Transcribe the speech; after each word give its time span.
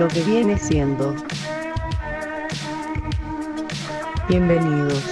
lo 0.00 0.08
que 0.08 0.22
viene 0.22 0.58
siendo. 0.58 1.14
Bienvenidos. 4.30 5.04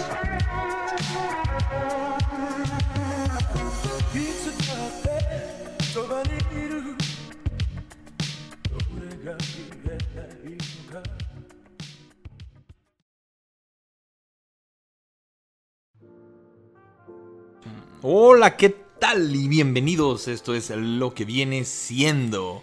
Hola, 18.00 18.56
¿qué 18.56 18.74
tal? 18.98 19.36
Y 19.36 19.48
bienvenidos. 19.48 20.28
Esto 20.28 20.54
es 20.54 20.70
lo 20.70 21.12
que 21.12 21.26
viene 21.26 21.66
siendo. 21.66 22.62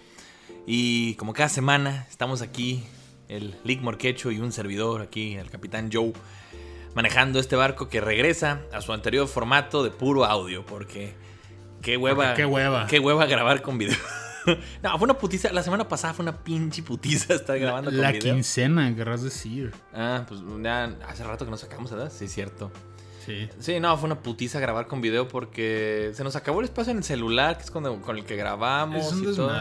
Y 0.66 1.14
como 1.16 1.34
cada 1.34 1.50
semana, 1.50 2.08
estamos 2.10 2.42
aquí, 2.42 2.84
el 3.28 3.56
Lick 3.64 3.82
Morquecho 3.82 4.32
y 4.32 4.40
un 4.40 4.52
servidor 4.52 5.02
aquí, 5.02 5.36
el 5.36 5.50
Capitán 5.50 5.90
Joe, 5.94 6.12
manejando 6.96 7.40
este 7.40 7.56
barco 7.56 7.88
que 7.88 8.02
regresa 8.02 8.62
a 8.74 8.82
su 8.82 8.92
anterior 8.94 9.28
formato 9.28 9.84
de 9.84 9.92
puro 9.92 10.26
audio. 10.26 10.66
Porque 10.66 11.14
qué 11.82 11.98
hueva. 11.98 12.28
Porque 12.28 12.42
qué 12.42 12.46
hueva. 12.46 12.88
Qué 12.88 13.00
hueva 13.00 13.26
grabar 13.28 13.62
con 13.62 13.78
video. 13.78 13.98
no, 14.84 14.98
fue 14.98 15.06
una 15.06 15.14
putiza. 15.16 15.52
La 15.54 15.62
semana 15.62 15.88
pasada 15.88 16.14
fue 16.16 16.24
una 16.24 16.44
pinche 16.44 16.82
putiza 16.82 17.36
estar 17.36 17.60
grabando 17.60 17.92
La 17.92 18.12
con 18.12 18.20
video. 18.20 18.34
quincena, 18.34 18.96
querrás 18.96 19.22
decir. 19.22 19.72
Ah, 19.94 20.26
pues 20.28 20.42
ya 20.64 20.96
hace 21.08 21.24
rato 21.24 21.46
que 21.46 21.52
nos 21.52 21.60
sacamos, 21.60 21.92
¿verdad? 21.92 22.12
Sí, 22.12 22.28
cierto. 22.28 22.72
Sí. 23.24 23.50
Sí, 23.60 23.80
no, 23.80 23.96
fue 23.98 24.06
una 24.08 24.20
putiza 24.20 24.60
grabar 24.60 24.88
con 24.88 25.02
video 25.02 25.28
porque 25.28 26.12
se 26.14 26.24
nos 26.24 26.36
acabó 26.36 26.60
el 26.60 26.66
espacio 26.66 26.92
en 26.92 26.98
el 26.98 27.04
celular, 27.04 27.58
que 27.58 27.64
es 27.64 27.72
con, 27.72 28.02
con 28.02 28.18
el 28.18 28.26
que 28.26 28.36
grabamos. 28.36 29.06
Es 29.06 29.14
un 29.14 29.32
y 29.32 29.36
todo. 29.36 29.52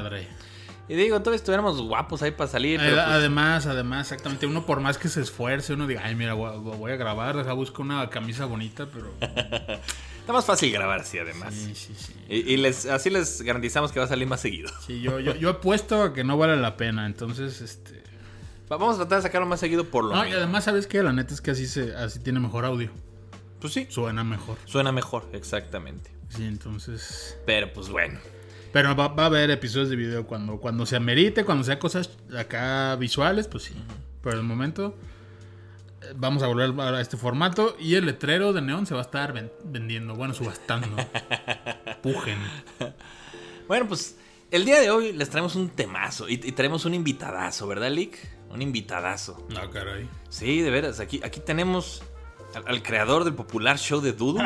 Y 0.89 0.95
digo, 0.97 1.23
todos 1.23 1.37
estuviéramos 1.37 1.81
guapos 1.81 2.21
ahí 2.23 2.31
para 2.33 2.51
salir. 2.51 2.79
pero 2.79 2.97
pues, 2.97 3.07
Además, 3.07 3.67
además, 3.67 4.03
exactamente. 4.13 4.47
Uno 4.47 4.67
por 4.67 4.81
más 4.81 4.99
que 4.99 5.09
se 5.09 5.23
esfuerce, 5.23 5.73
uno 5.73 5.87
diga, 5.87 6.03
ay, 6.05 6.15
mira, 6.15 6.35
voy, 6.35 6.59
voy 6.77 6.93
a 6.93 6.97
grabar, 6.97 7.37
deja 7.37 7.53
busco 7.55 7.81
una 7.83 8.11
camisa 8.11 8.45
bonita, 8.45 8.87
pero. 8.93 9.11
está 10.21 10.33
más 10.33 10.45
fácil 10.45 10.71
grabar 10.73 11.01
así, 11.01 11.19
además. 11.19 11.55
Sí, 11.55 11.75
sí, 11.75 11.95
sí. 11.97 12.15
Y, 12.29 12.53
y 12.53 12.57
les, 12.59 12.85
así 12.87 13.09
les 13.09 13.41
garantizamos 13.43 13.93
que 13.93 13.99
va 13.99 14.05
a 14.05 14.09
salir 14.09 14.29
más 14.29 14.41
seguido. 14.41 14.71
Sí, 14.87 15.01
yo, 15.01 15.21
yo, 15.21 15.35
yo 15.37 15.51
apuesto 15.51 16.03
a 16.03 16.13
que 16.13 16.23
no 16.23 16.37
vale 16.37 16.57
la 16.57 16.77
pena, 16.77 17.07
entonces, 17.07 17.61
este. 17.63 18.03
Va- 18.71 18.77
Vamos 18.77 18.97
a 18.97 18.99
tratar 19.01 19.19
de 19.19 19.23
sacarlo 19.23 19.47
más 19.47 19.61
seguido 19.61 19.85
por 19.85 20.05
lo 20.05 20.15
No, 20.15 20.23
y 20.23 20.25
menos. 20.27 20.39
además, 20.43 20.65
¿sabes 20.65 20.87
qué? 20.87 21.03
La 21.03 21.13
neta 21.15 21.33
es 21.33 21.41
que 21.41 21.51
así 21.53 21.67
se, 21.67 21.95
así 21.97 22.19
tiene 22.21 22.41
mejor 22.41 22.65
audio. 22.67 22.91
Pues 23.61 23.73
sí, 23.73 23.87
Suena 23.89 24.23
mejor. 24.25 24.59
suena 24.67 24.93
mejor, 24.93 25.29
exactamente. 25.33 26.11
Sí, 26.29 26.45
entonces. 26.45 27.39
Pero 27.47 27.73
pues 27.73 27.89
bueno. 27.89 28.19
Pero 28.75 28.95
va, 28.95 29.09
va 29.09 29.23
a 29.23 29.27
haber 29.27 29.51
episodios 29.51 29.89
de 29.89 29.97
video 29.97 30.27
cuando, 30.27 30.59
cuando 30.59 30.85
se 30.85 30.97
amerite, 30.97 31.45
cuando 31.45 31.65
sea 31.65 31.79
cosas 31.79 32.11
acá 32.37 32.95
visuales, 32.97 33.49
pues 33.49 33.63
sí. 33.65 33.75
Por 34.21 34.35
el 34.35 34.43
momento 34.43 34.97
eh, 36.03 36.13
vamos 36.17 36.43
a 36.43 36.49
volver 36.49 36.79
a 36.81 37.01
este 37.01 37.17
formato 37.17 37.77
y 37.79 37.95
el 37.95 38.05
letrero 38.05 38.53
de 38.53 38.61
neón 38.63 38.85
se 38.85 38.95
va 38.95 39.01
a 39.01 39.05
estar 39.05 39.33
ven- 39.33 39.53
vendiendo, 39.65 40.15
bueno, 40.17 40.35
subastando. 40.35 40.89
Pujen. 42.03 42.37
Bueno, 43.69 43.87
pues 43.89 44.17
el 44.51 44.65
día 44.65 44.81
de 44.81 44.91
hoy 44.91 45.13
les 45.13 45.31
traemos 45.31 45.55
un 45.57 45.69
temazo 45.71 46.29
y, 46.29 46.35
y 46.35 46.53
traemos 46.53 46.85
un 46.85 46.95
invitadazo, 46.95 47.67
¿verdad, 47.69 47.91
Lick? 47.91 48.19
Un 48.51 48.61
invitadazo. 48.61 49.47
No, 49.51 49.71
caray. 49.71 50.09
Sí, 50.29 50.61
de 50.61 50.71
veras. 50.71 50.99
Aquí, 51.01 51.21
aquí 51.25 51.41
tenemos 51.41 52.03
al, 52.57 52.65
al 52.67 52.83
creador 52.83 53.25
del 53.25 53.35
popular 53.35 53.79
show 53.79 54.01
de 54.01 54.13
Doodle. 54.13 54.45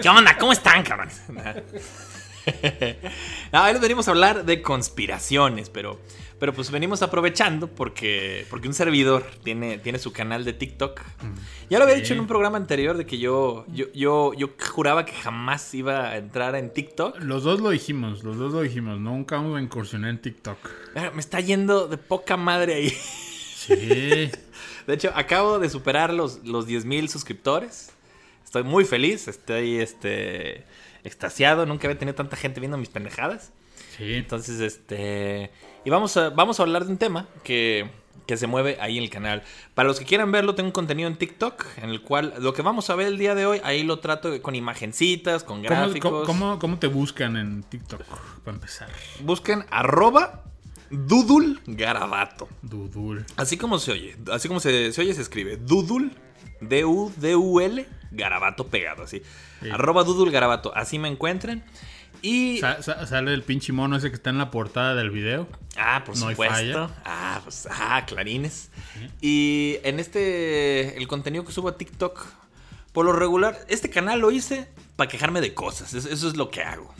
¿Qué 0.00 0.08
onda? 0.08 0.36
¿Cómo 0.38 0.52
están, 0.52 0.82
cabrón? 0.82 1.08
No, 3.52 3.62
hoy 3.62 3.72
les 3.72 3.80
venimos 3.80 4.08
a 4.08 4.10
hablar 4.10 4.44
de 4.44 4.62
conspiraciones, 4.62 5.70
pero, 5.70 6.00
pero 6.40 6.52
pues 6.52 6.72
venimos 6.72 7.00
aprovechando 7.02 7.68
porque, 7.68 8.46
porque 8.50 8.66
un 8.66 8.74
servidor 8.74 9.24
tiene, 9.44 9.78
tiene 9.78 10.00
su 10.00 10.12
canal 10.12 10.44
de 10.44 10.52
TikTok. 10.52 11.00
Ya 11.70 11.78
lo 11.78 11.84
había 11.84 11.94
dicho 11.96 12.14
en 12.14 12.20
un 12.20 12.26
programa 12.26 12.56
anterior 12.56 12.96
de 12.96 13.06
que 13.06 13.18
yo, 13.18 13.64
yo, 13.68 13.86
yo, 13.94 14.32
yo 14.34 14.50
juraba 14.72 15.04
que 15.04 15.12
jamás 15.12 15.72
iba 15.74 16.08
a 16.08 16.16
entrar 16.16 16.56
en 16.56 16.72
TikTok. 16.72 17.20
Los 17.20 17.44
dos 17.44 17.60
lo 17.60 17.70
dijimos, 17.70 18.24
los 18.24 18.36
dos 18.36 18.52
lo 18.52 18.62
dijimos. 18.62 18.98
Nunca 18.98 19.36
vamos 19.36 19.58
a 19.58 19.62
incursionar 19.62 20.10
en 20.10 20.20
TikTok. 20.20 20.58
Ah, 20.96 21.12
Me 21.14 21.20
está 21.20 21.38
yendo 21.38 21.86
de 21.86 21.96
poca 21.96 22.36
madre 22.36 22.74
ahí. 22.74 22.98
Sí. 23.66 24.30
De 24.86 24.94
hecho, 24.94 25.12
acabo 25.14 25.58
de 25.58 25.70
superar 25.70 26.12
los, 26.12 26.44
los 26.44 26.66
10.000 26.66 27.08
suscriptores. 27.08 27.90
Estoy 28.44 28.64
muy 28.64 28.84
feliz, 28.84 29.28
estoy 29.28 29.76
este, 29.78 30.64
extasiado. 31.04 31.64
Nunca 31.66 31.86
había 31.86 31.98
tenido 31.98 32.14
tanta 32.14 32.36
gente 32.36 32.60
viendo 32.60 32.76
mis 32.78 32.88
pendejadas. 32.88 33.52
Sí. 33.96 34.14
Entonces, 34.14 34.60
este. 34.60 35.50
Y 35.84 35.90
vamos 35.90 36.16
a, 36.16 36.30
vamos 36.30 36.58
a 36.60 36.64
hablar 36.64 36.84
de 36.84 36.92
un 36.92 36.98
tema 36.98 37.26
que, 37.44 37.90
que 38.26 38.36
se 38.36 38.46
mueve 38.46 38.76
ahí 38.80 38.98
en 38.98 39.04
el 39.04 39.10
canal. 39.10 39.42
Para 39.74 39.88
los 39.88 39.98
que 39.98 40.04
quieran 40.04 40.32
verlo, 40.32 40.54
tengo 40.54 40.68
un 40.68 40.72
contenido 40.72 41.08
en 41.08 41.16
TikTok 41.16 41.64
en 41.78 41.90
el 41.90 42.02
cual 42.02 42.34
lo 42.40 42.52
que 42.52 42.62
vamos 42.62 42.90
a 42.90 42.94
ver 42.94 43.06
el 43.06 43.18
día 43.18 43.34
de 43.34 43.46
hoy, 43.46 43.60
ahí 43.64 43.82
lo 43.84 43.98
trato 44.00 44.40
con 44.42 44.54
imagencitas, 44.54 45.44
con 45.44 45.58
¿Cómo, 45.62 45.68
gráficos. 45.68 46.10
cómo, 46.10 46.24
cómo- 46.26 46.58
cómo 46.58 46.78
te 46.78 46.86
buscan 46.88 47.36
en 47.36 47.62
TikTok? 47.62 48.02
Para 48.44 48.54
empezar. 48.56 48.88
Busquen 49.20 49.64
arroba 49.70 50.44
Dudul 50.92 51.60
Garabato. 51.66 52.48
Dudul. 52.62 53.24
Así 53.36 53.56
como 53.56 53.78
se 53.78 53.92
oye, 53.92 54.16
así 54.30 54.46
como 54.48 54.60
se, 54.60 54.92
se 54.92 55.00
oye, 55.00 55.14
se 55.14 55.22
escribe 55.22 55.56
Dudul, 55.56 56.12
D-U-D-U-L, 56.60 57.86
Garabato 58.10 58.66
pegado, 58.66 59.04
así. 59.04 59.22
Sí. 59.62 59.70
Arroba 59.70 60.04
Dudul 60.04 60.30
Garabato, 60.30 60.74
así 60.76 60.98
me 60.98 61.08
encuentren. 61.08 61.64
Y. 62.20 62.58
Sa- 62.60 62.82
sa- 62.82 63.06
sale 63.06 63.34
el 63.34 63.42
pinche 63.42 63.72
mono 63.72 63.96
ese 63.96 64.10
que 64.10 64.14
está 64.16 64.30
en 64.30 64.38
la 64.38 64.50
portada 64.50 64.94
del 64.94 65.10
video. 65.10 65.48
Ah, 65.76 66.02
por 66.04 66.16
No 66.18 66.28
hay 66.28 66.34
supuesto. 66.34 66.90
Ah, 67.04 67.40
pues, 67.42 67.66
ah, 67.70 68.04
clarines. 68.06 68.70
Y 69.20 69.78
en 69.82 69.98
este, 69.98 70.96
el 70.98 71.08
contenido 71.08 71.44
que 71.44 71.52
subo 71.52 71.68
a 71.68 71.76
TikTok, 71.78 72.24
por 72.92 73.04
lo 73.06 73.12
regular, 73.12 73.58
este 73.68 73.90
canal 73.90 74.20
lo 74.20 74.30
hice 74.30 74.68
para 74.96 75.08
quejarme 75.08 75.40
de 75.40 75.54
cosas. 75.54 75.94
Eso 75.94 76.28
es 76.28 76.36
lo 76.36 76.50
que 76.50 76.62
hago. 76.62 76.94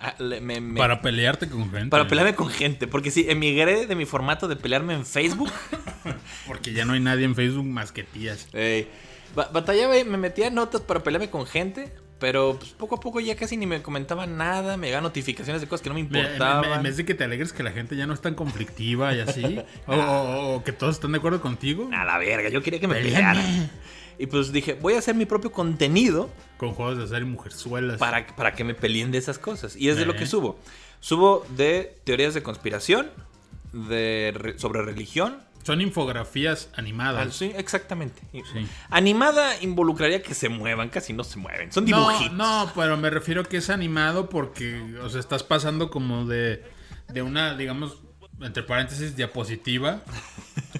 Ah, 0.00 0.14
le- 0.20 0.40
me- 0.40 0.60
me- 0.60 0.78
Para 0.78 1.02
pelearte 1.02 1.48
con 1.48 1.70
gente. 1.72 1.88
para 1.88 2.06
pelearme 2.06 2.34
con 2.36 2.48
gente. 2.48 2.86
Porque 2.86 3.10
si 3.10 3.28
emigré 3.28 3.86
de 3.86 3.94
mi 3.96 4.04
formato 4.06 4.46
de 4.46 4.54
pelearme 4.54 4.94
en 4.94 5.04
Facebook. 5.04 5.50
Porque 6.46 6.72
ya 6.72 6.84
no 6.84 6.92
hay 6.92 7.00
nadie 7.00 7.24
en 7.24 7.34
Facebook 7.34 7.66
más 7.66 7.90
que 7.90 8.04
tías. 8.04 8.48
Ey, 8.52 8.88
ba- 9.34 9.50
batallaba 9.52 9.98
y 9.98 10.04
me 10.04 10.16
metía 10.16 10.46
en 10.46 10.54
notas 10.54 10.80
para 10.82 11.02
pelearme 11.02 11.30
con 11.30 11.46
gente. 11.46 11.92
Pero 12.20 12.56
pues, 12.58 12.72
poco 12.72 12.96
a 12.96 13.00
poco 13.00 13.20
ya 13.20 13.36
casi 13.36 13.56
ni 13.56 13.66
me 13.66 13.80
comentaban 13.80 14.36
nada. 14.36 14.76
Me 14.76 14.88
llegaban 14.88 15.04
notificaciones 15.04 15.60
de 15.62 15.68
cosas 15.68 15.82
que 15.82 15.88
no 15.88 15.94
me 15.94 16.00
importaban. 16.00 16.72
En 16.78 16.82
vez 16.82 16.96
de 16.96 17.04
que 17.04 17.14
te 17.14 17.22
alegres 17.24 17.52
que 17.52 17.62
la 17.62 17.70
gente 17.70 17.94
ya 17.96 18.06
no 18.06 18.14
es 18.14 18.20
tan 18.20 18.34
conflictiva 18.34 19.14
y 19.14 19.20
así. 19.20 19.60
o, 19.86 19.94
o- 19.94 20.54
o 20.56 20.64
que 20.64 20.72
todos 20.72 20.96
están 20.96 21.12
de 21.12 21.18
acuerdo 21.18 21.40
contigo. 21.40 21.88
A 21.92 22.04
la 22.04 22.18
verga, 22.18 22.48
yo 22.48 22.60
quería 22.62 22.80
que 22.80 22.88
me 22.88 22.94
pelearan. 22.96 23.70
Y 24.18 24.26
pues 24.26 24.52
dije, 24.52 24.74
voy 24.74 24.94
a 24.94 24.98
hacer 24.98 25.14
mi 25.14 25.26
propio 25.26 25.52
contenido 25.52 26.30
Con 26.56 26.72
juegos 26.74 27.08
de 27.10 27.18
y 27.18 27.24
mujerzuelas. 27.24 27.98
para, 27.98 28.26
para 28.34 28.52
que 28.54 28.64
me 28.64 28.74
peleen 28.74 29.10
de 29.12 29.18
esas 29.18 29.38
cosas. 29.38 29.76
Y 29.76 29.88
es 29.88 29.96
de 29.96 30.04
lo 30.06 30.14
Eh. 30.14 30.16
que 30.16 30.26
subo. 30.26 30.58
Subo 31.00 31.46
de 31.56 31.96
teorías 32.04 32.34
de 32.34 32.42
conspiración, 32.42 33.10
de 33.72 34.32
re- 34.34 34.58
sobre 34.58 34.82
religión. 34.82 35.38
Son 35.62 35.80
infografías 35.80 36.68
Ah, 36.72 36.76
animadas. 36.78 37.36
Sí, 37.36 37.52
exactamente. 37.54 38.22
Sí. 38.32 38.66
Animada 38.90 39.60
involucraría 39.62 40.22
que 40.22 40.34
se 40.34 40.48
muevan, 40.48 40.88
casi 40.88 41.12
no 41.12 41.24
se 41.24 41.38
mueven. 41.38 41.70
Son 41.72 41.84
No, 41.84 42.08
dibujitos. 42.08 42.36
no, 42.36 42.72
pero 42.74 42.96
me 42.96 43.10
refiero 43.10 43.44
que 43.44 43.58
es 43.58 43.68
animado 43.70 44.28
porque, 44.30 44.80
o 45.02 45.08
sea, 45.10 45.20
estás 45.20 45.42
pasando 45.42 45.90
como 45.90 46.24
de, 46.24 46.64
de 47.08 47.22
una, 47.22 47.54
digamos, 47.54 47.98
entre 48.40 48.62
paréntesis, 48.62 49.14
diapositiva. 49.14 50.02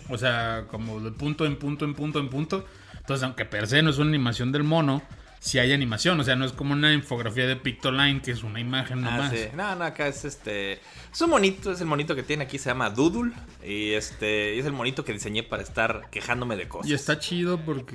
O 0.09 0.17
sea, 0.17 0.65
como 0.71 1.01
de 1.01 1.11
punto 1.13 1.45
en 1.45 1.57
punto 1.59 1.85
en 1.85 1.95
punto 1.95 2.19
en 2.19 2.31
punto. 2.31 2.65
Entonces, 3.09 3.25
aunque 3.25 3.47
per 3.47 3.67
se 3.67 3.81
no 3.81 3.89
es 3.89 3.97
una 3.97 4.11
animación 4.11 4.53
del 4.53 4.65
mono, 4.65 5.01
sí 5.41 5.59
hay 5.59 5.73
animación. 5.73 6.21
O 6.21 6.25
sea, 6.25 6.37
no 6.37 6.45
es 6.45 6.53
como 6.53 6.75
una 6.75 6.93
infografía 6.93 7.47
de 7.47 7.57
Pictoline, 7.57 8.21
que 8.21 8.33
es 8.33 8.43
una 8.43 8.61
imagen 8.61 9.03
Ah, 9.07 9.11
nomás. 9.13 9.31
sí. 9.33 9.47
No, 9.57 9.75
no, 9.77 9.85
acá 9.87 10.09
es 10.09 10.27
este. 10.27 10.73
Es 11.11 11.21
un 11.23 11.31
monito, 11.31 11.73
es 11.73 11.81
el 11.81 11.87
monito 11.87 12.15
que 12.15 12.23
tiene 12.23 12.45
aquí, 12.45 12.59
se 12.59 12.69
llama 12.69 12.91
Doodle. 12.91 13.33
Y 13.65 13.93
este 13.95 14.57
y 14.57 14.59
es 14.59 14.67
el 14.67 14.75
monito 14.75 15.07
que 15.07 15.15
diseñé 15.15 15.43
para 15.43 15.63
estar 15.63 16.11
quejándome 16.11 16.55
de 16.57 16.69
cosas. 16.69 16.91
Y 16.91 16.93
está 16.93 17.19
chido 17.19 17.59
porque, 17.65 17.95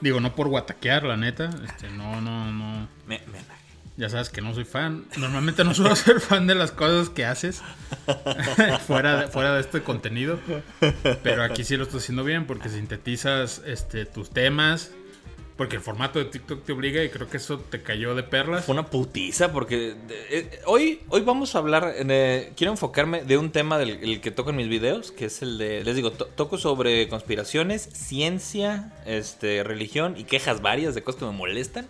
digo, 0.00 0.20
no 0.20 0.32
por 0.36 0.46
guataquear, 0.46 1.02
la 1.02 1.16
neta. 1.16 1.50
Este, 1.64 1.90
no, 1.90 2.20
no, 2.20 2.52
no. 2.52 2.88
Me- 3.08 3.18
me- 3.32 3.63
Ya 3.96 4.08
sabes 4.08 4.28
que 4.28 4.40
no 4.40 4.52
soy 4.54 4.64
fan. 4.64 5.04
Normalmente 5.16 5.62
no 5.62 5.72
suelo 5.74 5.94
ser 5.94 6.20
fan 6.20 6.46
de 6.48 6.54
las 6.56 6.72
cosas 6.72 7.10
que 7.10 7.24
haces 7.24 7.62
fuera, 8.86 9.20
de, 9.22 9.28
fuera 9.28 9.54
de 9.54 9.60
este 9.60 9.82
contenido. 9.82 10.38
Pero 11.22 11.42
aquí 11.44 11.62
sí 11.64 11.76
lo 11.76 11.84
estoy 11.84 12.00
haciendo 12.00 12.24
bien 12.24 12.46
porque 12.46 12.68
sintetizas 12.68 13.62
este, 13.66 14.04
tus 14.06 14.30
temas. 14.30 14.90
Porque 15.56 15.76
el 15.76 15.82
formato 15.82 16.18
de 16.18 16.24
TikTok 16.24 16.64
te 16.64 16.72
obliga 16.72 17.04
y 17.04 17.10
creo 17.10 17.28
que 17.30 17.36
eso 17.36 17.60
te 17.60 17.80
cayó 17.80 18.16
de 18.16 18.24
perlas. 18.24 18.64
Fue 18.64 18.72
una 18.72 18.86
putiza 18.90 19.52
porque 19.52 19.94
eh, 20.28 20.60
hoy, 20.66 21.02
hoy 21.10 21.20
vamos 21.20 21.54
a 21.54 21.58
hablar, 21.58 21.94
de- 21.94 22.52
quiero 22.56 22.72
enfocarme 22.72 23.22
de 23.22 23.38
un 23.38 23.52
tema 23.52 23.78
del 23.78 23.90
el 24.02 24.20
que 24.20 24.32
toco 24.32 24.50
en 24.50 24.56
mis 24.56 24.68
videos, 24.68 25.12
que 25.12 25.26
es 25.26 25.42
el 25.42 25.56
de, 25.58 25.84
les 25.84 25.94
digo, 25.94 26.10
to- 26.10 26.26
toco 26.26 26.58
sobre 26.58 27.06
conspiraciones, 27.08 27.88
ciencia, 27.92 28.92
este, 29.06 29.62
religión 29.62 30.14
y 30.18 30.24
quejas 30.24 30.60
varias 30.60 30.96
de 30.96 31.04
cosas 31.04 31.20
que 31.20 31.26
me 31.26 31.30
molestan. 31.32 31.86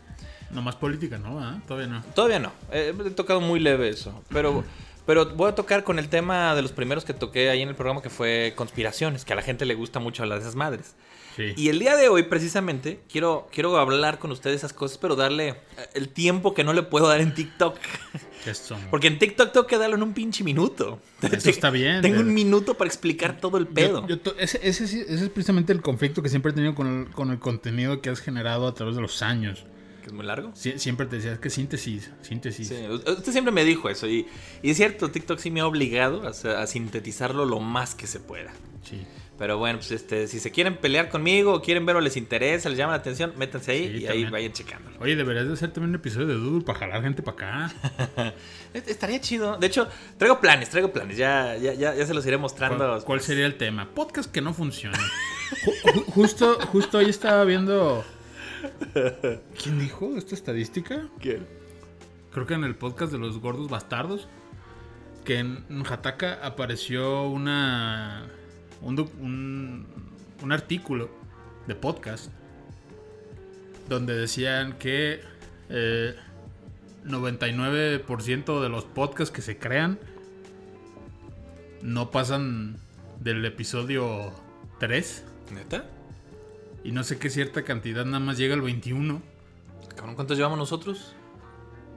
Nomás 0.51 0.77
política, 0.77 1.19
¿no? 1.19 1.41
¿Ah? 1.41 1.61
Todavía 1.67 1.89
no. 1.89 2.03
Todavía 2.15 2.39
no. 2.39 2.53
Eh, 2.73 2.95
he 3.07 3.11
tocado 3.11 3.41
muy 3.41 3.61
leve 3.61 3.89
eso. 3.89 4.23
Pero, 4.31 4.65
pero 5.07 5.27
voy 5.35 5.51
a 5.51 5.55
tocar 5.55 5.85
con 5.85 5.99
el 5.99 6.09
tema 6.09 6.55
de 6.55 6.63
los 6.63 6.73
primeros 6.73 7.05
que 7.05 7.15
toqué 7.15 7.51
ahí 7.51 7.63
en 7.63 7.69
el 7.69 7.75
programa, 7.75 8.03
que 8.03 8.11
fue 8.11 8.53
conspiraciones, 8.57 9.25
que 9.25 9.33
a 9.33 9.37
la 9.37 9.43
gente 9.43 9.65
le 9.67 9.75
gusta 9.75 9.99
mucho 10.01 10.23
hablar 10.23 10.39
de 10.39 10.45
esas 10.45 10.55
madres. 10.57 10.95
Sí. 11.37 11.53
Y 11.57 11.69
el 11.69 11.81
día 11.81 11.97
de 11.97 12.09
hoy, 12.09 12.23
precisamente, 12.23 13.01
quiero, 13.11 13.49
quiero 13.53 13.77
hablar 13.79 14.21
con 14.21 14.31
ustedes 14.31 14.59
esas 14.59 14.73
cosas, 14.73 14.99
pero 14.99 15.17
darle 15.17 15.49
eh, 15.49 15.57
el 15.95 16.09
tiempo 16.09 16.55
que 16.55 16.63
no 16.63 16.73
le 16.73 16.85
puedo 16.85 17.09
dar 17.09 17.21
en 17.21 17.35
TikTok. 17.35 17.77
Eso. 18.47 18.77
Porque 18.91 19.09
en 19.09 19.19
TikTok 19.19 19.51
tengo 19.53 19.67
que 19.67 19.77
darlo 19.79 19.97
en 19.97 20.03
un 20.05 20.13
pinche 20.13 20.45
minuto. 20.45 21.01
Eso 21.23 21.51
está 21.51 21.71
bien. 21.71 22.03
Tengo 22.03 22.19
de- 22.19 22.23
un 22.25 22.33
minuto 22.35 22.75
para 22.75 22.87
explicar 22.87 23.39
todo 23.39 23.59
el 23.59 23.67
pedo. 23.67 24.03
Yo- 24.03 24.09
yo 24.15 24.21
to- 24.21 24.37
ese, 24.39 24.61
ese 24.63 24.85
es 24.85 25.29
precisamente 25.31 25.73
el 25.73 25.83
conflicto 25.83 26.23
que 26.23 26.29
siempre 26.29 26.53
he 26.53 26.55
tenido 26.55 26.75
con 26.77 26.87
el, 27.07 27.11
con 27.13 27.31
el 27.33 27.41
contenido 27.41 28.01
que 28.01 28.11
has 28.11 28.21
generado 28.21 28.69
a 28.69 28.75
través 28.75 28.95
de 28.95 29.03
los 29.03 29.21
años. 29.23 29.65
Que 30.05 30.11
es 30.11 30.13
muy 30.13 30.27
largo. 30.27 30.53
Sie- 30.55 30.77
siempre 30.77 31.07
te 31.07 31.17
decías 31.17 31.39
que 31.39 31.49
síntesis, 31.49 32.11
síntesis. 32.21 32.69
Sí, 32.69 32.77
usted 32.91 33.33
siempre 33.33 33.53
me 33.53 33.65
dijo 33.65 33.89
eso. 33.89 34.07
Y, 34.07 34.27
y 34.63 34.71
es 34.71 34.77
cierto, 34.77 35.11
TikTok 35.11 35.39
sí 35.39 35.51
me 35.51 35.61
ha 35.61 35.67
obligado 35.67 36.29
a, 36.29 36.67
sintetizarlo 36.67 37.47
lo 37.47 37.59
más 37.59 37.95
que 37.95 38.07
se 38.07 38.21
pueda. 38.21 38.53
Sí. 38.83 39.01
Pero 39.39 39.57
bueno, 39.57 39.79
pues 39.79 39.91
este, 39.93 40.29
si 40.29 40.41
se 40.41 40.51
quieren 40.51 40.77
pelear 40.77 41.09
conmigo 41.09 41.55
o 41.55 41.63
quieren 41.63 41.87
ver 41.87 41.97
o 41.97 42.03
les 42.03 42.19
interesa, 42.19 42.69
les 42.69 42.77
llama 42.77 42.93
la 42.93 42.99
atención, 42.99 43.33
métanse 43.39 43.73
ahí 43.73 43.89
Sí, 43.99 44.05
y 44.05 44.07
ahí 44.07 44.25
vayan 44.27 44.53
checándolo. 44.53 44.97
Oye, 45.01 45.17
deberías 45.17 45.47
de 45.49 45.55
hacer 45.55 45.73
también 45.73 45.89
un 45.89 45.95
episodio 45.97 46.27
de 46.27 46.35
Doodle 46.35 46.65
para 46.65 46.79
jalar 46.81 47.03
gente 47.03 47.23
para 47.23 47.69
acá. 47.69 48.35
Est- 48.75 48.89
Estaría 48.89 49.21
chido. 49.23 49.57
De 49.57 49.67
hecho, 49.69 49.89
traigo 50.19 50.39
planes, 50.39 50.69
traigo 50.69 50.93
planes. 50.93 51.17
Ya, 51.17 51.57
ya, 51.57 51.73
ya, 51.73 51.95
ya 51.95 52.07
se 52.07 52.13
los 52.13 52.25
iré 52.27 52.37
mostrando. 52.37 52.87
¿Cuál, 52.87 53.05
cuál 53.05 53.21
sería 53.23 53.47
el 53.47 53.57
tema? 53.57 53.89
Podcast 53.95 54.31
que 54.31 54.43
no 54.43 54.53
funciona. 54.53 54.99
Ju- 55.65 55.83
ju- 55.95 56.05
justo, 56.13 56.59
justo 56.71 56.99
hoy 56.99 57.07
estaba 57.09 57.43
viendo. 57.45 58.05
¿Quién 59.63 59.79
dijo 59.79 60.17
esta 60.17 60.35
estadística? 60.35 61.09
¿Quién? 61.21 61.47
Creo 62.33 62.47
que 62.47 62.55
en 62.55 62.65
el 62.65 62.75
podcast 62.75 63.13
de 63.13 63.19
los 63.19 63.39
gordos 63.41 63.69
bastardos. 63.69 64.29
Que 65.25 65.39
en 65.39 65.65
Hataka 65.89 66.45
apareció 66.45 67.29
una. 67.29 68.27
Un, 68.83 68.99
un, 69.21 69.87
un 70.43 70.53
artículo 70.53 71.11
de 71.67 71.75
podcast. 71.75 72.31
Donde 73.89 74.15
decían 74.17 74.75
que. 74.79 75.21
eh, 75.69 76.15
99% 77.07 78.63
de 78.63 78.69
los 78.71 78.85
podcasts 78.87 79.31
que 79.31 79.43
se 79.43 79.59
crean 79.59 79.99
no 81.83 82.11
pasan 82.11 82.79
del 83.21 83.45
episodio 83.45 84.33
3 84.81 85.25
¿Neta? 85.53 85.85
Y 86.85 86.93
no 86.93 87.03
sé 87.03 87.19
qué 87.19 87.31
cierta 87.31 87.65
cantidad 87.65 88.05
nada 88.05 88.21
más 88.21 88.37
llega 88.37 88.55
al 88.55 88.61
21. 88.61 89.23
Cabrón, 89.97 90.15
¿cuántos 90.15 90.37
llevamos 90.37 90.59
nosotros? 90.59 91.15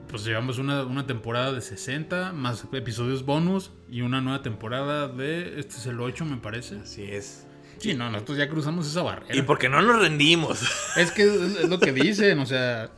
Pues 0.08 0.24
llevamos 0.24 0.58
una, 0.58 0.84
una 0.84 1.06
temporada 1.06 1.52
de 1.52 1.60
60 1.60 2.32
más 2.32 2.64
episodios 2.72 3.26
bonus 3.26 3.70
y 3.90 4.00
una 4.00 4.22
nueva 4.22 4.42
temporada 4.42 5.06
de 5.06 5.60
este 5.60 5.76
es 5.76 5.86
el 5.86 6.00
8 6.00 6.24
me 6.24 6.38
parece. 6.38 6.78
Así 6.78 7.02
es. 7.02 7.46
Sí, 7.76 7.94
no, 7.94 8.10
nosotros 8.10 8.38
ya 8.38 8.48
cruzamos 8.48 8.86
esa 8.88 9.02
barrera. 9.02 9.36
Y 9.36 9.42
porque 9.42 9.68
no 9.68 9.82
nos 9.82 10.00
rendimos. 10.00 10.60
Es 10.96 11.12
que 11.12 11.22
es, 11.22 11.68
lo 11.68 11.78
que 11.78 11.92
dicen, 11.92 12.38
o 12.38 12.46
sea, 12.46 12.90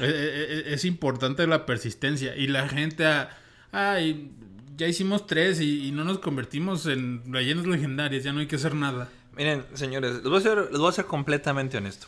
e- 0.00 0.04
e- 0.04 0.70
e- 0.70 0.74
es, 0.74 0.84
importante 0.84 1.46
la 1.46 1.66
persistencia 1.66 2.34
y 2.36 2.46
la 2.46 2.68
gente, 2.68 3.04
ay, 3.72 4.30
ya 4.76 4.86
hicimos 4.86 5.26
tres 5.26 5.60
y, 5.60 5.88
y 5.88 5.92
no 5.92 6.04
nos 6.04 6.20
convertimos 6.20 6.86
en 6.86 7.22
leyendas 7.30 7.66
legendarias, 7.66 8.24
ya 8.24 8.32
no 8.32 8.40
hay 8.40 8.46
que 8.46 8.56
hacer 8.56 8.74
nada. 8.74 9.10
Miren, 9.36 9.64
señores, 9.74 10.14
les 10.14 10.24
voy, 10.24 10.38
a 10.38 10.40
ser, 10.40 10.68
les 10.70 10.78
voy 10.78 10.88
a 10.88 10.92
ser 10.92 11.06
completamente 11.06 11.78
honesto. 11.78 12.06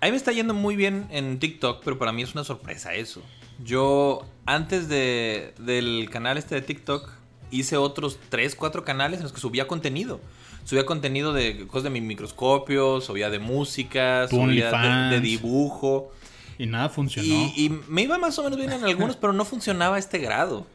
A 0.00 0.06
mí 0.06 0.12
me 0.12 0.16
está 0.16 0.32
yendo 0.32 0.54
muy 0.54 0.76
bien 0.76 1.06
en 1.10 1.38
TikTok, 1.38 1.82
pero 1.84 1.98
para 1.98 2.12
mí 2.12 2.22
es 2.22 2.34
una 2.34 2.44
sorpresa 2.44 2.94
eso. 2.94 3.22
Yo, 3.64 4.26
antes 4.46 4.88
de, 4.88 5.54
del 5.58 6.08
canal 6.10 6.36
este 6.36 6.54
de 6.56 6.60
TikTok, 6.62 7.10
hice 7.50 7.76
otros 7.76 8.18
3, 8.28 8.54
4 8.54 8.84
canales 8.84 9.18
en 9.18 9.24
los 9.24 9.32
que 9.32 9.40
subía 9.40 9.66
contenido. 9.66 10.20
Subía 10.64 10.86
contenido 10.86 11.32
de 11.32 11.66
cosas 11.66 11.84
de 11.84 11.90
mi 11.90 12.00
microscopio, 12.00 13.00
subía 13.00 13.30
de 13.30 13.38
música, 13.38 14.26
Tu 14.28 14.36
subía 14.36 14.70
de, 15.10 15.20
dibujo. 15.20 16.12
Y 16.58 16.66
nada 16.66 16.88
funcionó. 16.88 17.28
Y, 17.28 17.64
y 17.66 17.80
me 17.88 18.02
iba 18.02 18.16
más 18.18 18.38
o 18.38 18.44
menos 18.44 18.58
bien 18.58 18.72
en 18.72 18.84
algunos, 18.84 19.16
pero 19.16 19.32
no 19.32 19.44
funcionaba 19.44 19.96
a 19.96 19.98
este 19.98 20.18
grado. 20.18 20.66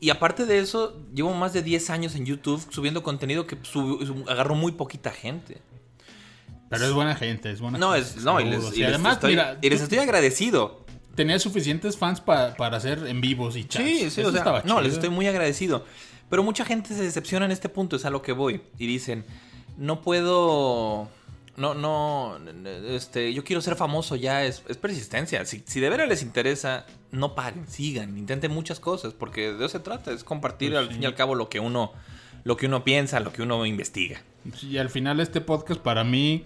Y 0.00 0.10
aparte 0.10 0.46
de 0.46 0.58
eso, 0.58 0.96
llevo 1.14 1.34
más 1.34 1.52
de 1.52 1.62
10 1.62 1.90
años 1.90 2.14
en 2.14 2.24
YouTube 2.24 2.64
subiendo 2.70 3.02
contenido 3.02 3.46
que 3.46 3.58
sub- 3.62 4.24
agarró 4.28 4.54
muy 4.54 4.72
poquita 4.72 5.10
gente. 5.10 5.58
Pero 6.70 6.86
es 6.86 6.92
buena 6.92 7.14
gente, 7.16 7.50
es 7.50 7.60
buena 7.60 7.78
No, 7.78 7.92
gente. 7.92 8.08
es, 8.08 8.16
no, 8.24 8.40
y 8.40 8.44
les, 8.44 8.72
y 8.76 8.80
les 8.80 8.88
además, 8.88 9.14
estoy, 9.14 9.30
mira, 9.32 9.58
y 9.60 9.68
les 9.68 9.80
estoy 9.82 9.98
agradecido. 9.98 10.84
tenías 11.16 11.42
suficientes 11.42 11.98
fans 11.98 12.20
pa- 12.20 12.54
para 12.54 12.76
hacer 12.78 13.06
en 13.06 13.20
vivos 13.20 13.56
y 13.56 13.64
chats. 13.64 13.84
Sí, 13.84 14.10
sí, 14.10 14.20
Eso 14.22 14.30
o 14.30 14.32
sea, 14.32 14.62
no, 14.64 14.80
les 14.80 14.94
estoy 14.94 15.10
muy 15.10 15.26
agradecido. 15.26 15.84
Pero 16.30 16.42
mucha 16.44 16.64
gente 16.64 16.94
se 16.94 17.02
decepciona 17.02 17.44
en 17.44 17.50
este 17.50 17.68
punto, 17.68 17.96
es 17.96 18.04
a 18.04 18.10
lo 18.10 18.22
que 18.22 18.32
voy. 18.32 18.62
Y 18.78 18.86
dicen, 18.86 19.24
no 19.76 20.00
puedo... 20.00 21.08
No, 21.60 21.74
no, 21.74 22.38
este, 22.88 23.34
yo 23.34 23.44
quiero 23.44 23.60
ser 23.60 23.76
famoso 23.76 24.16
ya, 24.16 24.46
es, 24.46 24.62
es 24.66 24.78
persistencia. 24.78 25.44
Si, 25.44 25.62
si 25.66 25.78
de 25.78 25.90
veras 25.90 26.08
les 26.08 26.22
interesa, 26.22 26.86
no 27.12 27.34
paren, 27.34 27.68
sigan, 27.68 28.16
intenten 28.16 28.50
muchas 28.50 28.80
cosas, 28.80 29.12
porque 29.12 29.52
de 29.52 29.66
eso 29.66 29.68
se 29.68 29.80
trata, 29.80 30.10
es 30.10 30.24
compartir 30.24 30.70
Pues 30.70 30.82
al 30.82 30.88
fin 30.90 31.02
y 31.02 31.06
al 31.06 31.14
cabo 31.14 31.34
lo 31.34 31.50
que 31.50 31.60
uno, 31.60 31.92
lo 32.44 32.56
que 32.56 32.64
uno 32.64 32.82
piensa, 32.82 33.20
lo 33.20 33.30
que 33.30 33.42
uno 33.42 33.66
investiga. 33.66 34.22
Y 34.62 34.78
al 34.78 34.88
final 34.88 35.20
este 35.20 35.42
podcast 35.42 35.82
para 35.82 36.02
mí, 36.02 36.44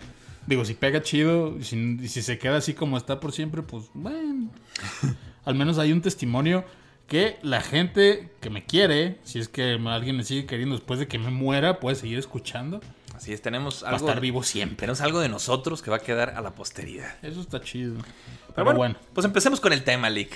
digo, 0.48 0.64
si 0.64 0.74
pega 0.74 1.00
chido, 1.00 1.56
y 1.60 1.62
si, 1.62 1.76
y 2.02 2.08
si 2.08 2.20
se 2.20 2.36
queda 2.38 2.56
así 2.56 2.74
como 2.74 2.96
está 2.96 3.20
por 3.20 3.30
siempre, 3.30 3.62
pues 3.62 3.84
bueno. 3.94 4.50
al 5.44 5.54
menos 5.54 5.78
hay 5.78 5.92
un 5.92 6.02
testimonio 6.02 6.64
que 7.06 7.36
la 7.42 7.60
gente 7.60 8.30
que 8.40 8.50
me 8.50 8.64
quiere, 8.64 9.18
si 9.22 9.38
es 9.38 9.48
que 9.48 9.78
alguien 9.86 10.16
me 10.16 10.24
sigue 10.24 10.44
queriendo 10.44 10.74
después 10.74 10.98
de 10.98 11.06
que 11.06 11.20
me 11.20 11.30
muera, 11.30 11.78
puede 11.78 11.94
seguir 11.94 12.18
escuchando. 12.18 12.80
Así 13.14 13.32
es, 13.32 13.40
tenemos 13.42 13.82
Va 13.84 13.88
a 13.88 13.90
algo, 13.92 14.06
estar 14.08 14.20
vivo 14.20 14.42
siempre. 14.42 14.76
tenemos 14.76 15.00
algo 15.00 15.20
de 15.20 15.28
nosotros 15.28 15.82
que 15.82 15.90
va 15.90 15.96
a 15.98 16.00
quedar 16.00 16.30
a 16.30 16.40
la 16.40 16.54
posteridad. 16.54 17.14
Eso 17.22 17.40
está 17.40 17.60
chido. 17.62 17.94
Pero, 17.96 18.14
Pero 18.54 18.64
bueno, 18.64 18.78
bueno, 18.78 18.96
pues 19.14 19.24
empecemos 19.24 19.60
con 19.60 19.72
el 19.72 19.84
tema, 19.84 20.10
Lick. 20.10 20.34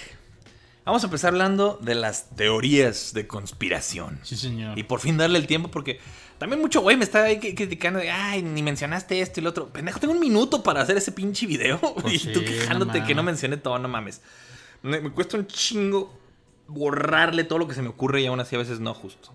Vamos 0.84 1.02
a 1.02 1.06
empezar 1.08 1.32
hablando 1.34 1.78
de 1.82 1.94
las 1.94 2.30
teorías 2.30 3.12
de 3.12 3.26
conspiración. 3.26 4.20
sí 4.22 4.36
señor. 4.36 4.78
Y 4.78 4.84
por 4.84 5.00
fin 5.00 5.18
darle 5.18 5.38
el 5.38 5.46
tiempo 5.46 5.70
porque 5.70 6.00
también 6.38 6.62
mucho 6.62 6.80
güey 6.80 6.96
me 6.96 7.04
está 7.04 7.24
ahí 7.24 7.36
cri- 7.38 7.54
criticando 7.54 7.98
de, 7.98 8.10
ay, 8.10 8.42
ni 8.42 8.62
mencionaste 8.62 9.20
esto 9.20 9.40
y 9.40 9.42
lo 9.42 9.50
otro. 9.50 9.68
Pendejo, 9.68 10.00
tengo 10.00 10.14
un 10.14 10.20
minuto 10.20 10.62
para 10.62 10.80
hacer 10.80 10.96
ese 10.96 11.12
pinche 11.12 11.46
video. 11.46 11.78
Pues 12.00 12.14
y 12.14 12.18
sí, 12.18 12.32
tú 12.32 12.42
quejándote 12.42 13.00
no 13.00 13.06
que 13.06 13.14
no 13.14 13.22
mencioné 13.22 13.58
todo, 13.58 13.78
no 13.78 13.88
mames. 13.88 14.22
Me, 14.82 15.00
me 15.00 15.10
cuesta 15.10 15.36
un 15.36 15.46
chingo 15.46 16.16
borrarle 16.68 17.44
todo 17.44 17.58
lo 17.58 17.68
que 17.68 17.74
se 17.74 17.82
me 17.82 17.88
ocurre 17.88 18.22
y 18.22 18.26
aún 18.26 18.40
así 18.40 18.54
a 18.56 18.58
veces 18.58 18.80
no 18.80 18.94
justo. 18.94 19.30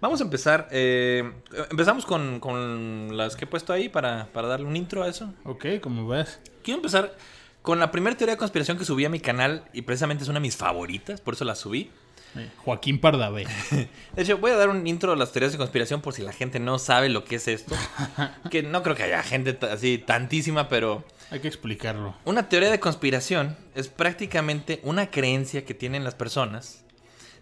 Vamos 0.00 0.20
a 0.20 0.24
empezar. 0.24 0.68
eh, 0.70 1.30
empezamos 1.70 2.06
con, 2.06 2.38
con 2.40 3.16
las 3.16 3.34
que 3.36 3.44
he 3.44 3.48
puesto 3.48 3.72
ahí 3.72 3.88
para, 3.88 4.26
para 4.32 4.48
darle 4.48 4.66
un 4.66 4.76
intro 4.76 5.02
a 5.02 5.08
eso. 5.08 5.32
Ok, 5.44 5.66
como 5.82 6.06
ves. 6.06 6.40
Quiero 6.62 6.78
empezar 6.78 7.16
con 7.62 7.78
la 7.80 7.90
primera 7.90 8.16
teoría 8.16 8.34
de 8.34 8.38
conspiración 8.38 8.78
que 8.78 8.84
subí 8.84 9.04
a 9.04 9.08
mi 9.08 9.20
canal 9.20 9.64
y 9.72 9.82
precisamente 9.82 10.22
es 10.22 10.28
una 10.28 10.38
de 10.38 10.42
mis 10.42 10.56
favoritas, 10.56 11.20
por 11.20 11.34
eso 11.34 11.44
la 11.44 11.54
subí. 11.54 11.90
Eh, 12.36 12.48
Joaquín 12.58 13.00
Pardavé. 13.00 13.46
De 14.14 14.22
hecho, 14.22 14.36
voy 14.38 14.50
a 14.52 14.56
dar 14.56 14.68
un 14.68 14.86
intro 14.86 15.12
a 15.12 15.16
las 15.16 15.32
teorías 15.32 15.52
de 15.52 15.58
conspiración 15.58 16.00
por 16.02 16.12
si 16.14 16.22
la 16.22 16.32
gente 16.32 16.60
no 16.60 16.78
sabe 16.78 17.08
lo 17.08 17.24
que 17.24 17.36
es 17.36 17.48
esto. 17.48 17.74
Que 18.50 18.62
no 18.62 18.82
creo 18.82 18.94
que 18.94 19.02
haya 19.02 19.22
gente 19.22 19.58
así 19.66 19.98
tantísima, 19.98 20.68
pero 20.68 21.04
Hay 21.30 21.40
que 21.40 21.48
explicarlo. 21.48 22.14
una 22.24 22.48
teoría 22.48 22.70
de 22.70 22.78
conspiración 22.80 23.56
es 23.74 23.88
prácticamente 23.88 24.78
una 24.82 25.10
creencia 25.10 25.64
que 25.64 25.74
tienen 25.74 26.04
las 26.04 26.14
personas 26.14 26.84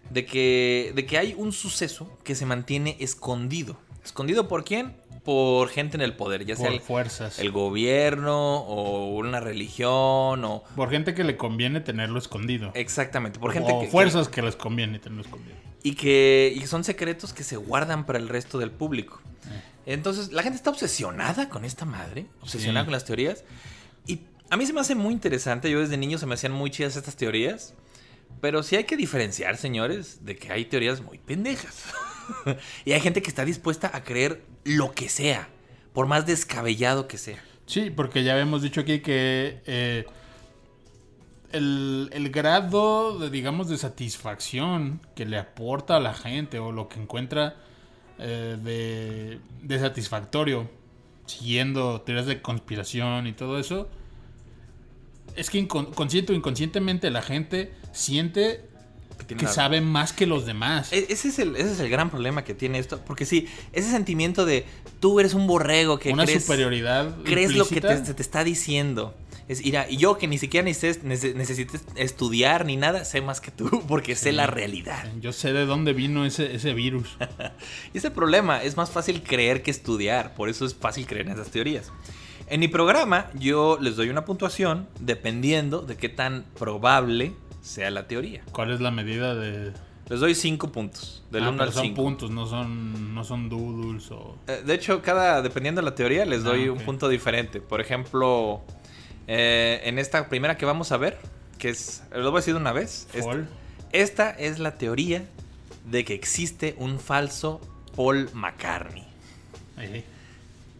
de 0.09 0.25
que, 0.25 0.91
de 0.95 1.05
que 1.05 1.17
hay 1.17 1.33
un 1.37 1.51
suceso 1.51 2.17
que 2.23 2.35
se 2.35 2.45
mantiene 2.45 2.95
escondido. 2.99 3.77
¿Escondido 4.03 4.47
por 4.47 4.63
quién? 4.63 4.95
Por 5.23 5.67
gente 5.67 5.97
en 5.97 6.01
el 6.01 6.15
poder, 6.15 6.45
ya 6.45 6.55
sea 6.55 6.67
Por 6.67 6.73
el, 6.75 6.79
fuerzas. 6.79 7.39
el 7.39 7.51
gobierno 7.51 8.59
o 8.59 9.07
una 9.17 9.41
religión 9.41 10.45
o... 10.45 10.63
Por 10.75 10.89
gente 10.89 11.13
que 11.13 11.25
le 11.25 11.35
conviene 11.35 11.81
tenerlo 11.81 12.17
escondido. 12.17 12.71
Exactamente, 12.75 13.37
por 13.37 13.51
gente 13.51 13.73
o 13.73 13.79
que- 13.81 13.85
que, 13.87 13.91
fuerzas 13.91 14.29
que... 14.29 14.41
les 14.41 14.55
conviene 14.55 14.99
tenerlo 14.99 15.23
escondido. 15.23 15.55
y 15.83 15.95
que 15.95 16.53
y 16.55 16.65
son 16.67 16.85
secretos 16.85 17.33
que 17.33 17.43
se 17.43 17.57
guardan 17.57 18.05
para 18.05 18.19
el 18.19 18.29
resto 18.29 18.57
del 18.57 18.71
público. 18.71 19.21
Entonces, 19.85 20.31
la 20.33 20.43
gente 20.43 20.57
está 20.57 20.69
obsesionada 20.69 21.49
con 21.49 21.63
esta 21.65 21.85
madre, 21.85 22.25
obsesionada 22.41 22.83
Sí. 22.83 22.85
con 22.87 22.91
las 22.93 23.05
teorías. 23.05 23.43
Y 24.05 24.21
a 24.49 24.57
mí 24.57 24.65
se 24.65 24.73
me 24.73 24.81
hace 24.81 24.95
muy 24.95 25.13
interesante, 25.13 25.69
yo 25.69 25.79
desde 25.81 25.97
niño 25.97 26.17
se 26.17 26.25
me 26.25 26.33
hacían 26.35 26.51
muy 26.53 26.71
chidas 26.71 26.95
estas 26.95 27.15
teorías. 27.15 27.73
Pero 28.41 28.61
sí 28.63 28.75
hay 28.75 28.83
que 28.83 28.97
diferenciar, 28.97 29.57
señores, 29.57 30.23
de 30.25 30.35
que 30.35 30.51
hay 30.51 30.65
teorías 30.65 31.01
muy 31.01 31.17
pendejas. 31.17 31.83
y 32.85 32.91
hay 32.91 32.99
gente 33.01 33.21
que 33.21 33.29
está 33.29 33.45
dispuesta 33.45 33.89
a 33.93 34.03
creer 34.03 34.43
lo 34.63 34.91
que 34.91 35.09
sea, 35.09 35.49
por 35.93 36.05
más 36.07 36.25
descabellado 36.25 37.07
que 37.07 37.17
sea. 37.17 37.43
Sí, 37.65 37.89
porque 37.89 38.23
ya 38.23 38.33
habíamos 38.33 38.61
dicho 38.61 38.81
aquí 38.81 38.99
que 38.99 39.61
eh, 39.65 40.05
el, 41.51 42.09
el 42.13 42.29
grado 42.29 43.17
de, 43.19 43.29
digamos, 43.29 43.69
de 43.69 43.77
satisfacción 43.77 45.01
que 45.15 45.25
le 45.25 45.37
aporta 45.37 45.97
a 45.97 45.99
la 45.99 46.13
gente 46.13 46.59
o 46.59 46.71
lo 46.71 46.87
que 46.89 46.99
encuentra 47.01 47.55
eh, 48.19 48.57
de, 48.61 49.39
de 49.63 49.79
satisfactorio 49.79 50.69
siguiendo 51.25 52.01
teorías 52.01 52.25
de 52.25 52.41
conspiración 52.41 53.27
y 53.27 53.33
todo 53.33 53.59
eso 53.59 53.89
Es 55.35 55.49
que 55.49 55.59
incon- 55.65 55.93
consciente 55.93 56.31
o 56.33 56.35
inconscientemente 56.35 57.09
la 57.11 57.21
gente 57.21 57.73
siente 57.97 58.61
que 59.27 59.33
una- 59.35 59.47
sabe 59.51 59.81
más 59.81 60.13
que 60.13 60.25
los 60.25 60.45
demás. 60.45 60.93
E- 60.93 61.07
Ese 61.09 61.29
es, 61.29 61.39
el, 61.39 61.55
ese 61.55 61.71
es 61.73 61.79
el 61.79 61.89
gran 61.89 62.09
problema 62.09 62.43
que 62.43 62.53
tiene 62.53 62.79
esto. 62.79 63.01
Porque 63.05 63.25
sí, 63.25 63.47
ese 63.73 63.89
sentimiento 63.91 64.45
de 64.45 64.65
tú 64.99 65.19
eres 65.19 65.33
un 65.33 65.47
borrego 65.47 65.99
que 65.99 66.11
Una 66.13 66.23
crees, 66.25 66.43
superioridad. 66.43 67.15
crees 67.23 67.53
lo 67.55 67.67
que 67.67 67.81
te, 67.81 68.05
se 68.05 68.13
te 68.13 68.21
está 68.21 68.43
diciendo. 68.43 69.15
Es, 69.49 69.63
mira, 69.63 69.87
y 69.89 69.95
yo 69.97 70.17
que 70.17 70.27
ni 70.27 70.37
siquiera 70.37 70.67
neces- 70.67 71.01
necesité 71.03 71.79
estudiar 71.95 72.65
ni 72.65 72.75
nada, 72.75 73.05
sé 73.05 73.21
más 73.21 73.39
que 73.41 73.49
tú 73.49 73.81
porque 73.87 74.15
sé 74.15 74.31
la 74.33 74.45
realidad. 74.45 75.09
Yo 75.21 75.31
sé 75.33 75.51
de 75.53 75.65
dónde 75.65 75.93
vino 75.93 76.25
ese, 76.25 76.53
ese 76.55 76.73
virus. 76.73 77.17
Y 77.93 77.97
ese 77.97 78.11
problema 78.11 78.61
es 78.63 78.77
más 78.77 78.91
fácil 78.91 79.23
creer 79.23 79.63
que 79.63 79.71
estudiar, 79.71 80.35
por 80.35 80.49
eso 80.49 80.65
es 80.65 80.75
fácil 80.75 81.05
creer 81.07 81.27
en 81.27 81.33
esas 81.33 81.49
teorías. 81.49 81.91
En 82.49 82.59
mi 82.61 82.67
programa 82.67 83.29
yo 83.33 83.77
les 83.81 83.95
doy 83.95 84.09
una 84.09 84.23
puntuación 84.25 84.87
dependiendo 84.99 85.81
de 85.81 85.97
qué 85.97 86.09
tan 86.09 86.45
probable 86.57 87.33
sea 87.61 87.91
la 87.91 88.07
teoría. 88.07 88.41
¿Cuál 88.51 88.71
es 88.71 88.79
la 88.79 88.91
medida 88.91 89.35
de.? 89.35 89.73
Les 90.09 90.21
doy 90.21 90.33
5 90.35 90.71
puntos, 90.71 91.25
del 91.31 91.43
Ah, 91.43 91.49
1 91.49 91.57
pero 91.57 91.67
al 91.69 91.73
son 91.73 91.83
5. 91.83 91.95
puntos, 92.01 92.31
no 92.31 92.45
son, 92.45 93.13
no 93.13 93.25
son 93.25 93.49
doodles 93.49 94.09
o. 94.11 94.37
Eh, 94.47 94.63
De 94.65 94.73
hecho, 94.75 95.01
cada, 95.01 95.41
dependiendo 95.41 95.81
de 95.81 95.85
la 95.89 95.95
teoría, 95.95 96.23
les 96.23 96.41
Ah, 96.41 96.49
doy 96.49 96.69
un 96.69 96.77
punto 96.79 97.09
diferente. 97.09 97.59
Por 97.59 97.81
ejemplo, 97.81 98.61
eh, 99.27 99.81
en 99.83 99.99
esta 99.99 100.29
primera 100.29 100.55
que 100.55 100.65
vamos 100.65 100.93
a 100.93 100.97
ver, 100.97 101.17
que 101.57 101.67
es, 101.69 102.03
lo 102.15 102.31
voy 102.31 102.37
a 102.37 102.39
decir 102.39 102.53
de 102.53 102.61
una 102.61 102.71
vez. 102.71 103.09
Esta, 103.13 103.35
esta 103.91 104.29
es 104.29 104.59
la 104.59 104.77
teoría 104.77 105.25
de 105.91 106.05
que 106.05 106.13
existe 106.13 106.75
un 106.77 106.99
falso 107.01 107.59
Paul 107.97 108.29
McCartney. 108.33 109.05
Ey. 109.77 110.05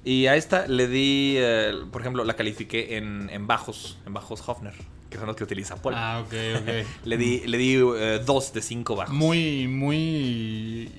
Y 0.03 0.27
a 0.27 0.35
esta 0.35 0.67
le 0.67 0.87
di, 0.87 1.35
eh, 1.37 1.73
por 1.91 2.01
ejemplo, 2.01 2.23
la 2.23 2.35
califiqué 2.35 2.97
en, 2.97 3.29
en 3.31 3.45
bajos, 3.47 3.97
en 4.05 4.13
bajos 4.13 4.41
Hofner, 4.47 4.73
que 5.09 5.17
son 5.17 5.27
los 5.27 5.35
que 5.35 5.43
utiliza 5.43 5.75
Paul. 5.81 5.95
Ah, 5.97 6.23
ok, 6.25 6.33
ok. 6.61 6.87
Le 7.05 7.17
di, 7.17 7.39
le 7.45 7.57
di 7.57 7.75
eh, 7.75 8.21
dos 8.25 8.53
de 8.53 8.61
cinco 8.61 8.95
bajos. 8.95 9.13
Muy, 9.13 9.67
muy. 9.67 10.89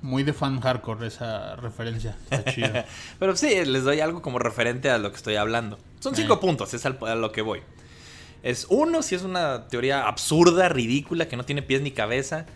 Muy 0.00 0.22
de 0.22 0.32
fan 0.32 0.60
hardcore 0.60 1.06
esa 1.08 1.56
referencia. 1.56 2.16
Está 2.30 2.44
chido. 2.52 2.68
Pero 3.18 3.34
sí, 3.36 3.64
les 3.64 3.82
doy 3.84 4.00
algo 4.00 4.22
como 4.22 4.38
referente 4.38 4.90
a 4.90 4.98
lo 4.98 5.10
que 5.10 5.16
estoy 5.16 5.34
hablando. 5.36 5.78
Son 6.00 6.14
cinco 6.14 6.34
Eh. 6.34 6.38
puntos, 6.40 6.72
es 6.74 6.84
al- 6.86 6.98
a 7.02 7.14
lo 7.16 7.32
que 7.32 7.42
voy. 7.42 7.60
Es 8.44 8.66
uno, 8.70 9.02
si 9.02 9.16
es 9.16 9.22
una 9.22 9.66
teoría 9.68 10.06
absurda, 10.06 10.68
ridícula, 10.68 11.26
que 11.28 11.36
no 11.36 11.44
tiene 11.44 11.62
pies 11.62 11.82
ni 11.82 11.90
cabeza. 11.90 12.46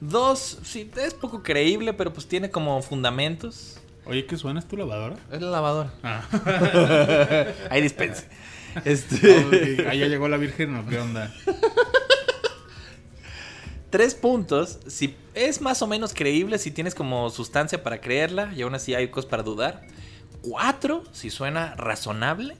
Dos, 0.00 0.58
sí, 0.62 0.90
es 0.96 1.14
poco 1.14 1.42
creíble, 1.42 1.92
pero 1.94 2.12
pues 2.12 2.28
tiene 2.28 2.50
como 2.50 2.80
fundamentos. 2.82 3.80
Oye, 4.04 4.26
¿qué 4.26 4.36
suena? 4.36 4.58
¿Es 4.60 4.66
tu 4.66 4.76
lavadora? 4.76 5.16
Es 5.30 5.40
la 5.40 5.50
lavadora. 5.50 5.92
Ah. 6.02 6.22
Ahí 7.70 7.82
dispense. 7.82 8.26
Este, 8.86 9.76
ya 9.84 10.06
llegó 10.06 10.28
la 10.28 10.38
virgen, 10.38 10.74
¿o 10.76 10.86
qué 10.86 10.98
onda? 10.98 11.30
Tres 13.90 14.14
puntos, 14.14 14.78
si 14.86 15.14
es 15.34 15.60
más 15.60 15.82
o 15.82 15.86
menos 15.86 16.14
creíble, 16.14 16.56
si 16.58 16.70
tienes 16.70 16.94
como 16.94 17.28
sustancia 17.28 17.82
para 17.82 18.00
creerla, 18.00 18.50
y 18.56 18.62
aún 18.62 18.74
así 18.74 18.94
hay 18.94 19.08
cosas 19.08 19.28
para 19.28 19.42
dudar. 19.42 19.82
Cuatro, 20.40 21.04
si 21.12 21.28
suena 21.28 21.74
razonable. 21.74 22.56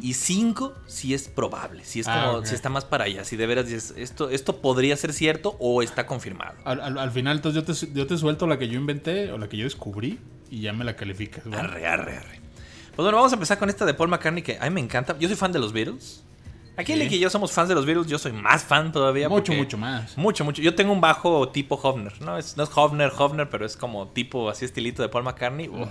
Y 0.00 0.14
cinco, 0.14 0.74
si 0.86 1.14
es 1.14 1.28
probable, 1.28 1.84
si 1.84 2.00
es 2.00 2.08
Ah, 2.08 2.30
como, 2.32 2.46
si 2.46 2.54
está 2.54 2.68
más 2.68 2.84
para 2.84 3.04
allá, 3.04 3.22
si 3.24 3.36
de 3.36 3.46
veras 3.46 3.66
dices, 3.66 3.94
esto, 3.96 4.28
esto 4.30 4.60
podría 4.60 4.96
ser 4.96 5.12
cierto 5.12 5.56
o 5.60 5.82
está 5.82 6.04
confirmado. 6.06 6.54
Al, 6.64 6.80
al- 6.80 6.98
al 6.98 7.10
final, 7.12 7.36
entonces 7.36 7.64
yo 7.64 7.72
te, 7.88 7.94
yo 7.94 8.06
te 8.08 8.16
suelto 8.18 8.46
la 8.48 8.58
que 8.58 8.66
yo 8.68 8.76
inventé 8.78 9.30
o 9.30 9.38
la 9.38 9.48
que 9.48 9.56
yo 9.56 9.64
descubrí 9.64 10.18
y 10.52 10.60
ya 10.60 10.72
me 10.72 10.84
la 10.84 10.94
calificas. 10.96 11.44
Arre, 11.46 11.86
arre, 11.86 12.16
arre. 12.18 12.40
Pues 12.94 12.96
bueno, 13.04 13.16
vamos 13.16 13.32
a 13.32 13.36
empezar 13.36 13.58
con 13.58 13.70
esta 13.70 13.84
de 13.86 13.94
Paul 13.94 14.08
McCartney 14.10 14.42
que 14.42 14.58
a 14.60 14.64
mí 14.64 14.70
me 14.70 14.80
encanta. 14.80 15.16
Yo 15.18 15.26
soy 15.28 15.36
fan 15.36 15.50
de 15.52 15.58
los 15.58 15.72
Beatles. 15.72 16.22
Aquí 16.76 16.92
Sí. 16.92 16.98
Lick 16.98 17.12
y 17.12 17.18
yo 17.18 17.28
somos 17.30 17.52
fans 17.52 17.68
de 17.68 17.74
los 17.74 17.84
Beatles, 17.86 18.06
yo 18.06 18.18
soy 18.18 18.32
más 18.32 18.62
fan 18.64 18.92
todavía. 18.92 19.28
Mucho, 19.28 19.52
mucho 19.52 19.76
más. 19.78 20.16
Mucho, 20.16 20.44
mucho. 20.44 20.62
Yo 20.62 20.74
tengo 20.74 20.92
un 20.92 21.00
bajo 21.00 21.48
tipo 21.50 21.74
Hofner. 21.82 22.20
No 22.22 22.38
es, 22.38 22.56
no 22.56 22.62
es 22.64 22.70
Hofner, 22.74 23.12
Hofner, 23.16 23.48
pero 23.50 23.66
es 23.66 23.76
como 23.76 24.08
tipo 24.08 24.48
así 24.50 24.64
estilito 24.64 25.02
de 25.02 25.08
Paul 25.08 25.24
McCartney. 25.24 25.68
Uh. 25.68 25.86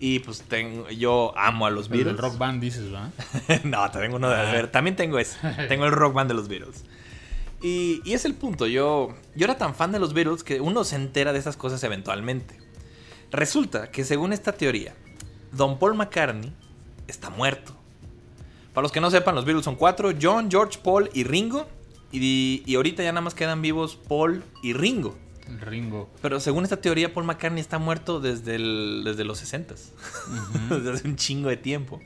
Y 0.00 0.20
pues 0.20 0.42
tengo, 0.42 0.88
yo 0.90 1.32
amo 1.36 1.66
a 1.66 1.70
los 1.70 1.86
El 1.86 1.92
Beatles. 1.92 2.16
del 2.16 2.22
rock 2.22 2.38
band 2.38 2.60
dices, 2.62 2.92
¿va? 2.94 3.10
no, 3.64 3.90
tengo 3.90 4.16
uno 4.16 4.28
de 4.30 4.36
Ah. 4.36 4.52
ver. 4.52 4.70
También 4.70 4.96
tengo 4.96 5.18
ese. 5.18 5.36
Tengo 5.68 5.84
el 5.86 5.92
rock 5.92 6.14
band 6.14 6.28
de 6.30 6.34
los 6.34 6.48
Beatles. 6.48 6.84
Y, 7.62 8.00
y 8.04 8.12
es 8.14 8.24
el 8.24 8.34
punto. 8.34 8.66
Yo, 8.66 9.14
yo 9.34 9.44
era 9.44 9.58
tan 9.58 9.74
fan 9.74 9.92
de 9.92 9.98
los 9.98 10.14
Beatles 10.14 10.44
que 10.44 10.60
uno 10.60 10.84
se 10.84 10.96
entera 10.96 11.32
de 11.32 11.38
esas 11.38 11.56
cosas 11.56 11.82
eventualmente. 11.84 12.56
Resulta 13.30 13.90
que 13.90 14.04
según 14.04 14.32
esta 14.32 14.52
teoría, 14.52 14.94
Don 15.52 15.78
Paul 15.78 15.94
McCartney 15.94 16.52
está 17.06 17.30
muerto. 17.30 17.74
Para 18.74 18.82
los 18.82 18.92
que 18.92 19.00
no 19.00 19.10
sepan, 19.10 19.34
los 19.34 19.44
Beatles 19.44 19.64
son 19.64 19.76
cuatro: 19.76 20.10
John, 20.20 20.50
George, 20.50 20.78
Paul 20.82 21.10
y 21.14 21.24
Ringo. 21.24 21.66
Y, 22.10 22.62
y 22.64 22.74
ahorita 22.76 23.02
ya 23.02 23.12
nada 23.12 23.20
más 23.22 23.34
quedan 23.34 23.60
vivos 23.60 23.96
Paul 24.08 24.42
y 24.62 24.72
Ringo. 24.72 25.16
Ringo. 25.60 26.08
Pero 26.22 26.40
según 26.40 26.64
esta 26.64 26.78
teoría, 26.80 27.12
Paul 27.12 27.26
McCartney 27.26 27.60
está 27.60 27.78
muerto 27.78 28.20
desde, 28.20 28.54
el- 28.54 29.02
desde 29.04 29.24
los 29.24 29.38
60 29.38 29.74
desde 30.70 30.92
hace 30.92 31.08
un 31.08 31.16
chingo 31.16 31.48
de 31.48 31.56
tiempo. 31.56 32.00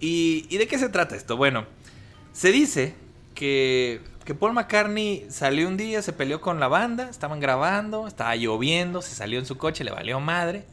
¿Y, 0.00 0.46
y 0.48 0.58
de 0.58 0.66
qué 0.66 0.78
se 0.78 0.88
trata 0.88 1.16
esto? 1.16 1.36
Bueno, 1.36 1.66
se 2.32 2.52
dice 2.52 2.94
que, 3.34 4.00
que 4.28 4.34
Paul 4.34 4.52
McCartney 4.52 5.24
salió 5.30 5.66
un 5.66 5.78
día, 5.78 6.02
se 6.02 6.12
peleó 6.12 6.42
con 6.42 6.60
la 6.60 6.68
banda, 6.68 7.08
estaban 7.08 7.40
grabando, 7.40 8.06
estaba 8.06 8.36
lloviendo, 8.36 9.00
se 9.00 9.14
salió 9.14 9.38
en 9.38 9.46
su 9.46 9.56
coche, 9.56 9.84
le 9.84 9.90
valió 9.90 10.20
madre. 10.20 10.66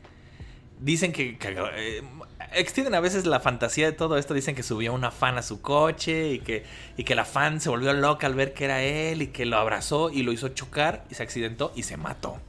Dicen 0.81 1.13
que, 1.13 1.37
que, 1.37 1.55
eh, 1.77 2.03
extienden 2.51 2.95
a 2.95 2.99
veces 2.99 3.25
la 3.25 3.39
fantasía 3.39 3.85
de 3.85 3.93
todo 3.93 4.17
esto. 4.17 4.33
Dicen 4.33 4.55
que 4.55 4.61
subió 4.61 4.93
una 4.93 5.09
fan 5.09 5.37
a 5.37 5.41
su 5.41 5.61
coche 5.61 6.33
y 6.33 6.39
que, 6.39 6.65
y 6.97 7.05
que 7.05 7.15
la 7.15 7.23
fan 7.23 7.61
se 7.61 7.69
volvió 7.69 7.93
loca 7.93 8.27
al 8.27 8.35
ver 8.35 8.53
que 8.53 8.65
era 8.65 8.83
él 8.83 9.21
y 9.21 9.27
que 9.27 9.45
lo 9.45 9.55
abrazó 9.55 10.09
y 10.09 10.23
lo 10.23 10.33
hizo 10.33 10.49
chocar 10.49 11.05
y 11.09 11.15
se 11.15 11.23
accidentó 11.23 11.71
y 11.77 11.83
se 11.83 11.95
mató. 11.95 12.41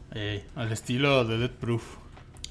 Al 0.57 0.73
estilo 0.73 1.25
de 1.25 1.39
Dead 1.39 1.51
Proof. 1.53 1.85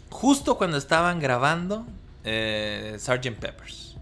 Justo 0.09 0.57
cuando 0.57 0.77
estaban 0.77 1.19
grabando 1.19 1.85
eh, 2.24 2.95
Sgt. 3.00 3.31
Peppers. 3.38 3.94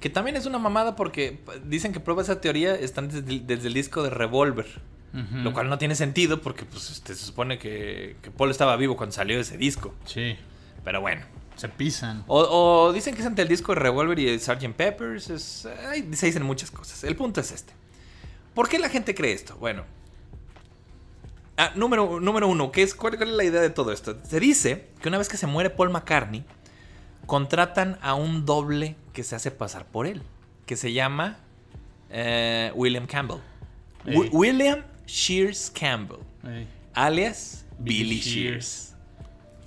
Que 0.00 0.10
también 0.10 0.36
es 0.36 0.46
una 0.46 0.58
mamada 0.58 0.94
porque 0.96 1.40
dicen 1.64 1.92
que 1.92 2.00
prueba 2.00 2.22
esa 2.22 2.40
teoría 2.40 2.74
están 2.74 3.08
desde, 3.08 3.28
el- 3.30 3.46
desde 3.46 3.68
el 3.68 3.74
disco 3.74 4.02
de 4.02 4.10
Revolver. 4.10 4.66
Lo 5.12 5.52
cual 5.52 5.68
no 5.68 5.78
tiene 5.78 5.96
sentido 5.96 6.40
porque 6.42 6.64
pues, 6.64 6.90
este, 6.90 7.14
se 7.14 7.24
supone 7.24 7.58
que, 7.58 8.16
que 8.22 8.30
Paul 8.30 8.50
estaba 8.50 8.76
vivo 8.76 8.96
cuando 8.96 9.12
salió 9.14 9.40
ese 9.40 9.56
disco. 9.56 9.92
Sí, 10.04 10.36
Pero 10.84 11.00
bueno. 11.00 11.22
se 11.56 11.68
pisan. 11.68 12.22
O, 12.28 12.38
o 12.40 12.92
dicen 12.92 13.14
que 13.14 13.20
es 13.22 13.26
entre 13.26 13.42
el 13.42 13.48
disco 13.48 13.74
de 13.74 13.80
Revolver 13.80 14.16
y 14.18 14.28
el 14.28 14.38
Sgt. 14.40 14.74
Peppers. 14.76 15.30
Es, 15.30 15.66
ay, 15.88 16.08
se 16.14 16.26
dicen 16.26 16.44
muchas 16.44 16.70
cosas. 16.70 17.02
El 17.02 17.16
punto 17.16 17.40
es 17.40 17.50
este. 17.50 17.72
¿Por 18.54 18.68
qué 18.68 18.78
la 18.78 18.88
gente 18.90 19.12
cree 19.14 19.32
esto? 19.32 19.56
Bueno. 19.56 19.82
Ah, 21.56 21.72
número, 21.74 22.20
número 22.20 22.46
uno, 22.46 22.70
¿qué 22.70 22.82
es, 22.84 22.94
cuál, 22.94 23.16
cuál 23.16 23.30
es 23.30 23.34
la 23.36 23.42
idea 23.44 23.60
de 23.60 23.70
todo 23.70 23.90
esto? 23.90 24.16
Se 24.28 24.38
dice 24.38 24.86
que 25.02 25.08
una 25.08 25.18
vez 25.18 25.28
que 25.28 25.36
se 25.36 25.48
muere 25.48 25.70
Paul 25.70 25.90
McCartney, 25.90 26.44
contratan 27.28 27.98
a 28.00 28.14
un 28.14 28.46
doble 28.46 28.96
que 29.12 29.22
se 29.22 29.36
hace 29.36 29.50
pasar 29.50 29.84
por 29.84 30.06
él. 30.06 30.22
Que 30.64 30.76
se 30.76 30.94
llama 30.94 31.36
eh, 32.10 32.72
William 32.74 33.06
Campbell. 33.06 33.38
William 34.32 34.82
Shears 35.06 35.70
Campbell. 35.70 36.20
Alias 36.94 37.66
Billy 37.78 37.98
Billy 38.04 38.20
Shears. 38.20 38.34
Shears. 38.34 38.94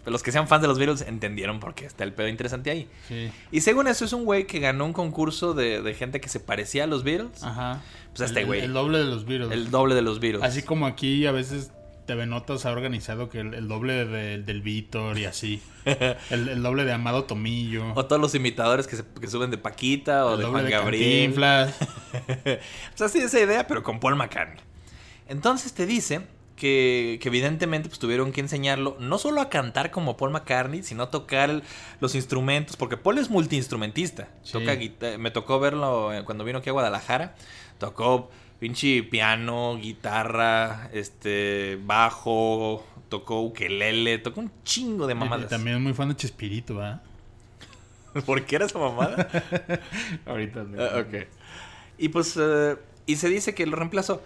Los 0.08 0.24
que 0.24 0.32
sean 0.32 0.48
fans 0.48 0.64
de 0.64 0.68
los 0.68 0.80
Beatles 0.80 1.02
entendieron 1.04 1.60
por 1.60 1.76
qué 1.76 1.86
está 1.86 2.04
el 2.04 2.14
pedo 2.14 2.28
interesante 2.28 2.72
ahí. 2.72 2.90
Sí. 3.08 3.32
Y 3.52 3.62
según 3.62 3.88
eso 3.88 4.04
es 4.06 4.14
un 4.14 4.26
güey 4.26 4.48
que 4.48 4.60
ganó 4.60 4.86
un 4.86 4.94
concurso 4.94 5.54
de, 5.54 5.84
de 5.84 5.94
gente 5.94 6.20
que 6.20 6.30
se 6.30 6.40
parecía 6.40 6.86
a 6.86 6.88
los 6.88 7.04
Beatles. 7.04 7.44
Ajá. 7.44 7.82
Pues 8.16 8.28
este 8.28 8.40
El- 8.42 8.46
güey. 8.48 8.62
El, 8.62 8.74
doble 8.74 8.98
de 8.98 9.06
los 9.06 9.26
Beatles. 9.26 9.52
El 9.52 9.70
doble 9.70 9.94
de 9.94 10.02
los 10.02 10.20
Beatles. 10.20 10.44
Así 10.44 10.64
como 10.64 10.88
aquí 10.88 11.28
a 11.28 11.32
veces 11.32 11.72
TV 12.06 12.26
Notas 12.26 12.66
ha 12.66 12.72
organizado 12.72 13.30
que 13.30 13.40
el, 13.40 13.54
el 13.54 13.68
doble 13.68 14.06
de- 14.06 14.38
del 14.42 14.62
Víctor 14.62 15.18
y 15.18 15.26
así. 15.26 15.62
el, 15.86 16.50
el 16.50 16.62
doble 16.64 16.86
de 16.86 16.94
Amado 16.94 17.24
Tomillo. 17.26 17.94
O 17.96 18.06
todos 18.06 18.22
los 18.22 18.36
imitadores 18.36 18.88
que, 18.88 18.96
se- 18.98 19.06
que 19.20 19.28
suben 19.28 19.52
de 19.52 19.58
Paquita 19.58 20.26
o 20.26 20.32
el 20.34 20.38
de 20.40 20.44
doble 20.44 20.52
Juan 20.62 20.66
de 20.66 20.72
Gabriel. 20.72 21.34
Pues 22.90 23.02
así 23.02 23.20
esa 23.20 23.40
idea, 23.40 23.68
pero 23.68 23.84
con 23.84 24.00
Paul 24.00 24.16
McCartney. 24.16 24.60
Entonces 25.28 25.74
te 25.74 25.86
dice 25.86 26.22
que, 26.56 27.18
que 27.22 27.30
evidentemente 27.30 27.90
pues, 27.90 28.00
tuvieron 28.00 28.32
que 28.32 28.42
enseñarlo 28.42 28.98
no 29.00 29.18
solo 29.18 29.42
a 29.42 29.50
cantar 29.50 29.90
como 29.92 30.18
Paul 30.18 30.32
McCartney, 30.32 30.84
sino 30.84 31.04
a 31.04 31.10
tocar 31.12 31.50
el- 31.50 31.64
los 32.00 32.16
instrumentos, 32.16 32.76
porque 32.78 32.98
Paul 32.98 33.18
es 33.18 33.30
multiinstrumentista. 33.30 34.28
Sí. 34.44 34.54
Toca 34.54 34.78
me 35.18 35.32
tocó 35.32 35.60
verlo 35.60 36.14
eh, 36.14 36.24
cuando 36.26 36.44
vino 36.44 36.60
aquí 36.60 36.70
a 36.70 36.74
Guadalajara. 36.74 37.36
Tocó 37.78 38.30
pinche 38.62 39.02
piano, 39.02 39.76
guitarra, 39.82 40.88
este, 40.94 41.80
bajo, 41.84 42.86
tocó 43.10 43.42
ukelele, 43.42 44.20
tocó 44.20 44.40
un 44.42 44.52
chingo 44.64 45.08
de 45.08 45.14
Y, 45.14 45.18
y 45.18 45.20
mamadas. 45.20 45.50
también 45.50 45.78
es 45.78 45.82
muy 45.82 45.94
fan 45.96 46.10
de 46.10 46.16
Chespirito, 46.16 46.76
¿verdad? 46.76 47.02
¿Por 48.28 48.46
qué 48.46 48.58
era 48.58 48.68
esa 48.68 48.78
mamada? 48.78 49.28
Ahorita. 50.28 50.64
Ah, 50.78 51.00
ok. 51.00 51.26
Y 51.98 52.10
pues, 52.10 52.38
eh, 52.40 52.76
y 53.08 53.16
se 53.16 53.30
dice 53.30 53.56
que 53.56 53.66
lo 53.66 53.76
reemplazó. 53.78 54.22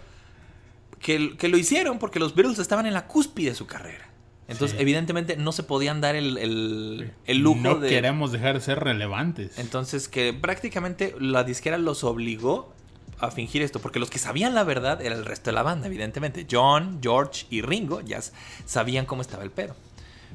Que, 0.99 1.37
que 1.37 1.47
lo 1.47 1.57
hicieron 1.57 1.97
porque 1.97 2.19
los 2.19 2.35
Beatles 2.35 2.59
estaban 2.59 2.85
en 2.87 2.93
la 2.93 3.07
cúspide 3.07 3.49
de 3.51 3.55
su 3.55 3.67
carrera. 3.67 4.09
Entonces, 4.49 4.75
Sí. 4.75 4.81
evidentemente, 4.83 5.37
no 5.37 5.53
se 5.53 5.63
podían 5.63 6.01
dar 6.01 6.15
el, 6.17 6.37
el- 6.37 7.13
el 7.25 7.37
lujo 7.39 7.59
no 7.61 7.75
de. 7.75 7.87
queremos 7.89 8.33
dejar 8.33 8.55
de 8.55 8.61
ser 8.61 8.79
relevantes. 8.83 9.57
Entonces, 9.59 10.09
que 10.09 10.33
prácticamente 10.33 11.15
la 11.19 11.43
disquera 11.45 11.77
los 11.77 12.03
obligó 12.03 12.73
a 13.19 13.31
fingir 13.31 13.61
esto, 13.61 13.79
porque 13.79 13.99
los 13.99 14.09
que 14.09 14.19
sabían 14.19 14.53
la 14.53 14.63
verdad 14.63 15.01
era 15.01 15.15
el 15.15 15.25
resto 15.25 15.49
de 15.49 15.53
la 15.55 15.63
banda, 15.63 15.87
evidentemente. 15.87 16.45
John, 16.49 16.99
George 17.01 17.45
y 17.49 17.61
Ringo 17.61 18.01
ya 18.01 18.19
sabían 18.65 19.05
cómo 19.05 19.21
estaba 19.21 19.43
el 19.43 19.51
pedo. 19.51 19.75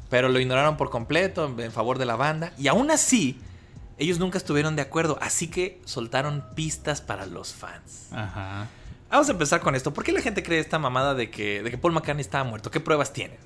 Pero 0.08 0.28
lo 0.28 0.40
ignoraron 0.40 0.76
por 0.76 0.90
completo 0.90 1.46
en- 1.46 1.60
en 1.60 1.72
favor 1.72 1.98
de 1.98 2.06
la 2.06 2.16
banda. 2.16 2.52
Y 2.58 2.68
aún 2.68 2.90
así, 2.90 3.38
ellos 3.98 4.18
nunca 4.18 4.38
estuvieron 4.38 4.76
de 4.76 4.82
acuerdo, 4.82 5.18
así 5.20 5.48
que 5.48 5.80
soltaron 5.84 6.44
pistas 6.54 7.00
para 7.00 7.26
los 7.26 7.52
fans. 7.54 8.08
Ajá. 8.12 8.66
Vamos 9.10 9.28
a 9.28 9.32
empezar 9.32 9.60
con 9.60 9.74
esto. 9.74 9.92
¿Por 9.92 10.04
qué 10.04 10.12
la 10.12 10.20
gente 10.22 10.42
cree 10.42 10.58
esta 10.60 10.78
mamada 10.78 11.14
de 11.14 11.30
que, 11.30 11.62
de 11.62 11.70
que 11.70 11.78
Paul 11.78 11.92
McCartney 11.92 12.22
estaba 12.22 12.44
muerto? 12.44 12.70
¿Qué 12.70 12.80
pruebas 12.80 13.12
tienen? 13.12 13.38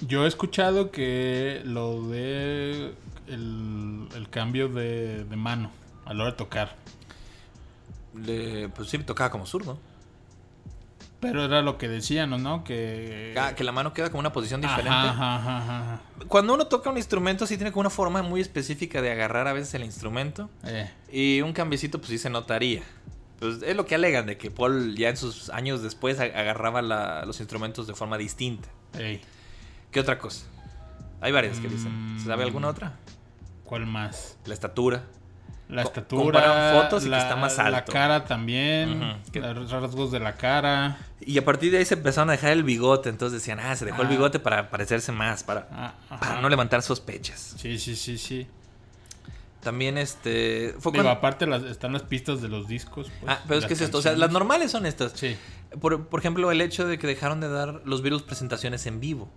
Yo 0.00 0.24
he 0.24 0.28
escuchado 0.28 0.90
que 0.90 1.62
lo 1.64 2.08
de 2.08 2.94
el, 3.28 4.08
el 4.14 4.28
cambio 4.30 4.68
de, 4.68 5.24
de 5.24 5.36
mano 5.36 5.70
a 6.04 6.12
la 6.14 6.24
hora 6.24 6.32
de 6.32 6.36
tocar. 6.38 6.76
Le- 8.24 8.68
pues 8.70 8.88
sí, 8.88 8.98
tocaba 8.98 9.30
como 9.30 9.46
zurdo. 9.46 9.78
Pero 11.20 11.44
era 11.44 11.62
lo 11.62 11.78
que 11.78 11.88
decían, 11.88 12.30
¿no? 12.30 12.38
¿no? 12.38 12.62
Que... 12.62 13.34
Ah, 13.38 13.54
que 13.54 13.64
la 13.64 13.72
mano 13.72 13.92
queda 13.94 14.10
como 14.10 14.20
una 14.20 14.32
posición 14.32 14.60
diferente. 14.60 14.90
Ajá, 14.90 15.36
ajá, 15.36 15.56
ajá. 15.58 16.00
Cuando 16.28 16.52
uno 16.54 16.66
toca 16.66 16.90
un 16.90 16.98
instrumento, 16.98 17.46
sí 17.46 17.56
tiene 17.56 17.72
como 17.72 17.80
una 17.80 17.90
forma 17.90 18.22
muy 18.22 18.40
específica 18.40 19.00
de 19.00 19.10
agarrar 19.12 19.48
a 19.48 19.52
veces 19.54 19.72
el 19.74 19.82
instrumento. 19.84 20.50
Eh, 20.64 20.90
Y 21.10 21.40
un 21.40 21.52
cambiecito, 21.54 21.98
pues 21.98 22.10
sí 22.10 22.18
se 22.18 22.28
notaría. 22.28 22.82
Pues 23.40 23.62
es 23.62 23.74
lo 23.76 23.86
que 23.86 23.94
alegan, 23.94 24.26
de 24.26 24.36
que 24.36 24.50
Paul 24.50 24.94
ya 24.94 25.08
en 25.08 25.16
sus 25.16 25.48
años 25.50 25.82
después 25.82 26.20
agarraba 26.20 26.82
la- 26.82 27.24
los 27.24 27.40
instrumentos 27.40 27.86
de 27.86 27.94
forma 27.94 28.18
distinta. 28.18 28.68
ey, 28.98 29.20
¿Qué 29.90 30.00
otra 30.00 30.18
cosa? 30.18 30.44
Hay 31.22 31.32
varias 31.32 31.58
que 31.58 31.68
dicen. 31.68 32.16
¿Se 32.18 32.26
sabe 32.26 32.44
Mm. 32.44 32.46
alguna 32.46 32.68
otra? 32.68 32.92
¿Cuál 33.64 33.86
más? 33.86 34.36
La 34.44 34.52
estatura. 34.54 35.02
La 35.68 35.82
Co- 35.82 35.88
estatura. 35.88 36.72
fotos 36.82 37.02
y 37.02 37.06
que 37.06 37.10
la, 37.10 37.18
está 37.22 37.34
más 37.36 37.56
La 37.58 37.64
alto. 37.66 37.92
cara 37.92 38.24
también. 38.24 39.16
Que- 39.32 39.40
Los 39.40 39.70
rasgos 39.70 40.12
de 40.12 40.20
la 40.20 40.34
cara. 40.36 40.98
Y 41.20 41.36
a 41.38 41.44
partir 41.44 41.72
de 41.72 41.78
ahí 41.78 41.84
se 41.84 41.94
empezaron 41.94 42.28
a 42.28 42.32
dejar 42.32 42.52
el 42.52 42.62
bigote. 42.62 43.08
Entonces 43.08 43.40
decían, 43.40 43.58
ah, 43.58 43.74
se 43.74 43.84
dejó 43.84 44.02
el 44.02 44.06
Ah. 44.08 44.10
bigote 44.10 44.38
para 44.38 44.70
parecerse 44.70 45.10
más, 45.10 45.42
para, 45.42 45.66
Ah, 45.72 45.94
para 46.20 46.40
no 46.40 46.48
levantar 46.48 46.82
sospechas. 46.82 47.54
Sí, 47.58 47.78
sí, 47.78 47.96
sí, 47.96 48.16
sí. 48.16 48.46
También 49.60 49.98
este... 49.98 50.74
Fue 50.78 50.92
Digo, 50.92 51.02
cuando- 51.02 51.10
aparte 51.10 51.46
las, 51.46 51.64
están 51.64 51.92
las 51.92 52.02
pistas 52.02 52.40
de 52.40 52.48
los 52.48 52.68
discos. 52.68 53.10
pues, 53.20 53.32
Ah, 53.32 53.40
pero 53.48 53.58
es 53.58 53.66
que 53.66 53.74
es 53.74 53.80
esto. 53.80 53.98
O 53.98 54.02
sea, 54.02 54.12
las 54.14 54.30
normales 54.30 54.70
son 54.70 54.86
estas. 54.86 55.12
Sí. 55.12 55.36
Por, 55.80 56.06
por 56.06 56.20
ejemplo, 56.20 56.52
el 56.52 56.60
hecho 56.60 56.86
de 56.86 56.98
que 56.98 57.08
dejaron 57.08 57.40
de 57.40 57.48
dar 57.48 57.82
los 57.84 58.02
Beatles 58.02 58.22
presentaciones 58.22 58.86
en 58.86 59.00
vivo. 59.00 59.28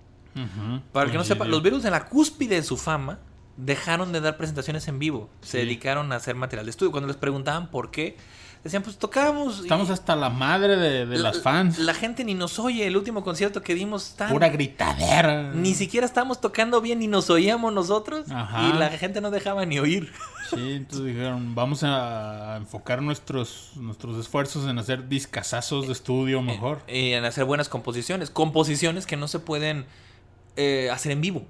Para 0.93 1.07
el 1.07 1.11
que 1.11 1.17
no 1.17 1.23
sepa, 1.23 1.45
los 1.45 1.63
Beatles 1.63 1.83
en 1.85 1.91
la 1.91 2.05
cúspide 2.05 2.55
de 2.55 2.63
su 2.63 2.77
fama 2.77 3.17
dejaron 3.61 4.11
de 4.13 4.21
dar 4.21 4.37
presentaciones 4.37 4.87
en 4.87 4.99
vivo. 4.99 5.29
Se 5.41 5.57
dedicaron 5.59 6.11
a 6.11 6.15
hacer 6.15 6.35
material 6.35 6.65
de 6.65 6.71
estudio. 6.71 6.91
Cuando 6.91 7.07
les 7.07 7.17
preguntaban 7.17 7.69
por 7.69 7.91
qué, 7.91 8.15
decían, 8.63 8.83
pues 8.83 8.97
tocábamos. 8.97 9.59
Estamos 9.59 9.89
hasta 9.89 10.15
la 10.15 10.29
madre 10.29 10.77
de, 10.77 11.05
de 11.05 11.17
la- 11.17 11.29
las 11.31 11.41
fans. 11.41 11.77
La 11.79 11.93
gente 11.93 12.23
ni 12.23 12.33
nos 12.35 12.57
oye. 12.59 12.87
El 12.87 12.95
último 12.95 13.23
concierto 13.23 13.61
que 13.61 13.75
dimos 13.75 14.15
tan- 14.15 14.29
Pura 14.31 14.47
gritadera. 14.49 15.51
Ni 15.53 15.73
siquiera 15.73 16.05
estábamos 16.05 16.39
tocando 16.39 16.79
bien 16.79 16.99
ni 16.99 17.07
nos 17.07 17.29
oíamos 17.29 17.73
nosotros. 17.73 18.29
Ajá. 18.31 18.69
Y 18.69 18.77
la 18.79 18.89
gente 18.91 19.19
no 19.21 19.29
dejaba 19.29 19.65
ni 19.65 19.77
oír. 19.79 20.11
Sí, 20.49 20.71
entonces 20.73 21.05
dijeron, 21.05 21.53
vamos 21.53 21.83
a 21.83 22.55
enfocar 22.57 23.01
nuestros, 23.01 23.71
nuestros 23.75 24.17
esfuerzos 24.17 24.67
en 24.69 24.79
hacer 24.79 25.07
discazazos 25.09 25.85
de 25.85 25.93
estudio 25.93 26.41
mejor. 26.41 26.81
Y 26.87 27.11
en 27.11 27.25
hacer 27.25 27.45
buenas 27.45 27.69
composiciones. 27.69 28.29
Composiciones 28.29 29.05
que 29.05 29.15
no 29.17 29.27
se 29.27 29.39
pueden 29.39 29.85
eh, 30.55 30.89
hacer 30.91 31.11
en 31.11 31.21
vivo. 31.21 31.45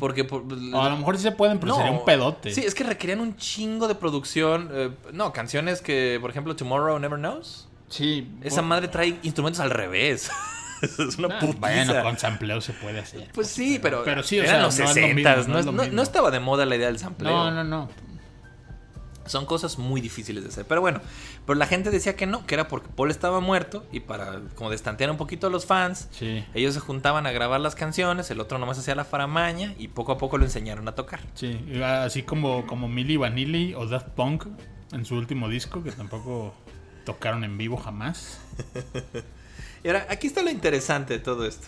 Porque 0.00 0.24
por- 0.24 0.42
O 0.72 0.82
a 0.82 0.88
lo 0.88 0.96
mejor 0.96 1.16
sí 1.16 1.22
se 1.22 1.32
pueden, 1.32 1.58
pero 1.60 1.74
sería 1.76 1.92
un 1.92 2.04
pedote. 2.04 2.52
Sí, 2.54 2.62
es 2.62 2.74
que 2.74 2.84
requerían 2.84 3.20
un 3.20 3.36
chingo 3.36 3.86
de 3.88 3.94
producción. 3.94 4.70
eh, 4.72 4.90
no, 5.12 5.32
canciones 5.32 5.80
que, 5.82 6.18
por 6.20 6.30
ejemplo, 6.30 6.56
Tomorrow 6.56 6.98
Never 6.98 7.18
Knows. 7.18 7.68
Sí. 7.88 8.30
Esa 8.42 8.62
madre 8.62 8.88
trae 8.88 9.18
instrumentos 9.22 9.60
al 9.60 9.70
revés. 9.70 10.30
es 10.82 11.18
una 11.18 11.36
Ah, 11.36 11.38
putiza. 11.38 11.58
Bueno, 11.60 12.02
con 12.02 12.18
sampleo 12.18 12.60
se 12.60 12.72
puede 12.72 13.00
hacer. 13.00 13.28
Pues 13.34 13.48
sí, 13.48 13.78
pero, 13.80 14.02
Pero 14.04 14.22
sí, 14.22 14.38
o 14.40 14.42
eran 14.42 14.54
sea, 14.56 14.62
los 14.62 14.78
no 14.78 14.84
es 14.84 14.88
lo 14.88 14.94
60 14.94 15.36
mismo, 15.36 15.54
no, 15.54 15.62
no 15.72 15.84
no- 15.84 15.92
no 15.92 16.02
estaba 16.02 16.30
de 16.30 16.40
moda 16.40 16.64
la 16.66 16.74
idea 16.76 16.86
del 16.88 16.98
sampleo. 16.98 17.30
No, 17.30 17.50
no, 17.50 17.62
no. 17.62 17.88
Son 19.26 19.46
cosas 19.46 19.78
muy 19.78 20.00
difíciles 20.00 20.42
de 20.42 20.48
hacer. 20.48 20.64
Pero 20.66 20.80
bueno, 20.80 21.00
pero 21.46 21.58
la 21.58 21.66
gente 21.66 21.90
decía 21.90 22.14
que 22.16 22.26
no, 22.26 22.46
que 22.46 22.54
era 22.54 22.68
porque 22.68 22.88
Paul 22.94 23.10
estaba 23.10 23.40
muerto 23.40 23.84
y 23.92 24.00
para 24.00 24.40
como 24.54 24.70
destantear 24.70 25.10
un 25.10 25.16
poquito 25.16 25.46
a 25.46 25.50
los 25.50 25.66
fans, 25.66 26.08
Sí. 26.12 26.44
ellos 26.54 26.74
se 26.74 26.80
juntaban 26.80 27.26
a 27.26 27.32
grabar 27.32 27.60
las 27.60 27.74
canciones, 27.74 28.30
el 28.30 28.40
otro 28.40 28.58
nomás 28.58 28.78
hacía 28.78 28.94
la 28.94 29.04
faramaña 29.04 29.74
y 29.78 29.88
poco 29.88 30.12
a 30.12 30.18
poco 30.18 30.38
lo 30.38 30.44
enseñaron 30.44 30.86
a 30.88 30.94
tocar. 30.94 31.20
Sí, 31.34 31.58
así 31.82 32.22
como, 32.22 32.66
como 32.66 32.88
Milli 32.88 33.16
Vanilli 33.16 33.74
o 33.74 33.86
Daft 33.86 34.08
Punk 34.10 34.46
en 34.92 35.04
su 35.04 35.16
último 35.16 35.48
disco, 35.48 35.82
que 35.82 35.90
tampoco 35.92 36.54
tocaron 37.04 37.44
en 37.44 37.58
vivo 37.58 37.76
jamás. 37.76 38.38
Y 39.84 39.88
ahora, 39.88 40.06
aquí 40.10 40.28
está 40.28 40.42
lo 40.44 40.50
interesante 40.50 41.14
de 41.14 41.18
todo 41.18 41.44
esto. 41.44 41.66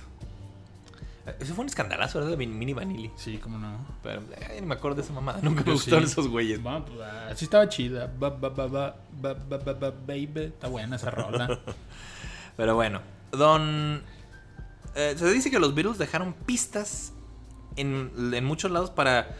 Eso 1.41 1.55
fue 1.55 1.63
un 1.63 1.69
escandalazo, 1.69 2.19
¿verdad? 2.19 2.33
La 2.33 2.37
Mini 2.37 2.75
Vanilli. 2.75 3.11
Sí, 3.17 3.39
cómo 3.39 3.59
no. 3.59 3.79
Pero 4.03 4.23
eh, 4.37 4.59
no 4.61 4.67
me 4.67 4.75
acuerdo 4.75 4.97
de 4.97 5.03
esa 5.03 5.13
mamada. 5.13 5.41
Nunca 5.43 5.65
me 5.65 5.73
gustaron 5.73 6.05
esos 6.05 6.29
güeyes. 6.29 6.63
Bueno, 6.63 6.85
pues, 6.85 7.39
sí 7.39 7.47
estaba 7.47 7.69
chida. 7.69 8.13
Ba, 8.19 8.31
baby. 8.31 10.37
Está 10.37 10.69
buena 10.69 10.97
esa 10.97 11.11
rola. 11.11 11.61
Pero 12.57 12.75
bueno, 12.75 13.01
Don. 13.33 14.03
Eh, 14.95 15.15
se 15.17 15.33
dice 15.33 15.51
que 15.51 15.59
los 15.59 15.75
Beatles 15.75 15.99
dejaron 15.99 16.35
pistas 16.35 17.13
en, 17.77 18.11
en 18.33 18.45
muchos 18.45 18.71
lados 18.71 18.91
para 18.91 19.35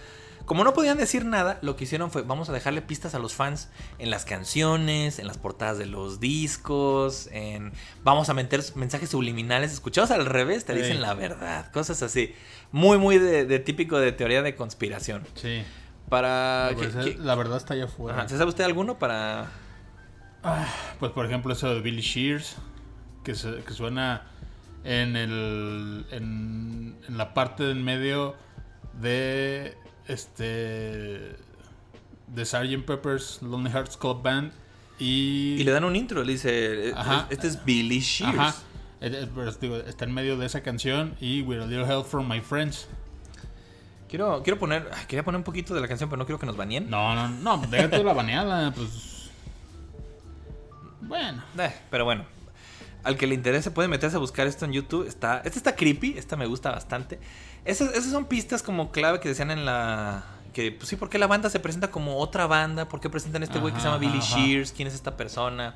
como 0.47 0.63
no 0.65 0.75
podían 0.75 0.99
decir 0.99 1.25
nada, 1.25 1.59
lo 1.63 1.75
que 1.77 1.85
hicieron 1.85 2.11
fue: 2.11 2.23
vamos 2.23 2.49
a 2.49 2.53
dejarle 2.53 2.83
pistas 2.83 3.15
a 3.15 3.19
los 3.19 3.35
fans 3.35 3.69
en 3.99 4.11
las 4.11 4.25
canciones, 4.25 5.19
en 5.19 5.27
las 5.27 5.39
portadas 5.39 5.79
de 5.79 5.87
los 5.87 6.21
discos, 6.21 7.29
en. 7.33 7.73
Vamos 8.03 8.29
a 8.29 8.35
meter 8.35 8.63
mensajes 8.75 9.09
subliminales. 9.11 9.73
Escuchados 9.73 10.11
al 10.11 10.27
revés, 10.27 10.65
te 10.65 10.75
dicen 10.75 11.01
la 11.01 11.15
verdad. 11.15 11.71
Cosas 11.73 12.03
así. 12.03 12.35
Muy, 12.73 12.99
muy 12.99 13.19
de, 13.19 13.47
de 13.47 13.59
típico 13.59 13.99
de 13.99 14.13
teoría 14.13 14.43
de 14.43 14.55
conspiración. 14.55 15.27
Sí. 15.35 15.63
Para. 16.11 16.71
La 16.73 16.77
¿qué- 16.77 16.87
verdad, 16.87 17.05
qué- 17.05 17.17
la 17.19 17.35
verdad 17.35 17.57
está 17.57 17.75
allá 17.75 17.85
afuera. 17.85 18.19
Ajá, 18.19 18.29
¿Se 18.29 18.37
sabe 18.37 18.51
usted 18.51 18.65
alguno 18.65 18.99
para.? 18.99 19.51
Pues 21.01 21.11
por 21.13 21.25
ejemplo 21.25 21.53
eso 21.55 21.73
de 21.75 21.81
Billy 21.81 22.03
Shears, 22.03 22.57
que, 23.25 23.35
se- 23.35 23.63
que 23.65 23.73
suena 23.73 24.27
en 24.85 25.17
el 25.17 26.05
en, 26.11 26.97
en 27.09 27.17
la 27.17 27.33
parte 27.33 27.71
en 27.71 27.83
medio 27.83 28.35
de 29.01 29.75
este 30.07 31.37
de 32.27 32.45
Sgt. 32.45 32.85
Pepper's 32.87 33.41
Lonely 33.43 33.71
Hearts 33.71 33.97
Club 33.97 34.23
Band 34.23 34.53
y, 34.99 35.57
Y 35.59 35.65
le 35.65 35.73
dan 35.73 35.85
un 35.85 35.97
intro, 35.97 36.23
le 36.23 36.33
dice: 36.33 36.93
Ajá. 36.95 37.27
Este 37.31 37.49
es 37.49 37.65
Billy 37.65 38.01
Shears. 38.01 38.39
Ajá. 38.39 38.55
Está 39.01 40.05
en 40.05 40.15
medio 40.15 40.39
de 40.39 40.47
esa 40.47 40.63
canción 40.63 41.15
y 41.21 41.43
With 41.43 41.61
a 41.61 41.67
Little 41.67 41.85
Help 41.85 42.07
from 42.07 42.29
My 42.29 42.41
Friends. 42.41 42.89
Quiero, 44.09 44.43
quiero 44.43 44.59
poner, 44.59 44.89
quería 45.09 45.25
poner 45.25 45.39
un 45.39 45.45
poquito 45.45 45.75
de 45.75 45.81
la 45.81 45.89
canción, 45.89 46.09
pero 46.09 46.19
no 46.19 46.25
quiero 46.25 46.39
que 46.39 46.47
nos 46.47 46.57
baneen. 46.57 46.89
No, 46.89 47.15
no, 47.15 47.29
no, 47.29 47.67
déjate 47.67 48.03
la 48.03 48.13
baneada, 48.13 48.73
pues 48.73 49.15
bueno. 51.03 51.43
Eh, 51.59 51.73
pero 51.91 52.05
bueno, 52.05 52.25
al 53.03 53.17
que 53.17 53.27
le 53.27 53.35
interese 53.35 53.71
puede 53.71 53.89
meterse 53.89 54.17
a 54.17 54.21
buscar 54.21 54.47
esto 54.47 54.65
en 54.65 54.73
YouTube. 54.73 55.07
Está, 55.07 55.39
esta 55.39 55.59
está 55.59 55.77
creepy, 55.77 56.15
esta 56.17 56.37
me 56.37 56.47
gusta 56.47 56.71
bastante. 56.71 57.19
Esas, 57.65 57.93
esas 57.95 58.11
son 58.13 58.27
pistas 58.27 58.63
como 58.63 58.93
clave 58.93 59.21
que 59.21 59.29
decían 59.29 59.51
en 59.51 59.65
la... 59.65 60.25
Que, 60.53 60.71
pues 60.71 60.89
sí, 60.89 60.97
¿por 60.97 61.09
qué 61.09 61.19
la 61.19 61.27
banda 61.27 61.51
se 61.51 61.59
presenta 61.61 61.91
como 61.91 62.19
otra 62.19 62.47
banda? 62.47 62.89
¿Por 62.89 63.01
qué 63.01 63.11
presentan 63.11 63.43
a 63.43 63.45
este 63.47 63.59
güey 63.59 63.73
que 63.75 63.81
se 63.81 63.87
llama 63.87 63.99
Billy 63.99 64.19
ajá. 64.19 64.37
Shears? 64.39 64.71
¿Quién 64.73 64.87
es 64.87 64.95
esta 64.95 65.17
persona? 65.17 65.75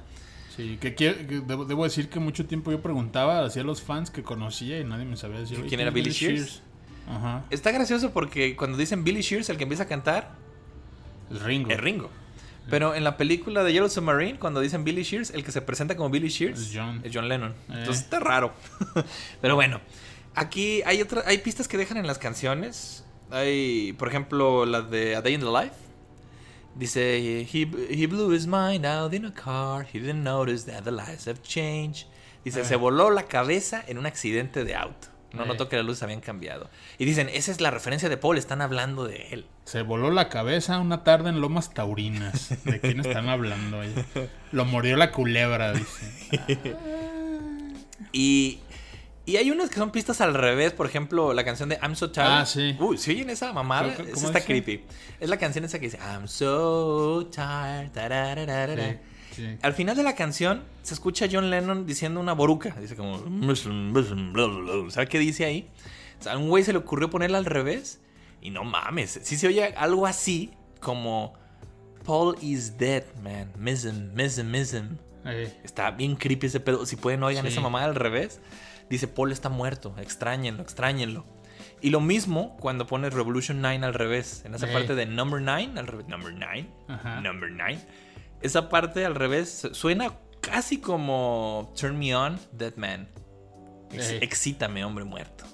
Sí, 0.57 0.79
que, 0.81 0.95
quiero- 0.95 1.19
que 1.27 1.41
debo, 1.41 1.65
debo 1.65 1.85
decir 1.85 2.09
que 2.09 2.21
mucho 2.21 2.47
tiempo 2.47 2.71
yo 2.71 2.81
preguntaba 2.81 3.45
hacia 3.45 3.65
los 3.65 3.83
fans 3.83 4.11
que 4.11 4.23
conocía 4.23 4.79
y 4.79 4.85
nadie 4.85 5.05
me 5.05 5.17
sabía 5.17 5.41
decir. 5.41 5.57
¿Quién 5.57 5.67
"Oye, 5.67 5.83
era 5.83 5.89
es 5.89 5.95
Billy 5.95 6.11
Shears? 6.11 6.63
Ajá. 7.09 7.45
Está 7.51 7.73
gracioso 7.73 8.11
porque 8.13 8.55
cuando 8.55 8.77
dicen 8.77 9.03
Billy 9.03 9.23
Shears, 9.23 9.49
el 9.49 9.57
que 9.57 9.65
empieza 9.65 9.85
a 9.85 9.87
cantar 9.87 10.33
El 11.31 11.41
Ringo. 11.41 11.71
es 11.71 11.81
Ringo. 11.81 12.11
Pero 12.71 12.95
en 12.95 13.03
la 13.03 13.17
película 13.17 13.65
de 13.65 13.73
Yellow 13.73 13.89
Submarine, 13.89 14.39
cuando 14.39 14.61
dicen 14.61 14.85
Billy 14.85 15.03
Shears, 15.03 15.31
el 15.31 15.43
que 15.43 15.53
se 15.53 15.63
presenta 15.63 15.97
como 15.97 16.11
Billy 16.11 16.29
Shears 16.29 16.61
Es 16.61 16.71
John. 16.75 17.01
es 17.03 17.13
John 17.15 17.27
Lennon. 17.29 17.53
Eh. 17.53 17.79
Entonces 17.79 18.05
está 18.05 18.21
raro. 18.21 18.53
Pero 19.41 19.55
bueno, 19.55 19.81
aquí 20.39 20.83
hay 20.87 21.01
otra, 21.03 21.23
hay 21.27 21.39
pistas 21.39 21.69
que 21.69 21.77
dejan 21.77 21.97
en 21.99 22.07
las 22.07 22.19
canciones. 22.19 23.05
Hay, 23.31 23.93
por 23.95 24.09
ejemplo, 24.09 24.65
la 24.67 24.81
de 24.83 25.15
A 25.17 25.21
Day 25.23 25.35
in 25.35 25.41
the 25.41 25.47
Life. 25.47 25.75
Dice, 26.75 27.19
he, 27.19 27.47
he 27.91 28.07
blew 28.07 28.33
his 28.33 28.47
mind 28.47 28.87
out 28.87 29.13
in 29.13 29.25
a 29.27 29.35
car. 29.35 29.85
He 29.93 29.99
didn't 29.99 30.23
notice 30.23 30.65
that 30.71 30.85
the 30.85 30.93
lights 30.93 31.27
have 31.27 31.43
changed. 31.43 32.07
Dice, 32.45 32.61
Eh. 32.61 32.65
se 32.65 32.77
voló 32.77 33.11
la 33.11 33.25
cabeza 33.25 33.83
en 33.89 33.99
un 33.99 34.07
accidente 34.07 34.65
de 34.65 34.75
auto. 34.77 35.09
No 35.33 35.43
Eh. 35.45 35.47
notó 35.47 35.69
que 35.69 35.77
las 35.77 35.85
luces 35.85 36.03
habían 36.05 36.21
cambiado. 36.21 36.71
Y 36.97 37.05
dicen, 37.05 37.29
esa 37.29 37.51
es 37.51 37.61
la 37.61 37.71
referencia 37.71 38.09
de 38.09 38.17
Paul, 38.17 38.39
están 38.39 38.63
hablando 38.63 39.05
de 39.05 39.29
él. 39.33 39.47
Se 39.65 39.83
voló 39.83 40.11
la 40.11 40.29
cabeza 40.31 40.79
una 40.79 41.05
tarde 41.05 41.29
en 41.31 41.41
Lomas 41.41 41.75
Taurinas. 41.75 42.55
¿De 42.65 42.81
quién 42.81 43.01
están 43.01 43.29
hablando? 43.29 43.81
ahí? 43.81 43.93
Lo 44.53 44.65
mordió 44.65 44.97
la 44.97 45.11
culebra, 45.11 45.73
dice. 45.75 46.77
Y, 48.13 48.61
Y 49.29 49.37
hay 49.37 49.51
unas 49.51 49.69
que 49.69 49.77
son 49.77 49.91
pistas 49.91 50.23
al 50.23 50.33
revés, 50.33 50.73
por 50.73 50.87
ejemplo, 50.87 51.35
la 51.35 51.45
canción 51.45 51.69
de 51.69 51.79
I'm 51.83 51.95
So 51.95 52.11
Tired. 52.11 52.27
Ah, 52.31 52.47
sí. 52.47 52.75
Uy, 52.81 52.97
¿sí 52.97 53.11
oyen 53.11 53.29
esa 53.29 53.53
mamada? 53.53 53.95
¿Cómo- 53.95 54.09
Esa 54.09 54.27
está 54.27 54.39
dice? 54.39 54.45
creepy. 54.47 54.85
Es 55.21 55.29
la 55.29 55.37
canción 55.37 55.67
esa 55.67 55.79
que 55.79 55.85
dice 55.85 55.99
I'm 55.99 56.27
so 56.27 57.27
tired. 57.31 57.91
Sí, 59.35 59.43
sí. 59.43 59.59
Al 59.61 59.75
final 59.75 59.97
de 59.97 60.03
la 60.03 60.15
canción 60.15 60.63
se 60.83 60.95
escucha 60.95 61.27
a 61.27 61.29
John 61.31 61.51
Lennon 61.51 61.85
diciendo 61.85 62.21
una 62.21 62.33
boruca. 62.33 62.75
Dice 62.81 62.97
como... 62.97 63.19
¿Sabes 64.91 65.09
qué 65.11 65.19
dice 65.19 65.45
ahí? 65.45 65.69
O 66.19 66.23
sea, 66.23 66.33
a 66.33 66.39
un 66.39 66.49
güey 66.49 66.65
se 66.65 66.73
le 66.73 66.79
ocurrió 66.79 67.11
ponerla 67.11 67.37
al 67.37 67.45
revés. 67.45 68.01
Y 68.41 68.49
no 68.49 68.65
mames. 68.65 69.21
Si 69.25 69.37
se 69.37 69.47
oye 69.47 69.75
algo 69.77 70.07
así 70.07 70.53
como... 70.81 71.35
Paul 72.07 72.37
is 72.41 72.79
dead, 72.79 73.05
man. 73.23 73.53
Miss 73.59 73.85
him, 73.85 74.15
miss 74.15 74.39
him, 74.39 74.51
miss 74.51 74.73
him. 74.73 74.97
Está 75.63 75.91
bien 75.91 76.17
creepy 76.17 76.47
ese 76.47 76.61
pedo. 76.61 76.87
Si 76.87 76.97
pueden, 76.97 77.23
oigan 77.23 77.47
esa 77.47 77.61
mamada 77.61 77.85
al 77.85 77.95
revés. 77.95 78.41
Dice, 78.91 79.09
Paul 79.09 79.33
está 79.33 79.49
muerto. 79.49 79.95
Extrañenlo, 79.99 80.63
extrañenlo. 80.63 81.25
Y 81.81 81.91
lo 81.91 82.01
mismo 82.01 82.57
cuando 82.59 82.87
pones 82.87 83.13
Revolution 83.15 83.61
9 83.61 83.85
al 83.85 83.95
revés. 83.95 84.43
En 84.45 84.55
esa 84.55 84.67
parte 84.73 84.95
de 84.95 85.07
Number 85.07 85.41
9, 85.41 85.73
al 85.77 85.87
revés. 85.87 86.09
Number 86.09 86.33
9. 86.33 86.67
Ajá. 86.89 87.21
Number 87.21 87.51
9. 87.51 87.79
Esa 88.41 88.69
parte 88.69 89.05
al 89.05 89.15
revés 89.15 89.51
su- 89.61 89.75
suena 89.75 90.13
casi 90.41 90.81
como 90.81 91.73
Turn 91.79 91.99
Me 91.99 92.15
On, 92.17 92.39
Dead 92.53 92.75
Man. 92.77 93.09
Ex- 93.93 94.11
excítame, 94.23 94.85
hombre 94.85 95.05
muerto. 95.05 95.45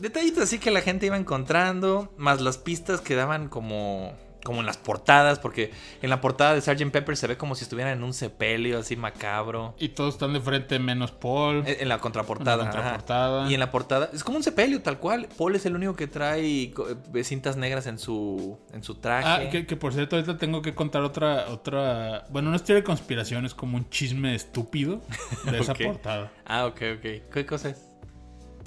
Detallitos 0.00 0.42
así 0.44 0.58
que 0.58 0.70
la 0.70 0.80
gente 0.80 1.06
iba 1.06 1.16
encontrando, 1.16 2.12
más 2.16 2.40
las 2.40 2.58
pistas 2.58 3.00
que 3.00 3.14
daban 3.14 3.48
como, 3.48 4.12
como 4.44 4.60
en 4.60 4.66
las 4.66 4.76
portadas, 4.76 5.38
porque 5.38 5.70
en 6.02 6.10
la 6.10 6.20
portada 6.20 6.54
de 6.54 6.60
Sgt. 6.60 6.90
Pepper 6.90 7.16
se 7.16 7.26
ve 7.26 7.36
como 7.36 7.54
si 7.54 7.64
estuvieran 7.64 7.96
en 7.96 8.02
un 8.02 8.12
sepelio 8.12 8.78
así 8.78 8.96
macabro. 8.96 9.74
Y 9.78 9.90
todos 9.90 10.14
están 10.14 10.32
de 10.32 10.40
frente 10.40 10.78
menos 10.78 11.12
Paul. 11.12 11.64
En 11.66 11.82
en 11.82 11.88
la 11.88 11.98
contraportada. 11.98 12.62
En 12.62 12.66
la 12.66 12.70
contraportada. 12.72 13.50
Y 13.50 13.54
en 13.54 13.60
la 13.60 13.70
portada 13.70 14.10
es 14.12 14.24
como 14.24 14.36
un 14.38 14.42
sepelio 14.42 14.82
tal 14.82 14.98
cual. 14.98 15.28
Paul 15.36 15.54
es 15.56 15.66
el 15.66 15.76
único 15.76 15.94
que 15.94 16.06
trae 16.06 16.72
eh, 17.14 17.24
cintas 17.24 17.56
negras 17.56 17.86
en 17.86 17.98
su, 17.98 18.58
en 18.72 18.82
su 18.82 18.96
traje. 18.96 19.28
Ah, 19.46 19.50
que, 19.50 19.66
que 19.66 19.76
por 19.76 19.92
cierto, 19.92 20.16
ahorita 20.16 20.36
tengo 20.38 20.62
que 20.62 20.74
contar 20.74 21.02
otra, 21.02 21.46
otra. 21.48 22.24
Bueno, 22.30 22.50
no 22.50 22.56
es 22.56 22.64
teoría 22.64 22.80
de 22.80 22.84
conspiración, 22.84 23.46
es 23.46 23.54
como 23.54 23.76
un 23.76 23.88
chisme 23.90 24.34
estúpido 24.34 25.02
de 25.44 25.58
esa 25.60 25.74
portada. 25.74 26.32
Ah, 26.44 26.66
ok, 26.66 26.82
ok. 26.98 27.32
¿Qué 27.32 27.46
cosa 27.46 27.70
es? 27.70 27.84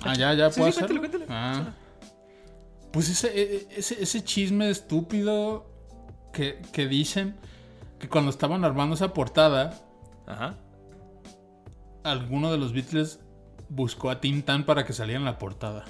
Ah, 0.03 0.13
ya, 0.13 0.33
ya 0.33 0.51
Sí, 0.51 0.59
puedo 0.59 0.71
sí, 0.71 0.79
hacerlo? 0.79 0.99
cuéntale, 0.99 1.25
cuéntale. 1.25 1.25
Ah. 1.29 1.73
Pues 2.95 3.09
ese, 3.09 3.27
e- 3.37 3.67
ese, 3.75 4.01
ese 4.01 4.23
chisme 4.23 4.69
estúpido 4.69 5.69
que, 6.31 6.61
que 6.71 6.87
dicen 6.87 7.35
que 7.99 8.07
cuando 8.07 8.31
estaban 8.31 8.63
armando 8.63 8.95
esa 8.95 9.13
portada, 9.13 9.77
Ajá. 10.25 10.55
alguno 12.05 12.53
de 12.53 12.57
los 12.57 12.71
Beatles 12.71 13.19
buscó 13.67 14.09
a 14.11 14.21
Tintán 14.21 14.63
para 14.63 14.85
que 14.85 14.93
saliera 14.93 15.19
en 15.19 15.25
la 15.25 15.37
portada. 15.37 15.83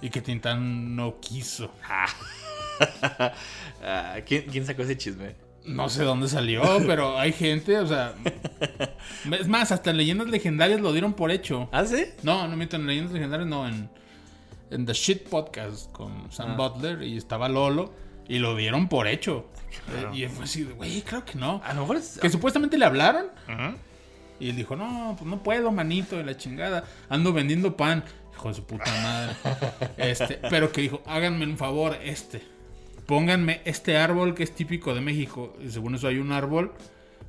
Y 0.00 0.10
que 0.10 0.20
Tintán 0.22 0.94
no 0.94 1.18
quiso. 1.18 1.72
Ah, 3.84 4.18
¿quién, 4.24 4.44
quién 4.44 4.64
sacó 4.64 4.82
ese 4.82 4.96
chisme? 4.96 5.34
No 5.64 5.88
sé 5.88 6.04
dónde 6.04 6.28
salió, 6.28 6.62
pero 6.86 7.18
hay 7.18 7.32
gente, 7.32 7.78
o 7.80 7.86
sea. 7.86 8.14
Es 9.40 9.48
más, 9.48 9.72
hasta 9.72 9.90
en 9.90 9.96
leyendas 9.96 10.28
legendarias 10.28 10.80
lo 10.80 10.92
dieron 10.92 11.14
por 11.14 11.32
hecho. 11.32 11.68
¿Ah, 11.72 11.84
sí? 11.84 12.06
No, 12.22 12.46
no 12.46 12.56
miento, 12.56 12.76
en 12.76 12.86
leyendas 12.86 13.12
legendarias 13.12 13.48
no, 13.48 13.68
en, 13.68 13.90
en 14.72 14.86
The 14.86 14.92
Shit 14.94 15.28
Podcast 15.28 15.90
con 15.92 16.30
Sam 16.32 16.52
Ah. 16.52 16.56
Butler 16.56 17.02
y 17.02 17.16
estaba 17.16 17.48
Lolo 17.48 17.92
y 18.28 18.38
lo 18.38 18.56
dieron 18.56 18.88
por 18.88 19.06
hecho. 19.08 19.46
Eh, 20.12 20.16
y 20.16 20.26
fue 20.28 20.44
así, 20.44 20.64
güey, 20.64 21.02
claro 21.02 21.24
que 21.24 21.38
no. 21.38 21.60
A 21.64 21.72
lo 21.74 21.82
mejor 21.82 21.96
es. 21.96 22.18
Que 22.20 22.28
supuestamente 22.30 22.76
le 22.78 22.84
hablaron 22.84 23.26
y 24.40 24.50
él 24.50 24.56
dijo, 24.56 24.74
no, 24.76 25.14
pues 25.18 25.28
no 25.30 25.42
puedo, 25.42 25.70
manito, 25.70 26.16
de 26.16 26.24
la 26.24 26.36
chingada. 26.36 26.84
Ando 27.08 27.32
vendiendo 27.32 27.76
pan. 27.76 28.02
Hijo 28.34 28.48
de 28.48 28.54
su 28.54 28.64
puta 28.64 28.90
madre. 29.02 29.36
Este, 29.98 30.40
pero 30.50 30.72
que 30.72 30.80
dijo, 30.80 31.02
háganme 31.06 31.44
un 31.46 31.56
favor, 31.56 31.96
este. 32.02 32.42
Pónganme 33.06 33.60
este 33.64 33.96
árbol 33.96 34.34
que 34.34 34.42
es 34.42 34.54
típico 34.54 34.94
de 34.94 35.00
México. 35.00 35.56
Y 35.64 35.70
según 35.70 35.94
eso 35.94 36.08
hay 36.08 36.18
un 36.18 36.32
árbol 36.32 36.72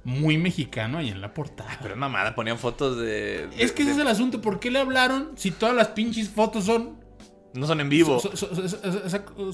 muy 0.06 0.38
mexicano 0.38 0.98
ahí 1.00 1.10
en 1.10 1.22
la 1.22 1.34
portada. 1.34 1.78
Pero 1.82 1.96
mamada, 1.96 2.36
ponían 2.36 2.58
fotos 2.58 2.98
de. 2.98 3.48
de- 3.48 3.64
Es 3.64 3.72
que 3.72 3.84
ese 3.84 3.92
es 3.92 3.98
el 3.98 4.08
asunto. 4.08 4.42
¿Por 4.42 4.60
qué 4.60 4.72
le 4.72 4.80
hablaron 4.80 5.32
si 5.36 5.52
todas 5.52 5.76
las 5.76 5.90
pinches 5.90 6.30
fotos 6.30 6.66
son. 6.66 7.03
No 7.54 7.68
son 7.68 7.82
en 7.82 7.90
vivo. 7.90 8.20
Son, 8.20 8.36
son- 8.36 8.70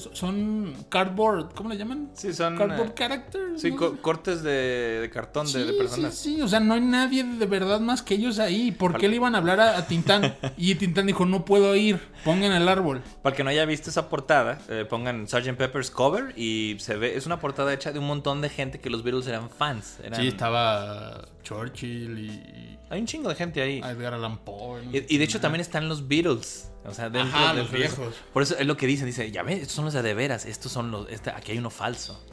son 0.14 0.74
cardboard. 0.88 1.52
¿Cómo 1.54 1.68
le 1.68 1.76
llaman? 1.76 2.10
Sí, 2.14 2.32
son. 2.32 2.56
Cardboard 2.56 2.88
eh, 2.90 2.94
characters. 2.94 3.60
sí, 3.60 3.70
¿no? 3.70 3.76
co- 3.76 3.96
cortes 4.00 4.42
de, 4.42 5.00
de 5.00 5.10
cartón 5.10 5.50
de, 5.52 5.72
personas. 5.74 6.14
Sí, 6.14 6.36
sí, 6.36 6.42
o 6.42 6.48
sea, 6.48 6.60
no 6.60 6.74
hay 6.74 6.80
nadie 6.80 7.24
de 7.24 7.46
verdad 7.46 7.78
más 7.80 8.02
que 8.02 8.14
ellos 8.14 8.38
ahí. 8.38 8.72
¿Por 8.72 8.96
qué 8.96 9.08
le 9.08 9.16
iban 9.16 9.34
a 9.34 9.38
hablar 9.38 9.60
a, 9.60 9.76
a 9.78 9.86
Tintán? 9.86 10.34
Y 10.56 10.74
Tintán 10.76 11.06
dijo, 11.06 11.26
no 11.26 11.44
puedo 11.44 11.76
ir, 11.76 12.00
pongan 12.24 12.52
el 12.52 12.68
árbol. 12.68 13.02
Para 13.22 13.32
el 13.34 13.36
que 13.36 13.44
no 13.44 13.50
haya 13.50 13.64
visto 13.66 13.90
esa 13.90 14.08
portada, 14.08 14.58
eh, 14.68 14.86
pongan 14.88 15.28
Sgt. 15.28 15.56
Pepper's 15.56 15.90
cover 15.90 16.32
y 16.38 16.76
se 16.80 16.96
ve. 16.96 17.16
Es 17.16 17.26
una 17.26 17.38
portada 17.40 17.72
hecha 17.74 17.92
de 17.92 17.98
un 17.98 18.06
montón 18.06 18.40
de 18.40 18.48
gente 18.48 18.80
que 18.80 18.88
los 18.90 19.02
Beatles 19.02 19.26
eran 19.26 19.50
fans. 19.50 19.98
Eran- 20.02 20.20
Sí, 20.20 20.28
estaba 20.28 21.28
Churchill 21.42 22.18
y 22.18 22.78
Hay 22.88 23.00
un 23.00 23.06
chingo 23.06 23.28
de 23.28 23.34
gente 23.34 23.60
ahí. 23.62 23.78
Edgar 23.78 24.14
Allan 24.14 24.38
Poe. 24.38 24.82
Y, 24.92 25.18
de 25.18 25.24
hecho 25.24 25.40
también 25.40 25.60
están 25.60 25.88
los 25.88 26.08
Beatles. 26.08 26.69
O 26.84 26.94
sea, 26.94 27.10
dentro 27.10 27.36
Ajá, 27.38 27.52
de 27.54 27.62
los 27.62 27.70
viejos. 27.70 28.14
Por 28.32 28.42
eso 28.42 28.56
es 28.58 28.66
lo 28.66 28.76
que 28.76 28.86
dicen. 28.86 29.06
Dice, 29.06 29.30
ya 29.30 29.42
ves, 29.42 29.60
estos 29.60 29.74
son 29.74 29.84
los 29.84 29.94
de 29.94 30.02
de 30.02 30.14
veras. 30.14 30.46
Estos 30.46 30.72
son 30.72 30.90
los... 30.90 31.08
Este, 31.10 31.30
aquí 31.30 31.52
hay 31.52 31.58
uno 31.58 31.70
falso. 31.70 32.24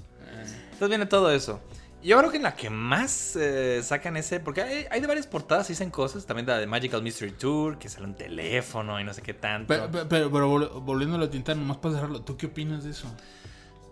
Entonces 0.66 0.90
viene 0.90 1.06
todo 1.06 1.32
eso. 1.32 1.60
Yo 2.04 2.18
creo 2.20 2.30
que 2.32 2.38
en 2.38 2.44
la 2.44 2.56
que 2.56 2.70
más 2.70 3.36
eh, 3.36 3.82
sacan 3.84 4.16
ese... 4.16 4.40
Porque 4.40 4.62
hay, 4.62 4.86
hay 4.90 5.02
de 5.02 5.08
varias 5.08 5.28
portadas, 5.28 5.68
dicen 5.68 5.90
cosas. 5.90 6.26
También 6.26 6.46
la 6.48 6.58
de 6.60 6.68
Magical 6.68 7.02
Mystery 7.04 7.32
Tour, 7.32 7.78
que 7.78 7.90
sale 7.90 8.06
un 8.06 8.16
teléfono 8.16 9.00
y 9.02 9.04
no 9.04 9.14
sé 9.14 9.22
qué 9.22 9.34
tanto. 9.34 9.68
Pero, 9.68 9.90
pero, 9.92 10.08
pero- 10.08 10.32
pero 10.32 10.50
vol- 10.54 10.82
volviéndolo 10.86 11.26
a 11.26 11.30
Tintán, 11.30 11.60
nomás 11.60 11.78
para 11.78 11.96
cerrarlo, 11.96 12.22
¿tú 12.22 12.38
qué 12.38 12.46
opinas 12.46 12.84
de 12.86 12.92
eso? 12.92 13.08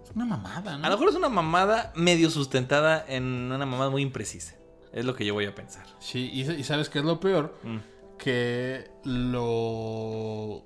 Es 0.06 0.12
una 0.16 0.26
mamada, 0.26 0.78
¿no? 0.78 0.86
A 0.86 0.90
lo 0.90 0.96
mejor 0.96 1.10
es 1.10 1.16
una 1.16 1.30
mamada 1.30 1.92
medio 1.96 2.30
sustentada 2.30 3.04
en 3.08 3.24
una 3.52 3.66
mamada 3.66 3.90
muy 3.90 4.04
imprecisa. 4.04 4.56
Es 4.94 5.04
lo 5.04 5.16
que 5.16 5.26
yo 5.26 5.34
voy 5.34 5.46
a 5.48 5.54
pensar. 5.54 5.86
Sí, 6.00 6.30
y, 6.32 6.50
y 6.50 6.64
¿sabes 6.64 6.88
qué 6.90 7.00
es 7.00 7.06
lo 7.06 7.20
peor? 7.20 7.58
Mm. 7.64 7.78
Que 8.18 8.90
lo... 9.04 10.64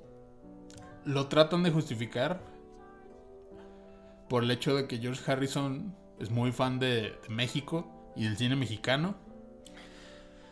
Lo 1.06 1.28
tratan 1.28 1.64
de 1.64 1.72
justificar 1.72 2.42
por 4.28 4.44
el 4.44 4.52
hecho 4.52 4.76
de 4.76 4.88
que 4.88 4.98
George 5.00 5.30
Harrison 5.32 5.96
es 6.20 6.30
muy 6.30 6.52
fan 6.52 6.78
de, 6.80 7.18
de 7.24 7.30
México 7.30 8.12
y 8.16 8.26
del 8.26 8.38
cine 8.38 8.56
mexicano. 8.56 9.16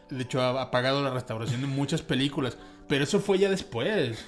De 0.09 0.23
hecho, 0.23 0.41
ha, 0.41 0.61
ha 0.61 0.71
pagado 0.71 1.03
la 1.03 1.11
restauración 1.11 1.61
de 1.61 1.67
muchas 1.67 2.01
películas. 2.01 2.57
Pero 2.87 3.03
eso 3.03 3.19
fue 3.19 3.37
ya 3.37 3.49
después. 3.49 4.25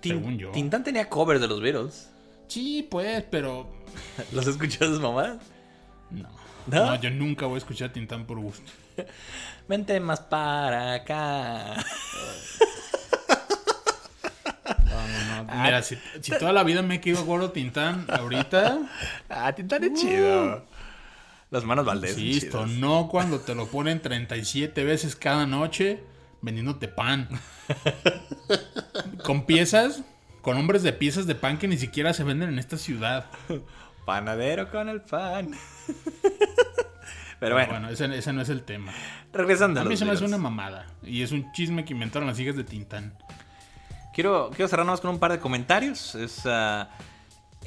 Tin- 0.00 0.18
según 0.18 0.38
yo. 0.38 0.50
Tintán 0.52 0.84
tenía 0.84 1.08
covers 1.08 1.40
de 1.40 1.48
los 1.48 1.60
Beatles. 1.60 2.10
Sí, 2.46 2.86
pues, 2.88 3.24
pero... 3.30 3.68
¿Los 4.32 4.46
escuchó 4.46 4.84
sus 4.86 5.00
mamás? 5.00 5.38
No. 6.10 6.28
¿No? 6.66 6.86
¿No? 6.86 6.94
yo 7.00 7.10
nunca 7.10 7.46
voy 7.46 7.56
a 7.56 7.58
escuchar 7.58 7.92
Tintán 7.92 8.26
por 8.26 8.38
gusto. 8.38 8.70
Vente 9.68 9.98
más 10.00 10.20
para 10.20 10.94
acá. 10.94 11.74
No, 14.84 15.08
no, 15.08 15.44
no. 15.44 15.62
Mira, 15.62 15.82
si, 15.82 15.98
si 16.20 16.32
toda 16.38 16.52
la 16.52 16.62
vida 16.64 16.82
me 16.82 16.96
he 16.96 17.00
quedado 17.00 17.24
gordo 17.24 17.50
Tintán, 17.50 18.06
ahorita... 18.08 18.78
Ah, 19.28 19.52
Tintán 19.52 19.84
es 19.84 20.00
chido. 20.00 20.64
Las 21.50 21.64
manos 21.64 21.84
Valdés. 21.84 22.16
chidas. 22.16 22.68
no 22.68 23.08
cuando 23.08 23.40
te 23.40 23.54
lo 23.54 23.66
ponen 23.66 24.00
37 24.00 24.84
veces 24.84 25.14
cada 25.14 25.46
noche 25.46 26.02
vendiéndote 26.44 26.88
pan. 26.88 27.28
con 29.24 29.46
piezas, 29.46 30.02
con 30.42 30.56
hombres 30.56 30.82
de 30.82 30.92
piezas 30.92 31.26
de 31.26 31.34
pan 31.34 31.58
que 31.58 31.68
ni 31.68 31.78
siquiera 31.78 32.12
se 32.12 32.24
venden 32.24 32.50
en 32.50 32.58
esta 32.58 32.76
ciudad. 32.76 33.30
Panadero 34.04 34.70
con 34.70 34.88
el 34.88 35.00
pan. 35.00 35.52
Pero 37.44 37.56
Bueno, 37.56 37.72
bueno, 37.72 37.88
ese, 37.90 38.06
ese 38.16 38.32
no 38.32 38.40
es 38.40 38.48
el 38.48 38.62
tema. 38.62 38.92
regresando 39.32 39.78
a, 39.80 39.82
A 39.82 39.86
mí 39.86 39.96
se 39.98 40.06
me 40.06 40.12
hace 40.12 40.24
una 40.24 40.38
mamada. 40.38 40.86
Y 41.02 41.22
es 41.22 41.30
un 41.30 41.52
chisme 41.52 41.84
que 41.84 41.92
inventaron 41.92 42.26
las 42.26 42.40
hijas 42.40 42.56
de 42.56 42.64
Tintán. 42.64 43.12
Quiero, 44.14 44.48
quiero 44.54 44.66
cerrar 44.66 44.86
nomás 44.86 45.02
con 45.02 45.10
un 45.10 45.18
par 45.18 45.30
de 45.32 45.40
comentarios. 45.40 46.14
Es 46.14 46.42
ah, 46.46 46.88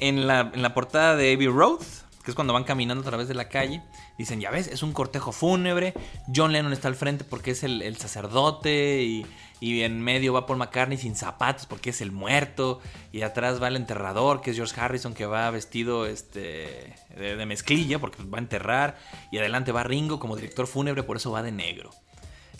en, 0.00 0.26
la, 0.26 0.50
en 0.52 0.62
la 0.62 0.74
portada 0.74 1.14
de 1.14 1.32
Abbey 1.32 1.46
Road, 1.46 1.78
que 2.24 2.32
es 2.32 2.34
cuando 2.34 2.52
van 2.52 2.64
caminando 2.64 3.02
a 3.02 3.06
través 3.06 3.28
de 3.28 3.34
la 3.34 3.48
calle. 3.48 3.80
Dicen, 4.18 4.40
ya 4.40 4.50
ves, 4.50 4.66
es 4.66 4.82
un 4.82 4.92
cortejo 4.92 5.30
fúnebre. 5.30 5.94
John 6.34 6.52
Lennon 6.52 6.72
está 6.72 6.88
al 6.88 6.96
frente 6.96 7.22
porque 7.22 7.52
es 7.52 7.62
el, 7.62 7.96
sacerdote. 7.96 9.04
Y, 9.04 9.26
en 9.60 10.02
medio 10.02 10.32
va 10.32 10.46
Paul 10.46 10.58
McCartney 10.58 10.98
sin 10.98 11.16
zapatos 11.16 11.66
porque 11.66 11.90
es 11.90 12.00
el 12.00 12.10
muerto. 12.10 12.80
Y 13.12 13.22
atrás 13.22 13.62
va 13.62 13.68
el 13.68 13.76
enterrador, 13.76 14.40
que 14.40 14.50
es 14.50 14.56
George 14.56 14.78
Harrison, 14.78 15.14
que 15.14 15.24
va 15.24 15.48
vestido 15.50 16.04
este, 16.06 16.96
de, 17.16 17.36
de 17.36 17.46
mezclilla 17.46 18.00
porque 18.00 18.22
va 18.24 18.38
a 18.38 18.40
enterrar. 18.40 18.98
Y 19.30 19.38
adelante 19.38 19.70
va 19.70 19.84
Ringo 19.84 20.18
como 20.18 20.34
director 20.34 20.66
fúnebre, 20.66 21.04
por 21.04 21.16
eso 21.16 21.30
va 21.30 21.44
de 21.44 21.52
negro. 21.52 21.90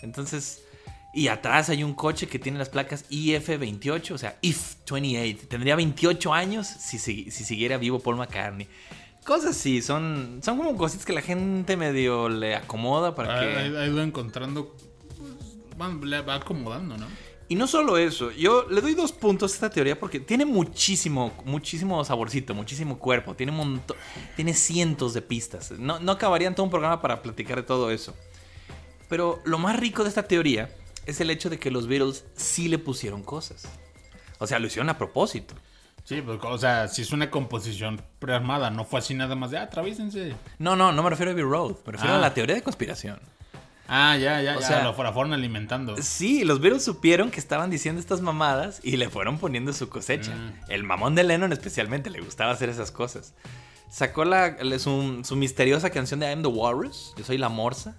Entonces, 0.01 0.63
y 1.11 1.27
atrás 1.27 1.69
hay 1.69 1.83
un 1.83 1.93
coche 1.93 2.27
que 2.27 2.37
tiene 2.37 2.59
las 2.59 2.69
placas 2.69 3.09
IF28, 3.09 4.11
o 4.11 4.17
sea, 4.17 4.37
IF28. 4.41 5.47
Tendría 5.47 5.75
28 5.75 6.33
años 6.33 6.67
si, 6.67 6.99
si, 6.99 7.31
si 7.31 7.43
siguiera 7.43 7.77
vivo 7.77 7.99
Paul 7.99 8.17
McCartney. 8.17 8.67
Cosas 9.29 9.51
así, 9.51 9.83
son, 9.83 10.39
son 10.43 10.57
como 10.57 10.75
cositas 10.75 11.05
que 11.05 11.13
la 11.13 11.21
gente 11.21 11.77
medio 11.77 12.29
le 12.29 12.55
acomoda 12.55 13.13
para 13.13 13.37
Ha, 13.37 13.39
que... 13.41 13.77
ha 13.77 13.85
ido 13.85 14.01
encontrando 14.01 14.75
pues, 15.77 16.03
le 16.03 16.21
va 16.21 16.33
acomodando, 16.33 16.97
¿no? 16.97 17.05
Y 17.47 17.53
no 17.53 17.67
solo 17.67 17.99
eso, 17.99 18.31
yo 18.31 18.67
le 18.71 18.81
doy 18.81 18.95
dos 18.95 19.11
puntos 19.11 19.51
a 19.51 19.53
esta 19.53 19.69
teoría 19.69 19.99
porque 19.99 20.19
tiene 20.19 20.45
muchísimo, 20.45 21.31
muchísimo 21.45 22.03
saborcito, 22.03 22.55
muchísimo 22.55 22.97
cuerpo, 22.97 23.35
tiene 23.35 23.51
montón, 23.51 23.97
tiene 24.35 24.55
cientos 24.55 25.13
de 25.13 25.21
pistas. 25.21 25.73
No, 25.77 25.99
no 25.99 26.13
acabarían 26.13 26.55
todo 26.55 26.63
un 26.63 26.71
programa 26.71 26.99
para 26.99 27.21
platicar 27.21 27.57
de 27.57 27.63
todo 27.67 27.91
eso. 27.91 28.15
Pero 29.09 29.43
lo 29.45 29.59
más 29.59 29.79
rico 29.79 30.01
de 30.01 30.09
esta 30.09 30.23
teoría 30.23 30.75
es 31.05 31.21
el 31.21 31.29
hecho 31.29 31.51
de 31.51 31.59
que 31.59 31.69
los 31.69 31.85
Beatles 31.85 32.25
sí 32.35 32.67
le 32.67 32.79
pusieron 32.79 33.21
cosas. 33.21 33.67
O 34.39 34.47
sea, 34.47 34.57
lo 34.57 34.65
hicieron 34.65 34.89
a 34.89 34.97
propósito. 34.97 35.53
Sí, 36.09 36.23
pues, 36.23 36.39
o 36.41 36.57
sea, 36.57 36.87
si 36.87 37.03
es 37.03 37.11
una 37.11 37.29
composición 37.29 38.01
prearmada, 38.17 38.71
no 38.71 38.83
fue 38.83 38.97
así 38.97 39.13
nada 39.13 39.35
más 39.35 39.51
de, 39.51 39.59
ah, 39.59 39.69
travísense. 39.69 40.33
No, 40.57 40.75
no, 40.75 40.91
no 40.91 41.03
me 41.03 41.09
refiero 41.11 41.29
a 41.29 41.33
Abbey 41.33 41.43
Road, 41.43 41.75
me 41.85 41.91
refiero 41.91 42.15
Ah. 42.15 42.17
a 42.17 42.19
la 42.21 42.33
teoría 42.33 42.55
de 42.55 42.63
conspiración. 42.63 43.19
Ah, 43.87 44.17
ya, 44.17 44.41
ya, 44.41 44.57
O 44.57 44.59
ya, 44.59 44.67
sea- 44.67 44.83
lo 44.83 44.93
fueron 44.95 45.33
alimentando. 45.33 45.95
Sí, 46.01 46.43
los 46.45 46.61
Beatles 46.61 46.83
supieron 46.83 47.29
que 47.29 47.39
estaban 47.39 47.69
diciendo 47.69 48.01
estas 48.01 48.21
mamadas 48.21 48.79
y 48.83 48.97
le 48.97 49.07
fueron 49.07 49.37
poniendo 49.37 49.71
su 49.71 49.87
cosecha. 49.87 50.33
Mm. 50.33 50.71
El 50.71 50.83
mamón 50.83 51.13
de 51.13 51.23
Lennon 51.25 51.53
especialmente 51.53 52.09
le 52.09 52.21
gustaba 52.21 52.51
hacer 52.53 52.69
esas 52.69 52.89
cosas. 52.89 53.35
Sacó 53.91 54.25
la, 54.25 54.57
su, 54.79 55.21
su 55.23 55.35
misteriosa 55.35 55.91
canción 55.91 56.19
de 56.19 56.25
I'm 56.31 56.41
the 56.41 56.47
Walrus, 56.47 57.13
yo 57.17 57.23
soy 57.23 57.37
la 57.37 57.49
morsa. 57.49 57.95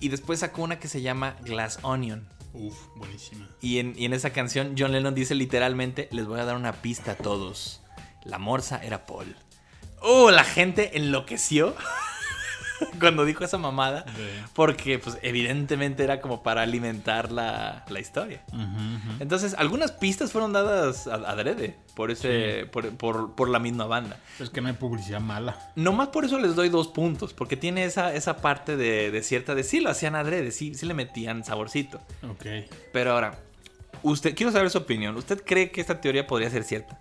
Y 0.00 0.08
después 0.10 0.40
sacó 0.40 0.60
una 0.62 0.78
que 0.78 0.88
se 0.88 1.00
llama 1.00 1.34
Glass 1.46 1.78
Onion. 1.80 2.26
Uf, 2.52 2.76
buenísima. 2.96 3.48
Y 3.60 3.78
en, 3.78 3.94
y 3.96 4.04
en 4.04 4.12
esa 4.12 4.30
canción 4.30 4.74
John 4.76 4.92
Lennon 4.92 5.14
dice 5.14 5.34
literalmente, 5.34 6.08
les 6.10 6.26
voy 6.26 6.40
a 6.40 6.44
dar 6.44 6.56
una 6.56 6.72
pista 6.72 7.12
a 7.12 7.16
todos. 7.16 7.82
La 8.24 8.38
morsa 8.38 8.82
era 8.82 9.06
Paul. 9.06 9.36
¡Oh! 10.00 10.30
La 10.30 10.44
gente 10.44 10.96
enloqueció 10.96 11.74
cuando 13.00 13.24
dijo 13.24 13.44
esa 13.44 13.58
mamada. 13.58 14.04
Porque 14.54 14.98
pues 14.98 15.18
evidentemente 15.22 16.04
era 16.04 16.20
como 16.20 16.42
para 16.42 16.62
alimentar 16.62 17.30
la, 17.32 17.84
la 17.88 18.00
historia. 18.00 18.42
Entonces 19.18 19.54
algunas 19.58 19.92
pistas 19.92 20.32
fueron 20.32 20.52
dadas 20.52 21.06
adrede 21.06 21.76
por, 21.94 22.10
ese, 22.10 22.66
por, 22.72 22.90
por- 22.96 23.34
por 23.34 23.48
la 23.48 23.58
misma 23.58 23.86
banda. 23.86 24.18
Es 24.38 24.50
que 24.50 24.60
no 24.60 24.68
hay 24.68 24.74
publicidad 24.74 25.20
mala. 25.20 25.56
Nomás 25.76 26.08
por 26.08 26.24
eso 26.24 26.38
les 26.38 26.54
doy 26.54 26.68
dos 26.68 26.88
puntos, 26.88 27.32
porque 27.34 27.56
tiene 27.56 27.84
esa, 27.84 28.14
esa 28.14 28.36
parte 28.38 28.76
de, 28.76 29.10
de 29.10 29.22
cierta 29.22 29.54
de 29.54 29.64
sí 29.64 29.80
lo 29.80 29.90
hacían 29.90 30.14
adrede, 30.14 30.50
sí, 30.52 30.74
sí 30.74 30.86
le 30.86 30.94
metían 30.94 31.44
saborcito. 31.44 32.00
Ok. 32.28 32.46
Pero 32.92 33.12
ahora, 33.12 33.38
usted, 34.02 34.34
quiero 34.34 34.52
saber 34.52 34.70
su 34.70 34.78
opinión. 34.78 35.16
¿Usted 35.16 35.42
cree 35.44 35.70
que 35.70 35.80
esta 35.80 36.00
teoría 36.00 36.26
podría 36.26 36.50
ser 36.50 36.64
cierta? 36.64 36.98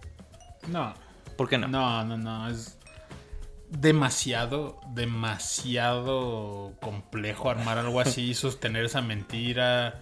No, 0.67 0.93
¿Por 1.37 1.47
qué 1.47 1.57
no? 1.57 1.67
no, 1.69 2.03
no, 2.03 2.17
no. 2.17 2.49
Es 2.49 2.77
demasiado, 3.69 4.79
demasiado 4.93 6.73
complejo 6.81 7.49
armar 7.49 7.77
algo 7.77 7.99
así, 7.99 8.33
sostener 8.33 8.85
esa 8.85 9.01
mentira. 9.01 10.01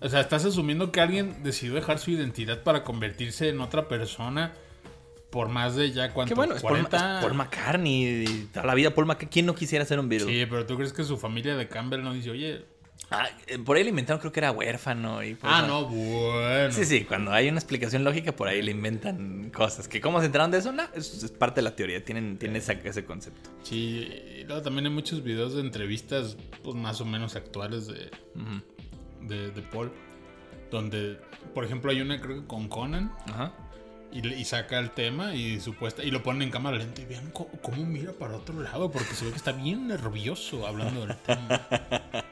O 0.00 0.08
sea, 0.08 0.20
estás 0.20 0.44
asumiendo 0.44 0.92
que 0.92 1.00
alguien 1.00 1.42
decidió 1.42 1.74
dejar 1.74 1.98
su 1.98 2.10
identidad 2.10 2.62
para 2.62 2.84
convertirse 2.84 3.48
en 3.48 3.60
otra 3.60 3.88
persona 3.88 4.52
por 5.30 5.48
más 5.48 5.74
de 5.74 5.92
ya 5.92 6.08
Qué 6.08 6.14
cuánto, 6.14 6.34
bueno, 6.34 6.54
es 6.54 6.62
Paul, 6.62 6.86
40 6.86 7.18
es 7.18 7.24
Paul 7.24 7.34
McCartney 7.34 8.24
y 8.24 8.48
toda 8.52 8.66
la 8.66 8.74
vida 8.74 8.94
Paul 8.94 9.06
McCartney. 9.06 9.30
¿Quién 9.30 9.46
no 9.46 9.54
quisiera 9.54 9.84
ser 9.84 9.98
un 9.98 10.08
Beatle? 10.08 10.28
Sí, 10.28 10.46
pero 10.46 10.66
tú 10.66 10.76
crees 10.76 10.92
que 10.92 11.04
su 11.04 11.16
familia 11.16 11.56
de 11.56 11.68
Campbell 11.68 12.02
no 12.02 12.12
dice, 12.12 12.30
oye, 12.30 12.64
Ah, 13.10 13.28
eh, 13.46 13.58
por 13.58 13.76
ahí 13.76 13.84
le 13.84 13.90
inventaron, 13.90 14.18
creo 14.20 14.32
que 14.32 14.40
era 14.40 14.50
huérfano. 14.50 15.22
Y 15.22 15.34
por 15.34 15.48
ah, 15.50 15.58
eso- 15.58 15.66
no, 15.68 15.84
bueno. 15.86 16.72
Sí, 16.72 16.84
sí, 16.84 17.04
cuando 17.04 17.32
hay 17.32 17.48
una 17.48 17.58
explicación 17.58 18.02
lógica, 18.02 18.32
por 18.34 18.48
ahí 18.48 18.62
le 18.62 18.72
inventan 18.72 19.50
cosas. 19.50 19.86
¿Que 19.86 20.00
¿Cómo 20.00 20.18
se 20.20 20.26
enteraron 20.26 20.50
de 20.50 20.58
eso? 20.58 20.72
No, 20.72 20.82
es, 20.94 21.22
es 21.22 21.30
parte 21.30 21.60
de 21.60 21.62
la 21.62 21.76
teoría, 21.76 22.04
tienen, 22.04 22.36
tienen 22.38 22.56
esa- 22.56 22.72
ese 22.72 23.04
concepto. 23.04 23.50
Sí, 23.62 24.08
y 24.40 24.44
luego 24.44 24.62
también 24.62 24.86
hay 24.86 24.92
muchos 24.92 25.22
videos 25.22 25.54
de 25.54 25.60
entrevistas, 25.60 26.36
pues 26.64 26.74
más 26.74 27.00
o 27.00 27.04
menos 27.04 27.36
actuales 27.36 27.86
de, 27.86 28.10
de, 29.22 29.50
de 29.52 29.62
Paul, 29.62 29.92
donde, 30.70 31.18
por 31.54 31.64
ejemplo, 31.64 31.90
hay 31.92 32.00
una 32.00 32.20
creo 32.20 32.40
que 32.40 32.46
con 32.48 32.68
Conan 32.68 33.12
Ajá. 33.28 33.52
y, 34.12 34.44
saca 34.44 34.80
el 34.80 34.90
tema 34.90 35.32
y 35.34 35.60
supuesta 35.60 36.02
y 36.02 36.10
lo 36.10 36.24
ponen 36.24 36.42
en 36.42 36.50
cámara 36.50 36.76
lenta 36.78 37.02
y 37.02 37.04
vean 37.04 37.30
co- 37.30 37.48
cómo, 37.62 37.84
mira 37.86 38.12
para 38.12 38.36
otro 38.36 38.60
lado 38.60 38.90
porque 38.90 39.14
se 39.14 39.26
ve 39.26 39.30
que 39.30 39.36
está 39.36 39.52
bien 39.52 39.86
nervioso 39.86 40.66
hablando 40.66 41.06
del 41.06 41.16
tema. 41.18 41.66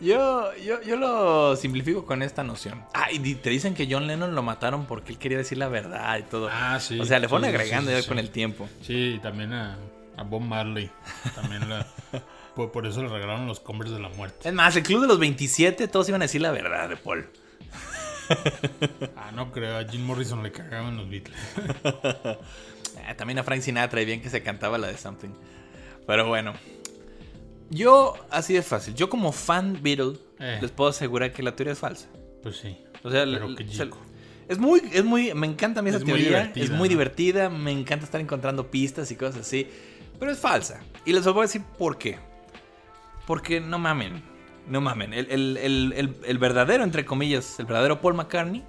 Yo, 0.00 0.54
yo, 0.56 0.80
yo 0.82 0.96
lo 0.96 1.56
simplifico 1.56 2.06
con 2.06 2.22
esta 2.22 2.44
noción. 2.44 2.84
Ah, 2.94 3.10
y 3.10 3.34
te 3.34 3.50
dicen 3.50 3.74
que 3.74 3.88
John 3.90 4.06
Lennon 4.06 4.34
lo 4.34 4.42
mataron 4.42 4.86
porque 4.86 5.12
él 5.12 5.18
quería 5.18 5.38
decir 5.38 5.58
la 5.58 5.68
verdad 5.68 6.18
y 6.18 6.22
todo. 6.22 6.48
Ah, 6.52 6.78
sí. 6.80 7.00
o 7.00 7.04
sea, 7.04 7.18
le 7.18 7.28
fueron 7.28 7.48
Sí, 7.48 7.54
agregando 7.54 7.90
sí, 7.90 8.00
ya 8.00 8.06
con 8.08 8.18
el 8.18 8.30
tiempo. 8.30 8.68
Sí, 8.80 9.14
y 9.16 9.18
también 9.18 9.52
a, 9.52 9.76
a 10.16 10.22
Bob 10.22 10.42
Marley. 10.42 10.88
También 11.34 11.68
la, 11.68 11.84
por, 12.54 12.70
por 12.70 12.86
eso 12.86 13.02
le 13.02 13.08
regalaron 13.08 13.46
los 13.48 13.58
Converse 13.58 13.94
de 13.94 14.00
la 14.00 14.08
muerte. 14.10 14.48
Es 14.48 14.54
más, 14.54 14.76
el 14.76 14.84
club 14.84 15.00
de 15.02 15.08
los 15.08 15.18
27, 15.18 15.88
todos 15.88 16.08
iban 16.08 16.22
a 16.22 16.26
decir 16.26 16.42
la 16.42 16.52
verdad 16.52 16.88
de 16.88 16.96
Paul. 16.96 17.28
Ah, 19.16 19.30
no 19.34 19.50
creo, 19.52 19.78
a 19.78 19.84
Jim 19.84 20.04
Morrison 20.04 20.42
le 20.42 20.52
cagaban 20.52 20.96
los 20.96 21.08
Beatles. 21.08 21.36
Ah, 23.06 23.14
también 23.16 23.38
a 23.38 23.42
Frank 23.44 23.62
Sinatra, 23.62 24.02
y 24.02 24.04
bien 24.04 24.20
que 24.20 24.28
se 24.28 24.42
cantaba 24.42 24.76
la 24.76 24.88
de 24.88 24.96
Something. 24.98 25.30
Pero 26.06 26.26
bueno. 26.26 26.52
Yo, 27.70 28.14
así 28.30 28.54
de 28.54 28.62
fácil. 28.62 28.94
Yo 28.94 29.08
como 29.10 29.32
fan 29.32 29.78
Beatle, 29.82 30.14
Eh. 30.38 30.58
les 30.62 30.70
puedo 30.70 30.90
asegurar 30.90 31.32
que 31.32 31.42
la 31.42 31.54
teoría 31.54 31.72
es 31.72 31.78
falsa. 31.78 32.08
Pues 32.42 32.56
sí. 32.56 32.78
O 33.02 33.10
sea, 33.10 33.24
Pero 33.24 33.54
se- 33.56 33.66
chico. 33.66 33.98
es 34.48 34.58
muy, 34.58 34.80
es 34.92 35.04
muy, 35.04 35.34
me 35.34 35.46
encanta 35.46 35.80
a 35.80 35.82
mí 35.82 35.90
esa 35.90 35.98
Es 35.98 36.04
muy 36.04 36.14
teoría. 36.14 36.28
divertida, 36.38 36.64
es 36.64 36.70
muy 36.70 36.88
¿no? 36.88 36.90
divertida, 36.90 37.50
me 37.50 37.70
encanta 37.72 38.04
estar 38.06 38.20
encontrando 38.20 38.70
pistas 38.70 39.10
y 39.10 39.16
cosas 39.16 39.40
así. 39.42 39.68
Pero 40.18 40.32
es 40.32 40.38
falsa. 40.38 40.80
Y 41.04 41.12
les 41.12 41.24
voy 41.24 41.38
a 41.38 41.42
decir 41.42 41.62
por 41.78 41.98
qué. 41.98 42.18
Porque 43.26 43.60
no 43.60 43.78
mamen, 43.78 44.22
no 44.66 44.80
mamen. 44.80 45.12
El, 45.12 45.30
el- 45.30 45.56
el- 45.58 45.92
el- 45.96 46.16
el 46.24 46.38
verdadero, 46.38 46.82
entre 46.84 47.04
comillas, 47.04 47.58
el 47.60 47.66
verdadero 47.66 48.00
Paul 48.00 48.14
McCartney 48.14 48.64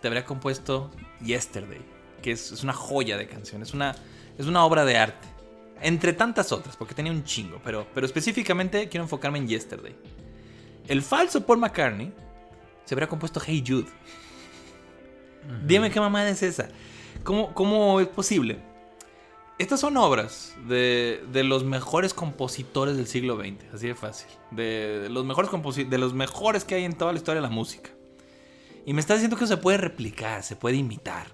te 0.00 0.08
habría 0.08 0.24
compuesto 0.24 0.90
Yesterday, 1.24 1.80
que 2.20 2.32
es, 2.32 2.52
es 2.52 2.62
una 2.62 2.72
joya 2.74 3.16
de 3.16 3.26
canción, 3.26 3.62
es 3.62 3.72
una, 3.72 3.94
es 4.38 4.46
una 4.46 4.64
obra 4.64 4.84
de 4.84 4.96
arte. 4.98 5.28
Entre 5.82 6.12
tantas 6.12 6.52
otras, 6.52 6.76
porque 6.76 6.94
tenía 6.94 7.10
un 7.10 7.24
chingo, 7.24 7.60
pero, 7.64 7.86
pero 7.92 8.06
específicamente 8.06 8.88
quiero 8.88 9.04
enfocarme 9.04 9.38
en 9.38 9.48
Yesterday. 9.48 9.94
El 10.86 11.02
falso 11.02 11.44
Paul 11.44 11.58
McCartney 11.58 12.12
se 12.84 12.94
habría 12.94 13.08
compuesto 13.08 13.40
Hey 13.44 13.64
Jude. 13.66 13.88
Dime 15.66 15.90
qué 15.90 16.00
mamada 16.00 16.28
es 16.30 16.42
esa. 16.42 16.68
¿Cómo, 17.24 17.52
cómo 17.52 18.00
es 18.00 18.08
posible? 18.08 18.58
Estas 19.58 19.80
son 19.80 19.96
obras 19.96 20.54
de, 20.66 21.24
de 21.32 21.44
los 21.44 21.64
mejores 21.64 22.14
compositores 22.14 22.96
del 22.96 23.06
siglo 23.06 23.36
XX, 23.36 23.74
así 23.74 23.88
de 23.88 23.94
fácil. 23.94 24.28
De, 24.50 25.00
de 25.02 25.08
los 25.08 25.24
mejores 25.24 25.50
de 25.88 25.98
los 25.98 26.14
mejores 26.14 26.64
que 26.64 26.76
hay 26.76 26.84
en 26.84 26.94
toda 26.94 27.12
la 27.12 27.18
historia 27.18 27.40
de 27.40 27.48
la 27.48 27.54
música. 27.54 27.90
Y 28.86 28.94
me 28.94 29.00
estás 29.00 29.18
diciendo 29.18 29.36
que 29.36 29.46
se 29.46 29.56
puede 29.56 29.78
replicar, 29.78 30.42
se 30.42 30.56
puede 30.56 30.76
imitar. 30.76 31.28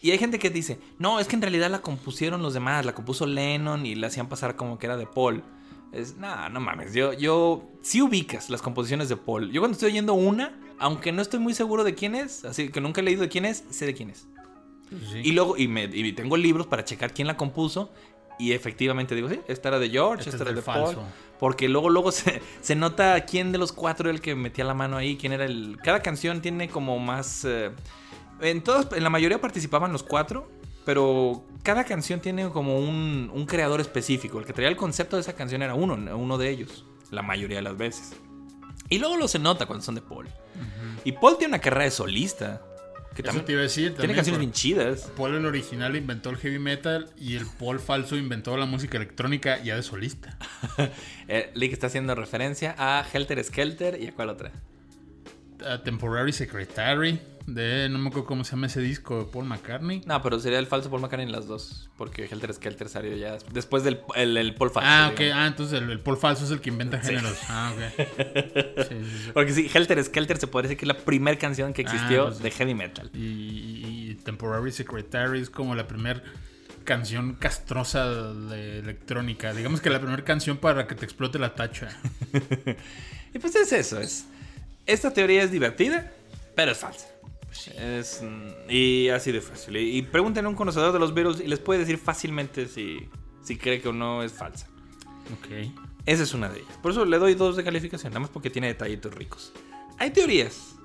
Y 0.00 0.12
hay 0.12 0.18
gente 0.18 0.38
que 0.38 0.50
dice, 0.50 0.78
no, 0.98 1.18
es 1.18 1.26
que 1.26 1.34
en 1.36 1.42
realidad 1.42 1.70
la 1.70 1.80
compusieron 1.80 2.42
los 2.42 2.54
demás, 2.54 2.86
la 2.86 2.94
compuso 2.94 3.26
Lennon 3.26 3.84
y 3.84 3.94
la 3.96 4.06
hacían 4.06 4.28
pasar 4.28 4.54
como 4.54 4.78
que 4.78 4.86
era 4.86 4.96
de 4.96 5.06
Paul. 5.06 5.42
Es, 5.92 6.16
no, 6.16 6.48
no 6.50 6.60
mames, 6.60 6.94
yo, 6.94 7.12
yo 7.14 7.68
sí 7.82 8.00
ubicas 8.02 8.50
las 8.50 8.62
composiciones 8.62 9.08
de 9.08 9.16
Paul. 9.16 9.50
Yo 9.50 9.60
cuando 9.60 9.74
estoy 9.74 9.90
oyendo 9.90 10.14
una, 10.14 10.58
aunque 10.78 11.10
no 11.10 11.20
estoy 11.22 11.40
muy 11.40 11.54
seguro 11.54 11.82
de 11.82 11.94
quién 11.94 12.14
es, 12.14 12.44
así 12.44 12.68
que 12.68 12.80
nunca 12.80 13.00
he 13.00 13.04
leído 13.04 13.22
de 13.22 13.28
quién 13.28 13.44
es, 13.44 13.64
sé 13.70 13.86
de 13.86 13.94
quién 13.94 14.10
es. 14.10 14.28
Pues 14.90 15.02
sí. 15.12 15.20
Y 15.24 15.32
luego, 15.32 15.56
y, 15.56 15.66
me, 15.66 15.84
y 15.84 16.12
tengo 16.12 16.36
libros 16.36 16.66
para 16.66 16.84
checar 16.84 17.12
quién 17.12 17.26
la 17.26 17.36
compuso. 17.36 17.90
Y 18.38 18.52
efectivamente 18.52 19.16
digo, 19.16 19.28
sí, 19.28 19.40
esta 19.48 19.68
era 19.68 19.78
de 19.80 19.90
George, 19.90 20.20
Este 20.20 20.30
esta 20.30 20.44
es 20.44 20.48
era 20.48 20.52
de 20.56 20.62
falso. 20.62 20.94
Paul. 20.94 21.06
Porque 21.40 21.68
luego, 21.68 21.90
luego 21.90 22.12
se, 22.12 22.40
se 22.60 22.76
nota 22.76 23.20
quién 23.22 23.50
de 23.50 23.58
los 23.58 23.72
cuatro 23.72 24.08
era 24.08 24.14
el 24.16 24.22
que 24.22 24.36
metía 24.36 24.64
la 24.64 24.74
mano 24.74 24.96
ahí, 24.96 25.16
quién 25.16 25.32
era 25.32 25.44
el... 25.44 25.76
Cada 25.82 26.00
canción 26.02 26.40
tiene 26.40 26.68
como 26.68 26.98
más... 27.00 27.44
eh, 27.44 27.72
en 28.40 28.62
todas, 28.62 28.88
en 28.92 29.02
la 29.02 29.10
mayoría 29.10 29.40
participaban 29.40 29.92
los 29.92 30.02
cuatro, 30.02 30.50
pero 30.84 31.44
cada 31.62 31.84
canción 31.84 32.20
tiene 32.20 32.48
como 32.48 32.78
un, 32.78 33.30
un 33.32 33.46
creador 33.46 33.80
específico. 33.80 34.38
El 34.38 34.46
que 34.46 34.52
traía 34.52 34.68
el 34.70 34.76
concepto 34.76 35.16
de 35.16 35.22
esa 35.22 35.34
canción 35.34 35.62
era 35.62 35.74
uno, 35.74 35.94
uno 36.16 36.38
de 36.38 36.50
ellos, 36.50 36.84
la 37.10 37.22
mayoría 37.22 37.56
de 37.56 37.62
las 37.62 37.76
veces. 37.76 38.14
Y 38.88 38.98
luego 38.98 39.16
lo 39.16 39.28
se 39.28 39.38
nota 39.38 39.66
cuando 39.66 39.84
son 39.84 39.94
de 39.96 40.00
Paul. 40.00 40.28
Y 41.04 41.12
Paul 41.12 41.36
tiene 41.38 41.52
una 41.54 41.60
carrera 41.60 41.84
de 41.84 41.90
solista. 41.90 42.62
Que 43.14 43.22
Eso 43.22 43.26
también 43.26 43.46
te 43.46 43.52
iba 43.52 43.60
a 43.60 43.64
decir. 43.64 43.94
tiene 43.96 44.14
canciones 44.14 44.38
bien 44.38 44.52
chidas. 44.52 45.10
Paul 45.16 45.34
el 45.34 45.44
original 45.44 45.96
inventó 45.96 46.30
el 46.30 46.36
heavy 46.36 46.58
metal 46.58 47.10
y 47.18 47.36
el 47.36 47.46
Paul 47.46 47.80
falso 47.80 48.16
inventó 48.16 48.56
la 48.56 48.66
música 48.66 48.96
electrónica 48.96 49.62
ya 49.62 49.76
de 49.76 49.82
solista. 49.82 50.38
Eh, 51.30 51.50
Lick 51.52 51.74
está 51.74 51.88
haciendo 51.88 52.14
referencia 52.14 52.74
a 52.78 53.04
Helter 53.12 53.44
Skelter 53.44 54.00
y 54.00 54.06
a 54.06 54.14
cuál 54.14 54.30
otra. 54.30 54.50
A 55.66 55.82
Temporary 55.82 56.32
Secretary 56.32 57.20
de 57.46 57.88
no 57.88 57.98
me 57.98 58.08
acuerdo 58.08 58.26
cómo 58.26 58.44
se 58.44 58.50
llama 58.50 58.66
ese 58.66 58.80
disco 58.82 59.20
de 59.24 59.32
Paul 59.32 59.46
McCartney. 59.46 60.02
No, 60.04 60.20
pero 60.20 60.38
sería 60.38 60.58
el 60.58 60.66
falso 60.66 60.90
Paul 60.90 61.00
McCartney 61.00 61.24
en 61.26 61.32
las 61.32 61.46
dos. 61.46 61.88
Porque 61.96 62.26
Helter 62.30 62.52
Skelter 62.52 62.88
salió 62.90 63.16
ya 63.16 63.32
des- 63.32 63.46
después 63.52 63.84
del 63.84 64.00
el, 64.16 64.36
el 64.36 64.54
Paul 64.54 64.70
falso. 64.70 64.88
Ah, 64.90 65.08
ok. 65.12 65.18
digamos. 65.18 65.42
Ah, 65.42 65.46
entonces 65.46 65.80
el, 65.82 65.90
el 65.90 66.00
Paul 66.00 66.18
falso 66.18 66.44
es 66.44 66.50
el 66.50 66.60
que 66.60 66.68
inventa 66.68 67.02
Sí. 67.02 67.08
géneros. 67.14 67.38
Ah, 67.48 67.72
ok. 67.74 68.06
Sí, 68.88 68.94
sí, 69.02 69.18
sí. 69.24 69.30
Porque 69.32 69.52
sí, 69.52 69.70
Helter 69.72 70.04
Skelter 70.04 70.36
se 70.36 70.46
podría 70.46 70.68
decir 70.68 70.78
que 70.78 70.84
es 70.84 70.88
la 70.88 71.04
primera 71.04 71.38
canción 71.38 71.72
que 71.72 71.82
existió 71.82 72.24
Ah, 72.24 72.26
pues- 72.28 72.42
de 72.42 72.50
heavy 72.50 72.74
metal. 72.74 73.10
Y, 73.14 73.18
y- 73.18 74.10
y 74.10 74.14
Temporary 74.16 74.70
Secretary 74.70 75.40
es 75.40 75.48
como 75.48 75.74
la 75.74 75.86
primera 75.86 76.22
canción 76.84 77.34
castrosa 77.34 78.32
de 78.34 78.78
electrónica. 78.80 79.52
Digamos 79.54 79.80
que 79.80 79.88
la 79.90 80.00
primera 80.00 80.22
canción 80.22 80.58
para 80.58 80.86
que 80.86 80.94
te 80.94 81.04
explote 81.06 81.38
la 81.38 81.54
tacha. 81.54 81.88
Y 83.34 83.38
pues 83.40 83.54
es 83.56 83.72
eso, 83.72 84.00
es. 84.00 84.26
Esta 84.88 85.12
teoría 85.12 85.42
es 85.42 85.52
divertida, 85.52 86.10
pero 86.56 86.72
es 86.72 86.78
falsa. 86.78 87.06
Es, 87.76 88.22
mm, 88.22 88.70
y 88.70 89.10
así 89.10 89.30
de 89.30 89.40
fácil. 89.40 89.76
Y, 89.76 89.98
y 89.98 90.02
pregúntenle 90.02 90.46
a 90.46 90.50
un 90.50 90.56
conocedor 90.56 90.92
de 90.92 90.98
los 90.98 91.12
Beatles 91.14 91.40
y 91.40 91.46
les 91.46 91.58
puede 91.58 91.80
decir 91.80 91.98
fácilmente 91.98 92.66
si, 92.66 93.08
si 93.42 93.56
cree 93.56 93.80
que 93.80 93.88
o 93.88 93.92
no 93.92 94.22
es 94.22 94.32
falsa. 94.32 94.66
Ok. 95.38 95.70
Esa 96.06 96.22
es 96.22 96.32
una 96.32 96.48
de 96.48 96.60
ellas. 96.60 96.78
Por 96.82 96.92
eso 96.92 97.04
le 97.04 97.18
doy 97.18 97.34
dos 97.34 97.56
de 97.56 97.64
calificación, 97.64 98.12
nada 98.12 98.20
más 98.20 98.30
porque 98.30 98.48
tiene 98.48 98.68
detallitos 98.68 99.14
ricos. 99.14 99.52
Hay 99.98 100.10
teorías 100.10 100.76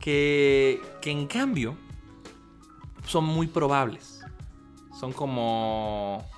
que, 0.00 0.82
que 1.00 1.12
en 1.12 1.28
cambio 1.28 1.76
son 3.06 3.24
muy 3.24 3.46
probables. 3.46 4.20
Son 4.98 5.12
como... 5.12 6.28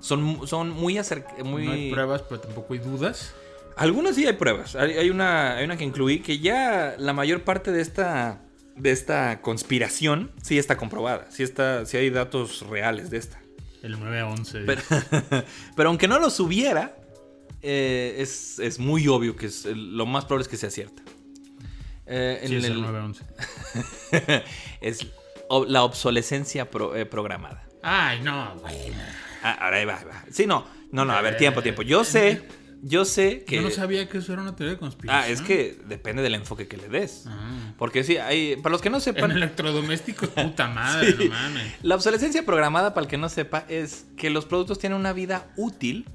Son, 0.00 0.46
son 0.48 0.70
muy 0.70 0.96
acerca... 0.96 1.44
Muy... 1.44 1.66
No 1.66 1.72
hay 1.72 1.92
pruebas, 1.92 2.22
pero 2.22 2.40
tampoco 2.40 2.72
hay 2.72 2.78
dudas. 2.80 3.34
Algunas 3.80 4.14
sí 4.14 4.26
hay 4.26 4.34
pruebas. 4.34 4.76
Hay, 4.76 4.92
hay 4.92 5.10
una, 5.10 5.56
hay 5.56 5.64
una 5.64 5.76
que 5.76 5.84
incluí 5.84 6.20
que 6.20 6.38
ya 6.38 6.94
la 6.98 7.12
mayor 7.12 7.42
parte 7.44 7.72
de 7.72 7.80
esta, 7.80 8.42
de 8.76 8.90
esta 8.92 9.40
conspiración 9.40 10.30
sí 10.42 10.58
está 10.58 10.76
comprobada. 10.76 11.26
Sí, 11.30 11.42
está, 11.42 11.84
sí 11.86 11.96
hay 11.96 12.10
datos 12.10 12.66
reales 12.68 13.10
de 13.10 13.16
esta. 13.18 13.40
El 13.82 13.96
9-11. 13.98 14.64
Pero, 14.66 14.82
pero 15.76 15.88
aunque 15.88 16.06
no 16.08 16.18
los 16.18 16.38
hubiera, 16.40 16.94
eh, 17.62 18.16
es, 18.18 18.58
es 18.58 18.78
muy 18.78 19.08
obvio 19.08 19.34
que 19.36 19.46
es, 19.46 19.64
lo 19.64 20.04
más 20.06 20.24
probable 20.26 20.42
es 20.42 20.48
que 20.48 20.56
sea 20.58 20.70
cierta. 20.70 21.02
Eh, 22.06 22.42
Sí, 22.46 22.52
en 22.54 22.58
es 22.58 22.64
el 22.66 22.72
el- 22.72 22.84
9-11. 22.84 24.42
es 24.80 25.06
o- 25.48 25.64
la 25.64 25.84
obsolescencia 25.84 26.70
pro- 26.70 26.94
eh, 26.96 27.06
programada. 27.06 27.66
Ay, 27.82 28.20
no, 28.20 28.56
güey. 28.60 28.92
Ah, 29.42 29.56
ahora 29.60 29.78
ahí 29.78 29.84
va, 29.86 29.96
ahí 29.98 30.04
va. 30.04 30.24
Sí, 30.30 30.46
no. 30.46 30.66
No, 30.92 31.04
no, 31.04 31.12
a 31.14 31.22
ver, 31.22 31.36
tiempo, 31.36 31.62
tiempo. 31.62 31.82
Yo 31.82 32.04
sé, 32.04 32.42
yo 32.82 33.04
sé 33.04 33.44
que... 33.44 33.56
Yo 33.56 33.62
no 33.62 33.70
sabía 33.70 34.08
que 34.08 34.18
eso 34.18 34.32
era 34.32 34.42
una 34.42 34.56
teoría 34.56 34.74
de 34.74 34.78
conspiración. 34.80 35.24
Ah, 35.24 35.28
es 35.28 35.42
que 35.42 35.78
depende 35.86 36.22
del 36.22 36.34
enfoque 36.34 36.66
que 36.68 36.76
le 36.76 36.88
des. 36.88 37.24
Ah. 37.26 37.72
Porque 37.78 38.04
sí, 38.04 38.16
hay... 38.16 38.56
Para 38.56 38.72
los 38.72 38.80
que 38.80 38.90
no 38.90 38.96
En 38.96 39.02
sepan... 39.02 39.30
electrodomésticos, 39.32 40.28
puta 40.42 40.68
madre, 40.68 41.12
Sí. 41.16 41.24
no 41.24 41.30
mames. 41.30 41.72
La 41.82 41.94
obsolescencia 41.94 42.44
programada, 42.44 42.94
para 42.94 43.04
el 43.04 43.10
que 43.10 43.18
no 43.18 43.28
sepa, 43.28 43.64
es 43.68 44.06
que 44.16 44.30
los 44.30 44.46
productos 44.46 44.78
tienen 44.78 44.98
una 44.98 45.12
vida 45.12 45.52
útil, 45.56 46.06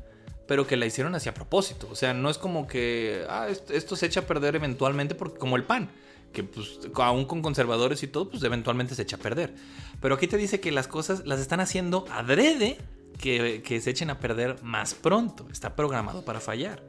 pero 0.47 0.65
que 0.67 0.75
la 0.77 0.85
hicieron 0.85 1.13
así 1.15 1.29
a 1.29 1.33
propósito. 1.33 1.87
O 1.91 1.95
sea, 1.95 2.13
no 2.13 2.29
es 2.29 2.37
como 2.37 2.67
que 2.67 3.23
ah, 3.29 3.47
esto, 3.49 3.73
esto 3.73 3.95
se 3.95 4.05
echa 4.07 4.21
a 4.21 4.23
perder 4.27 4.55
eventualmente, 4.55 5.13
porque, 5.15 5.37
como 5.37 5.55
el 5.57 5.63
pan, 5.63 5.89
que 6.33 6.43
pues 6.43 6.79
aún 6.95 7.25
con 7.25 7.41
conservadores 7.41 8.03
y 8.03 8.07
todo, 8.07 8.29
pues 8.29 8.43
eventualmente 8.43 8.93
se 8.95 9.03
echa 9.03 9.15
a 9.15 9.19
perder. 9.19 9.53
Pero 10.01 10.15
aquí 10.15 10.27
te 10.27 10.37
dice 10.37 10.59
que 10.59 10.71
las 10.71 10.87
cosas 10.87 11.25
las 11.25 11.39
están 11.39 11.59
haciendo 11.61 12.05
adrede 12.11 12.77
que, 13.19 13.61
que 13.63 13.81
se 13.81 13.89
echen 13.89 14.09
a 14.09 14.19
perder 14.19 14.61
más 14.63 14.93
pronto. 14.93 15.47
Está 15.51 15.75
programado 15.75 16.23
para 16.23 16.39
fallar. 16.39 16.83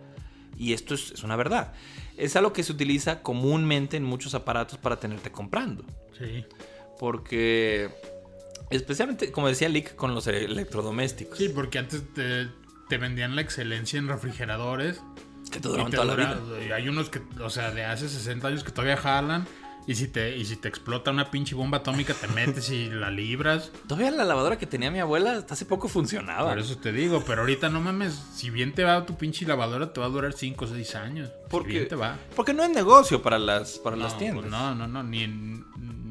Y 0.59 0.73
esto 0.73 0.95
es, 0.95 1.13
es 1.13 1.23
una 1.23 1.37
verdad. 1.37 1.73
Es 2.17 2.37
algo 2.37 2.53
que 2.53 2.63
se 2.63 2.73
utiliza 2.73 3.23
comúnmente 3.23 3.97
en 3.97 4.05
muchos 4.05 4.35
aparatos 4.35 4.79
para 4.79 4.99
tenerte 4.99 5.31
comprando. 5.31 5.85
Sí. 6.19 6.45
Porque, 6.99 7.91
especialmente, 8.71 9.31
como 9.31 9.49
decía 9.49 9.69
Lick, 9.69 9.95
con 9.97 10.15
los 10.15 10.27
electrodomésticos. 10.27 11.39
Sí, 11.39 11.51
porque 11.51 11.79
antes 11.79 12.03
te, 12.15 12.49
te 12.89 12.99
vendían 12.99 13.37
la 13.37 13.43
excelencia 13.43 13.99
en 13.99 14.09
refrigeradores. 14.09 15.03
Que 15.51 15.61
te 15.61 15.69
te 15.69 15.91
toda 15.91 16.05
la 16.05 16.15
vida. 16.17 16.41
hay 16.75 16.89
unos 16.89 17.09
que, 17.09 17.21
o 17.41 17.51
sea, 17.51 17.71
de 17.71 17.85
hace 17.85 18.09
60 18.09 18.49
años 18.49 18.65
que 18.65 18.73
todavía 18.73 18.97
jalan. 18.97 19.47
Y 19.89 19.95
si 19.95 20.09
te, 20.09 20.37
y 20.37 20.45
si 20.45 20.57
te 20.57 20.67
explota 20.67 21.13
una 21.13 21.31
pinche 21.31 21.55
bomba 21.55 21.79
atómica, 21.79 22.13
te 22.13 22.27
metes 22.29 22.71
y 22.71 22.89
la 22.91 23.09
libras. 23.11 23.71
Todavía 23.87 24.11
la 24.11 24.25
lavadora 24.25 24.59
que 24.59 24.67
tenía 24.67 24.91
mi 24.91 24.99
abuela 24.99 25.33
hasta 25.37 25.55
hace 25.55 25.65
poco 25.65 25.87
funcionaba. 25.89 26.49
Por 26.51 26.59
eso 26.59 26.77
te 26.79 26.93
digo, 26.93 27.23
pero 27.25 27.43
ahorita 27.43 27.69
no 27.69 27.81
mames, 27.81 28.13
si 28.35 28.51
bien 28.51 28.75
te 28.75 28.83
va 28.83 29.07
tu 29.07 29.17
pinche 29.17 29.47
lavadora, 29.47 29.93
te 29.93 30.01
va 30.01 30.07
a 30.07 30.09
durar 30.09 30.33
5 30.33 30.65
o 30.65 30.69
6 30.69 30.95
años. 30.97 31.31
Porque- 31.49 31.71
Si 31.71 31.77
bien 31.77 31.89
te 31.89 31.95
va. 31.95 32.19
Porque 32.35 32.53
no 32.53 32.65
es 32.65 32.71
negocio 32.71 33.23
para 33.23 33.39
las, 33.39 33.79
para 33.79 33.95
No, 33.95 34.03
las 34.05 34.19
tiendas. 34.19 34.41
pues 34.41 34.51
no, 34.51 34.75
no, 34.75 34.89
no, 34.89 35.03
ni 35.05 35.23
en, 35.23 35.65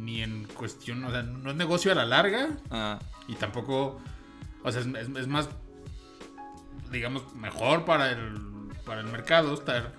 ni 0.06 0.22
en 0.22 0.46
cuestión, 0.46 1.04
o 1.04 1.12
sea, 1.12 1.24
no 1.24 1.50
es 1.52 1.56
negocio 1.58 1.92
a 1.92 1.96
la 1.96 2.06
larga 2.06 2.52
Ah, 2.72 3.00
y 3.28 3.36
tampoco, 3.36 4.00
o 4.64 4.72
sea, 4.72 4.80
es, 4.80 4.88
es- 4.88 5.18
es 5.18 5.28
más, 5.28 5.50
digamos, 6.92 7.36
mejor 7.36 7.84
para 7.86 8.12
el, 8.12 8.36
para 8.86 9.02
el 9.02 9.08
mercado 9.08 9.54
estar 9.54 9.94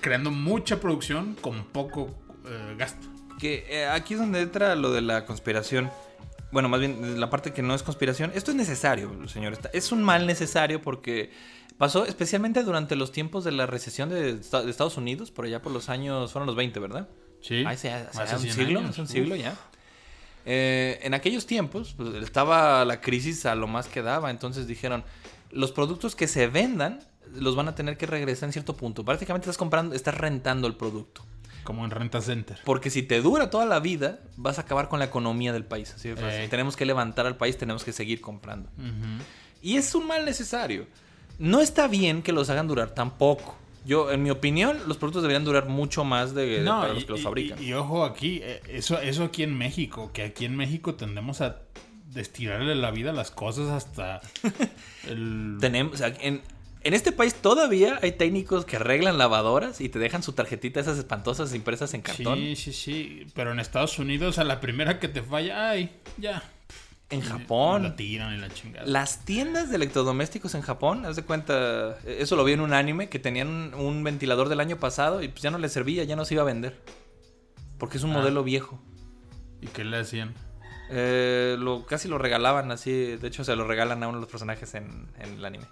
creando 0.00 0.30
mucha 0.30 0.80
producción 0.80 1.36
con 1.40 1.64
poco 1.64 2.16
eh, 2.50 2.74
gasto. 2.76 3.06
que 3.38 3.64
eh, 3.68 3.86
aquí 3.86 4.14
es 4.14 4.20
donde 4.20 4.40
entra 4.42 4.74
lo 4.74 4.92
de 4.92 5.00
la 5.00 5.24
conspiración. 5.24 5.90
Bueno, 6.52 6.68
más 6.68 6.80
bien 6.80 7.20
la 7.20 7.30
parte 7.30 7.52
que 7.52 7.62
no 7.62 7.74
es 7.74 7.82
conspiración. 7.82 8.32
Esto 8.34 8.50
es 8.50 8.56
necesario, 8.56 9.10
señor. 9.28 9.56
Es 9.72 9.92
un 9.92 10.02
mal 10.02 10.26
necesario 10.26 10.82
porque 10.82 11.30
pasó 11.78 12.04
especialmente 12.04 12.62
durante 12.64 12.96
los 12.96 13.12
tiempos 13.12 13.44
de 13.44 13.52
la 13.52 13.66
recesión 13.66 14.08
de, 14.08 14.30
Esta- 14.30 14.62
de 14.62 14.70
Estados 14.70 14.96
Unidos, 14.96 15.30
por 15.30 15.44
allá 15.44 15.62
por 15.62 15.72
los 15.72 15.88
años, 15.88 16.32
fueron 16.32 16.46
los 16.46 16.56
20, 16.56 16.80
¿verdad? 16.80 17.08
Sí. 17.40 17.64
Ay, 17.66 17.76
hace, 17.76 17.90
hace 17.92 18.20
Hace 18.20 18.34
un 18.36 18.42
100 18.42 18.54
siglo, 18.54 18.78
años, 18.80 18.90
hace 18.90 19.00
un 19.00 19.08
siglo 19.08 19.36
ya. 19.36 19.54
Eh, 20.46 20.98
en 21.02 21.14
aquellos 21.14 21.46
tiempos 21.46 21.94
pues, 21.96 22.14
estaba 22.22 22.84
la 22.84 23.00
crisis 23.00 23.46
a 23.46 23.54
lo 23.54 23.66
más 23.66 23.86
que 23.88 24.02
daba, 24.02 24.30
entonces 24.30 24.66
dijeron, 24.66 25.04
los 25.50 25.70
productos 25.72 26.16
que 26.16 26.26
se 26.26 26.46
vendan 26.48 27.00
los 27.34 27.54
van 27.56 27.68
a 27.68 27.74
tener 27.74 27.96
que 27.96 28.06
regresar 28.06 28.48
en 28.48 28.52
cierto 28.52 28.76
punto. 28.76 29.04
Prácticamente 29.04 29.44
estás 29.44 29.58
comprando, 29.58 29.94
estás 29.94 30.16
rentando 30.16 30.66
el 30.66 30.74
producto. 30.74 31.24
Como 31.64 31.84
en 31.84 31.90
Renta 31.90 32.20
Center. 32.20 32.58
Porque 32.64 32.90
si 32.90 33.02
te 33.02 33.20
dura 33.20 33.50
toda 33.50 33.66
la 33.66 33.80
vida, 33.80 34.20
vas 34.36 34.58
a 34.58 34.62
acabar 34.62 34.88
con 34.88 34.98
la 34.98 35.04
economía 35.06 35.52
del 35.52 35.64
país. 35.64 35.92
Así 35.94 36.08
de 36.08 36.16
fácil. 36.16 36.40
Eh. 36.40 36.48
Tenemos 36.48 36.76
que 36.76 36.84
levantar 36.86 37.26
al 37.26 37.36
país, 37.36 37.56
tenemos 37.58 37.84
que 37.84 37.92
seguir 37.92 38.20
comprando. 38.20 38.68
Y 39.62 39.76
es 39.76 39.94
un 39.94 40.06
mal 40.06 40.24
necesario. 40.24 40.86
No 41.38 41.60
está 41.60 41.86
bien 41.88 42.22
que 42.22 42.32
los 42.32 42.50
hagan 42.50 42.66
durar 42.68 42.90
tan 42.94 43.12
poco. 43.18 43.56
Yo, 43.86 44.10
en 44.12 44.22
mi 44.22 44.28
opinión, 44.30 44.78
los 44.86 44.98
productos 44.98 45.22
deberían 45.22 45.44
durar 45.44 45.66
mucho 45.68 46.04
más 46.04 46.34
de, 46.34 46.60
No, 46.60 46.80
para 46.80 46.92
y, 46.92 46.96
los 46.96 47.04
que 47.06 47.12
los 47.12 47.22
fabrican. 47.22 47.62
y- 47.62 47.68
y 47.68 47.72
ojo 47.72 48.04
aquí, 48.04 48.40
eh, 48.42 48.60
eso, 48.68 49.00
eso 49.00 49.24
aquí 49.24 49.42
en 49.42 49.56
México, 49.56 50.10
que 50.12 50.22
aquí 50.22 50.44
en 50.44 50.54
México 50.54 50.94
tendemos 50.96 51.40
a 51.40 51.56
estirarle 52.14 52.74
la 52.74 52.90
vida 52.90 53.10
a 53.10 53.12
las 53.14 53.30
cosas 53.30 53.70
hasta 53.70 54.20
el... 55.08 55.56
Tenemos, 55.60 55.94
o 55.94 55.96
sea, 55.96 56.14
en, 56.20 56.42
en 56.82 56.94
este 56.94 57.12
país 57.12 57.34
todavía 57.34 57.98
hay 58.02 58.12
técnicos 58.12 58.64
que 58.64 58.76
arreglan 58.76 59.18
lavadoras 59.18 59.80
y 59.80 59.88
te 59.88 59.98
dejan 59.98 60.22
su 60.22 60.32
tarjetita, 60.32 60.80
esas 60.80 60.98
espantosas 60.98 61.54
impresas 61.54 61.92
en 61.94 62.02
cartón. 62.02 62.38
Sí, 62.38 62.56
sí, 62.56 62.72
sí, 62.72 63.26
pero 63.34 63.52
en 63.52 63.60
Estados 63.60 63.98
Unidos 63.98 64.38
a 64.38 64.44
la 64.44 64.60
primera 64.60 64.98
que 64.98 65.08
te 65.08 65.22
falla, 65.22 65.70
ay, 65.70 65.90
ya. 66.16 66.42
En 67.10 67.20
La 67.20 67.26
Japón, 67.26 67.96
tiran 67.96 68.34
y 68.34 68.38
la 68.38 68.48
chingada. 68.50 68.86
las 68.86 69.24
tiendas 69.24 69.68
de 69.68 69.76
electrodomésticos 69.76 70.54
en 70.54 70.62
Japón, 70.62 71.04
haz 71.06 71.16
de 71.16 71.22
cuenta, 71.24 71.98
eso 72.06 72.36
lo 72.36 72.44
vi 72.44 72.52
en 72.52 72.60
un 72.60 72.72
anime, 72.72 73.08
que 73.08 73.18
tenían 73.18 73.48
un, 73.48 73.74
un 73.74 74.04
ventilador 74.04 74.48
del 74.48 74.60
año 74.60 74.76
pasado 74.78 75.20
y 75.20 75.26
pues 75.28 75.42
ya 75.42 75.50
no 75.50 75.58
les 75.58 75.72
servía, 75.72 76.04
ya 76.04 76.14
no 76.14 76.24
se 76.24 76.34
iba 76.34 76.42
a 76.44 76.46
vender. 76.46 76.80
Porque 77.78 77.96
es 77.96 78.04
un 78.04 78.10
Ah. 78.12 78.18
modelo 78.18 78.44
viejo. 78.44 78.80
¿Y 79.60 79.66
qué 79.66 79.82
le 79.84 79.96
hacían? 79.98 80.34
Eh, 80.90 81.56
lo, 81.58 81.84
casi 81.84 82.06
lo 82.08 82.16
regalaban 82.18 82.70
así. 82.70 82.92
De 83.16 83.26
hecho, 83.26 83.42
se 83.42 83.56
lo 83.56 83.66
regalan 83.66 84.02
a 84.04 84.08
uno 84.08 84.18
de 84.18 84.22
los 84.22 84.30
personajes 84.30 84.72
en, 84.74 85.08
en 85.18 85.34
el 85.34 85.44
anime. 85.44 85.64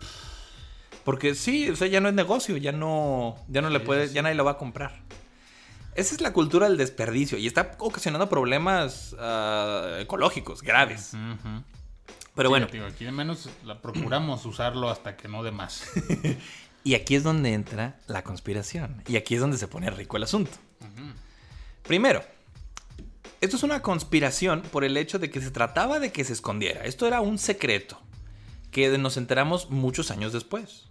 Porque 1.09 1.35
sí, 1.35 1.71
o 1.71 1.75
sea, 1.75 1.89
ya 1.89 2.03
no 2.03 2.11
es 2.11 2.15
negocio, 2.15 2.59
ya 2.59 2.71
no, 2.71 3.35
ya 3.49 3.63
no 3.63 3.71
le 3.71 3.79
Sí, 3.79 3.85
puede, 3.87 4.03
sí, 4.03 4.09
sí. 4.11 4.15
ya 4.17 4.21
nadie 4.21 4.35
lo 4.35 4.45
va 4.45 4.51
a 4.51 4.57
comprar. 4.59 5.01
Esa 5.95 6.15
es 6.15 6.21
la 6.21 6.35
cultura 6.35 6.69
del 6.69 6.77
desperdicio 6.77 7.39
y 7.39 7.47
está 7.47 7.77
ocasionando 7.79 8.29
problemas 8.29 9.17
ah, 9.19 9.97
ecológicos 10.01 10.61
graves. 10.61 11.15
Ujú. 11.15 11.63
Pero 12.35 12.49
Sí, 12.51 12.51
bueno, 12.51 12.67
aquí 12.87 13.07
al 13.07 13.13
menos 13.13 13.49
la 13.65 13.81
procuramos 13.81 14.45
usarlo 14.45 14.91
hasta 14.91 15.17
que 15.17 15.29
no 15.29 15.43
de 15.43 15.51
más. 15.51 15.85
y 16.85 16.95
aquí 16.95 17.15
es 17.15 17.23
donde 17.23 17.55
entra 17.55 17.99
la 18.07 18.23
conspiración. 18.23 19.03
Y 19.09 19.17
aquí 19.17 19.35
es 19.35 19.41
donde 19.41 19.57
se 19.57 19.67
pone 19.67 19.89
rico 19.89 20.19
el 20.19 20.25
asunto. 20.25 20.59
Primero, 21.85 22.23
esto 23.41 23.57
es 23.57 23.63
una 23.63 23.81
conspiración 23.81 24.61
por 24.61 24.85
el 24.85 24.95
hecho 24.99 25.19
de 25.19 25.31
que 25.31 25.41
se 25.41 25.51
trataba 25.53 26.01
de 26.01 26.13
que 26.13 26.23
se 26.25 26.35
escondiera. 26.35 26.85
Esto 26.85 27.07
era 27.07 27.23
un 27.23 27.39
secreto 27.39 27.99
que 28.71 28.99
nos 28.99 29.17
enteramos 29.17 29.71
muchos 29.71 30.11
años 30.11 30.35
después. 30.35 30.88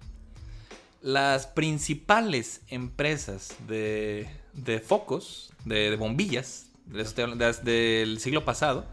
Las 1.08 1.48
principales 1.48 2.60
empresas 2.67 3.56
de, 3.65 4.27
de 4.52 4.79
focos, 4.82 5.54
de, 5.63 5.90
de 5.92 5.96
bombillas, 5.96 6.65
de- 6.86 7.04
de- 7.06 7.54
del 7.63 8.19
siglo 8.19 8.44
pasado, 8.44 8.86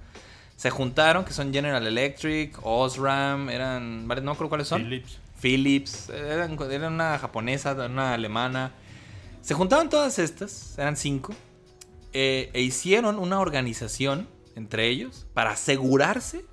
se 0.56 0.70
juntaron, 0.70 1.24
que 1.24 1.32
son 1.32 1.52
General 1.52 1.84
Electric, 1.84 2.56
Osram, 2.62 3.48
eran, 3.50 4.06
no 4.06 4.14
me 4.14 4.14
acuerdo 4.30 4.48
cuáles 4.48 4.68
son. 4.68 4.82
Philips. 4.84 5.18
Philips, 5.40 6.08
eran, 6.10 6.56
eran 6.70 6.92
una 6.92 7.18
japonesa, 7.18 7.72
una 7.72 8.14
alemana. 8.14 8.70
Se 9.42 9.54
juntaron 9.54 9.88
todas 9.88 10.20
estas, 10.20 10.78
eran 10.78 10.96
cinco, 10.96 11.34
eh, 12.12 12.48
e 12.52 12.60
hicieron 12.60 13.18
una 13.18 13.40
organización 13.40 14.28
entre 14.54 14.86
ellos 14.86 15.26
para 15.34 15.50
asegurarse 15.50 16.44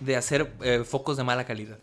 de 0.00 0.16
hacer 0.16 0.52
eh, 0.62 0.82
focos 0.84 1.16
de 1.16 1.22
mala 1.22 1.44
calidad, 1.46 1.78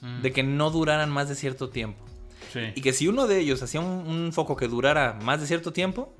Mm. 0.00 0.22
de 0.22 0.32
que 0.32 0.42
no 0.42 0.70
duraran 0.70 1.10
más 1.10 1.28
de 1.28 1.34
cierto 1.34 1.70
tiempo. 1.70 2.04
Sí. 2.52 2.60
Y 2.74 2.80
que 2.80 2.92
si 2.92 3.08
uno 3.08 3.26
de 3.26 3.40
ellos 3.40 3.62
hacía 3.62 3.80
un, 3.80 4.06
un 4.06 4.32
foco 4.32 4.56
que 4.56 4.68
durara 4.68 5.18
más 5.22 5.40
de 5.40 5.46
cierto 5.46 5.72
tiempo, 5.72 6.14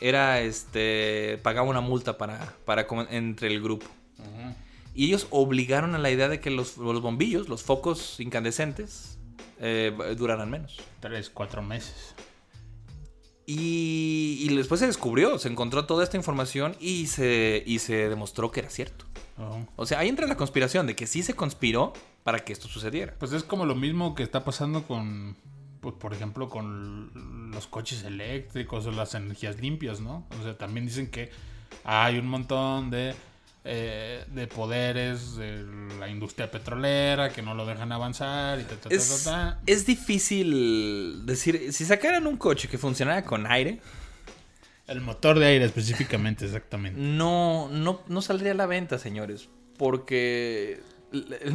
era 0.00 0.40
este 0.40 1.38
pagaba 1.42 1.68
una 1.68 1.80
multa 1.80 2.18
para, 2.18 2.54
para 2.64 2.86
entre 3.10 3.48
el 3.48 3.62
grupo. 3.62 3.86
Y 4.92 5.06
ellos 5.06 5.28
obligaron 5.30 5.94
a 5.94 5.98
la 5.98 6.10
idea 6.10 6.28
de 6.28 6.40
que 6.40 6.50
los, 6.50 6.76
los 6.76 7.00
bombillos, 7.00 7.48
los 7.48 7.62
focos 7.62 8.18
incandescentes, 8.18 9.18
eh, 9.60 9.96
duraran 10.18 10.50
menos. 10.50 10.78
Tres, 10.98 11.30
cuatro 11.30 11.62
meses. 11.62 12.14
Y, 13.46 14.38
y 14.40 14.54
después 14.54 14.80
se 14.80 14.86
descubrió, 14.86 15.38
se 15.38 15.48
encontró 15.48 15.86
toda 15.86 16.02
esta 16.04 16.16
información 16.16 16.76
y 16.80 17.06
se, 17.06 17.62
y 17.64 17.78
se 17.78 18.08
demostró 18.08 18.50
que 18.50 18.60
era 18.60 18.70
cierto. 18.70 19.04
Oh. 19.38 19.64
O 19.76 19.86
sea, 19.86 20.00
ahí 20.00 20.08
entra 20.08 20.26
la 20.26 20.36
conspiración 20.36 20.86
de 20.86 20.96
que 20.96 21.06
sí 21.06 21.22
se 21.22 21.34
conspiró 21.34 21.92
para 22.24 22.40
que 22.40 22.52
esto 22.52 22.68
sucediera. 22.68 23.14
Pues 23.18 23.32
es 23.32 23.42
como 23.42 23.64
lo 23.64 23.74
mismo 23.74 24.14
que 24.14 24.22
está 24.22 24.44
pasando 24.44 24.82
con, 24.84 25.36
pues, 25.80 25.94
por 25.94 26.12
ejemplo, 26.12 26.48
con 26.48 27.50
los 27.52 27.66
coches 27.66 28.04
eléctricos 28.04 28.86
o 28.86 28.90
las 28.90 29.14
energías 29.14 29.60
limpias, 29.60 30.00
¿no? 30.00 30.26
O 30.38 30.42
sea, 30.42 30.56
también 30.56 30.86
dicen 30.86 31.10
que 31.10 31.30
hay 31.84 32.18
un 32.18 32.26
montón 32.28 32.90
de, 32.90 33.14
eh, 33.64 34.24
de 34.28 34.46
poderes 34.46 35.36
de 35.36 35.64
la 35.98 36.08
industria 36.08 36.50
petrolera 36.50 37.30
que 37.30 37.42
no 37.42 37.54
lo 37.54 37.66
dejan 37.66 37.92
avanzar 37.92 38.60
y 38.60 38.64
ta, 38.64 38.76
ta, 38.76 38.88
ta, 38.88 38.94
Es, 38.94 39.24
ta, 39.24 39.60
es 39.66 39.86
difícil 39.86 41.24
decir, 41.26 41.72
si 41.72 41.84
sacaran 41.84 42.26
un 42.26 42.36
coche 42.36 42.68
que 42.68 42.78
funcionara 42.78 43.24
con 43.24 43.46
aire, 43.46 43.80
El 44.86 45.00
motor 45.00 45.38
de 45.38 45.46
aire 45.46 45.64
específicamente, 45.64 46.44
exactamente. 46.44 47.00
no, 47.00 47.68
no, 47.70 48.02
no 48.08 48.22
saldría 48.22 48.52
a 48.52 48.54
la 48.56 48.66
venta, 48.66 48.98
señores. 48.98 49.48
Porque 49.78 50.80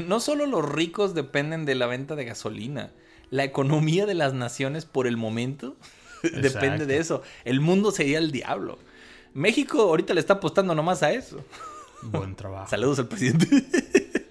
no 0.06 0.20
solo 0.20 0.46
los 0.46 0.68
ricos 0.68 1.14
dependen 1.14 1.66
de 1.66 1.76
la 1.76 1.88
venta 1.88 2.16
de 2.16 2.26
gasolina. 2.26 2.92
La 3.30 3.44
economía 3.44 4.06
de 4.06 4.14
las 4.14 4.34
naciones 4.34 4.86
por 4.86 5.08
el 5.08 5.18
momento 5.18 5.76
depende 6.24 6.86
de 6.86 6.98
eso. 6.98 7.22
El 7.44 7.60
mundo 7.60 7.92
sería 7.92 8.18
el 8.18 8.32
diablo. 8.32 8.78
México 9.34 9.82
ahorita 9.82 10.14
le 10.14 10.22
está 10.22 10.36
apostando 10.36 10.76
nomás 10.76 11.04
a 11.04 11.12
eso. 11.12 11.44
Buen 12.04 12.36
trabajo. 12.38 12.70
Saludos 12.70 13.00
al 13.00 13.08
presidente. 13.08 13.48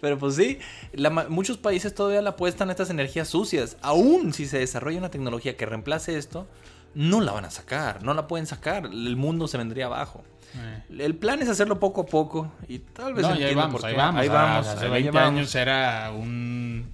Pero 0.00 0.18
pues 0.18 0.36
sí, 0.36 0.58
la 0.92 1.10
muchos 1.10 1.58
países 1.58 1.94
todavía 1.94 2.22
le 2.22 2.28
apuestan 2.28 2.68
a 2.68 2.72
estas 2.72 2.90
energías 2.90 3.28
sucias. 3.28 3.76
Aún 3.82 4.32
si 4.32 4.46
se 4.46 4.58
desarrolla 4.58 4.98
una 4.98 5.10
tecnología 5.10 5.56
que 5.56 5.66
reemplace 5.66 6.16
esto, 6.16 6.46
no 6.94 7.20
la 7.20 7.32
van 7.32 7.44
a 7.44 7.50
sacar, 7.50 8.02
no 8.04 8.14
la 8.14 8.28
pueden 8.28 8.46
sacar. 8.46 8.86
El 8.86 9.16
mundo 9.16 9.48
se 9.48 9.58
vendría 9.58 9.86
abajo. 9.86 10.22
Eh. 10.56 10.82
El 11.04 11.14
plan 11.16 11.40
es 11.42 11.48
hacerlo 11.48 11.78
poco 11.78 12.02
a 12.02 12.06
poco 12.06 12.52
y 12.68 12.78
tal 12.78 13.14
vez 13.14 13.22
No, 13.26 13.34
ahí 13.34 13.54
vamos, 13.54 13.84
ahí 13.84 13.92
qué. 13.92 13.98
vamos. 13.98 14.20
Ahí 14.22 14.28
Ah, 14.28 14.32
vamos, 14.32 14.66
Hace 14.66 14.84
ahí 14.86 14.90
20 14.90 15.10
vamos. 15.10 15.28
años 15.38 15.54
era 15.54 16.10
un 16.12 16.90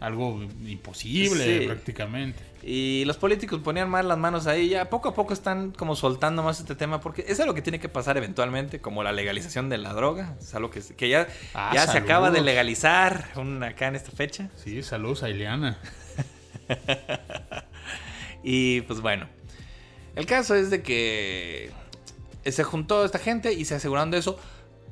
algo 0.00 0.42
imposible 0.66 1.60
Sí. 1.60 1.66
prácticamente. 1.66 2.42
Y 2.62 3.04
los 3.06 3.16
políticos 3.16 3.60
ponían 3.62 3.88
más 3.88 4.04
las 4.04 4.18
manos 4.18 4.46
ahí, 4.46 4.68
ya 4.68 4.90
poco 4.90 5.08
a 5.10 5.14
poco 5.14 5.32
están 5.32 5.70
como 5.70 5.94
soltando 5.96 6.42
más 6.42 6.58
este 6.60 6.74
tema, 6.74 7.00
porque 7.00 7.24
es 7.28 7.38
algo 7.40 7.54
que 7.54 7.62
tiene 7.62 7.78
que 7.80 7.88
pasar 7.88 8.16
eventualmente, 8.16 8.80
como 8.80 9.02
la 9.04 9.12
legalización 9.12 9.68
de 9.68 9.78
la 9.78 9.92
droga, 9.94 10.34
es 10.40 10.52
algo 10.54 10.70
que, 10.70 10.80
que 10.82 11.08
ya, 11.08 11.28
Ah, 11.54 11.70
ya 11.74 11.86
se 11.86 11.96
acaba 11.98 12.30
de 12.32 12.40
legalizar 12.42 13.30
acá 13.62 13.86
en 13.86 13.94
esta 13.96 14.10
fecha. 14.10 14.50
Sí, 14.56 14.82
saludos 14.82 15.22
a 15.22 15.30
Ileana. 15.30 15.78
Y 18.42 18.82
pues 18.82 19.00
bueno, 19.00 19.26
el 20.14 20.26
caso 20.26 20.54
es 20.54 20.70
de 20.70 20.82
que 20.82 21.70
se 22.52 22.64
juntó 22.64 23.04
esta 23.04 23.18
gente 23.18 23.52
y 23.52 23.64
se 23.64 23.74
aseguraron 23.76 24.10
de 24.10 24.18
eso. 24.18 24.38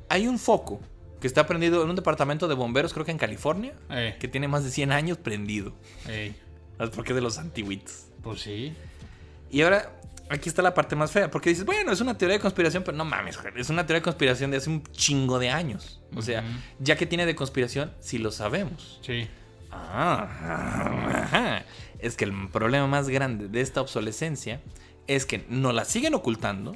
Hay 0.09 0.27
un 0.27 0.37
foco 0.39 0.79
que 1.19 1.27
está 1.27 1.47
prendido 1.47 1.83
en 1.83 1.89
un 1.89 1.95
departamento 1.95 2.47
de 2.47 2.55
bomberos, 2.55 2.93
creo 2.93 3.05
que 3.05 3.11
en 3.11 3.17
California, 3.17 3.73
Eh, 3.89 4.15
que 4.19 4.27
tiene 4.27 4.47
más 4.47 4.63
de 4.63 4.69
100 4.71 4.91
años 4.91 5.17
prendido. 5.17 5.73
ey, 6.07 6.35
¿Sabes 6.77 6.93
por 6.95 7.03
qué? 7.05 7.13
De 7.13 7.21
los 7.21 7.37
antiguitos. 7.37 8.07
pues 8.21 8.41
sí. 8.41 8.73
Y 9.49 9.61
ahora, 9.61 9.91
aquí 10.29 10.49
está 10.49 10.61
la 10.61 10.73
parte 10.73 10.95
más 10.95 11.11
fea, 11.11 11.31
porque 11.31 11.49
dices, 11.49 11.63
bueno, 11.65 11.91
es 11.91 12.01
una 12.01 12.17
teoría 12.17 12.37
de 12.37 12.41
conspiración, 12.41 12.83
pero 12.83 12.97
no 12.97 13.05
mames, 13.05 13.37
es 13.55 13.69
una 13.69 13.85
teoría 13.85 13.99
de 14.01 14.03
conspiración 14.03 14.51
de 14.51 14.57
hace 14.57 14.69
un 14.69 14.83
chingo 14.91 15.39
de 15.39 15.49
años. 15.49 16.01
O 16.15 16.21
sea, 16.21 16.43
ya 16.79 16.95
que 16.97 17.05
tiene 17.05 17.25
de 17.25 17.35
conspiración, 17.35 17.91
si 18.01 18.17
lo 18.17 18.31
sabemos. 18.31 18.99
Sí. 19.03 19.27
Ah, 19.71 21.23
ajá. 21.23 21.63
Es 21.99 22.15
que 22.17 22.25
el 22.25 22.49
problema 22.49 22.87
más 22.87 23.09
grande 23.09 23.47
de 23.47 23.61
esta 23.61 23.81
obsolescencia 23.81 24.61
es 25.07 25.25
que 25.25 25.45
nos 25.49 25.73
la 25.73 25.85
siguen 25.85 26.13
ocultando 26.13 26.75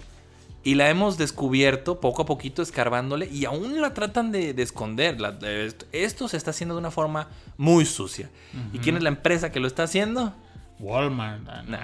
y 0.69 0.75
la 0.75 0.89
hemos 0.89 1.17
descubierto 1.17 1.99
poco 1.99 2.21
a 2.21 2.25
poquito 2.25 2.61
escarbándole 2.61 3.27
y 3.31 3.45
aún 3.45 3.81
la 3.81 3.93
tratan 3.93 4.31
de, 4.31 4.53
de 4.53 4.61
esconder. 4.63 5.19
La- 5.19 5.31
de 5.31 5.73
esto, 5.91 6.27
se 6.27 6.37
está 6.37 6.51
haciendo 6.51 6.75
de 6.75 6.79
una 6.79 6.91
forma 6.91 7.27
muy 7.57 7.85
sucia. 7.85 8.29
¿Y 8.73 8.79
quién 8.79 8.95
es 8.97 9.03
la 9.03 9.09
empresa 9.09 9.51
que 9.51 9.59
lo 9.59 9.67
está 9.67 9.83
haciendo? 9.83 10.33
Walmart. 10.79 11.41
ah, 11.49 11.63
no, 11.65 11.71
Nah. 11.77 11.83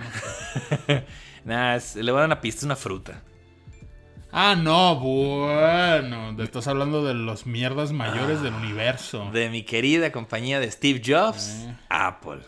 no. 0.88 1.02
Nah, 1.46 1.76
es- 1.76 1.96
le 1.96 2.12
voy 2.12 2.22
a 2.22 2.26
una 2.26 2.42
pista, 2.42 2.60
es 2.60 2.64
una 2.66 2.76
fruta. 2.76 3.22
Ah, 4.32 4.56
no, 4.56 4.96
bueno. 5.00 6.36
Te 6.36 6.44
estás 6.44 6.68
hablando 6.68 7.04
de 7.06 7.14
los 7.14 7.46
mierdas 7.46 7.92
mayores 7.92 8.42
del 8.42 8.54
universo. 8.54 9.30
De 9.32 9.50
mi 9.50 9.64
querida 9.64 10.12
compañía 10.12 10.60
de 10.60 10.70
Steve 10.72 11.02
Jobs, 11.06 11.50
Eh. 11.68 11.76
Apple. 11.90 12.40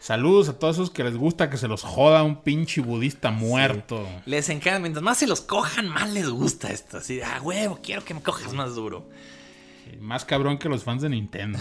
Saludos 0.00 0.48
a 0.48 0.58
todos 0.58 0.76
esos 0.76 0.90
que 0.90 1.04
les 1.04 1.14
gusta 1.14 1.50
que 1.50 1.58
se 1.58 1.68
los 1.68 1.82
joda 1.82 2.22
un 2.22 2.42
pinche 2.42 2.80
budista 2.80 3.30
muerto. 3.30 4.08
Les 4.24 4.48
encanta, 4.48 4.80
mientras 4.80 5.02
más 5.02 5.18
se 5.18 5.26
los 5.26 5.42
cojan, 5.42 5.90
más 5.90 6.10
les 6.10 6.30
gusta 6.30 6.72
esto. 6.72 6.96
Así, 6.96 7.16
de, 7.16 7.24
ah, 7.24 7.38
huevo, 7.42 7.80
quiero 7.82 8.02
que 8.02 8.14
me 8.14 8.22
cojas 8.22 8.54
más 8.54 8.74
duro. 8.74 9.06
Más 10.00 10.24
cabrón 10.24 10.56
que 10.56 10.70
los 10.70 10.84
fans 10.84 11.02
de 11.02 11.10
Nintendo. 11.10 11.58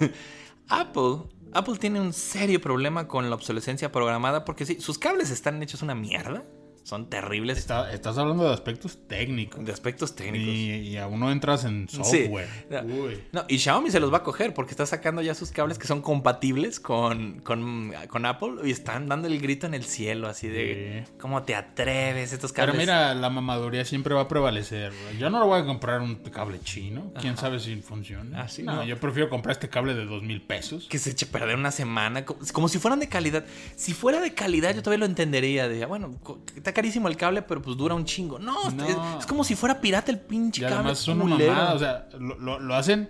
Apple, 0.68 1.24
Apple 1.52 1.76
tiene 1.78 2.00
un 2.00 2.14
serio 2.14 2.62
problema 2.62 3.06
con 3.08 3.28
la 3.28 3.36
obsolescencia 3.36 3.92
programada 3.92 4.46
porque 4.46 4.64
sí, 4.64 4.80
sus 4.80 4.98
cables 4.98 5.30
están 5.30 5.62
hechos 5.62 5.82
una 5.82 5.94
mierda. 5.94 6.44
Son 6.86 7.10
terribles 7.10 7.58
Está- 7.58 7.92
estás 7.92 8.16
hablando 8.16 8.44
de 8.44 8.54
aspectos 8.54 8.96
técnicos. 9.08 9.64
de 9.64 9.72
aspectos 9.72 10.14
técnicos. 10.14 10.54
Y, 10.54 10.70
y 10.90 10.96
aún 10.98 11.18
no 11.18 11.32
entras 11.32 11.64
en 11.64 11.88
Sí. 11.88 11.96
software. 11.96 12.48
No, 12.70 12.80
Uy. 12.82 13.20
no, 13.32 13.44
y 13.48 13.58
Xiaomi 13.58 13.90
se 13.90 13.98
los 13.98 14.12
va 14.12 14.18
a 14.18 14.22
coger 14.22 14.54
porque 14.54 14.70
está 14.70 14.86
sacando 14.86 15.20
ya 15.20 15.34
sus 15.34 15.50
cables 15.50 15.78
que 15.80 15.88
son 15.88 16.00
compatibles 16.00 16.78
con, 16.78 17.40
con, 17.40 17.92
con 18.08 18.24
Apple 18.24 18.50
y 18.64 18.70
están 18.70 19.08
dando 19.08 19.26
el 19.26 19.40
grito 19.40 19.66
en 19.66 19.74
el 19.74 19.82
cielo, 19.82 20.28
así 20.28 20.46
de 20.46 21.02
Sí. 21.08 21.12
¿cómo 21.18 21.42
te 21.42 21.56
atreves? 21.56 22.32
Estos 22.32 22.52
Pero 22.52 22.66
cables. 22.68 22.78
mira, 22.86 23.14
la 23.16 23.30
mamaduría 23.30 23.84
siempre 23.84 24.14
va 24.14 24.20
a 24.20 24.28
prevalecer. 24.28 24.92
Yo 25.18 25.28
no 25.28 25.40
lo 25.40 25.46
voy 25.46 25.60
a 25.60 25.64
comprar 25.64 26.00
un 26.00 26.14
cable 26.14 26.60
chino. 26.60 27.12
¿Quién 27.20 27.36
sabe 27.36 27.58
si 27.58 27.74
funciona? 27.82 28.42
Ah, 28.42 28.48
sí, 28.48 28.62
no, 28.62 28.76
no. 28.76 28.84
yo 28.84 28.96
prefiero 29.00 29.28
comprar 29.28 29.54
este 29.54 29.68
cable 29.68 29.94
de 29.94 30.04
dos 30.04 30.22
mil 30.22 30.40
pesos. 30.40 30.86
que 30.88 30.98
se 31.00 31.10
eche 31.10 31.26
a 31.26 31.32
perder 31.32 31.56
una 31.56 31.72
semana, 31.72 32.24
co- 32.24 32.38
como, 32.52 32.68
si 32.68 32.78
fueran 32.78 33.00
de 33.00 33.08
calidad. 33.08 33.44
Si 33.74 33.92
fuera 33.92 34.20
de 34.20 34.34
calidad, 34.34 34.72
yo 34.72 34.84
todavía 34.84 35.00
lo 35.00 35.06
entendería. 35.06 35.66
De, 35.68 35.82
ah, 35.82 35.88
bueno, 35.88 36.14
está 36.54 36.75
carísimo 36.76 37.08
el 37.08 37.16
cable, 37.16 37.42
pero 37.42 37.60
pues 37.62 37.76
dura 37.76 37.94
un 37.94 38.04
chingo. 38.04 38.38
No, 38.38 38.70
No. 38.70 38.84
Es, 38.84 38.96
es 39.20 39.26
como 39.26 39.42
si 39.42 39.54
fuera 39.56 39.80
pirata 39.80 40.12
el 40.12 40.20
pinche 40.20 40.60
Y 40.60 40.64
cable. 40.64 40.76
además 40.76 40.98
son 40.98 41.22
una 41.22 41.36
mamada. 41.36 41.74
O 41.74 41.78
sea, 41.78 42.08
lo, 42.18 42.38
lo- 42.38 42.60
lo 42.60 42.74
hacen. 42.74 43.08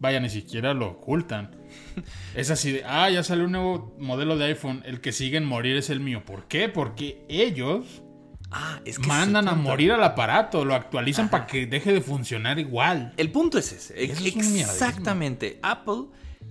Vaya, 0.00 0.18
ni 0.18 0.30
siquiera 0.30 0.74
lo 0.74 0.88
ocultan. 0.88 1.54
Es 2.34 2.50
así 2.50 2.72
de, 2.72 2.82
ah, 2.84 3.08
ya 3.10 3.22
salió 3.22 3.44
un 3.44 3.52
nuevo 3.52 3.94
modelo 4.00 4.36
de 4.36 4.46
iPhone. 4.46 4.82
El 4.84 5.00
que 5.00 5.12
sigue 5.12 5.36
en 5.36 5.44
morir 5.44 5.76
es 5.76 5.90
el 5.90 6.00
mío. 6.00 6.24
¿Por 6.24 6.48
qué? 6.48 6.68
Porque 6.68 7.24
ellos 7.28 8.02
Ah, 8.54 8.80
es 8.84 8.98
que 8.98 9.06
mandan 9.06 9.48
a 9.48 9.54
morir 9.54 9.92
al 9.92 10.02
aparato. 10.04 10.64
Lo 10.64 10.74
actualizan 10.74 11.30
para 11.30 11.46
que 11.46 11.66
deje 11.66 11.92
de 11.92 12.00
funcionar 12.02 12.58
igual. 12.58 13.12
El 13.16 13.30
punto 13.30 13.56
es 13.58 13.72
ese. 13.72 14.04
Eso 14.04 14.24
es. 14.26 14.36
Exactamente. 14.36 15.58
Apple 15.62 16.06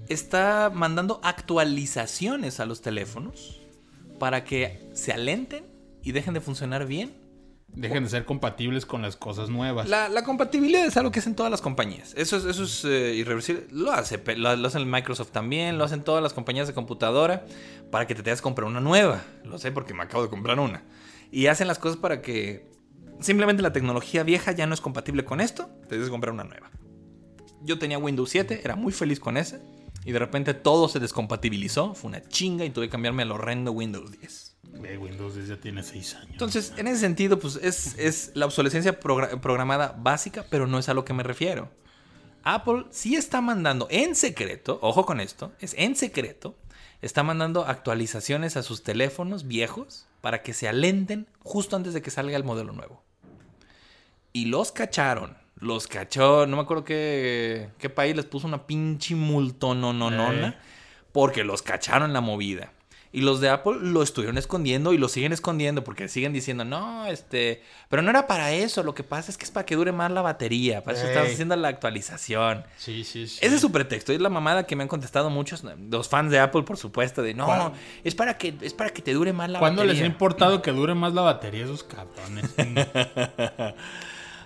está 0.07 0.71
mandando 0.73 1.19
actualizaciones 1.23 2.59
a 2.59 2.65
los 2.65 2.81
teléfonos 2.81 3.59
para 4.19 4.43
que 4.43 4.89
se 4.93 5.11
alenten 5.13 5.65
y 6.03 6.11
dejen 6.11 6.33
de 6.33 6.41
funcionar 6.41 6.85
bien. 6.85 7.13
Dejen 7.73 8.03
de 8.03 8.09
ser 8.09 8.25
compatibles 8.25 8.85
con 8.85 9.01
las 9.01 9.15
cosas 9.15 9.49
nuevas. 9.49 9.87
La, 9.87 10.09
la 10.09 10.25
compatibilidad 10.25 10.85
es 10.85 10.97
algo 10.97 11.11
que 11.11 11.19
hacen 11.19 11.35
todas 11.35 11.49
las 11.49 11.61
compañías. 11.61 12.13
Eso 12.17 12.35
es, 12.35 12.43
eso 12.43 12.63
es 12.65 12.83
eh, 12.83 13.13
irreversible. 13.15 13.65
Lo 13.71 13.93
hace, 13.93 14.21
lo 14.35 14.67
hacen 14.67 14.91
Microsoft 14.91 15.31
también, 15.31 15.77
lo 15.77 15.85
hacen 15.85 16.03
todas 16.03 16.21
las 16.21 16.33
compañías 16.33 16.67
de 16.67 16.73
computadora 16.73 17.45
para 17.89 18.07
que 18.07 18.15
te 18.15 18.23
tengas 18.23 18.41
que 18.41 18.43
comprar 18.43 18.67
una 18.67 18.81
nueva. 18.81 19.23
Lo 19.45 19.57
sé 19.57 19.71
porque 19.71 19.93
me 19.93 20.03
acabo 20.03 20.23
de 20.23 20.29
comprar 20.29 20.59
una. 20.59 20.83
Y 21.31 21.47
hacen 21.47 21.67
las 21.67 21.79
cosas 21.79 21.97
para 21.97 22.21
que 22.21 22.69
simplemente 23.21 23.63
la 23.63 23.71
tecnología 23.71 24.23
vieja 24.23 24.51
ya 24.51 24.67
no 24.67 24.73
es 24.73 24.81
compatible 24.81 25.23
con 25.23 25.39
esto, 25.39 25.67
te 25.83 25.89
tienes 25.89 26.07
que 26.07 26.11
comprar 26.11 26.33
una 26.33 26.43
nueva. 26.43 26.69
Yo 27.61 27.79
tenía 27.79 27.97
Windows 27.97 28.29
7, 28.31 28.61
era 28.63 28.75
muy 28.75 28.91
feliz 28.91 29.19
con 29.19 29.37
ese. 29.37 29.61
Y 30.03 30.11
de 30.11 30.19
repente 30.19 30.53
todo 30.53 30.89
se 30.89 30.99
descompatibilizó. 30.99 31.93
Fue 31.93 32.09
una 32.09 32.21
chinga 32.21 32.65
y 32.65 32.71
tuve 32.71 32.87
que 32.87 32.91
cambiarme 32.91 33.23
al 33.23 33.31
horrendo 33.31 33.71
Windows 33.71 34.11
10. 34.19 34.50
Windows 34.73 35.35
10 35.35 35.47
ya 35.47 35.57
tiene 35.57 35.83
6 35.83 36.15
años. 36.15 36.29
Entonces, 36.31 36.73
en 36.77 36.87
ese 36.87 36.99
sentido, 37.01 37.39
pues 37.39 37.57
es, 37.61 37.97
es 37.99 38.31
la 38.35 38.45
obsolescencia 38.45 38.99
progra- 38.99 39.39
programada 39.39 39.95
básica, 39.97 40.45
pero 40.49 40.67
no 40.67 40.79
es 40.79 40.89
a 40.89 40.93
lo 40.93 41.05
que 41.05 41.13
me 41.13 41.23
refiero. 41.23 41.69
Apple 42.43 42.85
sí 42.89 43.15
está 43.15 43.41
mandando 43.41 43.87
en 43.91 44.15
secreto, 44.15 44.79
ojo 44.81 45.05
con 45.05 45.19
esto, 45.19 45.51
es 45.59 45.75
en 45.77 45.95
secreto, 45.95 46.55
está 47.01 47.21
mandando 47.23 47.65
actualizaciones 47.65 48.57
a 48.57 48.63
sus 48.63 48.81
teléfonos 48.83 49.47
viejos 49.47 50.07
para 50.21 50.41
que 50.41 50.53
se 50.53 50.67
alenten 50.67 51.27
justo 51.43 51.75
antes 51.75 51.93
de 51.93 52.01
que 52.01 52.09
salga 52.11 52.35
el 52.37 52.43
modelo 52.43 52.73
nuevo. 52.73 53.03
Y 54.33 54.45
los 54.45 54.71
cacharon, 54.71 55.37
los 55.57 55.87
cachó, 55.87 56.47
no 56.47 56.55
me 56.57 56.63
acuerdo 56.63 56.83
qué, 56.83 57.69
qué 57.77 57.89
país 57.89 58.15
les 58.15 58.25
puso 58.25 58.47
una 58.47 58.65
pinche 58.65 59.13
multonononona, 59.15 60.47
Eh. 60.49 60.57
porque 61.11 61.43
los 61.43 61.61
cacharon 61.61 62.09
en 62.09 62.13
la 62.13 62.21
movida. 62.21 62.71
Y 63.13 63.21
los 63.21 63.41
de 63.41 63.49
Apple 63.49 63.73
lo 63.81 64.03
estuvieron 64.03 64.37
escondiendo 64.37 64.93
y 64.93 64.97
lo 64.97 65.09
siguen 65.09 65.33
escondiendo 65.33 65.83
porque 65.83 66.07
siguen 66.07 66.31
diciendo, 66.31 66.63
no, 66.63 67.05
este, 67.07 67.61
pero 67.89 68.01
no 68.01 68.09
era 68.09 68.25
para 68.25 68.53
eso, 68.53 68.83
lo 68.83 68.95
que 68.95 69.03
pasa 69.03 69.31
es 69.31 69.37
que 69.37 69.43
es 69.43 69.51
para 69.51 69.65
que 69.65 69.75
dure 69.75 69.91
más 69.91 70.09
la 70.11 70.21
batería, 70.21 70.81
para 70.83 70.97
eso 70.97 71.07
estás 71.07 71.27
Ey. 71.27 71.33
haciendo 71.33 71.55
la 71.57 71.67
actualización. 71.67 72.63
Sí, 72.77 73.03
sí, 73.03 73.27
sí. 73.27 73.39
Ese 73.41 73.55
es 73.55 73.61
su 73.61 73.71
pretexto, 73.71 74.13
es 74.13 74.21
la 74.21 74.29
mamada 74.29 74.65
que 74.65 74.75
me 74.77 74.83
han 74.83 74.87
contestado 74.89 75.29
muchos, 75.29 75.63
los 75.89 76.07
fans 76.07 76.31
de 76.31 76.39
Apple, 76.39 76.63
por 76.63 76.77
supuesto, 76.77 77.21
de 77.21 77.33
no, 77.33 77.45
¿Cuál? 77.45 77.73
es 78.03 78.15
para 78.15 78.37
que 78.37 78.53
es 78.61 78.73
para 78.73 78.91
que 78.91 79.01
te 79.01 79.13
dure 79.13 79.33
más 79.33 79.49
la 79.49 79.59
¿Cuándo 79.59 79.83
les 79.83 79.91
ha 79.91 79.93
batería. 79.95 80.07
importado 80.13 80.61
que 80.61 80.71
dure 80.71 80.93
más 80.95 81.13
la 81.13 81.21
batería 81.23 81.65
esos 81.65 81.83
cabrones? 81.83 82.45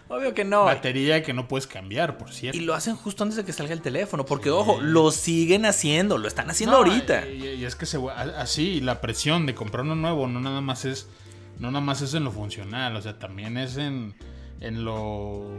Obvio 0.08 0.34
que 0.34 0.44
no. 0.46 0.66
batería 0.66 1.24
que 1.24 1.34
no 1.34 1.48
puedes 1.48 1.68
cambiar, 1.68 2.18
por 2.18 2.32
cierto. 2.32 2.58
Y 2.58 2.62
lo 2.62 2.74
hacen 2.74 2.96
justo 2.96 3.24
antes 3.24 3.38
de 3.38 3.46
que 3.46 3.54
salga 3.54 3.74
el 3.74 3.82
teléfono, 3.82 4.26
porque 4.26 4.52
ojo, 4.52 4.80
lo 4.82 5.12
siguen 5.12 5.66
haciendo, 5.66 6.18
lo 6.18 6.28
están 6.28 6.50
haciendo 6.50 6.78
No, 6.78 6.90
ahorita. 6.90 7.28
Y, 7.28 7.48
y 7.48 7.66
es 7.66 7.76
que 7.76 7.86
se, 7.86 8.00
así 8.38 8.82
la 8.82 9.02
presión 9.02 9.46
de 9.46 9.56
comprar 9.56 9.84
uno 9.84 9.96
nuevo 9.96 10.28
no 10.28 10.40
nada 10.40 10.62
más 10.62 10.86
es 10.86 11.08
no 11.58 11.72
nada 11.72 11.84
más 11.84 12.02
es 12.02 12.14
en 12.14 12.26
lo 12.26 12.32
funcional, 12.32 12.96
o 12.96 13.02
sea, 13.02 13.18
también 13.18 13.58
es 13.58 13.78
en 13.78 14.16
en 14.60 14.84
lo 14.84 15.50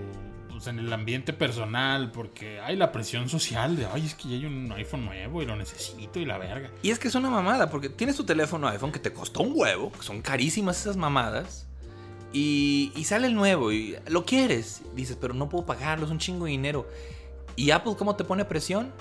pues, 0.56 0.68
en 0.68 0.78
el 0.78 0.90
ambiente 0.90 1.34
personal, 1.34 2.12
porque 2.12 2.60
hay 2.60 2.76
la 2.76 2.90
presión 2.90 3.28
social 3.28 3.76
de, 3.76 3.86
ay, 3.92 4.06
es 4.06 4.14
que 4.14 4.26
ya 4.26 4.36
hay 4.36 4.46
un 4.46 4.72
iPhone 4.72 5.04
nuevo 5.04 5.42
y 5.42 5.44
lo 5.44 5.54
necesito 5.54 6.18
y 6.18 6.24
la 6.24 6.38
verga. 6.38 6.70
Y 6.82 6.90
es 6.90 6.98
que 6.98 7.08
es 7.08 7.14
una 7.14 7.28
mamada, 7.28 7.68
porque 7.68 7.90
tienes 7.90 8.16
tu 8.16 8.24
teléfono 8.24 8.66
iPhone 8.68 8.90
que 8.90 8.98
te 8.98 9.12
costó 9.12 9.42
un 9.42 9.52
huevo, 9.54 9.92
que 9.92 10.02
son 10.02 10.22
carísimas 10.22 10.80
esas 10.80 10.96
mamadas, 10.96 11.65
y, 12.32 12.92
y 12.96 13.04
sale 13.04 13.26
el 13.26 13.34
nuevo 13.34 13.72
y 13.72 13.96
lo 14.08 14.24
quieres. 14.24 14.82
Dices, 14.94 15.16
pero 15.20 15.34
no 15.34 15.48
puedo 15.48 15.66
pagarlo, 15.66 16.04
es 16.04 16.10
un 16.10 16.18
chingo 16.18 16.44
de 16.44 16.52
dinero. 16.52 16.88
¿Y 17.56 17.70
Apple 17.70 17.94
cómo 17.98 18.16
te 18.16 18.24
pone 18.24 18.44
presión? 18.44 18.92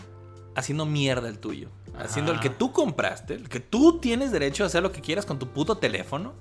Haciendo 0.55 0.86
mierda 0.86 1.28
el 1.28 1.39
tuyo. 1.39 1.69
Haciendo 1.97 2.32
el 2.32 2.39
que 2.39 2.49
tú 2.49 2.71
compraste, 2.71 3.36
el 3.36 3.49
que 3.49 3.59
tú 3.59 3.99
tienes 3.99 4.32
derecho 4.32 4.63
a 4.63 4.67
hacer 4.67 4.84
lo 4.84 4.91
que 4.91 5.01
quieras 5.01 5.26
con 5.26 5.39
tu 5.39 5.47
puto 5.49 5.78
teléfono. 5.78 6.34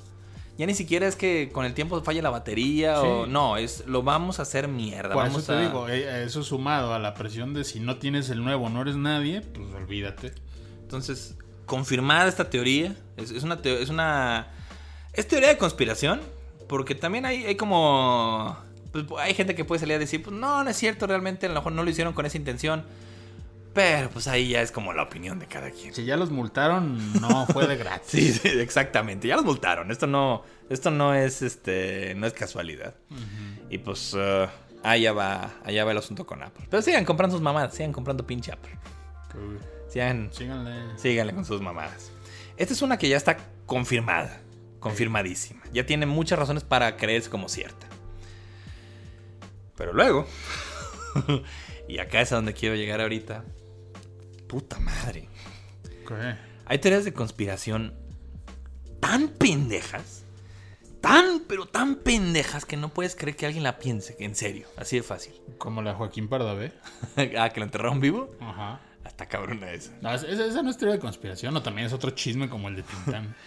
Ya 0.57 0.67
ni 0.67 0.75
siquiera 0.75 1.09
es 1.09 1.17
que 1.17 1.51
con 1.53 1.65
el 1.65 1.75
tiempo 1.75 2.01
falle 2.03 2.23
la 2.23 2.31
batería 2.31 3.03
o 3.03 3.27
no, 3.27 3.57
es 3.57 3.85
lo 3.89 4.05
vamos 4.05 4.39
a 4.39 4.43
hacer 4.43 4.69
mierda. 4.69 5.15
Por 5.15 5.25
vamos 5.25 5.43
eso 5.43 5.53
te 5.53 5.59
a... 5.59 5.63
digo, 5.63 5.89
eh, 5.89 6.23
eso 6.25 6.45
sumado 6.45 6.95
a 6.95 7.01
la 7.01 7.15
presión 7.15 7.55
de 7.55 7.65
si 7.65 7.81
no 7.81 7.99
tienes 7.99 8.31
el 8.31 8.45
nuevo, 8.45 8.69
no 8.69 8.83
eres 8.83 8.95
nadie, 8.95 9.41
pues 9.41 9.67
olvídate. 9.75 10.33
Entonces, 10.81 11.37
confirmada 11.67 12.29
esta 12.29 12.51
teoría, 12.51 12.95
es, 13.17 13.33
es 13.33 13.43
una 13.43 13.63
teo- 13.63 13.79
es 13.79 13.89
una 13.89 14.47
es 15.13 15.27
teoría 15.27 15.49
de 15.49 15.59
conspiración, 15.59 16.21
porque 16.69 16.95
también 16.95 17.27
hay, 17.27 17.45
hay 17.45 17.57
como 17.57 18.57
pues, 18.93 19.07
hay 19.19 19.35
gente 19.35 19.55
que 19.55 19.65
puede 19.65 19.81
salir 19.81 19.97
a 19.97 19.99
decir, 19.99 20.23
pues 20.23 20.35
no, 20.37 20.63
no 20.63 20.71
es 20.71 20.77
cierto, 20.77 21.07
realmente 21.07 21.47
a 21.47 21.49
lo 21.49 21.57
mejor 21.57 21.73
no 21.73 21.83
lo 21.83 21.91
hicieron 21.91 22.13
con 22.15 22.27
esa 22.27 22.37
intención. 22.37 22.85
Pero 23.75 24.09
pues 24.09 24.29
ahí 24.29 24.51
ya 24.51 24.63
es 24.63 24.71
como 24.71 24.93
la 24.93 25.03
opinión 25.03 25.41
de 25.41 25.47
cada 25.47 25.73
quien. 25.73 25.93
Si 25.93 26.05
ya 26.05 26.17
los 26.17 26.31
multaron, 26.31 27.21
no 27.21 27.45
fue 27.47 27.67
de 27.67 27.77
gratis. 27.77 28.09
Sí, 28.09 28.33
sí, 28.33 28.49
exactamente. 28.61 29.27
Ya 29.27 29.35
los 29.35 29.45
multaron. 29.45 29.91
Esto 29.91 30.07
no, 30.07 30.45
esto 30.71 30.93
no 30.93 31.13
es 31.13 31.43
este, 31.43 32.15
no 32.15 32.29
es 32.29 32.33
casualidad. 32.33 32.95
Y 33.69 33.79
pues 33.79 34.15
eh, 34.17 34.47
allá 34.85 35.13
va, 35.13 35.55
allá 35.65 35.85
va 35.85 35.91
el 35.91 35.99
asunto 35.99 36.25
con 36.25 36.45
Apple. 36.45 36.67
Pero 36.71 36.83
sigan 36.83 37.05
comprando 37.05 37.35
sus 37.35 37.43
mamadas, 37.43 37.75
sigan 37.75 37.93
comprando 37.93 38.25
pinche 38.25 38.53
Apple. 38.53 38.79
Sigan, 39.89 40.31
Síganle. 40.33 40.97
Síganle 40.97 41.35
con 41.35 41.45
sus 41.45 41.61
mamadas. 41.61 42.13
Esta 42.57 42.75
es 42.75 42.83
una 42.83 42.97
que 42.97 43.09
ya 43.09 43.17
está 43.17 43.39
confirmada. 43.67 44.41
Confirmadísima. 44.85 45.63
Ya 45.73 45.87
tiene 45.87 46.05
muchas 46.05 46.39
razones 46.39 46.63
para 46.63 46.99
creerse 46.99 47.31
como 47.31 47.49
cierta. 47.49 47.87
Pero 49.79 49.95
luego. 49.95 50.27
y 51.89 52.01
acá 52.01 52.21
es 52.21 52.33
a 52.33 52.37
donde 52.37 52.53
quiero 52.53 52.75
llegar 52.75 53.01
ahorita. 53.01 53.45
Puta 54.47 54.79
madre. 54.81 55.31
¿Qué? 56.07 56.37
Hay 56.67 56.79
teorías 56.81 57.07
de 57.07 57.15
conspiración 57.15 57.95
tan 59.01 59.29
pendejas. 59.29 60.27
Tan, 61.01 61.41
pero 61.49 61.65
tan 61.65 61.97
pendejas 61.97 62.67
que 62.67 62.77
no 62.77 62.91
puedes 62.91 63.17
creer 63.17 63.37
que 63.37 63.47
alguien 63.47 63.65
la 63.65 63.79
piense. 63.79 64.17
En 64.19 64.35
serio. 64.35 64.69
Así 64.77 64.97
de 64.97 65.03
fácil. 65.03 65.33
Como 65.57 65.81
la 65.81 65.95
Joaquín 65.95 66.29
Pardavé. 66.29 66.75
ah, 67.39 67.49
que 67.49 67.61
lo 67.61 67.65
enterraron 67.65 68.01
vivo. 68.01 68.37
Ajá. 68.39 68.83
Hasta 69.03 69.25
cabrona 69.25 69.73
esa. 69.73 69.93
No, 70.03 70.13
esa, 70.13 70.27
esa 70.27 70.63
no 70.63 70.69
es 70.69 70.77
teoría 70.77 70.97
de 70.97 71.01
conspiración, 71.01 71.57
o 71.57 71.63
también 71.63 71.87
es 71.87 71.95
otro 71.95 72.11
chisme 72.11 72.51
como 72.51 72.69
el 72.69 72.77
de 72.77 72.83
Tintán. 72.83 73.35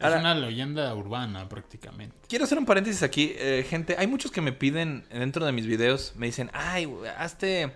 es 0.00 0.14
una 0.20 0.34
leyenda 0.34 0.94
urbana 0.94 1.48
prácticamente. 1.48 2.16
Quiero 2.28 2.44
hacer 2.44 2.58
un 2.58 2.66
paréntesis 2.66 3.02
aquí, 3.02 3.32
eh, 3.36 3.64
gente. 3.68 3.96
Hay 3.98 4.06
muchos 4.06 4.30
que 4.32 4.40
me 4.40 4.52
piden 4.52 5.04
dentro 5.10 5.44
de 5.44 5.52
mis 5.52 5.66
videos, 5.66 6.14
me 6.16 6.26
dicen, 6.26 6.50
ay, 6.54 6.88
hazte, 7.18 7.72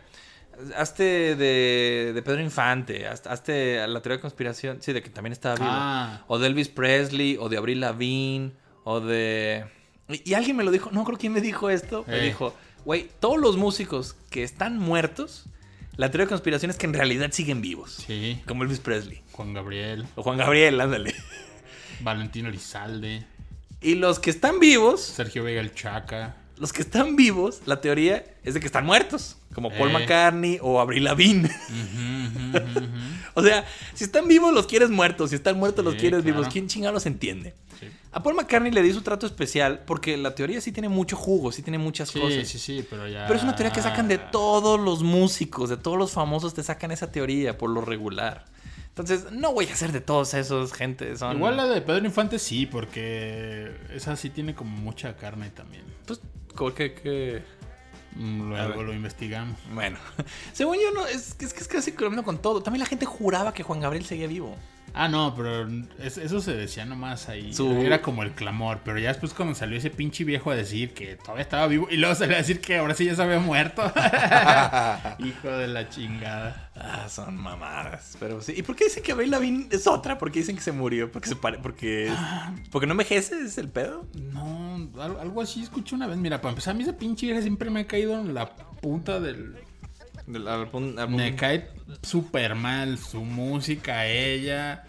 hazte 0.77 1.37
de, 1.37 2.13
de 2.15 2.23
Pedro 2.23 2.41
Infante, 2.41 3.07
haz- 3.09 3.27
hazte 3.27 3.87
la 3.87 4.01
teoría 4.01 4.17
de 4.17 4.23
conspiración, 4.23 4.79
sí, 4.81 4.93
de 4.93 5.03
que 5.03 5.11
también 5.11 5.33
estaba 5.33 5.55
vivo. 5.57 5.69
Ah. 5.71 6.25
O 6.29 6.39
de 6.39 6.47
Elvis 6.47 6.69
Presley, 6.69 7.37
o 7.39 7.49
de 7.49 7.57
Avril 7.57 7.81
Lavigne, 7.81 8.53
o 8.85 9.01
de... 9.01 9.65
Y, 10.09 10.31
y 10.31 10.35
alguien 10.35 10.57
me 10.57 10.65
lo 10.65 10.71
dijo, 10.71 10.91
no 10.93 11.05
creo 11.05 11.19
quién 11.19 11.33
me 11.33 11.41
dijo 11.41 11.71
esto, 11.71 12.05
me 12.07 12.19
Eh. 12.19 12.25
dijo, 12.25 12.55
güey, 12.85 13.09
todos 13.21 13.39
los 13.39 13.57
músicos 13.57 14.17
que 14.31 14.43
están 14.43 14.79
muertos, 14.79 15.47
la 15.97 16.11
teoría 16.11 16.27
de 16.27 16.31
conspiración 16.31 16.71
es 16.71 16.77
que 16.77 16.87
en 16.87 16.93
realidad 16.95 17.31
siguen 17.33 17.61
vivos. 17.63 18.03
Sí. 18.07 18.43
Como 18.47 18.63
Elvis 18.65 18.81
Presley. 18.81 19.23
Juan 19.33 19.55
Gabriel, 19.55 20.07
O 20.17 20.23
Juan 20.23 20.37
Gabriel, 20.37 20.81
ándale. 20.81 21.15
Valentino 22.01 22.49
Elizalde, 22.49 23.25
Y 23.81 23.95
los 23.97 24.19
que 24.19 24.31
están 24.31 24.59
vivos, 24.61 25.01
Sergio 25.03 25.45
Vega 25.45 25.61
el 25.61 25.75
Chaca. 25.75 26.37
los 26.57 26.73
que 26.73 26.83
están 26.83 27.17
vivos, 27.17 27.63
la 27.67 27.81
teoría 27.81 28.25
es 28.45 28.55
de 28.55 28.61
que 28.61 28.67
están 28.67 28.87
muertos. 28.87 29.37
Como 29.55 29.71
Paul 29.71 29.91
Eh. 29.91 29.93
McCartney 29.93 30.59
o 30.63 30.81
Avril 30.81 31.05
Lavigne. 31.05 31.49
O 33.37 33.43
sea, 33.43 33.65
si 33.95 34.05
están 34.05 34.29
vivos 34.29 34.55
los 34.55 34.67
quieres 34.67 34.91
muertos, 34.91 35.31
si 35.31 35.37
están 35.37 35.59
muertos 35.59 35.85
los 35.85 35.95
quieres 35.95 36.23
claro. 36.23 36.39
vivos. 36.39 36.53
¿Quién 36.53 36.69
chingado 36.69 36.93
los 36.95 37.05
entiende? 37.07 37.53
Sí. 37.81 37.87
A 38.13 38.23
Paul 38.23 38.37
McCartney 38.37 38.71
le 38.71 38.81
di 38.83 38.93
su 38.93 39.03
trato 39.03 39.27
especial 39.27 39.81
porque 39.87 40.17
la 40.17 40.35
teoría 40.37 40.61
sí 40.61 40.71
tiene 40.71 40.89
mucho 40.89 41.17
jugo, 41.17 41.51
sí 41.51 41.63
tiene 41.63 41.79
muchas 41.79 42.11
Sí, 42.11 42.21
cosas. 42.21 42.47
sí, 42.47 42.59
sí, 42.59 42.87
pero 42.89 43.09
ya. 43.09 43.27
Pero 43.27 43.37
es 43.39 43.43
una 43.43 43.57
teoría 43.57 43.73
que 43.73 43.83
sacan 43.83 44.07
de 44.07 44.19
todos 44.19 44.79
los 44.81 45.03
músicos, 45.03 45.69
de 45.69 45.77
todos 45.77 45.99
los 45.99 46.13
famosos 46.13 46.55
te 46.55 46.63
sacan 46.63 46.93
esa 46.93 47.11
teoría 47.11 47.59
por 47.59 47.71
lo 47.71 47.81
regular. 47.81 48.45
Entonces, 48.97 49.33
no 49.33 49.53
voy 49.53 49.67
a 49.67 49.73
hacer 49.73 49.91
de 49.91 50.01
todos 50.01 50.35
esos, 50.35 50.73
gente. 50.73 51.17
Son... 51.17 51.37
Igual 51.37 51.57
la 51.57 51.67
de 51.67 51.81
Pedro 51.81 52.05
Infante 52.05 52.39
sí, 52.39 52.65
porque 52.65 53.75
esa 53.93 54.15
sí 54.15 54.31
tiene 54.31 54.55
como 54.55 54.77
mucha 54.77 55.17
carne 55.17 55.51
también. 55.51 55.83
Pues, 56.07 56.21
¿cómo 56.55 56.73
que- 56.75 57.43
Mm. 58.17 58.51
Luego 58.51 58.85
lo 58.85 58.93
investigamos. 58.95 59.59
Bueno, 59.73 59.99
según 60.53 60.77
yo, 60.77 60.93
no, 60.93 61.05
es, 61.07 61.35
es 61.41 61.53
que 61.53 61.61
es 61.61 61.67
casi 61.67 61.91
con 62.23 62.39
todo. 62.39 62.63
También 62.63 62.79
la 62.79 62.87
gente 62.87 63.07
juraba 63.07 63.53
que 63.53 63.65
Juan 63.65 63.81
Gabriel 63.81 64.05
seguía 64.05 64.29
vivo. 64.29 64.57
Ah, 64.97 65.09
no, 65.09 65.35
pero 65.37 65.69
es- 65.99 66.19
eso 66.19 66.41
se 66.41 66.55
decía 66.55 66.85
nomás 66.85 67.29
ahí. 67.29 67.53
Su- 67.53 67.83
Era 67.83 68.01
como 68.01 68.23
el 68.23 68.31
clamor. 68.33 68.81
Pero 68.85 68.99
ya 69.01 69.09
después 69.09 69.35
cuando 69.35 69.55
salió 69.57 69.77
ese 69.77 69.91
pinche 69.91 70.23
viejo 70.23 70.53
a 70.53 70.55
decir 70.55 70.95
que 70.95 71.17
todavía 71.17 71.43
estaba 71.43 71.67
vivo. 71.67 71.89
Y 71.91 71.97
luego 71.97 72.15
salió 72.15 72.37
a 72.37 72.39
decir 72.39 72.61
que 72.61 72.79
ahora 72.79 72.95
sí 72.95 73.05
ya 73.07 73.17
se 73.17 73.23
había 73.23 73.41
muerto. 73.41 73.83
Hijo 75.19 75.49
de 75.49 75.67
la 75.69 75.89
chingada. 75.89 76.71
Ah, 76.77 77.09
son 77.09 77.37
mamadas. 77.37 78.17
Pero 78.21 78.41
sí. 78.41 78.55
¿Y 78.57 78.63
por 78.63 78.77
qué 78.77 78.85
dicen 78.85 79.03
que 79.03 79.13
Avril 79.13 79.31
Lavigne 79.31 79.67
es 79.71 79.87
otra? 79.87 80.17
¿Por 80.19 80.31
qué 80.31 80.41
dicen 80.41 80.57
que 80.57 80.63
se 80.63 80.73
murió? 80.73 81.11
Porque 81.11 81.29
se 81.29 81.37
pare... 81.37 81.59
porque 81.59 82.13
porque 82.71 82.87
no 82.87 82.93
envejece, 82.93 83.41
es 83.41 83.59
el 83.59 83.69
pedo. 83.69 84.07
No, 84.15 84.77
al- 85.01 85.19
algo 85.21 85.41
así 85.43 85.63
escuché 85.63 85.95
una 85.97 86.07
vez. 86.07 86.17
Mira, 86.19 86.41
para 86.41 86.51
empezar, 86.51 86.73
a 86.73 86.77
mí 86.77 86.83
esa 86.85 86.97
pinche 86.97 87.27
vieja 87.27 87.43
siempre 87.43 87.71
me 87.71 87.81
ha 87.81 87.87
caído 87.87 88.19
en 88.21 88.33
la 88.35 88.55
punta 88.81 89.19
del... 89.21 89.57
Del- 90.27 90.47
Me 91.11 91.37
cae 91.37 91.69
súper 92.03 92.55
mal 92.55 92.99
su 92.99 93.23
música, 93.23 94.07
ella. 94.07 94.85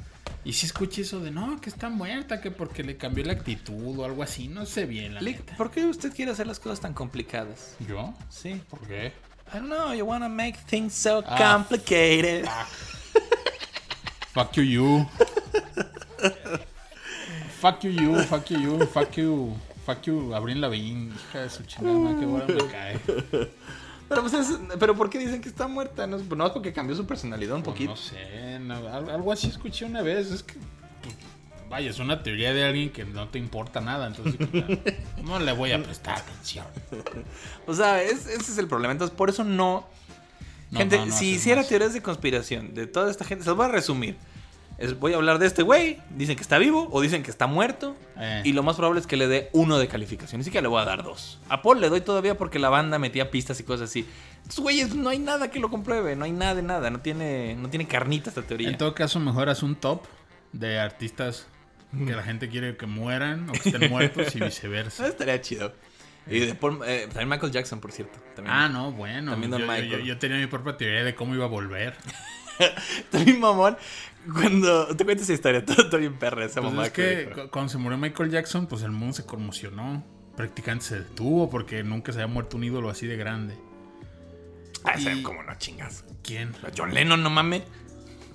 Y 0.45 0.53
si 0.53 0.65
escuché 0.67 1.01
eso 1.01 1.19
de 1.19 1.31
no, 1.31 1.59
que 1.59 1.69
está 1.69 1.89
muerta, 1.89 2.39
que 2.39 2.51
porque 2.51 2.83
le 2.83 2.97
cambió 2.97 3.25
la 3.25 3.33
actitud 3.33 3.97
o 3.99 4.05
algo 4.05 4.21
así. 4.23 4.47
No 4.47 4.65
sé 4.65 4.85
bien, 4.85 5.13
la 5.15 5.21
neta. 5.21 5.55
¿Por 5.57 5.71
qué 5.71 5.85
usted 5.85 6.13
quiere 6.13 6.31
hacer 6.31 6.45
las 6.47 6.59
cosas 6.59 6.79
tan 6.79 6.93
complicadas? 6.93 7.75
¿Yo? 7.87 8.13
Sí. 8.29 8.61
¿Por 8.69 8.79
qué? 8.87 9.07
I 9.53 9.57
don't 9.57 9.65
know, 9.67 9.93
you 9.93 10.05
wanna 10.05 10.29
make 10.29 10.57
things 10.67 10.93
so 10.93 11.23
Ah. 11.27 11.35
complicated. 11.55 12.45
Fuck 14.33 14.53
you, 14.53 14.63
you. 14.63 15.07
fuck 17.59 17.81
you, 17.83 17.89
you. 17.91 18.15
Fuck 18.23 18.49
you, 18.49 18.59
you. 18.59 18.85
Fuck 18.87 19.11
you. 19.17 19.55
Fuck 19.85 20.01
you, 20.07 20.33
Abril 20.35 20.61
Lavigne. 20.61 21.13
Hija 21.13 21.41
de 21.41 21.49
su 21.49 21.63
chingada, 21.63 22.19
qué 22.19 22.25
buena 22.25 22.45
me 22.47 22.71
cae. 22.71 22.99
Pero, 24.07 24.21
pues 24.21 24.33
es- 24.33 24.59
pero 24.79 24.95
¿por 24.95 25.09
qué 25.09 25.17
dicen 25.19 25.41
que 25.41 25.49
está 25.49 25.67
muerta? 25.67 26.05
No, 26.07 26.17
es- 26.17 26.23
no 26.29 26.45
es 26.45 26.51
porque 26.51 26.71
cambió 26.73 26.95
su 26.95 27.05
personalidad 27.07 27.55
un 27.55 27.63
Pues 27.63 27.73
poquito. 27.73 27.91
no 27.91 27.97
sé, 27.97 28.59
no, 28.59 28.75
algo 28.87 29.31
así 29.31 29.47
escuché 29.47 29.85
una 29.85 30.01
vez. 30.03 30.31
Es 30.31 30.43
que, 30.43 30.53
pues, 31.01 31.15
vaya, 31.69 31.89
es 31.89 31.97
una 31.99 32.21
teoría 32.21 32.53
de 32.53 32.63
alguien 32.65 32.91
que 32.91 33.03
no 33.05 33.27
te 33.29 33.39
importa 33.39 33.81
nada. 33.81 34.07
Entonces, 34.07 34.35
pues, 34.51 35.23
no 35.23 35.39
le 35.39 35.51
voy 35.53 35.71
a 35.71 35.81
prestar 35.81 36.17
atención. 36.19 36.65
O 37.67 37.73
sea, 37.73 38.01
es- 38.03 38.27
ese 38.27 38.51
es 38.51 38.57
el 38.59 38.67
problema. 38.67 38.91
Entonces, 38.91 39.15
por 39.15 39.29
eso 39.29 39.43
no. 39.43 39.87
No, 40.71 40.79
gente, 40.79 41.11
si 41.11 41.31
hiciera 41.31 41.61
más. 41.61 41.69
teorías 41.69 41.93
de 41.93 42.01
conspiración 42.01 42.73
de 42.73 42.87
toda 42.87 43.09
esta 43.09 43.23
gente, 43.25 43.43
se 43.43 43.49
los 43.49 43.57
voy 43.57 43.65
a 43.67 43.69
resumir. 43.69 44.17
Es- 44.77 44.99
voy 44.99 45.13
a 45.13 45.15
hablar 45.15 45.39
de 45.39 45.45
este 45.47 45.63
güey. 45.63 45.99
Dicen 46.09 46.35
que 46.35 46.41
está 46.41 46.57
vivo 46.57 46.87
o 46.91 47.01
dicen 47.01 47.23
que 47.23 47.31
está 47.31 47.47
muerto. 47.47 47.95
Eh. 48.17 48.41
Y 48.45 48.53
lo 48.53 48.61
más 48.63 48.75
probable 48.75 48.99
es 49.01 49.07
que 49.07 49.15
le 49.17 49.27
dé 49.27 49.49
uno 49.53 49.77
de 49.77 49.87
calificación. 49.87 50.39
Ni 50.39 50.43
siquiera 50.45 50.61
le 50.63 50.67
voy 50.67 50.81
a 50.81 50.85
dar 50.85 51.03
dos. 51.03 51.39
A 51.49 51.61
Paul 51.61 51.79
le 51.81 51.89
doy 51.89 52.01
todavía 52.01 52.37
porque 52.37 52.59
la 52.59 52.69
banda 52.69 52.99
metía 52.99 53.31
pistas 53.31 53.59
y 53.59 53.63
cosas 53.63 53.89
así. 53.89 54.05
Estos 54.43 54.59
güeyes 54.59 54.93
no 54.95 55.09
hay 55.09 55.19
nada 55.19 55.49
que 55.49 55.59
lo 55.59 55.69
compruebe. 55.69 56.15
No 56.15 56.25
hay 56.25 56.31
nada 56.31 56.55
de 56.55 56.61
nada. 56.61 56.89
No 56.89 56.99
tiene, 56.99 57.55
no 57.55 57.69
tiene 57.69 57.87
carnita 57.87 58.29
esta 58.29 58.41
teoría. 58.41 58.69
En 58.69 58.77
todo 58.77 58.93
caso, 58.93 59.19
mejor 59.19 59.49
haz 59.49 59.63
un 59.63 59.75
top 59.75 60.03
de 60.51 60.79
artistas 60.79 61.47
que 62.05 62.11
la 62.13 62.23
gente 62.23 62.49
quiere 62.49 62.75
que 62.75 62.85
mueran 62.87 63.49
o 63.49 63.53
que 63.53 63.69
estén 63.69 63.89
muertos 63.89 64.35
y 64.35 64.39
viceversa. 64.41 65.03
Eso 65.03 65.11
estaría 65.13 65.39
chido. 65.41 65.73
Y 66.27 66.39
de 66.39 66.55
Paul- 66.55 66.81
eh, 66.85 67.05
también 67.07 67.29
Michael 67.29 67.51
Jackson, 67.51 67.79
por 67.79 67.91
cierto. 67.91 68.19
También. 68.35 68.53
Ah, 68.55 68.67
no, 68.67 68.91
bueno. 68.91 69.31
También 69.31 69.51
Don 69.51 69.61
yo, 69.61 69.67
Michael. 69.67 69.89
yo- 69.89 69.99
yo 69.99 70.17
tenía 70.17 70.37
mi 70.37 70.47
propia 70.47 70.75
teoría 70.75 71.03
de 71.03 71.15
cómo 71.15 71.33
iba 71.35 71.45
a 71.45 71.47
volver. 71.47 71.95
También 73.11 73.39
mamón. 73.39 73.77
Cuando 74.33 74.87
te 74.95 75.05
cuento 75.05 75.23
esa 75.23 75.33
historia, 75.33 75.63
todo, 75.65 75.87
todo 75.89 75.99
bien 75.99 76.17
perra 76.17 76.45
esa 76.45 76.61
Pues 76.61 76.73
mamá 76.73 76.87
es 76.87 76.91
que 76.93 77.29
cuando 77.51 77.69
se 77.71 77.77
murió 77.77 77.97
Michael 77.97 78.31
Jackson, 78.31 78.65
pues 78.67 78.81
el 78.83 78.91
mundo 78.91 79.13
se 79.13 79.25
conmocionó. 79.25 80.03
Prácticamente 80.35 80.85
se 80.85 80.99
detuvo 80.99 81.49
porque 81.49 81.83
nunca 81.83 82.11
se 82.11 82.21
había 82.21 82.33
muerto 82.33 82.57
un 82.57 82.63
ídolo 82.65 82.89
así 82.89 83.07
de 83.07 83.15
grande. 83.17 83.55
Ah, 84.83 84.99
y- 84.99 85.21
como 85.23 85.43
no 85.43 85.53
chingas. 85.57 86.03
¿Quién? 86.23 86.53
John 86.77 86.93
Lennon, 86.93 87.21
no 87.23 87.29
mames. 87.29 87.63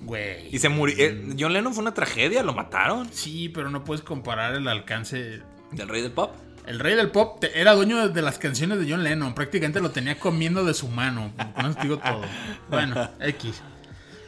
Güey. 0.01 0.53
Y 0.53 0.57
se 0.59 0.69
murió. 0.69 0.95
eh, 0.97 1.35
John 1.39 1.53
Lennon 1.53 1.73
fue 1.73 1.81
una 1.83 1.93
tragedia, 1.93 2.41
lo 2.41 2.53
mataron. 2.53 3.07
Sí, 3.13 3.49
pero 3.49 3.69
no 3.69 3.83
puedes 3.83 4.03
comparar 4.03 4.55
el 4.55 4.67
alcance. 4.67 5.41
Del 5.71 5.87
rey 5.87 6.01
del 6.01 6.11
pop. 6.11 6.33
El 6.65 6.79
rey 6.79 6.95
del 6.95 7.11
pop 7.11 7.39
te- 7.39 7.59
era 7.59 7.73
dueño 7.73 8.07
de, 8.09 8.21
las 8.21 8.37
canciones 8.39 8.79
de 8.79 8.89
John 8.89 9.03
Lennon. 9.03 9.33
Prácticamente 9.35 9.79
lo 9.79 9.91
tenía 9.91 10.17
comiendo 10.17 10.63
de 10.65 10.73
su 10.73 10.87
mano. 10.87 11.31
Te 11.75 11.81
digo 11.83 11.97
todo. 11.99 12.21
Bueno, 12.69 13.09
X. 13.19 13.61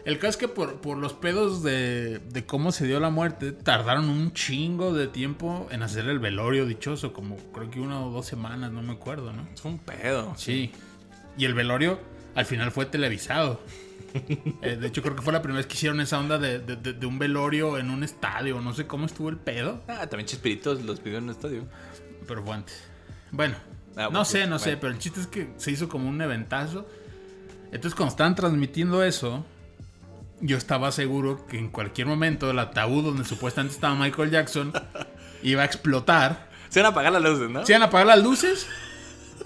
El 0.06 0.20
caso 0.20 0.32
es 0.32 0.38
que 0.38 0.48
por, 0.50 0.82
por 0.82 0.98
los 0.98 1.14
pedos 1.14 1.64
de, 1.64 2.20
de 2.20 2.46
cómo 2.46 2.72
se 2.74 2.86
dio 2.86 3.00
la 3.00 3.10
muerte, 3.10 3.54
tardaron 3.54 4.10
un 4.10 4.34
chingo 4.34 4.94
de 4.94 5.08
tiempo 5.08 5.68
en 5.72 5.82
hacer 5.82 6.08
el 6.10 6.20
velorio 6.20 6.66
dichoso. 6.66 7.14
Como 7.14 7.38
creo 7.54 7.70
que 7.72 7.80
una 7.80 8.02
o 8.06 8.12
dos 8.12 8.26
semanas, 8.26 8.72
no 8.72 8.82
me 8.82 8.92
acuerdo, 8.94 9.32
¿no? 9.32 9.48
Es 9.54 9.64
un 9.64 9.80
pedo. 9.80 10.34
Sí. 10.38 10.72
Y 11.38 11.46
el 11.46 11.54
velorio 11.54 12.00
al 12.36 12.46
final 12.46 12.72
fue 12.72 12.86
televisado. 12.86 13.62
Eh, 14.62 14.76
de 14.80 14.88
hecho, 14.88 15.02
creo 15.02 15.16
que 15.16 15.24
fue 15.24 15.34
la 15.34 15.42
primera 15.42 15.58
vez 15.58 15.66
que 15.66 15.74
hicieron 15.74 16.00
esa 16.00 16.20
onda 16.20 16.38
de, 16.38 16.60
de- 16.60 17.06
un 17.08 17.18
velorio 17.18 17.80
en 17.80 17.90
un 17.90 18.04
estadio. 18.04 18.62
No 18.62 18.72
sé 18.74 18.86
cómo 18.86 19.08
estuvo 19.08 19.28
el 19.30 19.38
pedo, 19.38 19.82
Ah, 19.88 20.06
también 20.08 20.28
Chespiritos 20.28 20.84
los 20.84 21.00
pidió 21.00 21.18
en 21.18 21.24
un 21.26 21.30
estadio. 21.32 21.64
pero 22.28 22.44
fue 22.44 22.54
antes. 22.54 22.80
Bueno, 23.32 23.56
Ah, 23.96 24.10
no 24.12 24.24
sé, 24.24 24.46
no 24.46 24.60
sé, 24.60 24.78
pero 24.78 24.94
el 24.94 25.00
chiste 25.00 25.20
es 25.20 25.26
que 25.28 25.50
se 25.58 25.72
hizo 25.72 25.90
como 25.90 26.08
un 26.08 26.22
eventazo. 26.22 26.88
Entonces, 27.72 27.96
cuando 27.96 28.12
estaban 28.12 28.36
transmitiendo 28.36 29.04
eso, 29.04 29.44
yo 30.46 30.58
estaba 30.58 30.92
seguro 30.92 31.46
que 31.48 31.58
en 31.58 31.70
cualquier 31.70 32.08
momento 32.08 32.52
el 32.52 32.60
ataúd 32.60 33.04
donde 33.04 33.24
supuestamente 33.26 33.76
estaba 33.76 33.96
Michael 33.96 34.30
Jackson 34.32 34.74
iba 35.44 35.62
a 35.62 35.66
explotar. 35.66 36.50
Se 36.70 36.80
van 36.82 36.88
a 36.88 36.90
apagar 36.90 37.12
las 37.14 37.22
luces, 37.24 37.50
¿no? 37.50 37.66
Se 37.66 37.72
iban 37.72 37.84
a 37.84 37.86
apagar 37.86 38.08
las 38.08 38.24
luces 38.24 38.68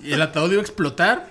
y 0.03 0.13
el 0.13 0.21
ataúd 0.21 0.51
iba 0.51 0.61
a 0.61 0.65
explotar 0.65 1.29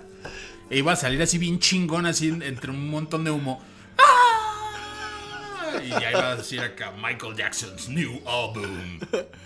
e 0.70 0.78
iba 0.78 0.92
a 0.92 0.96
salir 0.96 1.20
así 1.22 1.38
bien 1.38 1.58
chingón, 1.58 2.06
así 2.06 2.28
entre 2.28 2.70
un 2.70 2.90
montón 2.90 3.24
de 3.24 3.30
humo. 3.30 3.62
¡Ah! 3.98 5.78
Y 5.84 5.88
ya 5.90 6.10
iba 6.10 6.30
a 6.30 6.36
decir 6.36 6.60
acá 6.60 6.92
Michael 6.92 7.34
Jackson's 7.36 7.88
new 7.88 8.20
album, 8.26 9.00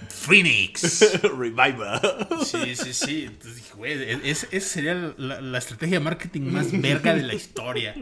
Phoenix. 0.08 1.18
Revival. 1.22 2.00
Sí, 2.44 2.74
sí, 2.76 2.92
sí. 2.94 3.24
Entonces 3.26 3.56
dije, 3.56 3.72
güey, 3.74 4.10
es- 4.28 4.46
esa 4.50 4.68
sería 4.68 5.14
la, 5.16 5.40
la 5.40 5.58
estrategia 5.58 5.98
de 5.98 6.04
marketing 6.04 6.42
más 6.52 6.72
verga 6.80 7.14
de 7.14 7.22
la 7.22 7.34
historia. 7.34 7.94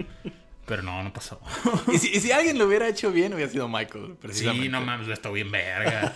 Pero 0.69 0.83
no, 0.83 1.03
no 1.03 1.13
pasó. 1.13 1.41
y, 1.93 1.99
si, 1.99 2.09
y 2.15 2.21
si 2.21 2.31
alguien 2.31 2.59
lo 2.59 2.67
hubiera 2.67 2.87
hecho 2.89 3.11
bien, 3.11 3.33
hubiera 3.35 3.51
sido 3.51 3.69
Michael, 3.69 4.17
precisamente. 4.21 4.67
Sí, 4.67 4.69
no 4.71 4.81
mames, 4.83 5.09
está 5.09 5.31
bien 5.31 5.51
verga. 5.51 6.15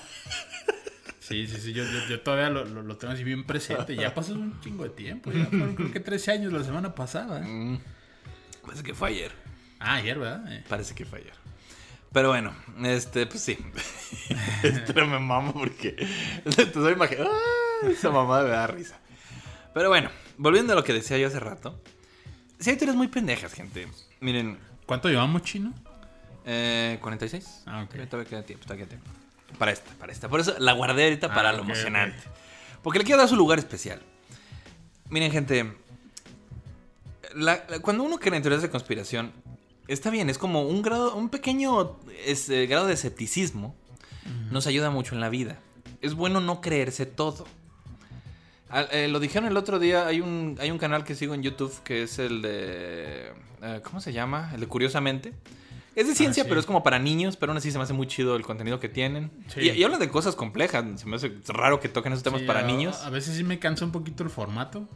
Sí, 1.20 1.46
sí, 1.46 1.56
sí, 1.58 1.72
yo, 1.72 1.84
yo- 1.84 2.06
yo 2.08 2.20
todavía 2.20 2.50
lo, 2.50 2.64
lo- 2.66 2.82
lo 2.82 2.96
tengo 2.98 3.14
así 3.14 3.24
bien 3.24 3.44
presente. 3.44 3.96
Ya 3.96 4.12
pasó 4.12 4.34
un 4.34 4.60
chingo 4.60 4.84
de 4.84 4.90
tiempo. 4.90 5.32
Ya 5.32 5.46
fueron 5.46 5.74
creo 5.74 5.90
que 5.92 6.00
13 6.00 6.32
años 6.32 6.52
la 6.52 6.62
semana 6.64 6.94
pasada. 6.94 7.40
Mm, 7.40 7.78
Parece 8.62 8.82
que 8.82 8.92
fue 8.94 9.08
ayer. 9.08 9.32
Ah, 9.80 9.94
ayer, 9.94 10.18
¿verdad? 10.18 10.52
Eh. 10.52 10.64
Parece 10.68 10.94
que 10.94 11.04
fue 11.06 11.20
ayer. 11.20 11.32
Pero 12.12 12.28
bueno, 12.28 12.54
este, 12.84 13.26
pues 13.26 13.40
sí. 13.42 13.56
Pero 14.86 15.06
me 15.06 15.18
mamo 15.18 15.54
porque 15.54 15.92
te 16.44 16.66
doy 16.66 16.92
imagen. 16.92 17.18
¡Ah! 17.22 17.88
Esa 17.88 18.10
mamá 18.10 18.42
me 18.42 18.50
da 18.50 18.66
risa. 18.66 18.98
Pero 19.72 19.88
bueno, 19.88 20.10
volviendo 20.36 20.74
a 20.74 20.76
lo 20.76 20.84
que 20.84 20.92
decía 20.92 21.16
yo 21.18 21.28
hace 21.28 21.40
rato. 21.40 21.80
Si 22.60 22.68
hay 22.70 22.76
teorías 22.76 22.96
muy 22.96 23.08
pendejas, 23.08 23.54
gente. 23.54 23.88
Miren, 24.22 24.58
¿Cuánto 24.86 25.08
llevamos, 25.08 25.42
chino? 25.42 25.72
eh, 26.44 26.98
46. 27.00 27.62
Ah, 27.66 27.82
ok. 27.84 28.08
Todavía 28.08 28.28
queda 28.28 28.42
tiempo, 28.42 28.64
todavía 28.64 28.86
queda 28.86 28.98
tiempo. 29.00 29.10
Para 29.58 29.70
esta, 29.72 29.90
para 29.98 30.12
esta. 30.12 30.28
Por 30.28 30.40
eso 30.40 30.54
la 30.58 30.72
guardé 30.72 31.04
ahorita 31.04 31.26
Ah, 31.28 31.34
para 31.34 31.52
lo 31.52 31.60
emocionante. 31.62 32.18
Porque 32.82 32.98
le 32.98 33.04
quiero 33.04 33.18
dar 33.20 33.28
su 33.28 33.36
lugar 33.36 33.58
especial. 33.58 34.00
Miren, 35.10 35.30
gente. 35.30 35.76
la- 37.34 37.64
la- 37.68 37.78
cuando 37.80 38.02
uno 38.04 38.18
cree 38.18 38.36
en 38.36 38.42
teorías 38.42 38.62
de 38.62 38.70
conspiración, 38.70 39.32
está 39.88 40.10
bien, 40.10 40.28
es 40.30 40.36
como 40.38 40.62
un 40.62 40.82
grado, 40.82 41.14
un 41.14 41.28
pequeño 41.30 41.98
este, 42.26 42.66
grado 42.66 42.86
de 42.86 42.94
escepticismo. 42.94 43.74
Nos 44.50 44.66
ayuda 44.66 44.90
mucho 44.90 45.14
en 45.14 45.20
la 45.20 45.28
vida. 45.30 45.58
Es 46.00 46.14
bueno 46.14 46.40
no 46.40 46.60
creerse 46.60 47.06
todo. 47.06 47.46
Al- 48.72 48.88
eh, 48.90 49.06
lo 49.08 49.20
dijeron 49.20 49.48
el 49.48 49.56
otro 49.56 49.78
día, 49.78 50.06
hay 50.06 50.20
un, 50.20 50.56
hay 50.60 50.70
un 50.72 50.78
canal 50.78 51.04
que 51.04 51.14
sigo 51.14 51.34
en 51.34 51.42
YouTube 51.42 51.72
que 51.84 52.02
es 52.02 52.18
el 52.18 52.42
de... 52.42 53.30
eh, 53.62 53.80
¿Cómo 53.84 54.00
se 54.00 54.12
llama? 54.12 54.50
El 54.54 54.60
de 54.60 54.66
Curiosamente. 54.66 55.32
Es 55.94 56.06
de 56.08 56.14
ciencia, 56.14 56.42
sí. 56.42 56.48
pero 56.48 56.58
es 56.58 56.64
como 56.64 56.82
para 56.82 56.98
niños, 56.98 57.36
pero 57.36 57.52
aún 57.52 57.58
así 57.58 57.70
se 57.70 57.76
me 57.76 57.84
hace 57.84 57.92
muy 57.92 58.06
chido 58.06 58.34
el 58.34 58.42
contenido 58.42 58.80
que 58.80 58.88
tienen. 58.88 59.30
Sí. 59.48 59.60
Y, 59.60 59.70
y 59.72 59.84
hablan 59.84 60.00
de 60.00 60.08
cosas 60.08 60.34
complejas, 60.34 60.84
se 61.00 61.06
me 61.06 61.16
hace 61.16 61.30
raro 61.48 61.80
que 61.80 61.90
toquen 61.90 62.14
esos 62.14 62.22
temas 62.24 62.40
Sí, 62.40 62.46
para 62.46 62.60
a- 62.60 62.62
niños. 62.62 63.02
A 63.02 63.10
veces 63.10 63.36
sí 63.36 63.44
me 63.44 63.58
cansa 63.58 63.84
un 63.84 63.92
poquito 63.92 64.22
el 64.24 64.30
formato, 64.30 64.88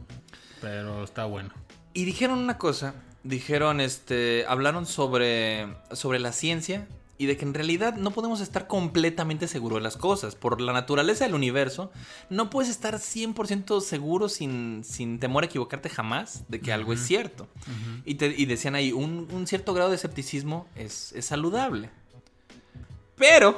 pero 0.63 1.05
está 1.05 1.27
bueno. 1.27 1.51
Y 1.93 2.07
dijeron 2.07 2.39
una 2.39 2.57
cosa, 2.57 2.95
dijeron, 3.25 3.81
este, 3.83 4.47
hablaron 4.49 4.87
sobre, 4.87 5.67
sobre 5.93 6.19
la 6.19 6.33
ciencia 6.33 6.87
y 7.19 7.27
de 7.27 7.37
que 7.37 7.45
en 7.45 7.55
realidad 7.55 7.97
no 7.97 8.11
podemos 8.11 8.41
estar 8.41 8.67
completamente 8.67 9.49
seguros 9.49 9.79
de 9.79 9.83
las 9.83 9.97
cosas. 9.97 10.35
Por 10.35 10.61
la 10.61 10.73
naturaleza 10.73 11.25
del 11.25 11.35
universo, 11.35 11.91
no 12.31 12.51
puedes 12.51 12.71
estar 12.71 12.95
100% 12.97 13.81
seguro 13.81 14.29
sin, 14.29 14.83
sin 14.85 15.19
temor 15.19 15.43
a 15.43 15.47
equivocarte 15.47 15.89
jamás 15.89 16.45
de 16.49 16.61
que 16.61 16.73
algo 16.73 16.93
es 16.93 17.01
cierto. 17.07 17.49
y, 18.05 18.17
te- 18.17 18.35
y 18.37 18.45
decían 18.47 18.75
ahí, 18.75 18.93
un, 18.93 19.29
un 19.33 19.47
cierto 19.47 19.73
grado 19.75 19.91
de 19.91 19.97
escepticismo 19.97 20.67
es, 20.77 21.13
es 21.13 21.25
saludable. 21.27 21.91
Pero 23.17 23.57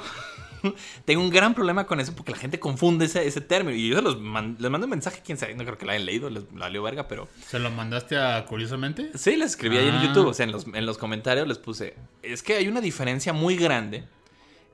tengo 1.05 1.23
un 1.23 1.31
gran 1.31 1.55
problema 1.55 1.87
con 1.87 2.01
eso 2.01 2.15
porque 2.15 2.33
la 2.33 2.39
gente 2.39 2.59
confunde 2.61 3.05
ese, 3.07 3.27
ese 3.27 3.41
término. 3.41 3.77
Y 3.77 3.89
yo 3.89 3.97
se 3.97 4.03
los 4.03 4.21
man- 4.21 4.57
les 4.59 4.71
mando 4.71 4.87
un 4.87 4.91
mensaje, 4.91 5.21
quién 5.25 5.39
sabe, 5.39 5.55
no 5.55 5.65
creo 5.65 5.79
que 5.79 5.85
lo 5.87 5.93
hayan 5.93 6.07
leído, 6.07 6.31
les 6.31 6.45
la 6.55 6.69
leo 6.71 6.83
verga, 6.83 7.09
pero... 7.09 7.29
¿Se 7.47 7.59
lo 7.59 7.71
mandaste 7.71 8.17
a 8.17 8.45
Curiosamente? 8.47 9.11
Sí, 9.17 9.37
les 9.37 9.51
escribí 9.51 9.77
ahí 9.77 9.89
en 9.89 9.95
Ah. 9.97 10.05
YouTube, 10.07 10.27
o 10.29 10.35
sea, 10.35 10.45
en 10.45 10.53
los, 10.53 10.67
en 10.67 10.87
los 10.87 10.99
comentarios 10.99 11.47
les 11.49 11.59
puse, 11.59 11.95
es 12.23 12.43
que 12.43 12.55
hay 12.55 12.69
una 12.69 12.81
diferencia 12.81 13.33
muy 13.33 13.57
grande 13.57 14.05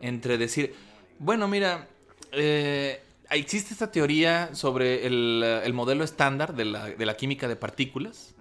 entre 0.01 0.39
decir, 0.39 0.75
bueno, 1.19 1.49
mira, 1.49 1.89
eh, 2.33 3.01
existe 3.31 3.73
esta 3.73 3.91
teoría 3.91 4.51
sobre 4.55 5.07
el, 5.07 5.43
el 5.65 5.73
modelo 5.73 6.05
estándar 6.05 6.55
de 6.55 6.65
la, 6.67 6.87
de 6.87 7.07
la 7.07 7.17
química 7.17 7.49
de 7.49 7.57
partículas, 7.57 8.35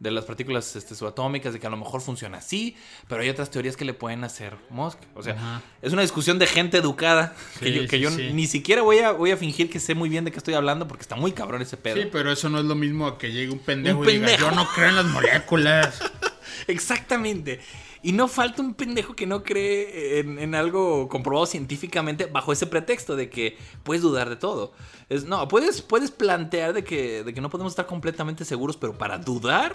de 0.00 0.10
las 0.10 0.24
partículas 0.24 0.74
este, 0.76 0.94
subatómicas, 0.94 1.52
de 1.52 1.60
que 1.60 1.66
a 1.66 1.70
lo 1.70 1.76
mejor 1.76 2.00
funciona 2.00 2.38
así, 2.38 2.74
pero 3.06 3.20
hay 3.22 3.28
otras 3.28 3.50
teorías 3.50 3.76
que 3.76 3.84
le 3.84 3.94
pueden 3.94 4.24
hacer 4.24 4.56
mosca. 4.70 5.02
O 5.14 5.22
sea, 5.22 5.34
Ajá. 5.34 5.62
es 5.82 5.92
una 5.92 6.02
discusión 6.02 6.38
de 6.38 6.46
gente 6.46 6.78
educada, 6.78 7.34
que 7.60 7.66
Sí, 7.66 7.72
yo, 7.74 7.82
que 7.82 7.96
sí, 7.98 7.98
yo 8.00 8.10
sí. 8.10 8.30
ni 8.32 8.46
siquiera 8.46 8.80
voy 8.82 8.98
a, 9.00 9.12
voy 9.12 9.30
a 9.30 9.36
fingir 9.36 9.68
que 9.70 9.78
sé 9.78 9.94
muy 9.94 10.08
bien 10.08 10.24
de 10.24 10.32
qué 10.32 10.38
estoy 10.38 10.54
hablando, 10.54 10.88
porque 10.88 11.02
está 11.02 11.16
muy 11.16 11.32
cabrón 11.32 11.60
ese 11.62 11.76
pedo. 11.76 11.96
Sí, 11.96 12.08
pero 12.10 12.32
eso 12.32 12.48
no 12.48 12.58
es 12.58 12.64
lo 12.64 12.74
mismo 12.74 13.06
a 13.06 13.18
que 13.18 13.30
llegue 13.30 13.52
un 13.52 13.58
pendejo 13.58 13.98
Un 14.00 14.08
y 14.08 14.12
diga, 14.12 14.26
pendejo. 14.26 14.50
yo 14.50 14.56
no 14.56 14.66
creo 14.74 14.88
en 14.88 14.96
las 14.96 15.06
moléculas. 15.06 16.00
Exactamente. 16.66 17.60
Y 18.02 18.12
no 18.12 18.28
falta 18.28 18.62
un 18.62 18.72
pendejo 18.74 19.14
que 19.14 19.26
no 19.26 19.42
cree 19.42 20.20
en, 20.20 20.38
en 20.38 20.54
algo 20.54 21.06
comprobado 21.08 21.44
científicamente 21.46 22.24
bajo 22.26 22.52
ese 22.52 22.66
pretexto 22.66 23.14
de 23.14 23.28
que 23.28 23.58
puedes 23.82 24.02
dudar 24.02 24.30
de 24.30 24.36
todo. 24.36 24.72
Es, 25.10 25.24
no, 25.24 25.46
puedes, 25.48 25.82
puedes 25.82 26.10
plantear 26.10 26.72
de 26.72 26.82
que, 26.82 27.22
de 27.24 27.34
que 27.34 27.40
no 27.42 27.50
podemos 27.50 27.72
estar 27.72 27.86
completamente 27.86 28.44
seguros, 28.46 28.76
pero 28.78 28.96
para 28.96 29.18
dudar 29.18 29.74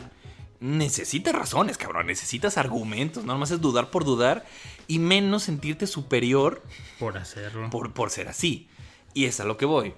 necesitas 0.60 1.36
razones, 1.36 1.78
cabrón. 1.78 2.08
Necesitas 2.08 2.58
argumentos. 2.58 3.24
No 3.26 3.34
nomás 3.34 3.52
es 3.52 3.62
dudar 3.62 3.92
por 3.92 4.06
dudar 4.06 4.46
y 4.88 4.98
menos 5.00 5.44
sentirte 5.44 5.86
superior 5.86 6.64
Por 6.98 7.18
hacerlo. 7.18 7.70
por, 7.70 7.94
por 7.94 8.10
ser 8.10 8.28
así. 8.28 8.68
Y 9.14 9.26
es 9.26 9.40
a 9.40 9.44
lo 9.44 9.58
que 9.58 9.66
voy. 9.66 9.94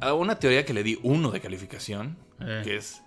A 0.00 0.14
una 0.14 0.38
teoría 0.38 0.64
que 0.64 0.72
le 0.72 0.82
di 0.82 0.98
uno 1.02 1.30
de 1.30 1.40
calificación, 1.40 2.16
Eh. 2.40 2.62
que 2.64 2.76
es 2.76 3.02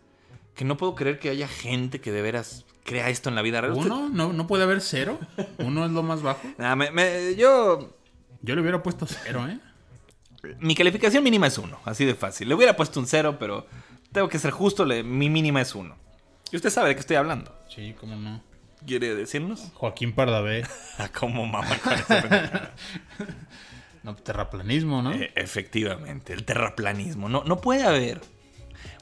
que 0.56 0.66
no 0.66 0.78
puedo 0.78 0.96
creer 0.96 1.20
que 1.20 1.30
haya 1.30 1.48
gente 1.48 2.00
que 2.02 2.12
de 2.12 2.22
veras 2.22 2.66
crea 2.84 3.10
esto 3.10 3.30
en 3.30 3.36
la 3.36 3.42
vida 3.42 3.62
real. 3.62 3.74
¿Uno? 3.74 4.10
¿No, 4.10 4.34
¿No 4.34 4.48
puede 4.48 4.64
haber 4.64 4.82
cero? 4.82 5.20
¿Uno 5.58 5.86
es 5.86 5.92
lo 5.92 6.04
más 6.04 6.22
bajo? 6.22 6.42
Nah, 6.58 6.76
me- 6.76 6.92
me- 6.92 7.36
yo. 7.36 7.96
Yo 8.42 8.56
le 8.56 8.62
hubiera 8.62 8.84
puesto 8.84 9.06
cero, 9.08 9.48
¿eh? 9.48 9.58
Mi 10.60 10.76
calificación 10.76 11.24
mínima 11.24 11.48
es 11.48 11.58
uno, 11.58 11.80
así 11.86 12.04
de 12.04 12.16
fácil. 12.16 12.50
Le 12.50 12.56
hubiera 12.56 12.76
puesto 12.76 13.00
un 13.00 13.08
cero, 13.08 13.38
pero 13.40 13.66
tengo 14.12 14.28
que 14.28 14.38
ser 14.38 14.52
justo, 14.52 14.84
le- 14.86 15.02
mi 15.04 15.30
mínima 15.30 15.62
es 15.62 15.74
uno. 15.76 15.96
Y 16.52 16.58
usted 16.58 16.70
sabe 16.70 16.90
de 16.90 16.96
qué 16.96 17.00
estoy 17.02 17.16
hablando. 17.16 17.56
Sí, 17.74 17.96
cómo 18.00 18.16
no. 18.18 18.44
¿Quiere 18.86 19.16
decirnos? 19.16 19.72
Joaquín 19.76 20.14
Pardavé. 20.14 20.68
Ah, 21.00 21.10
¿Cómo 21.18 21.46
mamá? 21.46 21.66
No, 24.04 24.16
terraplanismo, 24.18 25.02
¿no? 25.02 25.14
Eh, 25.14 25.32
efectivamente, 25.36 26.34
el 26.34 26.44
terraplanismo. 26.44 27.30
No, 27.30 27.44
no 27.46 27.62
puede 27.62 27.84
haber 27.86 28.20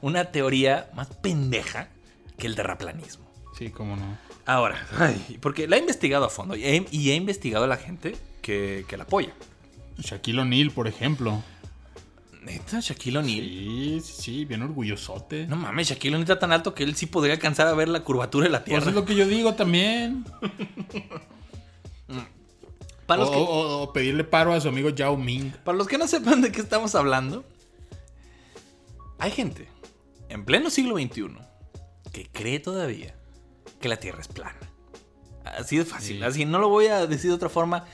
una 0.02 0.26
teoría 0.26 0.90
más 0.96 1.08
pendeja 1.08 1.90
que 2.38 2.48
el 2.48 2.56
terraplanismo. 2.56 3.26
Sí, 3.58 3.70
cómo 3.70 3.96
no. 3.96 4.18
Ahora, 4.46 4.88
ay, 4.98 5.38
porque 5.42 5.68
la 5.68 5.78
he 5.78 5.80
investigado 5.80 6.26
a 6.26 6.30
fondo 6.30 6.56
y 6.56 6.64
he, 6.66 6.86
y 6.92 7.12
he 7.12 7.16
investigado 7.16 7.66
a 7.66 7.68
la 7.68 7.78
gente 7.78 8.16
que, 8.42 8.86
que 8.88 8.98
la 8.98 9.04
apoya. 9.04 9.34
Shaquille 10.00 10.40
O'Neal, 10.42 10.72
por 10.72 10.88
ejemplo. 10.88 11.44
Neta, 12.42 12.80
Shaquille 12.80 13.20
O'Neal. 13.20 13.46
Sí, 13.46 14.02
sí, 14.04 14.14
sí, 14.22 14.46
bien 14.46 14.64
orgullosote. 14.64 15.46
No 15.46 15.58
mames, 15.58 15.90
Shaquille 15.90 16.16
O'Neal 16.16 16.24
está 16.24 16.40
tan 16.40 16.52
alto 16.52 16.74
que 16.74 16.84
él 16.84 16.96
sí 16.96 17.06
podría 17.06 17.36
alcanzar 17.36 17.68
a 17.68 17.74
ver 17.76 17.88
la 17.88 18.00
curvatura 18.04 18.46
de 18.46 18.52
la 18.52 18.60
Pues 18.60 18.70
Tierra. 18.70 18.90
es 18.90 18.96
lo 18.96 19.06
que 19.06 19.14
yo 19.16 19.28
digo 19.28 19.54
también. 19.54 20.26
Para, 23.06 23.22
O, 23.24 23.26
los 23.26 23.32
que, 23.32 23.38
o- 23.42 23.82
o 23.84 23.94
pedirle 23.94 24.24
paro 24.24 24.54
a 24.54 24.62
su 24.62 24.70
amigo 24.70 24.90
Yao 24.90 25.18
Ming. 25.18 25.52
para 25.64 25.78
los 25.78 25.88
que 25.88 25.98
no 25.98 26.08
sepan 26.08 26.42
de 26.42 26.52
qué 26.52 26.62
estamos 26.62 26.96
hablando, 26.96 27.44
hay 29.20 29.32
gente 29.32 29.68
en 30.32 30.46
pleno 30.46 30.70
siglo 30.70 30.96
XXI 30.98 31.38
que 32.12 32.28
cree 32.32 32.60
todavía 32.60 33.16
que 33.80 33.90
la 33.90 33.98
Tierra 33.98 34.22
es 34.22 34.28
plana. 34.28 34.60
Así 35.44 35.78
de 35.78 35.86
fácil, 35.86 36.18
Sí. 36.18 36.24
así 36.24 36.46
no 36.46 36.60
lo 36.60 36.70
voy 36.70 36.88
a 36.88 37.08
decir 37.08 37.30
de 37.32 37.36
otra 37.36 37.50
forma. 37.50 37.86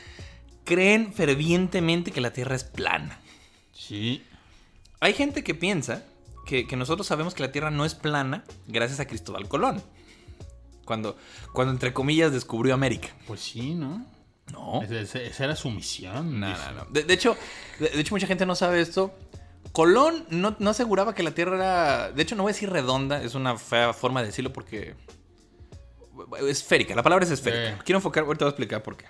Creen 0.65 1.13
fervientemente 1.13 2.11
que 2.11 2.21
la 2.21 2.31
Tierra 2.33 2.55
es 2.55 2.63
plana. 2.63 3.19
Sí. 3.73 4.23
Hay 4.99 5.13
gente 5.13 5.43
que 5.43 5.55
piensa 5.55 6.03
que, 6.45 6.67
que 6.67 6.75
nosotros 6.75 7.07
sabemos 7.07 7.33
que 7.33 7.43
la 7.43 7.51
Tierra 7.51 7.71
no 7.71 7.85
es 7.85 7.95
plana 7.95 8.43
gracias 8.67 8.99
a 8.99 9.07
Cristóbal 9.07 9.47
Colón. 9.47 9.81
Cuando, 10.85 11.17
cuando 11.53 11.73
entre 11.73 11.93
comillas 11.93 12.31
descubrió 12.31 12.73
América. 12.73 13.09
Pues 13.27 13.41
sí, 13.41 13.75
¿no? 13.75 14.05
No. 14.53 14.81
Esa, 14.81 15.43
era 15.43 15.55
su 15.55 15.69
misión. 15.69 16.39
No, 16.39 16.49
no, 16.49 16.71
no. 16.71 16.85
De, 16.89 17.03
de 17.03 17.13
hecho, 17.13 17.35
de, 17.79 17.89
de 17.89 17.99
hecho, 17.99 18.15
mucha 18.15 18.27
gente 18.27 18.45
no 18.45 18.55
sabe 18.55 18.79
esto. 18.81 19.13
Colón 19.71 20.25
no, 20.29 20.55
no 20.59 20.69
aseguraba 20.69 21.13
que 21.13 21.23
la 21.23 21.31
Tierra 21.31 21.55
era. 21.55 22.11
De 22.11 22.21
hecho, 22.21 22.35
no 22.35 22.43
voy 22.43 22.51
a 22.51 22.53
decir 22.53 22.69
redonda, 22.69 23.21
es 23.21 23.35
una 23.35 23.57
fea 23.57 23.93
forma 23.93 24.21
de 24.21 24.27
decirlo 24.27 24.53
porque. 24.53 24.95
Esférica, 26.47 26.95
la 26.95 27.03
palabra 27.03 27.25
es 27.25 27.31
esférica. 27.31 27.79
Quiero 27.83 27.99
enfocar, 27.99 28.23
ahorita 28.23 28.45
voy 28.45 28.49
a 28.49 28.51
explicar 28.51 28.83
por 28.83 28.97
qué. 28.97 29.05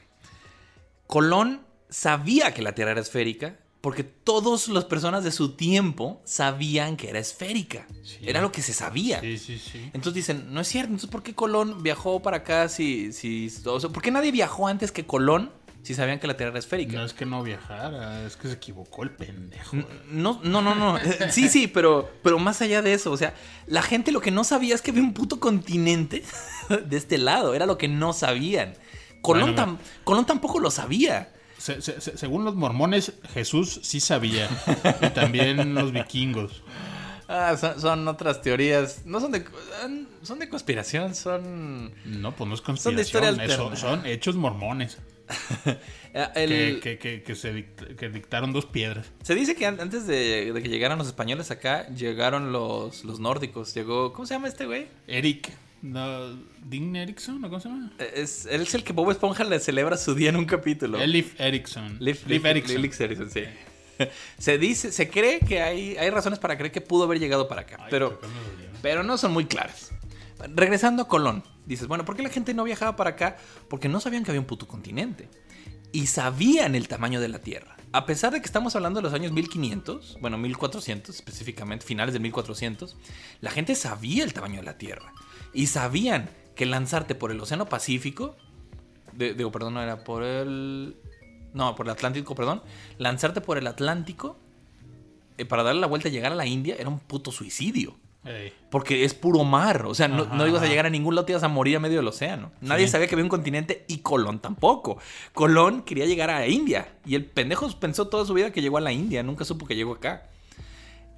Colón 1.08 1.66
sabía 1.90 2.54
que 2.54 2.62
la 2.62 2.74
Tierra 2.74 2.92
era 2.92 3.02
esférica 3.02 3.58
porque 3.82 4.04
todas 4.04 4.68
las 4.68 4.86
personas 4.86 5.24
de 5.24 5.32
su 5.32 5.56
tiempo 5.56 6.22
sabían 6.26 6.98
que 6.98 7.10
era 7.10 7.20
esférica. 7.20 7.88
Sí. 8.04 8.18
Era 8.24 8.42
lo 8.42 8.52
que 8.52 8.62
se 8.62 8.74
sabía. 8.74 9.22
Sí, 9.22 9.38
sí, 9.38 9.58
sí. 9.58 9.86
Entonces 9.94 10.14
dicen, 10.14 10.54
no 10.54 10.62
es 10.62 10.68
cierto, 10.68 10.90
entonces 10.90 11.10
¿por 11.10 11.24
qué 11.24 11.34
Colón 11.34 11.84
viajó 11.84 12.22
para 12.22 12.38
acá 12.38 12.68
si, 12.70 13.14
si, 13.14 13.50
o 13.66 13.80
sea, 13.80 13.90
¿por 13.90 14.02
qué 14.02 14.12
nadie 14.12 14.32
viajó 14.32 14.68
antes 14.68 14.92
que 14.92 15.06
Colón 15.06 15.52
si 15.88 15.96
sabían 15.96 16.20
que 16.20 16.28
la 16.28 16.36
Tierra 16.38 16.52
era 16.52 16.60
esférica? 16.60 16.94
No 16.98 17.06
es 17.06 17.14
que 17.14 17.26
no 17.26 17.42
viajara, 17.44 18.24
es 18.26 18.36
que 18.38 18.48
se 18.50 18.54
equivocó 18.56 19.04
el 19.04 19.12
pendejo. 19.12 19.78
No, 20.12 20.40
no, 20.44 20.62
no, 20.62 20.76
no. 20.76 20.98
Eh, 20.98 21.32
Sí, 21.32 21.50
sí, 21.50 21.68
pero, 21.68 22.10
pero 22.24 22.38
más 22.40 22.62
allá 22.62 22.82
de 22.82 22.94
eso, 22.94 23.12
o 23.12 23.18
sea, 23.18 23.34
la 23.68 23.82
gente 23.82 24.12
lo 24.12 24.22
que 24.22 24.32
no 24.32 24.44
sabía 24.44 24.76
es 24.76 24.82
que 24.82 24.92
había 24.92 25.04
un 25.04 25.14
puto 25.14 25.40
continente 25.40 26.24
de 26.86 26.98
este 26.98 27.18
lado, 27.18 27.54
era 27.56 27.66
lo 27.66 27.78
que 27.78 27.88
no 27.88 28.14
sabían. 28.14 28.74
Colón, 29.22 29.56
Bueno, 29.56 29.74
tam- 29.74 29.78
Colón 30.04 30.26
tampoco 30.26 30.60
lo 30.60 30.70
sabía. 30.72 31.34
Se- 31.58 31.82
se- 31.82 32.00
se- 32.02 32.18
según 32.18 32.46
los 32.46 32.56
mormones, 32.56 33.14
Jesús 33.34 33.80
sí 33.84 34.00
sabía. 34.00 34.48
y 35.02 35.10
también 35.10 35.74
los 35.74 35.92
vikingos. 35.92 36.64
Ah, 37.30 37.58
son, 37.60 37.82
son 37.82 38.08
otras 38.08 38.42
teorías, 38.42 39.06
no 39.06 39.20
son 39.20 39.32
de, 39.34 39.44
son 40.22 40.40
de 40.40 40.48
conspiración, 40.48 41.14
son... 41.14 41.92
No, 42.06 42.34
pues 42.34 42.48
no 42.48 42.56
es 42.56 42.62
Son 42.82 42.96
de 42.96 43.02
historia 43.02 43.30
conspiración. 43.32 43.58
Son, 43.58 43.72
alterna. 43.74 43.76
son 44.04 44.06
hechos 44.06 44.36
mormones. 44.38 44.98
el- 46.36 46.80
Que, 46.80 46.80
que- 46.82 46.98
que- 46.98 47.24
que 47.24 47.36
se 47.36 47.54
dict- 47.54 47.96
que 47.96 48.10
dictaron 48.10 48.54
dos 48.54 48.66
piedras. 48.66 49.08
Se 49.24 49.36
dice 49.36 49.56
que 49.56 49.66
an- 49.66 49.80
antes 49.80 50.08
de, 50.08 50.52
de 50.54 50.62
que 50.62 50.70
llegaran 50.70 50.98
los 50.98 51.08
españoles 51.08 51.52
acá, 51.52 51.88
llegaron 51.90 52.52
los, 52.52 53.04
los 53.06 53.20
nórdicos. 53.20 53.74
Llegó, 53.74 54.14
¿cómo 54.14 54.26
se 54.26 54.34
llama 54.34 54.48
este 54.48 54.66
güey? 54.66 54.88
Eric. 55.08 55.52
No, 55.82 56.36
¿Dean 56.64 56.96
Erickson? 56.96 57.44
¿o 57.44 57.50
¿Cómo 57.50 57.60
se 57.60 57.70
llama? 57.70 57.92
Eh, 58.00 58.12
Es, 58.16 58.48
él 58.48 58.62
es 58.64 58.74
el 58.74 58.84
que 58.84 58.94
Bob 58.94 59.12
Esponja 59.12 59.44
le 59.44 59.60
celebra 59.60 59.96
su 59.98 60.16
día 60.16 60.30
en 60.30 60.36
un 60.38 60.46
capítulo. 60.46 61.00
Elif 61.00 61.40
Erickson. 61.40 61.98
Leif, 62.00 62.26
Leif 62.26 62.44
Leif- 62.44 62.50
Erikson. 62.50 62.82
Leif 62.82 63.02
Erikson, 63.02 63.30
sí. 63.30 63.44
Se 64.38 64.58
dice, 64.58 64.92
se 64.92 65.10
cree 65.10 65.40
que 65.40 65.62
hay, 65.62 65.98
hay 65.98 66.10
razones 66.10 66.38
para 66.40 66.56
creer 66.58 66.72
que 66.72 66.82
pudo 66.82 67.04
haber 67.06 67.20
llegado 67.20 67.48
para 67.48 67.62
acá, 67.62 67.78
Ay, 67.80 67.88
pero, 67.90 68.20
pero 68.84 69.04
no 69.04 69.18
son 69.18 69.34
muy 69.34 69.46
claras. 69.46 69.92
Regresando 70.54 71.04
a 71.04 71.08
Colón, 71.08 71.44
dices, 71.66 71.88
bueno, 71.88 72.06
¿por 72.06 72.16
qué 72.16 72.24
la 72.24 72.30
gente 72.30 72.54
no 72.54 72.64
viajaba 72.64 72.96
para 72.96 73.12
acá? 73.12 73.38
Porque 73.70 73.90
no 73.90 74.00
sabían 74.00 74.24
que 74.24 74.32
había 74.32 74.42
un 74.42 74.46
puto 74.48 74.68
continente. 74.68 75.30
Y 75.92 76.08
sabían 76.08 76.76
el 76.76 76.88
tamaño 76.88 77.20
de 77.20 77.30
la 77.30 77.40
Tierra. 77.40 77.76
A 77.94 78.06
pesar 78.06 78.34
de 78.34 78.40
que 78.42 78.46
estamos 78.46 78.76
hablando 78.76 79.00
de 79.00 79.04
los 79.04 79.14
años 79.14 79.32
1500, 79.32 80.18
bueno, 80.22 80.38
1400 80.38 81.16
específicamente, 81.16 81.86
finales 81.86 82.14
de 82.14 82.20
1400, 82.20 82.98
la 83.42 83.50
gente 83.52 83.74
sabía 83.76 84.24
el 84.24 84.34
tamaño 84.34 84.58
de 84.58 84.64
la 84.64 84.78
Tierra. 84.78 85.14
Y 85.54 85.68
sabían 85.68 86.30
que 86.56 86.66
lanzarte 86.66 87.16
por 87.16 87.32
el 87.32 87.40
Océano 87.40 87.68
Pacífico, 87.68 88.36
de- 89.14 89.34
digo, 89.34 89.52
perdón, 89.52 89.76
no 89.76 89.82
era 89.82 90.04
por 90.04 90.24
el... 90.24 90.98
No, 91.54 91.74
por 91.76 91.88
el 91.88 91.92
Atlántico, 91.92 92.36
perdón. 92.36 92.62
Lanzarte 93.00 93.42
por 93.42 93.58
el 93.58 93.66
Atlántico 93.66 94.38
eh, 95.38 95.46
para 95.46 95.64
darle 95.64 95.82
la 95.82 95.88
vuelta 95.88 96.10
y 96.10 96.12
llegar 96.12 96.34
a 96.34 96.36
la 96.36 96.46
India 96.46 96.76
era 96.78 96.90
un 96.90 97.00
puto 97.00 97.32
suicidio. 97.32 97.98
Ey. 98.28 98.54
Porque 98.70 99.04
es 99.06 99.14
puro 99.14 99.44
mar. 99.44 99.86
O 99.86 99.96
sea, 99.96 100.08
no, 100.08 100.24
Ajá, 100.24 100.36
no 100.36 100.48
ibas 100.48 100.62
a 100.62 100.68
llegar 100.68 100.86
a 100.86 100.90
ningún 100.90 101.16
lado, 101.16 101.26
te 101.26 101.32
ibas 101.32 101.44
a 101.44 101.48
morir 101.48 101.78
a 101.78 101.80
medio 101.80 101.98
del 101.98 102.08
océano. 102.08 102.52
Nadie 102.62 102.86
Sí. 102.86 102.92
sabía 102.92 103.08
que 103.08 103.16
había 103.16 103.24
un 103.24 103.30
continente 103.30 103.86
y 103.88 104.00
Colón 104.00 104.40
tampoco. 104.40 104.98
Colón 105.34 105.84
quería 105.84 106.06
llegar 106.06 106.30
a 106.30 106.46
India. 106.48 106.90
Y 107.06 107.16
el 107.16 107.26
pendejo 107.26 107.70
pensó 107.80 108.08
toda 108.10 108.26
su 108.26 108.34
vida 108.34 108.52
que 108.52 108.62
llegó 108.62 108.78
a 108.78 108.82
la 108.82 108.92
India. 108.92 109.24
Nunca 109.24 109.46
supo 109.46 109.66
que 109.66 109.76
llegó 109.76 109.94
acá. 109.94 110.24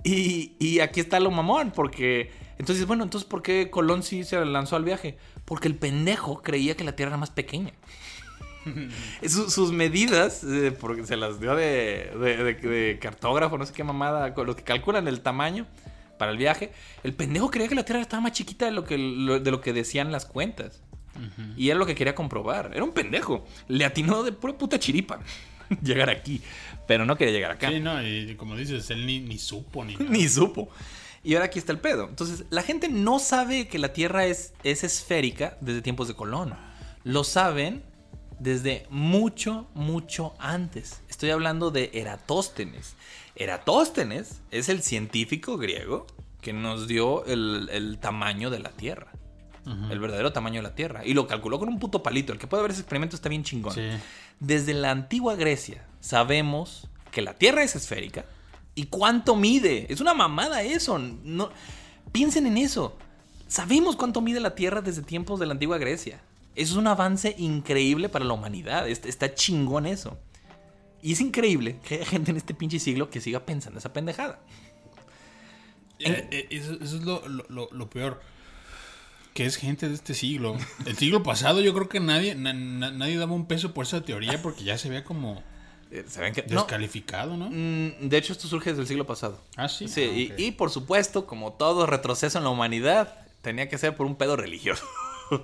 Y, 0.03 0.53
y 0.60 0.80
aquí 0.80 0.99
está 0.99 1.20
lo 1.20 1.32
mamón, 1.32 1.72
porque... 1.72 2.32
Entonces, 2.57 2.86
bueno, 2.86 3.03
entonces, 3.03 3.28
¿por 3.28 3.41
qué 3.41 3.70
Colón 3.70 4.03
sí 4.03 4.24
se 4.24 4.43
lanzó 4.45 4.76
al 4.76 4.84
viaje? 4.84 5.18
Porque 5.45 5.68
el 5.68 5.76
pendejo 5.76 6.41
creía 6.41 6.76
que 6.78 6.84
la 6.84 6.95
Tierra 6.95 7.12
era 7.12 7.18
más 7.18 7.32
pequeña. 7.32 7.72
Su- 9.28 9.49
sus 9.49 9.72
medidas, 9.72 10.43
eh, 10.43 10.72
porque 10.80 11.05
se 11.05 11.16
las 11.16 11.39
dio 11.39 11.55
de, 11.55 12.12
de- 12.20 12.43
de- 12.43 12.53
de 12.70 12.99
cartógrafo, 12.99 13.57
no 13.57 13.66
sé 13.66 13.74
qué 13.74 13.84
mamada, 13.84 14.34
con 14.34 14.45
los 14.45 14.55
que 14.55 14.64
calculan 14.64 15.07
el 15.07 15.22
tamaño 15.22 15.66
para 16.20 16.32
el 16.32 16.38
viaje. 16.38 16.72
El 17.04 17.16
pendejo 17.16 17.50
creía 17.50 17.68
que 17.68 17.74
la 17.76 17.84
Tierra 17.86 18.00
estaba 18.02 18.22
más 18.22 18.34
chiquita 18.34 18.66
de 18.66 18.72
lo 18.72 18.84
que, 18.86 19.00
lo- 19.00 19.40
de 19.40 19.50
lo 19.50 19.60
que 19.62 19.74
decían 19.74 20.12
las 20.12 20.26
cuentas. 20.26 20.84
Y 21.58 21.70
era 21.70 21.78
lo 21.80 21.86
que 21.86 21.96
quería 21.96 22.16
comprobar. 22.16 22.72
Era 22.74 22.84
un 22.84 22.92
pendejo. 22.94 23.46
Le 23.68 23.84
atinó 23.84 24.24
de 24.24 24.32
pura 24.32 24.58
puta 24.58 24.80
chiripa 24.80 25.20
llegar 25.84 26.10
aquí. 26.10 26.42
Pero 26.88 27.06
no 27.06 27.18
quería 27.18 27.34
llegar 27.34 27.52
acá. 27.52 27.70
Sí, 27.70 27.80
no, 27.82 28.02
y 28.08 28.36
como 28.36 28.56
dices, 28.56 28.90
él 28.92 29.06
ni, 29.06 29.20
ni 29.20 29.38
supo 29.38 29.84
ni 29.84 29.96
nada. 29.98 30.10
Ni 30.10 30.30
supo. 30.30 30.70
Y 31.24 31.34
ahora 31.34 31.48
aquí 31.48 31.60
está 31.60 31.74
el 31.74 31.80
pedo. 31.80 32.08
Entonces, 32.08 32.46
la 32.52 32.62
gente 32.64 32.88
no 32.88 33.20
sabe 33.20 33.68
que 33.68 33.80
la 33.80 33.92
Tierra 33.92 34.26
es, 34.28 34.54
es 34.64 34.84
esférica 34.86 35.58
desde 35.60 35.82
tiempos 35.82 36.08
de 36.08 36.14
Colón. 36.14 36.54
Lo 37.04 37.26
saben 37.26 37.84
desde 38.40 38.88
mucho, 38.90 39.68
mucho 39.74 40.34
antes. 40.40 41.02
Estoy 41.10 41.30
hablando 41.30 41.72
de 41.72 41.92
Eratóstenes. 41.94 42.96
Eratóstenes 43.36 44.42
es 44.52 44.70
el 44.70 44.82
científico 44.82 45.58
griego 45.58 46.08
que 46.42 46.54
nos 46.54 46.88
dio 46.88 47.26
el, 47.26 47.70
el 47.72 48.00
tamaño 48.00 48.50
de 48.50 48.60
la 48.60 48.70
Tierra. 48.70 49.12
El 49.92 50.00
verdadero 50.00 50.34
tamaño 50.34 50.60
de 50.60 50.64
la 50.64 50.74
Tierra. 50.74 51.06
Y 51.06 51.14
lo 51.14 51.28
calculó 51.28 51.60
con 51.60 51.70
un 51.70 51.78
puto 51.78 52.02
palito. 52.02 52.34
El 52.34 52.40
que 52.40 52.48
puede 52.48 52.64
ver 52.64 52.72
ese 52.72 52.82
experimento 52.82 53.16
está 53.16 53.30
bien 53.30 53.44
chingón. 53.44 53.76
Sí. 53.76 53.88
Desde 54.40 54.74
la 54.74 54.90
antigua 54.90 55.36
Grecia 55.36 55.86
sabemos 56.00 56.88
que 57.12 57.22
la 57.22 57.36
Tierra 57.36 57.62
es 57.62 57.76
esférica. 57.76 58.26
¿Y 58.74 58.86
cuánto 58.86 59.36
mide? 59.36 59.86
Es 59.90 60.02
una 60.02 60.16
mamada 60.16 60.64
eso. 60.64 60.98
No, 60.98 61.52
piensen 62.12 62.48
en 62.48 62.58
eso. 62.58 62.98
Sabemos 63.48 63.96
cuánto 63.96 64.22
mide 64.22 64.40
la 64.40 64.56
Tierra 64.56 64.82
desde 64.82 65.04
tiempos 65.04 65.40
de 65.40 65.46
la 65.46 65.52
antigua 65.52 65.78
Grecia. 65.78 66.20
Eso 66.60 66.74
es 66.74 66.78
un 66.78 66.88
avance 66.88 67.36
increíble 67.38 68.10
para 68.10 68.26
la 68.26 68.34
humanidad. 68.34 68.88
Est- 68.89 69.05
Está 69.05 69.34
chingón 69.34 69.86
eso. 69.86 70.18
Y 71.01 71.14
es 71.14 71.22
increíble 71.22 71.80
que 71.88 71.95
haya 71.95 72.05
gente 72.05 72.32
en 72.32 72.38
este 72.38 72.53
pinche 72.53 72.80
siglo 72.80 73.10
que 73.10 73.22
siga 73.22 73.45
pensando 73.45 73.80
esa 73.80 73.93
pendejada. 73.93 74.39
Eh, 75.99 76.28
eh, 76.32 76.47
eso, 76.51 76.74
eso 76.74 76.95
es 76.97 77.03
lo, 77.03 77.28
lo- 77.28 77.45
lo- 77.49 77.70
lo 77.72 77.89
peor. 77.89 78.22
Que 79.34 79.45
es 79.45 79.55
gente 79.57 79.88
de 79.88 79.95
este 79.95 80.14
siglo. 80.14 80.57
El 80.86 80.97
siglo 80.97 81.24
pasado 81.24 81.62
yo 81.62 81.74
creo 81.74 81.88
que 81.88 81.99
nadie, 81.99 82.36
na- 82.36 82.53
na- 82.53 82.91
nadie 82.91 83.18
daba 83.18 83.34
un 83.34 83.45
peso 83.47 83.74
por 83.74 83.86
esa 83.86 84.01
teoría 84.01 84.41
porque 84.41 84.64
ya 84.64 84.78
se 84.78 84.89
veía 84.89 85.03
como 85.03 85.43
Eh, 85.91 86.03
¿Saben? 86.07 86.34
No, 86.49 86.55
descalificado, 86.62 87.36
¿no? 87.36 87.49
mm, 87.49 88.10
de 88.10 88.18
hecho, 88.18 88.34
esto 88.34 88.47
surge 88.47 88.70
desde 88.72 88.82
el 88.84 88.88
siglo 88.88 89.05
pasado. 89.07 89.41
Ah, 89.55 89.68
sí. 89.68 89.88
Sí, 89.88 90.03
Ah, 90.03 90.36
y- 90.38 90.45
y, 90.47 90.51
por 90.51 90.70
supuesto, 90.70 91.26
como 91.26 91.53
todo 91.53 91.86
retroceso 91.88 92.38
en 92.38 92.43
la 92.43 92.49
humanidad, 92.51 93.26
tenía 93.41 93.70
que 93.70 93.78
ser 93.78 93.95
por 93.95 94.05
un 94.05 94.16
pedo 94.16 94.36
religioso. 94.36 94.86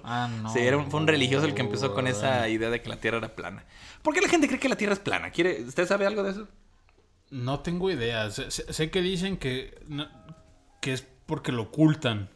Ah, 0.04 0.30
no. 0.44 0.52
Sí, 0.54 0.60
era 0.60 0.78
un- 0.78 0.90
fue 0.92 1.00
un 1.00 1.08
religioso 1.08 1.46
el 1.46 1.54
que 1.54 1.62
empezó 1.62 1.94
con 1.94 2.08
esa 2.08 2.48
idea 2.50 2.70
de 2.70 2.82
que 2.82 2.90
la 2.90 2.98
Tierra 2.98 3.18
era 3.20 3.36
plana. 3.36 3.66
¿Por 4.02 4.14
qué 4.14 4.22
la 4.22 4.30
gente 4.30 4.48
cree 4.48 4.60
que 4.60 4.70
la 4.70 4.76
Tierra 4.78 4.94
es 4.94 5.00
plana? 5.00 5.32
¿Quiere, 5.32 5.64
¿Usted 5.64 5.88
sabe 5.88 6.06
algo 6.06 6.24
de 6.24 6.32
eso? 6.32 6.48
No 7.32 7.60
tengo 7.60 7.90
idea. 7.90 8.30
Sé, 8.32 8.90
que 8.92 9.02
dicen 9.02 9.38
que, 9.38 9.80
no- 9.88 10.08
que 10.82 10.94
es 10.94 11.06
porque 11.26 11.52
lo 11.52 11.64
ocultan. 11.64 12.30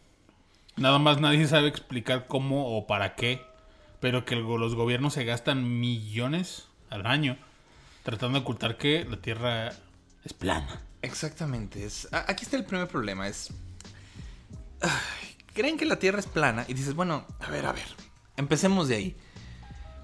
Nada 0.78 0.98
más 1.00 1.20
nadie 1.20 1.48
sabe 1.48 1.68
explicar 1.68 2.28
cómo 2.28 2.78
o 2.78 2.88
para 2.88 3.16
qué. 3.16 3.42
Pero 4.00 4.24
que 4.26 4.34
el 4.36 4.42
los 4.44 4.76
gobiernos 4.76 5.14
se 5.14 5.26
gastan 5.26 5.80
millones 5.80 6.68
al 6.90 7.06
año 7.06 7.38
tratando 8.04 8.40
de 8.40 8.44
ocultar 8.44 8.78
que 8.78 9.04
la 9.06 9.18
Tierra 9.18 9.70
es 10.24 10.34
plana. 10.34 10.82
Exactamente. 11.02 11.86
Es, 11.86 12.08
aquí 12.12 12.44
está 12.46 12.56
el 12.58 12.64
primer 12.66 12.88
problema. 12.88 13.28
Es. 13.28 13.52
ay, 14.82 15.29
creen 15.60 15.78
que 15.78 15.86
la 15.86 15.98
Tierra 16.00 16.20
es 16.20 16.26
plana 16.26 16.64
y 16.70 16.74
dices, 16.74 16.94
bueno, 16.96 17.26
a 17.42 17.50
ver, 17.52 17.66
a 17.66 17.74
ver. 17.74 17.84
Empecemos 18.38 18.88
de 18.88 18.96
ahí. 18.96 19.18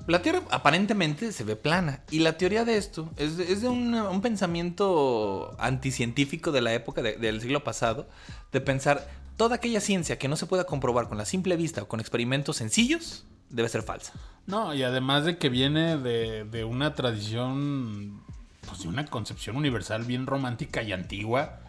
La 0.07 0.21
Tierra 0.21 0.41
aparentemente 0.51 1.31
se 1.31 1.43
ve 1.45 1.55
plana. 1.55 2.01
Y 2.11 2.19
la 2.19 2.37
teoría 2.37 2.65
de 2.65 2.75
esto 2.77 3.09
es 3.17 3.37
de, 3.37 3.67
una- 3.69 4.09
un 4.09 4.21
pensamiento 4.21 5.55
anticientífico 5.57 6.51
de 6.51 6.61
la 6.61 6.73
época 6.73 7.01
de- 7.01 7.15
del 7.17 7.39
siglo 7.41 7.63
pasado, 7.63 8.07
de 8.51 8.59
pensar 8.61 9.07
toda 9.37 9.55
aquella 9.55 9.79
ciencia 9.81 10.17
que 10.19 10.27
no 10.27 10.35
se 10.35 10.45
pueda 10.45 10.65
comprobar 10.65 11.07
con 11.07 11.17
la 11.17 11.25
simple 11.25 11.55
vista 11.55 11.83
o 11.83 11.87
con 11.87 11.99
experimentos 12.01 12.57
sencillos, 12.57 13.25
debe 13.49 13.69
ser 13.69 13.81
falsa. 13.83 14.11
No, 14.47 14.73
y 14.75 14.83
además 14.83 15.23
de 15.25 15.37
que 15.37 15.49
viene 15.49 15.97
de, 15.97 16.43
de 16.43 16.63
una 16.65 16.93
tradición, 16.93 18.21
pues 18.67 18.81
de 18.83 18.89
una 18.89 19.05
concepción 19.05 19.55
universal 19.55 20.03
bien 20.03 20.27
romántica 20.27 20.83
y 20.83 20.91
antigua. 20.91 21.61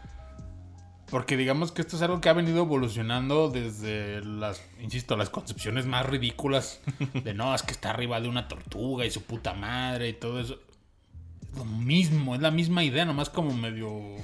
Porque 1.11 1.37
digamos 1.37 1.71
que 1.71 1.83
esto 1.83 1.97
es 1.97 2.03
algo 2.03 2.21
que 2.21 2.29
ha 2.29 2.33
venido 2.33 2.59
evolucionando 2.59 3.49
desde 3.49 4.25
las, 4.25 4.61
insisto, 4.81 5.17
las 5.17 5.31
concepciones 5.31 5.87
más 5.87 6.05
ridículas 6.05 6.81
de 7.15 7.33
no, 7.33 7.55
es 7.55 7.63
que 7.63 7.73
está 7.73 7.91
arriba 7.91 8.21
de 8.21 8.29
una 8.29 8.49
tortuga 8.49 9.07
y 9.07 9.11
su 9.11 9.23
puta 9.23 9.55
madre 9.55 10.09
y 10.09 10.13
todo 10.15 10.41
eso. 10.41 10.59
Es 11.53 11.59
lo 11.59 11.65
mismo, 11.65 12.35
es 12.35 12.41
la 12.41 12.51
misma 12.51 12.83
idea, 12.83 13.05
nomás 13.05 13.31
como 13.31 13.57
medio... 13.57 14.17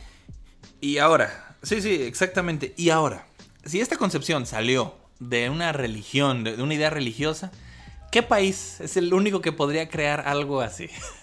Y 0.80 0.98
ahora, 0.98 1.56
sí, 1.62 1.80
sí, 1.80 2.02
exactamente. 2.02 2.74
Y 2.76 2.90
ahora, 2.90 3.26
si 3.64 3.80
esta 3.80 3.96
concepción 3.96 4.44
salió 4.46 4.96
de 5.20 5.50
una 5.50 5.72
religión, 5.72 6.42
de 6.42 6.60
una 6.60 6.74
idea 6.74 6.90
religiosa, 6.90 7.52
¿qué 8.10 8.24
país 8.24 8.80
es 8.80 8.96
el 8.96 9.14
único 9.14 9.40
que 9.40 9.52
podría 9.52 9.88
crear 9.88 10.26
algo 10.26 10.60
así? 10.60 10.88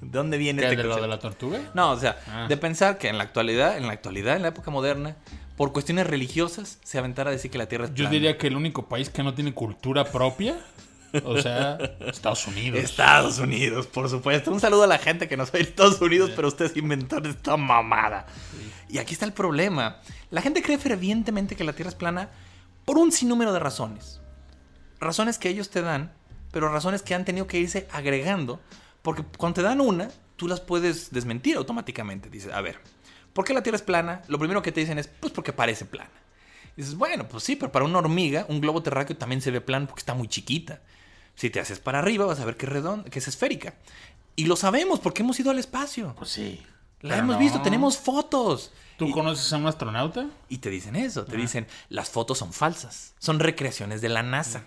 ¿De 0.00 0.18
dónde 0.18 0.36
viene 0.38 0.60
¿Qué, 0.62 0.66
este 0.68 0.76
de 0.76 0.82
lo 0.84 0.90
concepto? 0.90 1.02
de 1.02 1.08
la 1.08 1.18
tortuga? 1.20 1.58
No, 1.74 1.90
o 1.92 1.96
sea, 1.98 2.18
Ah. 2.28 2.46
de 2.48 2.56
pensar 2.56 2.98
que 2.98 3.08
en 3.08 3.18
la 3.18 3.24
actualidad, 3.24 3.76
en 3.76 3.86
la 3.86 3.92
actualidad, 3.92 4.36
en 4.36 4.42
la 4.42 4.48
época 4.48 4.70
moderna, 4.70 5.16
por 5.56 5.72
cuestiones 5.72 6.06
religiosas, 6.06 6.78
se 6.82 6.98
aventara 6.98 7.30
a 7.30 7.32
decir 7.32 7.50
que 7.50 7.58
la 7.58 7.66
Tierra 7.66 7.84
es 7.86 7.90
Yo 7.90 7.96
plana. 8.04 8.10
diría 8.10 8.38
que 8.38 8.46
el 8.46 8.56
único 8.56 8.88
país 8.88 9.10
que 9.10 9.22
no 9.22 9.34
tiene 9.34 9.52
cultura 9.54 10.04
propia, 10.04 10.58
o 11.24 11.36
sea, 11.40 11.76
Estados 12.06 12.46
Unidos. 12.46 12.80
Estados 12.82 13.38
Unidos, 13.38 13.86
por 13.86 14.08
supuesto. 14.08 14.50
Un 14.52 14.60
saludo 14.60 14.84
a 14.84 14.86
la 14.86 14.98
gente 14.98 15.28
que 15.28 15.36
no 15.36 15.44
soy 15.46 15.62
de 15.64 15.68
Estados 15.68 16.00
Unidos, 16.00 16.30
pero 16.36 16.48
ustedes 16.48 16.76
inventaron 16.76 17.26
esta 17.30 17.56
mamada. 17.56 18.26
Y 18.88 18.98
aquí 18.98 19.12
está 19.14 19.24
el 19.26 19.32
problema. 19.32 20.00
La 20.30 20.40
gente 20.42 20.62
cree 20.62 20.78
fervientemente 20.78 21.56
que 21.56 21.64
la 21.64 21.72
Tierra 21.72 21.90
es 21.90 21.94
plana 21.96 22.28
por 22.84 22.96
un 22.98 23.12
sinnúmero 23.12 23.52
de 23.52 23.58
razones. 23.58 24.20
Razones 25.00 25.38
que 25.38 25.48
ellos 25.48 25.70
te 25.70 25.82
dan, 25.82 26.12
pero 26.52 26.68
razones 26.70 27.02
que 27.02 27.14
han 27.14 27.24
tenido 27.24 27.46
que 27.46 27.58
irse 27.58 27.86
agregando. 27.92 28.60
Porque 29.02 29.24
cuando 29.36 29.56
te 29.56 29.62
dan 29.62 29.80
una, 29.80 30.10
tú 30.36 30.48
las 30.48 30.60
puedes 30.60 31.10
desmentir 31.10 31.56
automáticamente. 31.56 32.30
Dices, 32.30 32.52
a 32.52 32.60
ver, 32.60 32.78
¿por 33.32 33.44
qué 33.44 33.54
la 33.54 33.62
Tierra 33.62 33.76
es 33.76 33.82
plana? 33.82 34.22
Lo 34.28 34.38
primero 34.38 34.62
que 34.62 34.72
te 34.72 34.80
dicen 34.80 34.98
es, 34.98 35.08
pues 35.08 35.32
porque 35.32 35.52
parece 35.52 35.84
plana. 35.84 36.10
Dices, 36.76 36.94
bueno, 36.94 37.28
pues 37.28 37.44
sí, 37.44 37.56
pero 37.56 37.72
para 37.72 37.84
una 37.84 37.98
hormiga, 37.98 38.46
un 38.48 38.60
globo 38.60 38.82
terráqueo 38.82 39.16
también 39.16 39.40
se 39.40 39.50
ve 39.50 39.60
plano 39.60 39.86
porque 39.86 40.00
está 40.00 40.14
muy 40.14 40.28
chiquita. 40.28 40.80
Si 41.34 41.50
te 41.50 41.60
haces 41.60 41.78
para 41.78 41.98
arriba, 41.98 42.26
vas 42.26 42.40
a 42.40 42.44
ver 42.44 42.56
que 42.56 42.66
es 42.66 42.72
redonda, 42.72 43.10
que 43.10 43.18
es 43.18 43.28
esférica. 43.28 43.74
Y 44.36 44.46
lo 44.46 44.56
sabemos 44.56 45.00
porque 45.00 45.22
hemos 45.22 45.38
ido 45.40 45.50
al 45.50 45.58
espacio. 45.58 46.14
Pues 46.16 46.30
sí. 46.30 46.62
La 47.02 47.16
hemos 47.16 47.36
no. 47.36 47.40
visto, 47.40 47.62
tenemos 47.62 47.96
fotos. 47.96 48.72
¿Tú 48.98 49.06
y, 49.06 49.12
conoces 49.12 49.50
a 49.52 49.56
un 49.56 49.66
astronauta? 49.66 50.26
y 50.48 50.58
te 50.58 50.68
dicen 50.68 50.96
eso, 50.96 51.24
te 51.24 51.36
dicen, 51.36 51.66
las 51.88 52.10
fotos 52.10 52.38
son 52.38 52.52
falsas. 52.52 53.14
Son 53.18 53.40
recreaciones 53.40 54.02
de 54.02 54.10
la 54.10 54.22
NASA. 54.22 54.64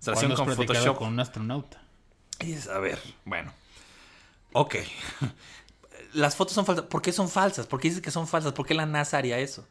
Se 0.00 0.12
¿Cuándo 0.12 0.34
has 0.34 0.40
con 0.40 0.56
Photoshop. 0.56 0.96
con 0.96 1.08
un 1.08 1.20
astronauta? 1.20 1.81
Dices, 2.46 2.68
a 2.68 2.78
ver, 2.78 2.98
bueno. 3.24 3.52
Ok. 4.52 4.76
Las 6.12 6.36
fotos 6.36 6.54
son 6.54 6.66
falsas. 6.66 6.84
¿Por 6.86 7.00
qué 7.00 7.12
son 7.12 7.28
falsas? 7.28 7.66
¿Por 7.66 7.80
qué 7.80 7.88
dices 7.88 8.02
que 8.02 8.10
son 8.10 8.26
falsas? 8.28 8.52
¿Por 8.52 8.66
qué 8.66 8.74
la 8.74 8.84
NASA 8.86 9.16
haría 9.18 9.38
eso? 9.38 9.66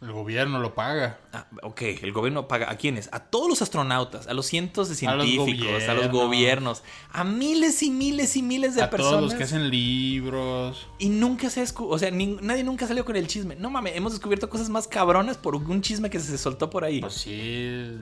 El 0.00 0.10
gobierno 0.10 0.58
lo 0.58 0.74
paga. 0.74 1.20
Ah, 1.32 1.46
ok, 1.62 1.80
el 2.02 2.12
gobierno 2.12 2.48
paga. 2.48 2.68
¿A 2.68 2.76
quiénes? 2.76 3.08
A 3.12 3.20
todos 3.20 3.48
los 3.48 3.62
astronautas, 3.62 4.26
a 4.26 4.34
los 4.34 4.46
cientos 4.46 4.88
de 4.88 5.06
A 5.06 5.14
los 5.14 5.24
científicos, 5.28 5.84
a 5.84 5.94
los, 5.94 6.08
gobiernos. 6.10 6.82
a 7.12 7.22
miles 7.22 7.80
y 7.84 7.90
miles 7.92 8.34
y 8.36 8.42
miles 8.42 8.74
de 8.74 8.82
a 8.82 8.90
personas. 8.90 9.12
todos 9.12 9.22
los 9.30 9.34
que 9.34 9.44
hacen 9.44 9.70
libros. 9.70 10.88
Y 10.98 11.08
nunca 11.10 11.48
se 11.50 11.64
o 11.78 11.98
sea, 12.00 12.10
ni- 12.10 12.36
nadie 12.42 12.64
nunca 12.64 12.88
salió 12.88 13.04
con 13.04 13.14
el 13.14 13.28
chisme. 13.28 13.54
No 13.54 13.70
mames, 13.70 13.94
hemos 13.94 14.10
descubierto 14.14 14.50
cosas 14.50 14.68
más 14.68 14.88
cabronas 14.88 15.36
por 15.38 15.54
un 15.54 15.80
chisme 15.82 16.10
que 16.10 16.18
se 16.18 16.36
soltó 16.36 16.68
por 16.68 16.82
ahí. 16.84 17.00
Pues 17.00 17.14
sí, 17.14 17.96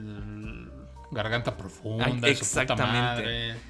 garganta 1.11 1.55
profunda, 1.55 2.07
Ay, 2.07 2.13
y 2.13 2.17
su 2.17 2.21
puta 2.23 2.33
exactamente. 2.63 2.99
madre. 2.99 3.70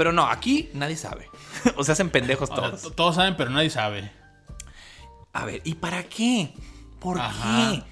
Pero 0.00 0.12
no, 0.12 0.24
aquí 0.24 0.70
nadie 0.72 0.96
sabe. 0.96 1.28
o 1.76 1.84
sea, 1.84 1.92
hacen 1.92 2.08
pendejos 2.08 2.48
todos. 2.48 2.96
todos 2.96 3.16
saben, 3.16 3.36
pero 3.36 3.50
nadie 3.50 3.68
sabe. 3.68 4.10
A 5.34 5.44
ver, 5.44 5.60
¿y 5.62 5.74
para 5.74 6.04
qué? 6.04 6.54
¿Por 6.98 7.20
Ajá. 7.20 7.72
qué? 7.72 7.82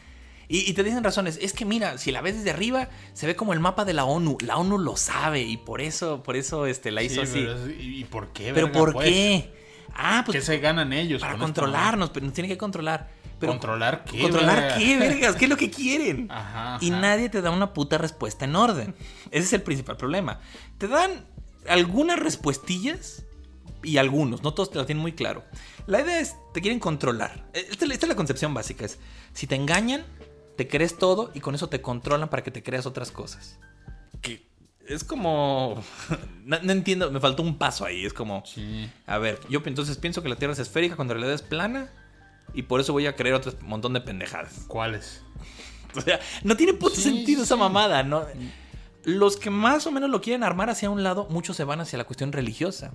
Y, 0.49 0.71
y 0.71 0.73
te 0.73 0.83
dicen 0.85 1.05
razones. 1.05 1.39
Es 1.43 1.53
que 1.53 1.67
mira, 1.67 1.99
si 1.99 2.11
la 2.11 2.23
ves 2.23 2.37
desde 2.37 2.49
arriba, 2.49 2.89
se 3.13 3.27
ve 3.27 3.37
como 3.37 3.53
el 3.53 3.61
mapa 3.61 3.85
de 3.85 3.93
la 3.93 4.07
ONU. 4.07 4.39
La 4.41 4.57
ONU 4.57 4.79
lo 4.79 4.97
sabe 4.97 5.43
y 5.43 5.59
por 5.59 5.83
eso, 5.83 6.23
por 6.23 6.37
eso 6.37 6.65
este, 6.65 6.93
la 6.93 7.03
hizo 7.03 7.17
Sí, 7.27 7.47
así. 7.47 7.47
pero 7.47 7.71
¿Y 7.79 8.05
por 8.05 8.33
qué? 8.33 8.55
¿Pero 8.55 8.69
verga, 8.69 8.79
por 8.79 8.93
pues? 8.95 9.07
qué? 9.11 9.55
Ah, 9.95 10.23
¿Qué 10.25 10.33
pues 10.33 10.45
se 10.47 10.59
ganan 10.61 10.95
ellos? 10.95 11.21
para 11.21 11.37
controlarnos, 11.37 12.09
pero 12.09 12.25
nos 12.25 12.33
tienen 12.33 12.51
que 12.51 12.57
controlar. 12.57 13.11
Pero, 13.39 13.53
¿Controlar 13.53 14.07
qué? 14.07 14.23
¿Controlar 14.23 14.63
verga? 14.63 14.79
qué, 14.79 14.99
vergas? 14.99 15.37
¿Qué 15.37 15.45
es 15.45 15.51
lo 15.51 15.59
que 15.59 15.71
quieren? 15.71 16.27
Ajá, 16.31 16.79
Y 16.81 16.91
nadie 16.91 17.29
te 17.29 17.43
da 17.43 17.51
una 17.51 17.75
puta 17.75 17.99
respuesta 17.99 18.47
en 18.47 18.57
orden. 18.57 18.95
Ese 19.31 19.45
es 19.45 19.53
el 19.53 19.61
principal 19.61 19.99
problema. 19.99 20.41
Te 20.79 20.89
dan 20.89 21.28
algunas 21.69 22.19
respuestillas 22.19 23.25
y 23.83 23.99
algunos, 23.99 24.43
no 24.43 24.55
todos 24.55 24.71
te 24.71 24.79
lo 24.79 24.87
tienen 24.87 25.03
muy 25.03 25.13
claro. 25.13 25.45
La 25.87 26.01
idea 26.01 26.21
es, 26.21 26.37
te 26.53 26.61
quieren 26.61 26.81
controlar. 26.81 27.49
Esta, 27.53 27.85
esta 27.87 28.07
es 28.07 28.09
la 28.09 28.17
concepción 28.17 28.53
básica, 28.55 28.85
es, 28.85 28.99
si 29.33 29.47
te 29.47 29.55
engañan, 29.55 30.05
te 30.57 30.69
crees 30.69 30.99
todo 30.99 31.31
y 31.35 31.41
con 31.41 31.55
eso 31.55 31.69
te 31.69 31.81
controlan 31.81 32.29
para 32.29 32.43
que 32.43 32.51
te 32.51 32.63
creas 32.63 32.87
otras 32.87 33.11
cosas. 33.11 33.59
Que 34.21 34.47
es 34.87 35.05
como... 35.05 35.83
No, 36.45 36.59
no 36.63 36.73
entiendo, 36.73 37.11
me 37.11 37.21
faltó 37.21 37.43
un 37.43 37.59
paso 37.59 37.85
ahí, 37.85 38.07
es 38.07 38.15
como... 38.15 38.43
Sí. 38.47 38.91
A 39.07 39.19
ver, 39.19 39.39
yo 39.51 39.61
entonces 39.67 39.99
pienso 39.99 40.23
que 40.23 40.31
la 40.31 40.37
Tierra 40.37 40.55
es 40.55 40.59
esférica 40.59 40.97
cuando 40.97 41.13
en 41.13 41.21
realidad 41.21 41.35
es 41.35 41.43
plana 41.43 41.91
y 42.55 42.63
por 42.63 42.81
eso 42.81 42.95
voy 42.95 43.07
a 43.07 43.15
creer 43.15 43.35
otro 43.35 43.53
montón 43.61 43.93
de 43.93 44.01
pendejadas. 44.01 44.65
¿Cuáles? 44.67 45.23
O 45.97 46.03
sea, 46.03 46.21
no 46.45 46.55
tiene 46.55 46.75
puto 46.75 46.97
Sí, 46.97 47.03
sentido 47.03 47.43
esa 47.43 47.57
mamada, 47.57 48.03
¿no? 48.03 48.27
Los 49.09 49.37
que 49.39 49.49
más 49.51 49.87
o 49.87 49.91
menos 49.91 50.11
lo 50.11 50.21
quieren 50.21 50.43
armar 50.45 50.69
hacia 50.69 50.91
un 50.91 51.03
lado, 51.03 51.27
muchos 51.31 51.57
se 51.57 51.65
van 51.65 51.81
hacia 51.81 51.97
la 51.97 52.05
cuestión 52.05 52.31
religiosa. 52.31 52.93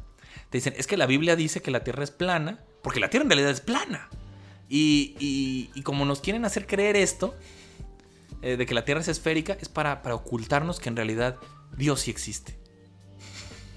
Te 0.52 0.58
dicen, 0.60 0.74
es 0.78 0.86
que 0.86 0.96
la 0.98 1.06
Biblia 1.08 1.36
dice 1.36 1.62
que 1.62 1.72
la 1.72 1.84
Tierra 1.84 2.04
es 2.04 2.12
plana, 2.12 2.60
porque 2.84 3.00
la 3.00 3.10
Tierra 3.10 3.24
en 3.24 3.30
realidad 3.32 3.50
es 3.52 3.62
plana. 3.62 4.10
Y, 4.70 5.16
y- 5.20 5.72
y 5.74 5.82
como 5.82 6.06
nos 6.06 6.22
quieren 6.22 6.46
hacer 6.46 6.68
creer 6.68 6.96
esto, 6.96 7.36
eh, 8.44 8.58
de 8.58 8.66
que 8.66 8.74
la 8.76 8.86
Tierra 8.86 9.02
es 9.02 9.08
esférica, 9.08 9.58
es 9.60 9.70
para, 9.70 10.02
para 10.04 10.14
ocultarnos 10.16 10.80
que 10.80 10.90
en 10.90 10.96
realidad 10.96 11.38
Dios 11.78 12.02
sí 12.02 12.12
existe. 12.12 12.60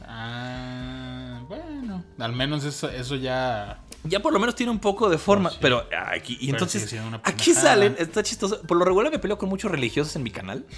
Ah, 0.03 1.43
bueno. 1.49 2.05
Al 2.19 2.33
menos 2.33 2.65
eso, 2.65 2.89
eso 2.91 3.17
ya. 3.17 3.83
Ya 4.05 4.21
por 4.21 4.33
lo 4.33 4.39
menos 4.39 4.55
tiene 4.55 4.71
un 4.71 4.79
poco 4.79 5.09
de 5.09 5.19
forma, 5.19 5.51
sí. 5.51 5.59
pero 5.61 5.87
aquí, 6.09 6.35
y 6.35 6.47
Pero 6.47 6.59
entonces 6.59 6.95
aquí 7.25 7.55
salen, 7.55 7.97
está 7.99 8.23
chistoso. 8.23 8.63
Por 8.63 8.77
lo 8.77 8.85
regular 8.85 9.11
me 9.11 9.19
peleo 9.19 9.37
con 9.39 9.49
muchos 9.49 9.71
religiosos 9.71 10.15
en 10.17 10.23
mi 10.23 10.31
canal. 10.31 10.67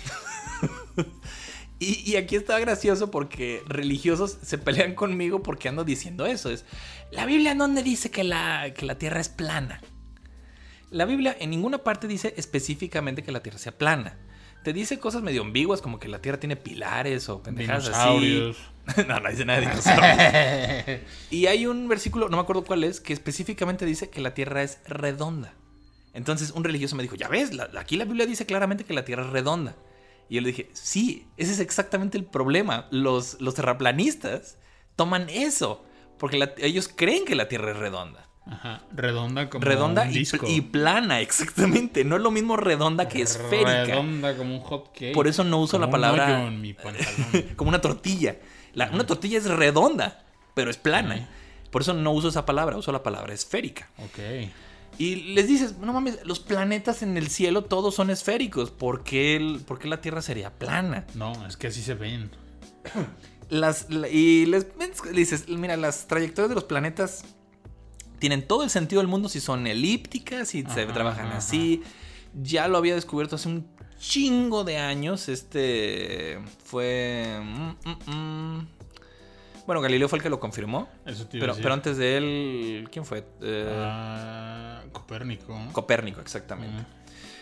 y, 1.78 2.10
y 2.10 2.16
aquí 2.16 2.36
está 2.36 2.58
gracioso 2.58 3.10
porque 3.10 3.62
religiosos 3.66 4.36
se 4.42 4.58
pelean 4.58 4.94
conmigo 4.94 5.42
porque 5.42 5.68
ando 5.68 5.84
diciendo 5.84 6.26
eso. 6.26 6.50
Es 6.50 6.64
la 7.10 7.24
Biblia 7.26 7.54
donde 7.54 7.82
dice 7.82 8.10
que 8.10 8.24
la, 8.24 8.72
que 8.74 8.84
la 8.86 8.98
tierra 8.98 9.20
es 9.20 9.28
plana. 9.28 9.80
La 10.90 11.04
Biblia 11.04 11.36
en 11.38 11.50
ninguna 11.50 11.78
parte 11.78 12.06
dice 12.08 12.34
específicamente 12.36 13.22
que 13.22 13.32
la 13.32 13.40
tierra 13.42 13.58
sea 13.58 13.72
plana. 13.76 14.16
Te 14.64 14.72
dice 14.72 14.98
cosas 14.98 15.22
medio 15.22 15.42
ambiguas 15.42 15.80
como 15.82 15.98
que 16.00 16.08
la 16.08 16.20
tierra 16.20 16.40
tiene 16.40 16.56
pilares 16.56 17.28
o 17.28 17.42
pendejadas 17.42 17.88
así. 17.88 18.52
No, 19.06 19.20
no 19.20 19.28
dice 19.30 19.44
nada 19.44 19.60
de 19.60 19.66
dinosaurios. 20.86 21.00
Y 21.30 21.44
hay 21.46 21.66
un 21.66 21.88
versículo, 21.88 22.30
no 22.30 22.38
me 22.38 22.42
acuerdo 22.42 22.64
cuál 22.64 22.84
es, 22.84 23.00
que 23.00 23.12
específicamente 23.12 23.84
dice 23.84 24.08
que 24.08 24.22
la 24.22 24.32
tierra 24.32 24.62
es 24.62 24.78
redonda. 24.86 25.52
Entonces 26.14 26.52
un 26.52 26.64
religioso 26.64 26.96
me 26.96 27.02
dijo, 27.02 27.14
ya 27.14 27.28
ves, 27.28 27.52
la- 27.52 27.70
aquí 27.78 27.96
la 27.96 28.06
Biblia 28.06 28.24
dice 28.24 28.46
claramente 28.46 28.84
que 28.84 28.94
la 28.94 29.04
tierra 29.04 29.24
es 29.26 29.30
redonda. 29.30 29.76
Y 30.28 30.36
yo 30.36 30.40
le 30.42 30.48
dije, 30.48 30.68
sí, 30.74 31.26
ese 31.36 31.52
es 31.52 31.60
exactamente 31.60 32.18
el 32.18 32.24
problema. 32.24 32.86
Los, 32.90 33.40
los 33.40 33.54
terraplanistas 33.54 34.58
toman 34.96 35.28
eso, 35.30 35.84
porque 36.18 36.38
la- 36.38 36.52
ellos 36.58 36.88
creen 36.94 37.24
que 37.24 37.34
la 37.34 37.48
tierra 37.48 37.70
es 37.72 37.76
redonda. 37.78 38.26
Ajá. 38.46 38.82
Redonda 38.92 39.50
como 39.50 39.62
redonda 39.64 40.02
un 40.04 40.10
y, 40.10 40.14
disco. 40.14 40.46
y 40.48 40.60
plana, 40.62 41.20
exactamente. 41.22 42.04
No 42.04 42.16
es 42.16 42.22
lo 42.22 42.30
mismo 42.30 42.56
redonda 42.56 43.08
que 43.08 43.22
esférica. 43.22 43.84
Redonda 43.84 44.36
como 44.36 44.54
un 44.54 44.60
hot 44.60 44.92
cake. 44.92 45.12
Por 45.14 45.28
eso 45.28 45.44
no 45.44 45.58
uso 45.60 45.72
Como 45.78 45.86
la 45.86 45.90
palabra- 45.90 46.46
en 46.46 46.60
mi 46.60 46.72
pantalón. 46.74 47.06
como 47.56 47.68
una 47.70 47.80
tortilla. 47.80 48.36
La- 48.74 48.90
una 48.92 49.06
tortilla 49.06 49.38
es 49.38 49.46
redonda, 49.48 50.24
pero 50.54 50.70
es 50.70 50.76
plana. 50.78 51.28
Por 51.70 51.82
eso 51.82 51.92
no 51.94 52.12
uso 52.12 52.28
esa 52.28 52.46
palabra, 52.46 52.76
uso 52.78 52.90
la 52.92 53.02
palabra 53.02 53.34
esférica. 53.34 53.90
ok. 53.98 54.48
Y 54.98 55.14
les 55.34 55.46
dices, 55.46 55.78
no 55.78 55.92
mames, 55.92 56.18
los 56.24 56.40
planetas 56.40 57.02
en 57.02 57.16
el 57.16 57.28
cielo 57.28 57.62
todos 57.64 57.94
son 57.94 58.10
esféricos. 58.10 58.70
¿Por 58.72 59.04
qué, 59.04 59.36
el- 59.36 59.60
por 59.60 59.78
qué 59.78 59.86
la 59.88 60.00
Tierra 60.00 60.22
sería 60.22 60.50
plana? 60.58 61.06
No, 61.14 61.46
es 61.46 61.56
que 61.56 61.68
así 61.68 61.82
se 61.82 61.94
ven. 61.94 62.30
Las, 63.50 63.88
la- 63.88 64.08
y 64.08 64.44
les, 64.46 64.66
les 64.78 65.14
dices, 65.14 65.48
mira, 65.48 65.76
las 65.78 66.06
trayectorias 66.06 66.50
de 66.50 66.54
los 66.56 66.64
planetas 66.64 67.24
tienen 68.18 68.46
todo 68.46 68.62
el 68.62 68.68
sentido 68.70 69.00
del 69.00 69.08
mundo 69.08 69.28
si 69.30 69.40
son 69.40 69.66
elípticas, 69.66 70.48
si 70.48 70.62
se 70.64 70.82
Ajá, 70.82 70.92
trabajan 70.92 71.28
ajá, 71.28 71.38
así. 71.38 71.82
Ya 72.34 72.68
lo 72.68 72.76
había 72.76 72.94
descubierto 72.94 73.36
hace 73.36 73.48
un 73.48 73.66
chingo 73.98 74.64
de 74.64 74.76
años. 74.76 75.30
Este 75.30 76.38
fue. 76.64 77.40
mm, 77.42 77.88
mm, 77.88 78.10
mm. 78.14 78.68
Bueno, 79.68 79.82
Galileo 79.82 80.08
fue 80.08 80.16
el 80.16 80.22
que 80.22 80.30
lo 80.30 80.40
confirmó. 80.40 80.88
Eso 81.04 81.26
te 81.26 81.36
iba 81.36 81.42
a 81.42 81.44
Pero, 81.44 81.52
decir. 81.52 81.62
pero 81.62 81.74
antes 81.74 81.96
de 81.98 82.16
él, 82.16 82.88
¿quién 82.90 83.04
fue? 83.04 83.22
Eh, 83.42 83.70
Ah, 83.70 84.80
Copérnico. 84.92 85.54
Copérnico, 85.72 86.22
exactamente. 86.22 86.86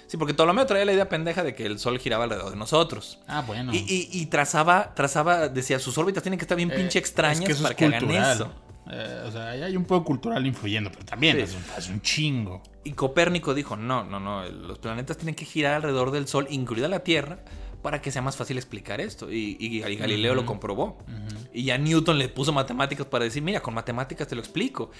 Sí, 0.08 0.16
porque 0.16 0.34
Ptolomeo 0.34 0.66
traía 0.66 0.84
la 0.84 0.92
idea 0.92 1.08
pendeja 1.08 1.44
de 1.44 1.54
que 1.54 1.64
el 1.66 1.78
Sol 1.78 2.00
giraba 2.00 2.24
alrededor 2.24 2.50
de 2.50 2.56
nosotros. 2.56 3.20
Ah, 3.28 3.44
bueno. 3.46 3.72
Y, 3.72 3.76
y- 3.78 4.08
y 4.10 4.26
trazaba, 4.26 4.92
trazaba, 4.96 5.48
decía, 5.48 5.78
sus 5.78 5.96
órbitas 5.98 6.20
tienen 6.24 6.36
que 6.40 6.44
estar 6.44 6.56
bien 6.56 6.72
Eh, 6.72 6.74
pinche 6.74 6.98
extrañas 6.98 7.38
es 7.42 7.46
que 7.46 7.52
eso 7.52 7.62
para 7.62 7.72
es 7.74 7.76
que 7.78 7.84
hagan 7.86 8.10
eso. 8.10 8.52
Eh, 8.90 9.22
o 9.28 9.30
sea, 9.30 9.50
ahí 9.50 9.62
hay 9.62 9.76
un 9.76 9.84
poco 9.84 10.04
cultural 10.04 10.44
influyendo, 10.44 10.90
pero 10.90 11.04
también 11.04 11.36
Sí. 11.36 11.42
es, 11.42 11.54
un, 11.54 11.62
es 11.78 11.88
un 11.88 12.00
chingo. 12.02 12.60
Y 12.82 12.90
Copérnico 12.94 13.54
dijo, 13.54 13.76
no, 13.76 14.02
no, 14.02 14.18
no, 14.18 14.42
los 14.48 14.80
planetas 14.80 15.16
tienen 15.16 15.36
que 15.36 15.44
girar 15.44 15.74
alrededor 15.74 16.10
del 16.10 16.26
Sol, 16.26 16.48
incluida 16.50 16.88
la 16.88 17.00
Tierra, 17.00 17.38
para 17.86 18.02
que 18.02 18.10
sea 18.10 18.20
más 18.20 18.36
fácil 18.36 18.56
explicar 18.56 19.00
esto. 19.00 19.30
Y, 19.30 19.56
y- 19.60 19.76
y 19.76 19.96
Galileo 19.96 20.34
lo 20.34 20.44
comprobó. 20.46 20.98
Y 21.52 21.62
ya 21.66 21.78
Newton 21.78 22.18
le 22.18 22.28
puso 22.28 22.52
matemáticas 22.52 23.06
para 23.06 23.22
decir, 23.24 23.44
mira, 23.44 23.60
con 23.62 23.74
matemáticas 23.74 24.26
te 24.26 24.34
lo 24.34 24.40
explico. 24.40 24.90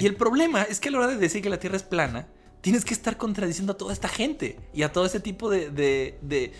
Y 0.00 0.06
el 0.06 0.14
problema 0.16 0.62
es 0.62 0.80
que 0.80 0.88
a 0.88 0.92
la 0.92 0.98
hora 1.00 1.06
de 1.08 1.16
decir 1.18 1.42
que 1.42 1.50
la 1.50 1.58
Tierra 1.58 1.76
es 1.76 1.82
plana, 1.82 2.28
tienes 2.62 2.86
que 2.86 2.94
estar 2.94 3.18
contradiciendo 3.18 3.74
a 3.74 3.76
toda 3.76 3.92
esta 3.92 4.08
gente 4.08 4.58
y 4.72 4.84
a 4.84 4.90
todo 4.90 5.04
ese 5.04 5.20
tipo 5.20 5.50
de... 5.50 5.68
de, 5.70 6.18
de- 6.22 6.52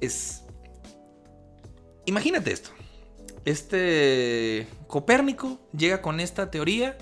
es... 0.00 0.42
Imagínate 2.06 2.50
esto. 2.52 2.70
Este 3.44 4.66
Copérnico 4.86 5.60
llega 5.76 6.00
con 6.00 6.18
esta 6.18 6.50
teoría 6.50 6.96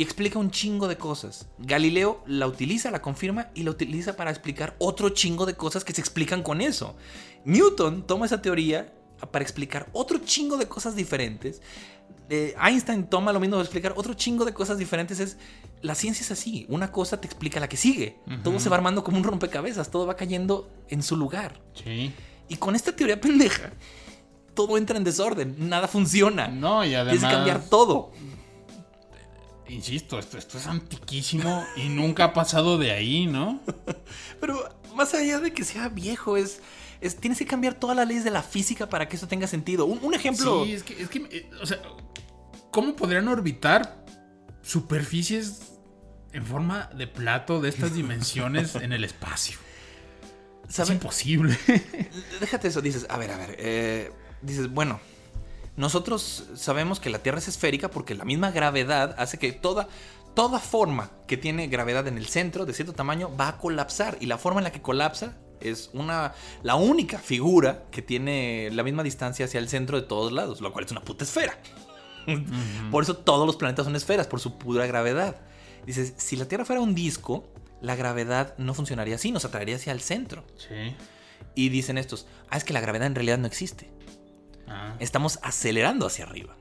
y 0.00 0.02
explica 0.02 0.38
un 0.38 0.50
chingo 0.50 0.88
de 0.88 0.96
cosas. 0.96 1.46
Galileo 1.58 2.22
la 2.26 2.46
utiliza, 2.46 2.90
la 2.90 3.02
confirma 3.02 3.48
y 3.54 3.64
la 3.64 3.72
utiliza 3.72 4.16
para 4.16 4.30
explicar 4.30 4.74
otro 4.78 5.10
chingo 5.10 5.44
de 5.44 5.56
cosas 5.56 5.84
que 5.84 5.92
se 5.92 6.00
explican 6.00 6.42
con 6.42 6.62
eso. 6.62 6.96
Newton 7.44 8.06
toma 8.06 8.24
esa 8.24 8.40
teoría 8.40 8.94
para 9.30 9.42
explicar 9.42 9.90
otro 9.92 10.16
chingo 10.24 10.56
de 10.56 10.66
cosas 10.68 10.96
diferentes. 10.96 11.60
Eh, 12.30 12.54
Einstein 12.58 13.08
toma 13.08 13.30
lo 13.30 13.40
mismo 13.40 13.56
para 13.56 13.64
explicar 13.64 13.92
otro 13.94 14.14
chingo 14.14 14.46
de 14.46 14.54
cosas 14.54 14.78
diferentes. 14.78 15.20
Es 15.20 15.36
la 15.82 15.94
ciencia 15.94 16.24
es 16.24 16.30
así. 16.30 16.64
Una 16.70 16.90
cosa 16.90 17.20
te 17.20 17.26
explica 17.26 17.60
la 17.60 17.68
que 17.68 17.76
sigue. 17.76 18.16
Todo 18.42 18.58
se 18.58 18.70
va 18.70 18.76
armando 18.76 19.04
como 19.04 19.18
un 19.18 19.24
rompecabezas. 19.24 19.90
Todo 19.90 20.06
va 20.06 20.16
cayendo 20.16 20.70
en 20.88 21.02
su 21.02 21.14
lugar. 21.14 21.60
Sí. 21.74 22.10
Y 22.48 22.56
con 22.56 22.74
esta 22.74 22.96
teoría 22.96 23.20
pendeja, 23.20 23.70
todo 24.54 24.78
entra 24.78 24.96
en 24.96 25.04
desorden. 25.04 25.56
Nada 25.68 25.88
funciona. 25.88 26.48
No, 26.48 26.86
y 26.86 26.94
además. 26.94 27.20
Tienes 27.20 27.28
que 27.28 27.36
cambiar 27.36 27.68
todo. 27.68 28.12
Insisto, 29.70 30.18
esto, 30.18 30.36
esto 30.36 30.58
es 30.58 30.66
antiquísimo 30.66 31.64
y 31.76 31.88
nunca 31.88 32.24
ha 32.24 32.32
pasado 32.32 32.76
de 32.76 32.90
ahí, 32.90 33.26
¿no? 33.26 33.60
Pero 34.40 34.68
más 34.96 35.14
allá 35.14 35.38
de 35.38 35.52
que 35.52 35.64
sea 35.64 35.88
viejo, 35.88 36.36
es, 36.36 36.60
es 37.00 37.16
tienes 37.16 37.38
que 37.38 37.46
cambiar 37.46 37.74
todas 37.74 37.96
las 37.96 38.08
leyes 38.08 38.24
de 38.24 38.30
la 38.30 38.42
física 38.42 38.88
para 38.88 39.08
que 39.08 39.16
eso 39.16 39.28
tenga 39.28 39.46
sentido. 39.46 39.84
Un, 39.86 40.00
un 40.02 40.14
ejemplo. 40.14 40.64
Sí, 40.64 40.72
es 40.72 40.82
que, 40.82 41.02
es 41.02 41.08
que, 41.08 41.18
eh, 41.30 41.50
o 41.62 41.66
sea, 41.66 41.80
¿cómo 42.72 42.96
podrían 42.96 43.28
orbitar 43.28 44.04
superficies 44.62 45.60
en 46.32 46.44
forma 46.44 46.90
de 46.96 47.06
plato 47.06 47.60
de 47.60 47.68
estas 47.68 47.94
dimensiones 47.94 48.74
en 48.74 48.92
el 48.92 49.04
espacio? 49.04 49.56
Es 50.68 50.90
imposible. 50.90 51.56
Déjate 52.40 52.68
eso, 52.68 52.80
dices, 52.80 53.06
a 53.08 53.18
ver, 53.18 53.30
a 53.30 53.36
ver. 53.36 53.56
eh, 53.58 54.12
dices, 54.42 54.70
bueno, 54.70 55.00
nosotros 55.80 56.44
sabemos 56.56 57.00
que 57.00 57.08
la 57.08 57.20
Tierra 57.20 57.38
es 57.38 57.48
esférica 57.48 57.90
porque 57.90 58.14
la 58.14 58.26
misma 58.26 58.50
gravedad 58.50 59.14
hace 59.16 59.38
que 59.38 59.50
toda, 59.52 59.88
toda 60.34 60.58
forma 60.58 61.10
que 61.26 61.38
tiene 61.38 61.68
gravedad 61.68 62.06
en 62.06 62.18
el 62.18 62.26
centro 62.26 62.66
de 62.66 62.74
cierto 62.74 62.92
tamaño 62.92 63.34
va 63.34 63.48
a 63.48 63.56
colapsar. 63.56 64.18
Y 64.20 64.26
la 64.26 64.36
forma 64.36 64.60
en 64.60 64.64
la 64.64 64.72
que 64.72 64.82
colapsa 64.82 65.38
es 65.58 65.88
una, 65.94 66.34
la 66.62 66.74
única 66.74 67.18
figura 67.18 67.84
que 67.90 68.02
tiene 68.02 68.68
la 68.72 68.82
misma 68.82 69.02
distancia 69.02 69.46
hacia 69.46 69.58
el 69.58 69.70
centro 69.70 69.98
de 69.98 70.06
todos 70.06 70.32
lados, 70.32 70.60
lo 70.60 70.70
cual 70.70 70.84
es 70.84 70.90
una 70.90 71.00
puta 71.00 71.24
esfera. 71.24 71.58
Por 72.90 73.02
eso 73.02 73.16
todos 73.16 73.46
los 73.46 73.56
planetas 73.56 73.86
son 73.86 73.96
esferas, 73.96 74.26
por 74.26 74.38
su 74.38 74.58
pura 74.58 74.86
gravedad. 74.86 75.40
Dices, 75.86 76.12
si 76.18 76.36
la 76.36 76.44
Tierra 76.44 76.66
fuera 76.66 76.82
un 76.82 76.94
disco, 76.94 77.48
la 77.80 77.96
gravedad 77.96 78.54
no 78.58 78.74
funcionaría 78.74 79.14
así, 79.14 79.32
nos 79.32 79.46
atraería 79.46 79.76
hacia 79.76 79.92
el 79.92 80.02
centro. 80.02 80.44
Sí. 80.58 80.94
Y 81.54 81.70
dicen 81.70 81.96
estos, 81.96 82.26
ah, 82.50 82.58
es 82.58 82.64
que 82.64 82.74
la 82.74 82.80
gravedad 82.80 83.06
en 83.06 83.14
realidad 83.14 83.38
no 83.38 83.46
existe. 83.46 83.90
Ah. 84.70 84.94
Estamos 85.00 85.38
acelerando 85.42 86.06
hacia 86.06 86.24
arriba. 86.24 86.56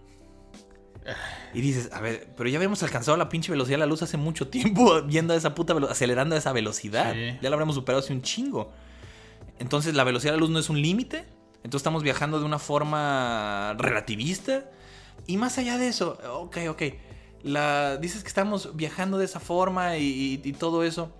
Y 1.53 1.62
dices, 1.62 1.89
a 1.91 2.01
ver, 2.01 2.32
pero 2.38 2.49
ya 2.49 2.57
habíamos 2.57 2.84
alcanzado 2.84 3.18
la 3.18 3.30
pinche 3.30 3.51
velocidad 3.51 3.76
de 3.76 3.80
la 3.80 3.86
luz 3.88 4.01
hace 4.03 4.18
mucho 4.18 4.47
tiempo, 4.49 5.01
viendo 5.05 5.34
a 5.34 5.38
esa 5.38 5.55
puta 5.55 5.74
acelerando 5.89 6.36
a 6.36 6.38
esa 6.38 6.51
velocidad. 6.53 7.14
Sí. 7.14 7.38
Ya 7.41 7.49
la 7.49 7.55
habremos 7.55 7.76
superado 7.76 8.03
hace 8.03 8.14
un 8.14 8.22
chingo. 8.22 8.72
Entonces, 9.57 9.95
la 9.95 10.03
velocidad 10.03 10.34
de 10.34 10.38
la 10.38 10.41
luz 10.41 10.49
no 10.51 10.60
es 10.60 10.70
un 10.70 10.82
límite. 10.82 11.26
Entonces, 11.64 11.80
estamos 11.82 12.03
viajando 12.03 12.39
de 12.39 12.45
una 12.45 12.60
forma 12.60 13.74
relativista. 13.78 14.70
Y 15.26 15.38
más 15.38 15.57
allá 15.57 15.78
de 15.78 15.88
eso, 15.88 16.18
ok, 16.34 16.57
ok. 16.70 16.82
La, 17.43 17.97
dices 17.97 18.22
que 18.22 18.28
estamos 18.28 18.76
viajando 18.76 19.18
de 19.18 19.26
esa 19.26 19.39
forma 19.39 19.97
y, 19.97 20.03
y- 20.43 20.49
y 20.49 20.53
todo 20.53 20.84
eso. 20.84 21.12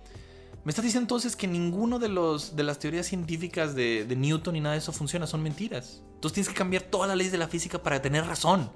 Me 0.64 0.70
estás 0.70 0.84
diciendo 0.84 1.04
entonces 1.04 1.36
que 1.36 1.46
ninguno 1.46 1.98
de, 1.98 2.08
los, 2.08 2.54
de 2.54 2.62
las 2.62 2.78
teorías 2.78 3.06
científicas 3.06 3.74
de, 3.74 4.04
de 4.04 4.16
Newton 4.16 4.56
y 4.56 4.60
nada 4.60 4.74
de 4.74 4.78
eso 4.80 4.92
funciona, 4.92 5.26
son 5.26 5.42
mentiras. 5.42 6.02
Entonces 6.14 6.34
tienes 6.34 6.48
que 6.50 6.54
cambiar 6.54 6.82
todas 6.82 7.08
las 7.08 7.16
leyes 7.16 7.32
de 7.32 7.38
la 7.38 7.48
física 7.48 7.82
para 7.82 8.02
tener 8.02 8.26
razón. 8.26 8.70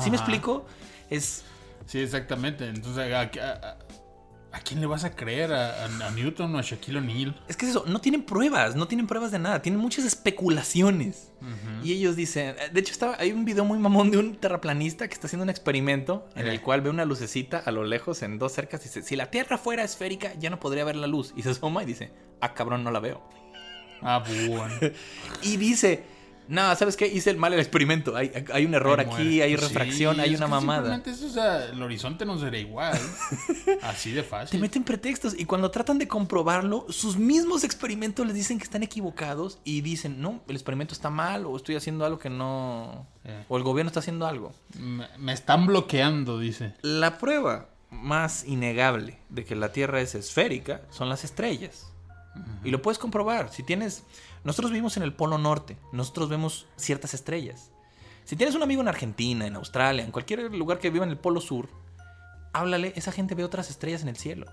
¿Sí 0.00 0.10
me 0.10 0.16
Ajá. 0.16 0.24
explico? 0.24 0.66
Es. 1.08 1.42
Sí, 1.86 1.98
exactamente. 2.00 2.68
Entonces, 2.68 3.04
¿a, 4.52 4.60
quién 4.60 4.80
le 4.80 4.86
vas 4.86 5.04
a 5.04 5.14
creer? 5.14 5.52
¿A, 5.52 5.84
a- 5.84 6.06
a 6.08 6.10
Newton 6.10 6.54
o 6.54 6.58
a 6.58 6.62
Shaquille 6.62 6.98
O'Neal? 6.98 7.40
Es 7.48 7.56
que 7.56 7.66
es 7.66 7.70
eso, 7.70 7.84
no 7.86 8.00
tienen 8.00 8.22
pruebas, 8.22 8.76
no 8.76 8.86
tienen 8.88 9.06
pruebas 9.06 9.30
de 9.30 9.38
nada, 9.38 9.62
tienen 9.62 9.80
muchas 9.80 10.04
especulaciones. 10.04 11.28
Y 11.82 11.92
ellos 11.92 12.16
dicen, 12.16 12.54
de 12.72 12.80
hecho 12.80 12.92
está, 12.92 13.16
hay 13.18 13.32
un 13.32 13.44
video 13.46 13.64
muy 13.64 13.78
mamón 13.78 14.10
de 14.10 14.18
un 14.18 14.36
terraplanista 14.36 15.08
que 15.08 15.14
está 15.14 15.26
haciendo 15.26 15.44
un 15.44 15.50
experimento 15.50 16.28
en 16.36 16.46
el 16.46 16.56
Eh. 16.56 16.60
cual 16.60 16.82
ve 16.82 16.90
una 16.90 17.06
lucecita 17.06 17.58
a 17.64 17.70
lo 17.70 17.84
lejos 17.84 18.22
en 18.22 18.38
dos 18.38 18.52
cercas 18.52 18.80
y 18.82 18.84
dice, 18.84 19.02
si 19.02 19.16
la 19.16 19.30
Tierra 19.30 19.56
fuera 19.56 19.82
esférica 19.82 20.32
ya 20.38 20.50
no 20.50 20.60
podría 20.60 20.84
ver 20.84 20.96
la 20.96 21.06
luz. 21.06 21.32
Y 21.36 21.42
se 21.42 21.50
asoma 21.50 21.82
y 21.82 21.86
dice, 21.86 22.12
ah 22.42 22.52
cabrón, 22.52 22.84
no 22.84 22.90
la 22.90 23.00
veo. 23.00 23.22
Ah, 24.02 24.22
bueno. 24.48 24.74
Y 25.42 25.56
dice, 25.56 26.02
no, 26.50 26.74
¿sabes 26.74 26.96
qué? 26.96 27.06
Hice 27.06 27.30
el 27.30 27.36
mal 27.36 27.52
el 27.54 27.60
experimento, 27.60 28.16
hay, 28.16 28.32
hay 28.52 28.66
un 28.66 28.74
error 28.74 28.98
aquí, 28.98 29.40
hay 29.40 29.54
Pues 29.56 29.68
refracción, 29.68 30.16
sí, 30.16 30.20
hay 30.20 30.34
una 30.34 30.48
mamada. 30.48 30.78
simplemente 30.96 31.10
eso, 31.12 31.26
o 31.26 31.30
sea, 31.30 31.66
el 31.66 31.80
horizonte 31.80 32.26
no 32.26 32.36
será 32.38 32.58
igual. 32.58 32.98
Así 33.82 34.10
de 34.10 34.22
Te 34.22 34.28
fácil. 34.28 34.60
meten 34.60 34.82
pretextos 34.82 35.38
y 35.38 35.44
cuando 35.44 35.70
tratan 35.70 35.98
de 35.98 36.08
comprobarlo, 36.08 36.86
sus 36.88 37.16
mismos 37.16 37.62
experimentos 37.62 38.26
les 38.26 38.34
dicen 38.34 38.58
que 38.58 38.64
están 38.64 38.82
equivocados 38.82 39.60
y 39.62 39.80
dicen, 39.82 40.20
no, 40.20 40.42
el 40.48 40.56
experimento 40.56 40.92
está 40.92 41.08
mal 41.08 41.46
o 41.46 41.56
estoy 41.56 41.76
haciendo 41.76 42.04
algo 42.04 42.18
que 42.18 42.30
no... 42.30 43.06
Eh. 43.22 43.44
O 43.48 43.56
el 43.56 43.62
gobierno 43.62 43.86
está 43.88 44.00
haciendo 44.00 44.26
algo. 44.26 44.52
Me, 44.76 45.06
me 45.18 45.32
están 45.32 45.66
bloqueando, 45.66 46.40
dice. 46.40 46.74
La 46.82 47.18
prueba 47.18 47.68
más 47.90 48.44
innegable 48.44 49.18
de 49.28 49.44
que 49.44 49.54
la 49.54 49.70
Tierra 49.72 50.00
es 50.00 50.16
esférica 50.16 50.82
son 50.90 51.08
las 51.08 51.22
estrellas. 51.22 51.86
Y 52.64 52.70
lo 52.70 52.82
puedes 52.82 52.98
comprobar. 52.98 53.52
Si 53.52 53.62
tienes... 53.62 54.02
Nosotros 54.44 54.70
vivimos 54.70 54.96
en 54.96 55.02
el 55.02 55.12
Polo 55.12 55.38
Norte. 55.38 55.76
Nosotros 55.92 56.28
vemos 56.28 56.66
ciertas 56.76 57.14
estrellas. 57.14 57.70
Si 58.24 58.36
tienes 58.36 58.54
un 58.54 58.62
amigo 58.62 58.80
en 58.80 58.88
Argentina, 58.88 59.46
en 59.46 59.56
Australia, 59.56 60.04
en 60.04 60.12
cualquier 60.12 60.52
lugar 60.54 60.78
que 60.78 60.90
viva 60.90 61.04
en 61.04 61.10
el 61.10 61.18
Polo 61.18 61.40
Sur, 61.40 61.68
háblale, 62.52 62.92
esa 62.96 63.12
gente 63.12 63.34
ve 63.34 63.44
otras 63.44 63.70
estrellas 63.70 64.02
en 64.02 64.08
el 64.08 64.16
cielo. 64.16 64.46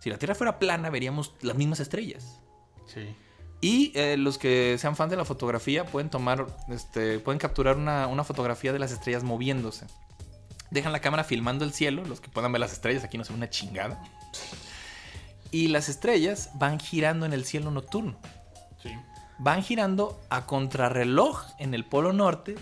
Si 0.00 0.10
la 0.10 0.18
Tierra 0.18 0.34
fuera 0.34 0.58
plana, 0.58 0.90
veríamos 0.90 1.34
las 1.40 1.56
mismas 1.56 1.80
estrellas. 1.80 2.40
Sí. 2.86 3.16
Y 3.60 3.92
eh, 3.94 4.16
los 4.16 4.38
que 4.38 4.76
sean 4.78 4.96
fans 4.96 5.10
de 5.10 5.16
la 5.16 5.24
fotografía 5.24 5.86
pueden 5.86 6.10
tomar, 6.10 6.46
este, 6.68 7.18
pueden 7.18 7.38
capturar 7.38 7.76
una, 7.76 8.06
una 8.06 8.22
fotografía 8.22 8.72
de 8.72 8.78
las 8.78 8.92
estrellas 8.92 9.24
moviéndose. 9.24 9.86
Dejan 10.70 10.92
la 10.92 11.00
cámara 11.00 11.24
filmando 11.24 11.64
el 11.64 11.72
cielo, 11.72 12.04
los 12.04 12.20
que 12.20 12.28
puedan 12.28 12.52
ver 12.52 12.60
las 12.60 12.72
estrellas, 12.72 13.04
aquí 13.04 13.16
no 13.16 13.24
se 13.24 13.32
ve 13.32 13.38
una 13.38 13.50
chingada. 13.50 14.02
Y 15.50 15.68
las 15.68 15.88
estrellas 15.88 16.50
van 16.54 16.78
girando 16.78 17.24
en 17.24 17.32
el 17.32 17.44
cielo 17.44 17.70
nocturno. 17.70 18.18
Van 19.38 19.62
girando 19.62 20.20
a 20.30 20.46
contrarreloj 20.46 21.42
en 21.58 21.74
el 21.74 21.84
polo 21.84 22.12
norte 22.12 22.54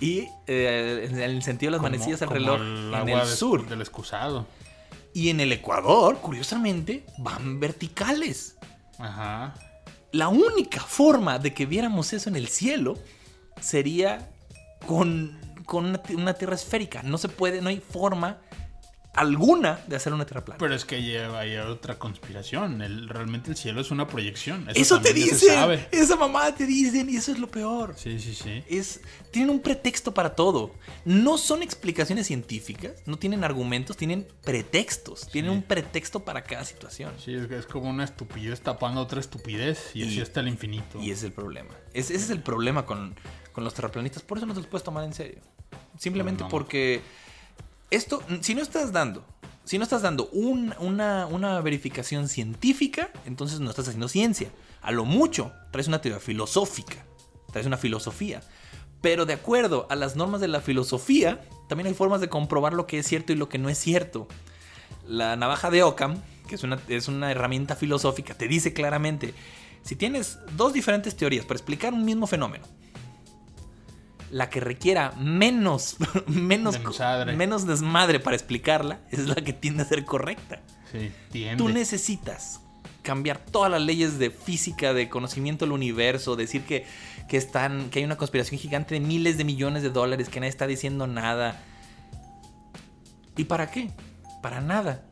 y 0.00 0.28
eh, 0.46 1.08
en 1.10 1.18
el 1.20 1.42
sentido 1.42 1.70
de 1.70 1.76
las 1.78 1.82
manecillas 1.82 2.20
Como- 2.20 2.32
reloj 2.32 2.60
el 2.60 2.94
en 2.94 3.08
el 3.08 3.26
sur. 3.26 3.68
Del 3.68 3.80
excusado. 3.80 4.46
Y 5.12 5.30
en 5.30 5.40
el 5.40 5.52
Ecuador, 5.52 6.18
curiosamente, 6.18 7.04
van 7.18 7.60
verticales. 7.60 8.56
Ajá. 8.98 9.54
La 10.12 10.28
única 10.28 10.80
forma 10.80 11.38
de 11.38 11.54
que 11.54 11.66
viéramos 11.66 12.12
eso 12.12 12.28
en 12.28 12.36
el 12.36 12.48
cielo 12.48 12.96
sería 13.60 14.30
con, 14.86 15.38
con 15.66 15.86
una, 15.86 16.00
una 16.16 16.34
tierra 16.34 16.54
esférica. 16.54 17.02
No 17.02 17.18
se 17.18 17.28
puede, 17.28 17.60
no 17.60 17.68
hay 17.68 17.78
forma 17.80 18.38
alguna 19.14 19.80
de 19.86 19.96
hacer 19.96 20.12
una 20.12 20.24
tierra 20.26 20.44
plana. 20.44 20.58
Pero 20.58 20.74
es 20.74 20.84
que 20.84 20.96
hay, 20.96 21.16
hay 21.16 21.56
otra 21.56 21.98
conspiración. 21.98 22.82
El, 22.82 23.08
realmente 23.08 23.50
el 23.50 23.56
cielo 23.56 23.80
es 23.80 23.90
una 23.90 24.06
proyección. 24.06 24.66
Eso, 24.74 25.00
te 25.00 25.08
se 25.08 25.14
dicen. 25.14 25.80
Esa 25.90 26.16
mamá 26.16 26.54
te 26.54 26.66
dicen 26.66 27.08
y 27.08 27.16
eso 27.16 27.32
es 27.32 27.38
lo 27.38 27.48
peor. 27.48 27.94
Sí, 27.96 28.18
sí, 28.18 28.34
sí. 28.34 28.62
Es, 28.68 29.00
tienen 29.30 29.50
un 29.50 29.60
pretexto 29.60 30.12
para 30.14 30.34
todo. 30.34 30.72
No 31.04 31.38
son 31.38 31.62
explicaciones 31.62 32.26
científicas, 32.26 32.92
no 33.06 33.16
tienen 33.18 33.44
argumentos, 33.44 33.96
tienen 33.96 34.26
pretextos. 34.42 35.28
Tienen 35.28 35.50
un 35.50 35.62
pretexto 35.62 36.20
para 36.24 36.42
cada 36.44 36.64
situación. 36.64 37.12
Sí, 37.22 37.34
es, 37.34 37.50
es 37.50 37.66
como 37.66 37.90
una 37.90 38.04
estupidez 38.04 38.60
tapando 38.60 39.00
otra 39.00 39.20
estupidez 39.20 39.90
y, 39.94 40.02
así 40.02 40.20
hasta 40.20 40.40
el 40.40 40.48
infinito. 40.48 41.00
Y 41.00 41.06
ese 41.10 41.12
es 41.12 41.24
el 41.24 41.32
problema. 41.32 41.70
Es- 41.92 42.10
ese 42.10 42.24
es 42.24 42.30
el 42.30 42.40
problema 42.42 42.84
con, 42.86 43.14
con 43.52 43.64
los 43.64 43.74
terraplanistas. 43.74 44.22
Por 44.22 44.38
eso 44.38 44.46
no 44.46 44.54
te 44.54 44.60
los 44.60 44.66
puedes 44.68 44.84
tomar 44.84 45.04
en 45.04 45.14
serio. 45.14 45.40
Simplemente 45.98 46.40
No, 46.42 46.46
no. 46.46 46.50
porque 46.50 47.00
esto, 47.94 48.22
si 48.40 48.54
no 48.54 48.62
estás 48.62 48.92
dando, 48.92 49.24
si 49.64 49.78
no 49.78 49.84
estás 49.84 50.02
dando 50.02 50.28
un- 50.32 50.74
una, 50.78 51.26
una 51.26 51.60
verificación 51.60 52.28
científica, 52.28 53.10
entonces 53.26 53.60
no 53.60 53.70
estás 53.70 53.88
haciendo 53.88 54.08
ciencia. 54.08 54.48
A 54.82 54.90
lo 54.92 55.04
mucho, 55.04 55.52
traes 55.70 55.88
una 55.88 56.00
teoría 56.00 56.20
filosófica, 56.20 57.04
traes 57.52 57.66
una 57.66 57.76
filosofía. 57.78 58.42
Pero 59.00 59.26
de 59.26 59.34
acuerdo 59.34 59.86
a 59.90 59.96
las 59.96 60.16
normas 60.16 60.40
de 60.40 60.48
la 60.48 60.60
filosofía, 60.60 61.42
también 61.68 61.86
hay 61.86 61.94
formas 61.94 62.20
de 62.20 62.28
comprobar 62.28 62.72
lo 62.74 62.86
que 62.86 62.98
es 62.98 63.06
cierto 63.06 63.32
y 63.32 63.36
lo 63.36 63.48
que 63.48 63.58
no 63.58 63.68
es 63.68 63.78
cierto. 63.78 64.28
La 65.06 65.36
navaja 65.36 65.70
de 65.70 65.82
Occam, 65.82 66.22
que 66.46 66.54
es 66.54 66.62
una, 66.62 66.78
es 66.88 67.08
una 67.08 67.30
herramienta 67.30 67.76
filosófica, 67.76 68.34
te 68.34 68.48
dice 68.48 68.72
claramente, 68.72 69.34
si 69.82 69.96
tienes 69.96 70.38
dos 70.56 70.72
diferentes 70.72 71.14
teorías 71.16 71.44
para 71.44 71.56
explicar 71.58 71.92
un 71.92 72.04
mismo 72.04 72.26
fenómeno, 72.26 72.66
la 74.34 74.50
que 74.50 74.58
requiera 74.58 75.12
menos, 75.12 75.94
menos, 76.26 76.74
Desmadre. 76.82 77.36
menos 77.36 77.68
desmadre 77.68 78.18
para 78.18 78.34
explicarla 78.34 78.98
es 79.12 79.28
la 79.28 79.36
que 79.36 79.52
tiende 79.52 79.84
a 79.84 79.86
ser 79.86 80.04
correcta. 80.04 80.60
Sí, 80.90 81.12
tiende. 81.30 81.56
Tú 81.56 81.68
necesitas 81.68 82.60
cambiar 83.02 83.38
todas 83.38 83.70
las 83.70 83.80
leyes 83.80 84.18
de 84.18 84.30
física, 84.30 84.92
de 84.92 85.08
conocimiento 85.08 85.64
del 85.66 85.70
universo, 85.70 86.34
decir 86.34 86.62
que, 86.62 86.84
que, 87.28 87.36
están, 87.36 87.90
que 87.90 88.00
hay 88.00 88.04
una 88.04 88.16
conspiración 88.16 88.58
gigante 88.58 88.94
de 88.94 89.00
miles 89.00 89.38
de 89.38 89.44
millones 89.44 89.84
de 89.84 89.90
dólares, 89.90 90.28
que 90.28 90.40
nadie 90.40 90.50
está 90.50 90.66
diciendo 90.66 91.06
nada. 91.06 91.62
¿Y 93.36 93.44
para 93.44 93.70
qué? 93.70 93.92
Para 94.42 94.60
nada. 94.60 95.04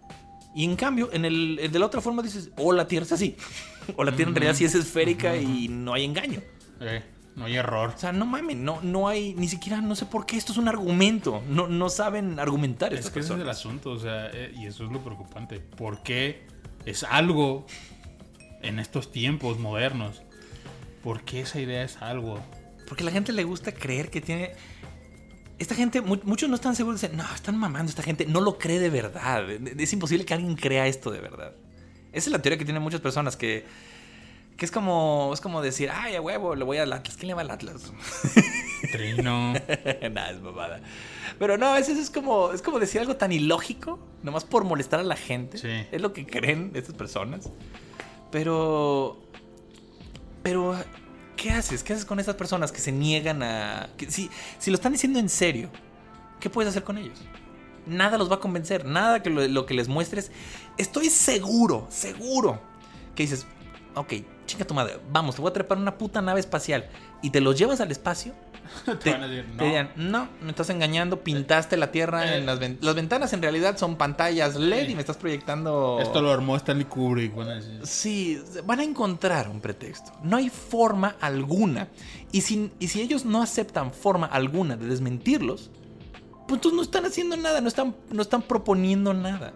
Y 0.52 0.64
en 0.64 0.74
cambio, 0.74 1.10
en 1.12 1.24
el, 1.24 1.60
el 1.60 1.70
de 1.70 1.78
la 1.78 1.86
otra 1.86 2.00
forma 2.00 2.24
dices, 2.24 2.50
o 2.56 2.72
la 2.72 2.88
Tierra 2.88 3.06
es 3.06 3.12
así, 3.12 3.36
o 3.96 4.02
la 4.02 4.10
Tierra 4.16 4.30
en 4.30 4.34
realidad 4.34 4.56
sí 4.56 4.64
es 4.64 4.74
esférica 4.74 5.36
y 5.36 5.68
no 5.68 5.94
hay 5.94 6.04
engaño. 6.04 6.40
Eh, 6.80 7.04
no 7.36 7.46
hay 7.46 7.56
error. 7.56 7.92
O 7.94 7.98
sea, 7.98 8.12
no 8.12 8.26
mames, 8.26 8.56
no, 8.56 8.80
no 8.82 9.08
hay, 9.08 9.34
ni 9.34 9.48
siquiera, 9.48 9.80
no 9.80 9.94
sé 9.96 10.06
por 10.06 10.26
qué 10.26 10.36
esto 10.36 10.52
es 10.52 10.58
un 10.58 10.68
argumento. 10.68 11.42
No, 11.48 11.66
no 11.68 11.88
saben 11.88 12.38
argumentar 12.38 12.92
Es 12.92 13.08
que 13.10 13.20
ese 13.20 13.20
es 13.20 13.30
el 13.30 13.36
personas. 13.36 13.56
asunto, 13.58 13.90
o 13.92 13.98
sea, 13.98 14.30
eh, 14.32 14.52
y 14.56 14.66
eso 14.66 14.84
es 14.84 14.90
lo 14.92 15.00
preocupante. 15.00 15.58
¿Por 15.60 16.02
qué 16.02 16.46
es 16.84 17.04
algo 17.04 17.66
en 18.62 18.78
estos 18.78 19.10
tiempos 19.12 19.58
modernos? 19.58 20.22
¿Por 21.02 21.22
qué 21.22 21.40
esa 21.40 21.58
idea 21.60 21.82
es 21.82 21.96
algo? 22.02 22.38
Porque 22.86 23.02
a 23.02 23.06
la 23.06 23.12
gente 23.12 23.32
le 23.32 23.44
gusta 23.44 23.72
creer 23.72 24.10
que 24.10 24.20
tiene. 24.20 24.52
Esta 25.58 25.74
gente, 25.74 26.00
mu- 26.00 26.18
muchos 26.24 26.48
no 26.48 26.56
están 26.56 26.74
seguros, 26.76 27.00
dicen, 27.00 27.16
no, 27.16 27.24
están 27.34 27.56
mamando 27.56 27.88
esta 27.90 28.02
gente, 28.02 28.26
no 28.26 28.40
lo 28.40 28.58
cree 28.58 28.78
de 28.80 28.90
verdad. 28.90 29.48
Es 29.50 29.92
imposible 29.92 30.24
que 30.24 30.34
alguien 30.34 30.56
crea 30.56 30.86
esto 30.86 31.10
de 31.10 31.20
verdad. 31.20 31.52
Esa 32.12 32.28
es 32.28 32.32
la 32.32 32.42
teoría 32.42 32.58
que 32.58 32.64
tienen 32.64 32.82
muchas 32.82 33.00
personas 33.00 33.36
que. 33.36 33.64
Que 34.56 34.64
es 34.64 34.70
como, 34.70 35.30
es 35.32 35.40
como 35.40 35.62
decir, 35.62 35.90
ay, 35.92 36.14
a 36.14 36.20
huevo, 36.20 36.54
le 36.54 36.64
voy 36.64 36.78
al 36.78 36.92
Atlas. 36.92 37.16
¿Quién 37.16 37.28
le 37.28 37.34
va 37.34 37.40
al 37.40 37.50
Atlas? 37.50 37.92
Trino. 38.92 39.52
Nada, 40.12 40.30
es 40.30 40.40
mamada. 40.40 40.80
Pero 41.38 41.58
no, 41.58 41.66
a 41.66 41.74
veces 41.74 41.98
es 41.98 42.10
como, 42.10 42.52
es 42.52 42.62
como 42.62 42.78
decir 42.78 43.00
algo 43.00 43.16
tan 43.16 43.32
ilógico, 43.32 43.98
nomás 44.22 44.44
por 44.44 44.64
molestar 44.64 45.00
a 45.00 45.04
la 45.04 45.16
gente. 45.16 45.58
Sí. 45.58 45.86
Es 45.90 46.00
lo 46.00 46.12
que 46.12 46.26
creen 46.26 46.72
estas 46.74 46.94
personas. 46.94 47.50
Pero. 48.30 49.20
Pero. 50.42 50.76
¿Qué 51.36 51.50
haces? 51.50 51.82
¿Qué 51.82 51.94
haces 51.94 52.04
con 52.04 52.20
esas 52.20 52.36
personas 52.36 52.70
que 52.70 52.78
se 52.78 52.92
niegan 52.92 53.42
a. 53.42 53.88
que 53.96 54.10
si, 54.10 54.30
si 54.58 54.70
lo 54.70 54.76
están 54.76 54.92
diciendo 54.92 55.18
en 55.18 55.28
serio, 55.28 55.70
¿qué 56.40 56.50
puedes 56.50 56.70
hacer 56.70 56.84
con 56.84 56.98
ellos? 56.98 57.20
Nada 57.86 58.16
los 58.16 58.30
va 58.30 58.36
a 58.36 58.40
convencer, 58.40 58.84
nada 58.84 59.22
que 59.22 59.30
lo, 59.30 59.46
lo 59.48 59.66
que 59.66 59.74
les 59.74 59.88
muestres. 59.88 60.30
Estoy 60.76 61.10
seguro, 61.10 61.86
seguro 61.90 62.60
que 63.16 63.24
dices, 63.24 63.46
ok, 63.94 64.12
chinga 64.46 64.64
tu 64.66 64.74
madre, 64.74 64.98
vamos, 65.10 65.36
te 65.36 65.42
voy 65.42 65.50
a 65.50 65.52
trepar 65.52 65.78
una 65.78 65.96
puta 65.98 66.20
nave 66.22 66.40
espacial 66.40 66.86
y 67.22 67.30
te 67.30 67.40
los 67.40 67.58
llevas 67.58 67.80
al 67.80 67.90
espacio 67.90 68.32
Te 69.02 69.10
van 69.10 69.24
a 69.24 69.28
decir, 69.28 69.44
te 69.50 69.56
no. 69.56 69.64
dirían, 69.64 69.90
no, 69.96 70.28
me 70.40 70.50
estás 70.50 70.70
engañando, 70.70 71.20
pintaste 71.24 71.76
la 71.76 71.90
Tierra 71.90 72.32
Eh. 72.32 72.38
en 72.38 72.46
las, 72.46 72.58
ven- 72.60 72.78
las 72.80 72.94
ventanas 72.94 73.32
en 73.32 73.42
realidad 73.42 73.76
son 73.76 73.96
pantallas 73.96 74.54
LED 74.54 74.88
y 74.90 74.94
me 74.94 75.00
estás 75.00 75.16
proyectando... 75.16 75.98
Esto 76.00 76.22
lo 76.22 76.30
armó 76.30 76.54
Stanley 76.56 76.84
Kubrick. 76.86 77.34
Van 77.34 77.48
a 77.48 77.54
decir. 77.56 77.80
Sí, 77.84 78.40
van 78.64 78.78
a 78.80 78.84
encontrar 78.84 79.48
un 79.48 79.60
pretexto. 79.60 80.12
No 80.22 80.36
hay 80.36 80.48
forma 80.48 81.16
alguna. 81.20 81.88
Y 82.30 82.42
si, 82.42 82.70
y 82.78 82.88
si 82.88 83.00
ellos 83.02 83.24
no 83.24 83.42
aceptan 83.42 83.92
forma 83.92 84.26
alguna 84.26 84.76
de 84.76 84.86
desmentirlos, 84.86 85.70
pues 86.46 86.58
entonces 86.58 86.76
no 86.76 86.82
están 86.82 87.04
haciendo 87.04 87.36
nada, 87.36 87.60
no 87.60 87.68
están, 87.68 87.96
no 88.10 88.22
están 88.22 88.42
proponiendo 88.42 89.12
nada. 89.12 89.52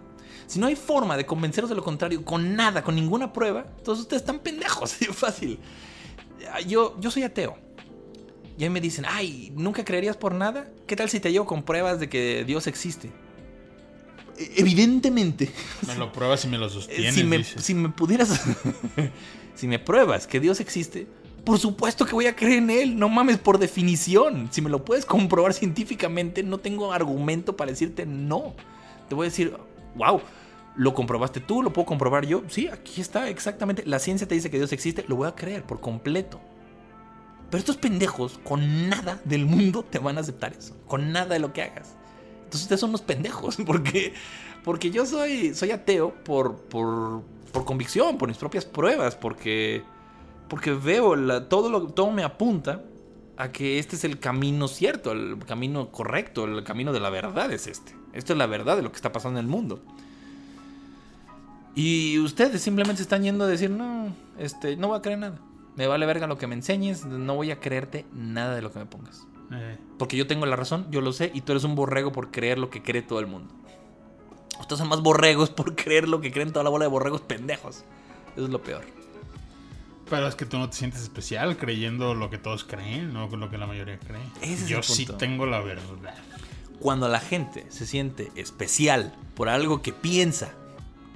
Si 0.46 0.58
no 0.60 0.66
hay 0.66 0.76
forma 0.76 1.16
de 1.16 1.26
convencerlos 1.26 1.68
de 1.70 1.76
lo 1.76 1.82
contrario, 1.82 2.24
con 2.24 2.54
nada, 2.54 2.82
con 2.84 2.94
ninguna 2.94 3.32
prueba, 3.32 3.66
entonces 3.78 4.02
ustedes 4.02 4.22
están 4.22 4.38
pendejos, 4.38 4.82
así 4.94 5.06
fácil. 5.06 5.58
Yo, 6.66 6.96
yo 7.00 7.10
soy 7.10 7.24
ateo. 7.24 7.56
Y 8.58 8.64
ahí 8.64 8.70
me 8.70 8.80
dicen, 8.80 9.04
ay, 9.08 9.52
¿nunca 9.54 9.84
creerías 9.84 10.16
por 10.16 10.34
nada? 10.34 10.68
¿Qué 10.86 10.96
tal 10.96 11.10
si 11.10 11.20
te 11.20 11.30
llevo 11.30 11.44
con 11.46 11.62
pruebas 11.62 12.00
de 12.00 12.08
que 12.08 12.44
Dios 12.46 12.66
existe? 12.66 13.10
E- 14.38 14.52
Evidentemente. 14.56 15.50
Me 15.86 15.94
lo 15.96 16.12
pruebas 16.12 16.44
y 16.44 16.48
me 16.48 16.58
lo 16.58 16.66
Eh, 16.66 16.70
sostienes. 16.70 17.14
si, 17.14 17.24
me, 17.24 17.38
dices. 17.38 17.62
si 17.62 17.74
me 17.74 17.88
pudieras. 17.90 18.40
si 19.54 19.66
me 19.66 19.78
pruebas 19.78 20.26
que 20.26 20.40
Dios 20.40 20.60
existe, 20.60 21.06
por 21.44 21.58
supuesto 21.58 22.06
que 22.06 22.12
voy 22.12 22.26
a 22.26 22.36
creer 22.36 22.58
en 22.58 22.70
Él. 22.70 22.98
No 22.98 23.08
mames, 23.08 23.36
por 23.38 23.58
definición. 23.58 24.48
Si 24.52 24.62
me 24.62 24.70
lo 24.70 24.84
puedes 24.84 25.04
comprobar 25.04 25.52
científicamente, 25.52 26.42
no 26.42 26.58
tengo 26.58 26.92
argumento 26.92 27.56
para 27.56 27.70
decirte 27.72 28.06
no. 28.06 28.54
Te 29.08 29.14
voy 29.14 29.26
a 29.26 29.30
decir, 29.30 29.54
wow, 29.96 30.20
¿lo 30.76 30.94
comprobaste 30.94 31.40
tú? 31.40 31.62
¿Lo 31.62 31.72
puedo 31.72 31.86
comprobar 31.86 32.26
yo? 32.26 32.42
Sí, 32.48 32.68
aquí 32.68 33.00
está 33.00 33.28
exactamente. 33.28 33.84
La 33.86 33.98
ciencia 33.98 34.28
te 34.28 34.34
dice 34.34 34.50
que 34.50 34.58
Dios 34.58 34.72
existe, 34.72 35.04
lo 35.08 35.16
voy 35.16 35.28
a 35.28 35.34
creer 35.34 35.64
por 35.64 35.80
completo. 35.80 36.40
Pero 37.50 37.58
estos 37.58 37.76
pendejos, 37.76 38.40
con 38.44 38.88
nada 38.88 39.20
del 39.24 39.46
mundo, 39.46 39.84
te 39.84 39.98
van 39.98 40.18
a 40.18 40.20
aceptar 40.20 40.52
eso. 40.52 40.76
Con 40.86 41.12
nada 41.12 41.34
de 41.34 41.38
lo 41.38 41.52
que 41.52 41.62
hagas. 41.62 41.96
Entonces 42.38 42.62
ustedes 42.62 42.80
son 42.80 42.90
unos 42.90 43.02
pendejos. 43.02 43.56
Porque, 43.66 44.14
porque 44.64 44.90
yo 44.90 45.06
soy, 45.06 45.54
soy 45.54 45.70
ateo 45.70 46.12
por, 46.24 46.56
por, 46.56 47.22
por 47.52 47.64
convicción, 47.64 48.18
por 48.18 48.28
mis 48.28 48.36
propias 48.36 48.64
pruebas. 48.64 49.14
Porque, 49.14 49.84
porque 50.48 50.72
veo 50.72 51.14
todo, 51.44 51.70
lo, 51.70 51.86
todo 51.86 52.10
me 52.10 52.24
apunta 52.24 52.82
a 53.36 53.52
que 53.52 53.78
este 53.78 53.96
es 53.96 54.04
el 54.04 54.18
camino 54.18 54.66
cierto, 54.66 55.12
el 55.12 55.38
camino 55.46 55.90
correcto, 55.92 56.44
el 56.44 56.64
camino 56.64 56.92
de 56.92 57.00
la 57.00 57.10
verdad 57.10 57.52
es 57.52 57.66
este. 57.66 57.94
Esto 58.16 58.32
es 58.32 58.38
la 58.38 58.46
verdad 58.46 58.76
de 58.76 58.82
lo 58.82 58.90
que 58.90 58.96
está 58.96 59.12
pasando 59.12 59.38
en 59.38 59.46
el 59.46 59.50
mundo. 59.50 59.80
Y 61.74 62.18
ustedes 62.20 62.62
simplemente 62.62 63.02
están 63.02 63.22
yendo 63.22 63.44
a 63.44 63.46
decir, 63.46 63.70
no, 63.70 64.14
este, 64.38 64.76
no 64.76 64.88
voy 64.88 64.98
a 64.98 65.02
creer 65.02 65.18
nada. 65.18 65.38
Me 65.76 65.86
vale 65.86 66.06
verga 66.06 66.26
lo 66.26 66.38
que 66.38 66.46
me 66.46 66.54
enseñes, 66.54 67.04
no 67.04 67.34
voy 67.34 67.50
a 67.50 67.60
creerte 67.60 68.06
nada 68.14 68.54
de 68.54 68.62
lo 68.62 68.72
que 68.72 68.78
me 68.78 68.86
pongas. 68.86 69.26
Eh, 69.52 69.76
Porque 69.98 70.16
yo 70.16 70.26
tengo 70.26 70.46
la 70.46 70.56
razón, 70.56 70.86
yo 70.90 71.02
lo 71.02 71.12
sé, 71.12 71.30
y 71.34 71.42
tú 71.42 71.52
eres 71.52 71.64
un 71.64 71.74
borrego 71.74 72.12
por 72.12 72.30
creer 72.30 72.58
lo 72.58 72.70
que 72.70 72.82
cree 72.82 73.02
todo 73.02 73.20
el 73.20 73.26
mundo. 73.26 73.52
Ustedes 74.58 74.78
son 74.78 74.88
más 74.88 75.02
borregos 75.02 75.50
por 75.50 75.76
creer 75.76 76.08
lo 76.08 76.22
que 76.22 76.32
creen 76.32 76.50
toda 76.50 76.64
la 76.64 76.70
bola 76.70 76.86
de 76.86 76.90
borregos 76.90 77.20
pendejos. 77.20 77.84
Eso 78.34 78.46
es 78.46 78.50
lo 78.50 78.62
peor. 78.62 78.84
pero 80.08 80.26
es 80.28 80.34
que 80.34 80.46
tú 80.46 80.56
no 80.56 80.70
te 80.70 80.76
sientes 80.76 81.02
especial 81.02 81.58
creyendo 81.58 82.14
lo 82.14 82.30
que 82.30 82.38
todos 82.38 82.64
creen, 82.64 83.12
no 83.12 83.28
lo 83.28 83.50
que 83.50 83.58
la 83.58 83.66
mayoría 83.66 83.98
cree. 83.98 84.22
Ese 84.40 84.66
Yo 84.66 84.82
sí 84.82 85.04
tengo 85.18 85.44
la 85.44 85.60
verdad. 85.60 86.14
Cuando 86.80 87.08
la 87.08 87.20
gente 87.20 87.66
se 87.70 87.86
siente 87.86 88.30
especial 88.36 89.14
por 89.34 89.48
algo 89.48 89.82
que 89.82 89.92
piensa 89.92 90.52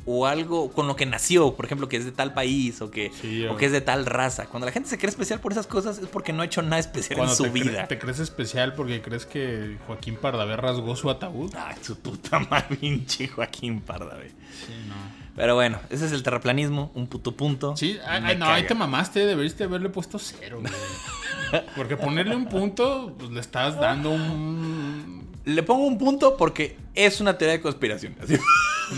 o 0.06 0.26
algo 0.26 0.72
con 0.72 0.86
lo 0.88 0.96
que 0.96 1.04
nació, 1.04 1.54
por 1.54 1.66
ejemplo, 1.66 1.86
que 1.88 1.98
es 1.98 2.04
de 2.06 2.10
tal 2.12 2.32
país 2.32 2.80
o 2.80 2.90
que, 2.90 3.12
Sí, 3.20 3.44
o 3.46 3.52
o- 3.52 3.56
que 3.56 3.66
es 3.66 3.72
de 3.72 3.82
tal 3.82 4.06
raza, 4.06 4.46
cuando 4.46 4.66
la 4.66 4.72
gente 4.72 4.88
se 4.88 4.96
cree 4.96 5.10
especial 5.10 5.40
por 5.40 5.52
esas 5.52 5.66
cosas 5.66 5.98
es 5.98 6.08
porque 6.08 6.32
no 6.32 6.40
ha 6.42 6.46
hecho 6.46 6.62
nada 6.62 6.78
especial 6.78 7.18
Cuando 7.18 7.34
en 7.34 7.36
su 7.36 7.44
te, 7.44 7.50
vida. 7.50 7.86
te 7.86 7.98
crees 7.98 8.18
especial 8.18 8.72
porque 8.74 9.02
crees 9.02 9.26
que 9.26 9.76
Joaquín 9.86 10.16
Pardavé 10.16 10.56
rasgó 10.56 10.96
su 10.96 11.10
ataúd. 11.10 11.52
Ay, 11.54 11.76
su 11.82 11.98
puta 11.98 12.38
madre, 12.40 12.76
pinche 12.80 13.28
Joaquín 13.28 13.80
Parda, 13.82 14.14
güey. 14.16 14.30
Sí, 14.30 14.72
no. 14.88 14.94
Pero 15.36 15.54
bueno, 15.54 15.78
ese 15.90 16.06
es 16.06 16.12
el 16.12 16.22
terraplanismo, 16.22 16.90
un 16.94 17.06
puto 17.06 17.36
punto. 17.36 17.76
Sí, 17.76 17.98
ay, 18.06 18.20
Me 18.22 18.28
ay, 18.30 18.36
no, 18.38 18.46
ahí 18.46 18.66
te 18.66 18.74
mamaste, 18.74 19.24
deberíste 19.26 19.64
haberle 19.64 19.90
puesto 19.90 20.18
cero, 20.18 20.60
güey. 20.60 20.72
Porque 21.76 21.96
ponerle 21.96 22.34
un 22.34 22.46
punto, 22.46 23.14
pues 23.18 23.30
le 23.30 23.40
estás 23.40 23.78
dando 23.78 24.10
un... 24.10 25.29
Le 25.44 25.62
pongo 25.62 25.86
un 25.86 25.96
punto 25.98 26.36
porque 26.36 26.76
es 26.94 27.20
una 27.20 27.38
teoría 27.38 27.54
de 27.56 27.60
conspiración. 27.62 28.14
así. 28.22 28.34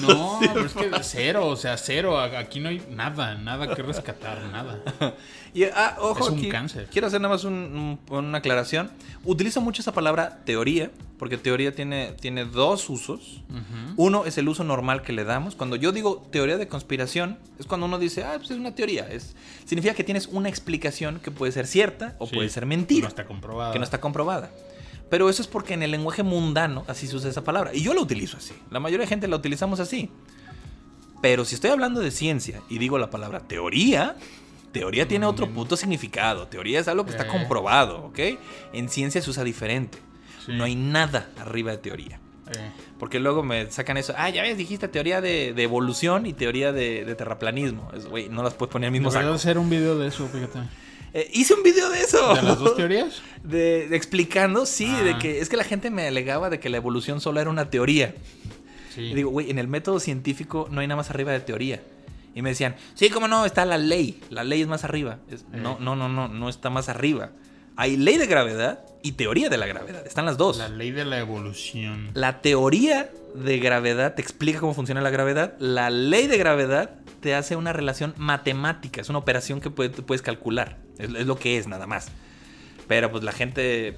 No, 0.00 0.38
pero 0.40 0.64
es 0.66 0.72
que 0.72 0.90
cero, 1.02 1.46
o 1.48 1.54
sea, 1.56 1.76
cero. 1.76 2.18
Aquí 2.18 2.60
no 2.60 2.70
hay 2.70 2.82
nada, 2.90 3.34
nada 3.36 3.74
que 3.74 3.82
rescatar, 3.82 4.42
nada. 4.50 4.80
Y, 5.54 5.64
ah, 5.64 5.98
ojo, 6.00 6.24
Es 6.24 6.30
un 6.32 6.38
aquí, 6.38 6.48
cáncer. 6.48 6.88
Quiero 6.90 7.06
hacer 7.08 7.20
nada 7.20 7.34
más 7.34 7.44
un- 7.44 7.98
un- 8.08 8.16
una 8.16 8.38
aclaración. 8.38 8.90
Utilizo 9.22 9.60
mucho 9.60 9.82
esa 9.82 9.92
palabra 9.92 10.38
teoría, 10.46 10.90
porque 11.18 11.36
teoría 11.36 11.74
tiene, 11.74 12.12
tiene 12.18 12.46
dos 12.46 12.88
usos. 12.88 13.42
Uno 13.98 14.24
es 14.24 14.38
el 14.38 14.48
uso 14.48 14.64
normal 14.64 15.02
que 15.02 15.12
le 15.12 15.24
damos. 15.24 15.54
Cuando 15.54 15.76
yo 15.76 15.92
digo 15.92 16.26
teoría 16.32 16.56
de 16.56 16.68
conspiración, 16.68 17.38
es 17.58 17.66
cuando 17.66 17.84
uno 17.84 17.98
dice, 17.98 18.24
ah, 18.24 18.32
pues 18.38 18.50
es 18.50 18.56
una 18.56 18.74
teoría. 18.74 19.06
Es, 19.10 19.36
significa 19.66 19.92
que 19.92 20.04
tienes 20.04 20.26
una 20.28 20.48
explicación 20.48 21.20
que 21.20 21.30
puede 21.30 21.52
ser 21.52 21.66
cierta 21.66 22.16
o 22.18 22.26
Sí, 22.26 22.34
puede 22.34 22.48
ser 22.48 22.64
mentira. 22.64 23.02
No 23.02 23.08
está 23.08 23.26
comprobado. 23.26 23.74
que 23.74 23.78
no 23.78 23.84
está 23.84 24.00
comprobada. 24.00 24.50
Pero 25.12 25.28
eso 25.28 25.42
es 25.42 25.48
porque 25.48 25.74
en 25.74 25.82
el 25.82 25.90
lenguaje 25.90 26.22
mundano 26.22 26.84
así 26.88 27.06
se 27.06 27.14
usa 27.14 27.28
esa 27.28 27.44
palabra. 27.44 27.74
Y 27.74 27.82
yo 27.82 27.92
la 27.92 28.00
utilizo 28.00 28.38
así. 28.38 28.54
La 28.70 28.80
mayoría 28.80 29.04
de 29.04 29.08
gente 29.08 29.28
la 29.28 29.36
utilizamos 29.36 29.78
así. 29.78 30.08
Pero 31.20 31.44
si 31.44 31.54
estoy 31.54 31.68
hablando 31.70 32.00
de 32.00 32.10
ciencia 32.10 32.62
y 32.70 32.78
digo 32.78 32.96
la 32.98 33.10
palabra 33.10 33.40
teoría, 33.40 34.16
teoría 34.72 35.06
tiene 35.06 35.26
otro 35.26 35.50
puto 35.50 35.76
significado. 35.76 36.48
Teoría 36.48 36.80
es 36.80 36.88
algo 36.88 37.04
que 37.04 37.10
está 37.10 37.24
Eh. 37.24 37.28
comprobado, 37.28 38.06
¿ok? 38.06 38.18
En 38.72 38.88
ciencia 38.88 39.20
se 39.20 39.28
usa 39.28 39.44
diferente. 39.44 39.98
Sí. 40.46 40.52
No 40.54 40.64
hay 40.64 40.74
nada 40.76 41.28
arriba 41.38 41.72
de 41.72 41.76
teoría. 41.78 42.18
Eh, 42.48 42.70
Porque 42.98 43.20
luego 43.20 43.42
me 43.42 43.70
sacan 43.70 43.98
eso. 43.98 44.14
Ah, 44.16 44.30
ya 44.30 44.40
ves, 44.42 44.56
dijiste 44.56 44.88
teoría 44.88 45.20
de, 45.20 45.52
de 45.52 45.62
evolución 45.62 46.24
y 46.24 46.32
teoría 46.32 46.72
de, 46.72 47.04
de 47.04 47.14
terraplanismo. 47.14 47.90
Güey, 48.08 48.30
no 48.30 48.42
las 48.42 48.54
puedes 48.54 48.72
poner 48.72 48.86
al 48.86 48.92
mismo 48.92 49.10
saco. 49.10 49.30
hacer 49.32 49.58
un 49.58 49.68
video 49.68 49.98
de 49.98 50.08
eso, 50.08 50.26
fíjate. 50.26 50.58
Eh, 51.14 51.28
hice 51.34 51.54
un 51.54 51.62
video 51.62 51.90
de 51.90 52.00
eso. 52.00 52.34
¿De 52.34 52.42
las 52.42 52.58
dos 52.58 52.76
teorías? 52.76 53.22
De, 53.42 53.88
de 53.88 53.96
explicando, 53.96 54.64
sí, 54.66 54.86
Ah. 54.88 55.02
de 55.02 55.18
que 55.18 55.40
es 55.40 55.48
que 55.48 55.56
la 55.56 55.64
gente 55.64 55.90
me 55.90 56.06
alegaba 56.06 56.48
de 56.50 56.58
que 56.60 56.68
la 56.68 56.76
evolución 56.78 57.20
solo 57.20 57.40
era 57.40 57.50
una 57.50 57.70
teoría. 57.70 58.14
Sí. 58.94 59.02
Y 59.02 59.14
digo, 59.14 59.30
güey, 59.30 59.50
en 59.50 59.58
el 59.58 59.68
método 59.68 60.00
científico 60.00 60.68
no 60.70 60.80
hay 60.80 60.86
nada 60.86 60.96
más 60.96 61.10
arriba 61.10 61.32
de 61.32 61.40
teoría. 61.40 61.82
Y 62.34 62.40
me 62.42 62.50
decían, 62.50 62.76
sí, 62.94 63.10
cómo 63.10 63.28
no, 63.28 63.44
está 63.44 63.64
la 63.66 63.76
ley. 63.78 64.20
La 64.30 64.42
ley 64.44 64.62
es 64.62 64.68
más 64.68 64.84
arriba. 64.84 65.18
Es- 65.30 65.44
no, 65.52 65.72
Eh. 65.72 65.76
no, 65.80 65.96
no, 65.96 66.08
no, 66.08 66.28
no 66.28 66.48
está 66.48 66.70
más 66.70 66.88
arriba. 66.88 67.30
Hay 67.76 67.96
ley 67.96 68.16
de 68.18 68.26
gravedad 68.26 68.80
y 69.02 69.12
teoría 69.12 69.48
de 69.48 69.56
la 69.58 69.66
gravedad. 69.66 70.06
Están 70.06 70.24
las 70.26 70.36
dos. 70.38 70.58
La 70.58 70.68
ley 70.68 70.90
de 70.92 71.04
la 71.06 71.18
evolución. 71.18 72.10
La 72.14 72.40
teoría 72.42 73.10
de 73.34 73.58
gravedad 73.58 74.14
te 74.14 74.20
explica 74.22 74.60
cómo 74.60 74.74
funciona 74.74 75.00
la 75.00 75.08
gravedad. 75.10 75.54
La 75.58 75.88
ley 75.90 76.26
de 76.26 76.36
gravedad 76.36 76.90
te 77.20 77.34
hace 77.34 77.56
una 77.56 77.72
relación 77.72 78.14
matemática. 78.18 79.00
Es 79.00 79.08
una 79.08 79.18
operación 79.18 79.60
que 79.60 79.70
puede- 79.70 79.90
puedes 79.90 80.20
calcular. 80.22 80.78
Es, 80.98 81.08
es 81.14 81.26
lo 81.26 81.36
que 81.36 81.58
es, 81.58 81.66
nada 81.66 81.86
más. 81.86 82.08
Pero 82.88 83.10
pues 83.10 83.22
la 83.24 83.32
gente... 83.32 83.96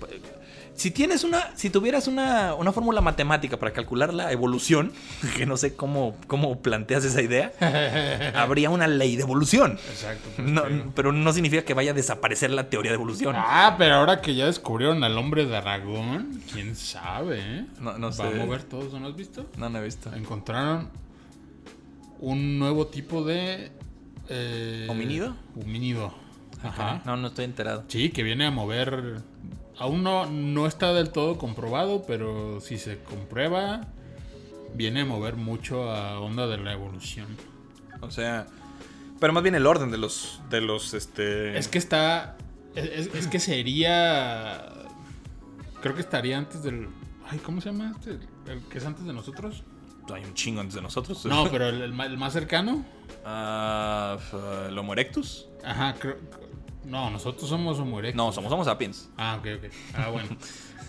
Si 0.76 0.90
tienes 0.90 1.22
una... 1.22 1.56
Si 1.56 1.70
tuvieras 1.70 2.08
una, 2.08 2.54
una 2.54 2.72
fórmula 2.72 3.00
matemática 3.00 3.58
para 3.60 3.72
calcular 3.72 4.12
la 4.12 4.32
evolución, 4.32 4.92
que 5.36 5.46
no 5.46 5.56
sé 5.56 5.76
cómo, 5.76 6.16
cómo 6.26 6.60
planteas 6.62 7.04
esa 7.04 7.22
idea, 7.22 7.52
habría 8.34 8.70
una 8.70 8.88
ley 8.88 9.14
de 9.14 9.22
evolución. 9.22 9.78
Exacto. 9.88 10.28
pues, 10.34 10.48
No, 10.48 10.62
pero- 10.64 10.92
pero 10.96 11.12
no 11.12 11.32
significa 11.32 11.62
que 11.64 11.74
vaya 11.74 11.92
a 11.92 11.94
desaparecer 11.94 12.50
la 12.50 12.70
teoría 12.70 12.90
de 12.90 12.96
evolución. 12.96 13.36
Ah, 13.38 13.76
pero 13.78 13.94
ahora 13.94 14.20
que 14.20 14.34
ya 14.34 14.46
descubrieron 14.46 15.04
al 15.04 15.16
hombre 15.16 15.46
de 15.46 15.56
Aragón, 15.56 16.42
quién 16.52 16.74
sabe, 16.74 17.38
¿eh? 17.40 17.66
No- 17.80 17.96
no 17.96 18.10
sé. 18.10 18.24
Va 18.24 18.30
a 18.30 18.32
mover 18.32 18.64
todos, 18.64 18.92
¿no 19.00 19.06
has 19.06 19.14
visto? 19.16 19.48
No, 19.56 19.68
no 19.70 19.78
he 19.78 19.84
visto. 19.84 20.12
Encontraron 20.12 20.90
un 22.18 22.58
nuevo 22.58 22.86
tipo 22.88 23.22
de. 23.24 23.70
eh, 24.28 24.86
¿Homínido? 24.90 25.36
Homínido. 25.60 26.14
Ajá. 26.65 27.03
No, 27.05 27.16
no 27.16 27.28
estoy 27.28 27.45
enterado. 27.45 27.85
Sí, 27.89 28.11
que 28.11 28.23
viene 28.23 28.47
a 28.47 28.51
mover. 28.51 29.20
Aún 29.78 30.03
no, 30.03 30.27
no 30.27 30.66
está 30.66 30.93
del 30.93 31.11
todo 31.11 31.36
comprobado, 31.39 32.05
pero 32.07 32.61
si 32.61 32.78
se 32.78 32.99
comprueba, 33.03 33.82
viene 34.74 35.01
a 35.01 35.05
mover 35.05 35.36
mucho 35.36 35.91
a 35.91 36.20
onda 36.20 36.47
de 36.47 36.59
la 36.59 36.73
evolución. 36.73 37.27
O 38.01 38.11
sea, 38.11 38.47
pero 39.20 39.32
más 39.32 39.43
bien 39.43 39.55
el 39.55 39.66
orden 39.66 39.91
de 39.91 39.99
los, 39.99 40.41
de 40.51 40.61
los, 40.61 40.95
este... 40.95 41.59
Es 41.59 41.69
que 41.69 41.78
está. 41.78 42.36
Es, 42.74 43.27
que 43.28 43.39
sería. 43.41 44.69
Creo 45.81 45.95
que 45.95 46.01
estaría 46.01 46.39
antes 46.39 46.62
del. 46.62 46.89
Ay, 47.28 47.39
¿cómo 47.39 47.61
se 47.61 47.70
llama 47.70 47.93
este? 47.97 48.19
¿El 48.51 48.61
que 48.70 48.78
es 48.78 48.85
antes 48.86 49.05
de 49.05 49.12
nosotros? 49.12 49.62
hay 50.12 50.23
un 50.23 50.35
chingo 50.35 50.61
antes 50.61 50.74
de 50.74 50.82
nosotros. 50.82 51.24
No, 51.24 51.49
pero 51.51 51.69
el, 51.69 51.81
el 51.82 51.93
ma- 51.95 52.07
el 52.07 52.19
más 52.19 52.32
cercano. 52.32 52.85
F- 53.24 54.69
el 54.69 54.77
Homo 54.78 54.93
erectus. 54.93 55.47
Ajá, 55.65 55.95
creo. 55.99 56.16
No, 56.85 57.11
nosotros 57.11 57.48
somos 57.48 57.78
Homo 57.78 57.98
erectus. 57.98 58.16
No, 58.16 58.32
somos 58.32 58.52
Homo 58.52 58.65
sapiens. 58.65 59.09
Ah, 59.16 59.36
ok, 59.40 59.47
ok. 59.65 59.70
Ah, 59.94 60.09
bueno. 60.11 60.28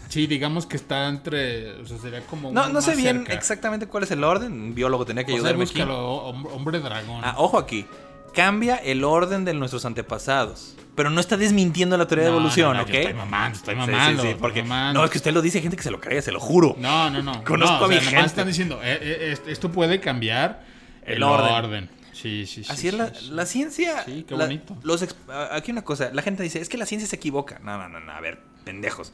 Sí, 0.08 0.28
digamos 0.28 0.68
que 0.68 0.78
está 0.78 1.08
entre. 1.08 1.74
O 1.82 1.86
sea, 1.86 1.98
sería 1.98 2.22
como. 2.28 2.52
No, 2.52 2.70
no 2.70 2.80
sé 2.80 2.96
bien 2.96 3.18
cerca. 3.22 3.34
exactamente 3.34 3.88
cuál 3.88 4.04
es 4.04 4.12
el 4.12 4.24
orden. 4.24 4.52
Un 4.54 4.76
biólogo 4.76 5.04
tenía 5.04 5.24
que 5.26 5.32
O 5.32 5.36
sea, 5.36 5.40
ayudarme 5.40 5.64
aquí. 5.64 5.74
búscalo, 5.74 6.32
hom- 6.32 6.48
hombre 6.54 6.80
dragón. 6.80 7.22
Ah, 7.26 7.34
ojo 7.38 7.58
aquí. 7.58 7.86
Cambia 8.34 8.76
el 8.76 9.04
orden 9.04 9.46
de 9.46 9.54
nuestros 9.56 9.84
antepasados. 9.84 10.76
Pero 10.96 11.10
no 11.10 11.20
está 11.20 11.38
desmintiendo 11.38 11.98
la 11.98 12.06
teoría 12.08 12.26
de 12.26 12.32
No, 12.32 12.38
evolución, 12.38 12.74
no, 12.78 12.78
no, 12.78 12.84
¿ok? 12.84 12.90
yo 12.90 13.00
Estoy 13.00 13.14
mamando, 13.16 13.58
estoy 13.58 13.76
Sí, 13.76 13.82
sí, 13.82 13.92
mamando. 13.92 14.22
sí, 14.22 14.28
estoy 14.30 14.42
porque 14.42 14.62
mamando. 14.64 15.00
no 15.00 15.06
es 15.06 15.12
que 15.12 15.18
usted 15.18 15.34
lo 15.34 15.42
dice, 15.42 15.58
hay 15.58 15.62
gente 15.64 15.76
que 15.78 15.84
se 15.84 15.92
lo 15.92 16.00
cree, 16.00 16.22
se 16.22 16.32
lo 16.32 16.40
juro. 16.40 16.76
No, 16.78 17.10
no, 17.10 17.24
no. 17.24 17.44
Conozco 17.44 17.80
no, 17.80 17.86
a 17.86 17.88
mi 17.88 17.96
o 17.96 18.00
sea, 18.00 18.06
nomás 18.12 18.12
gente. 18.12 18.26
están 18.28 18.48
diciendo, 18.48 18.80
eh, 18.84 19.00
eh, 19.02 19.32
est- 19.34 19.48
esto 19.48 19.72
puede 19.72 20.00
cambiar 20.00 20.64
el, 21.04 21.16
El 21.16 21.24
orden. 21.24 21.52
orden. 21.52 21.90
Sí, 22.16 22.46
sí, 22.46 22.64
sí. 22.64 22.72
Así 22.72 22.88
es 22.88 22.94
la, 22.94 23.14
sí. 23.14 23.30
la 23.32 23.46
ciencia. 23.46 24.04
Sí, 24.06 24.24
qué 24.28 24.36
la- 24.38 24.46
bonito. 24.46 24.78
los 24.84 25.06
aquí 25.52 25.72
una 25.72 25.84
cosa, 25.84 26.12
la 26.14 26.22
gente 26.22 26.44
dice, 26.44 26.62
es 26.62 26.70
que 26.70 26.78
la 26.78 26.86
ciencia 26.86 27.08
se 27.10 27.16
equivoca. 27.18 27.60
No, 27.60 27.78
no, 27.78 27.90
no, 27.90 28.00
no, 28.00 28.12
a 28.12 28.22
ver, 28.22 28.40
pendejos. 28.64 29.12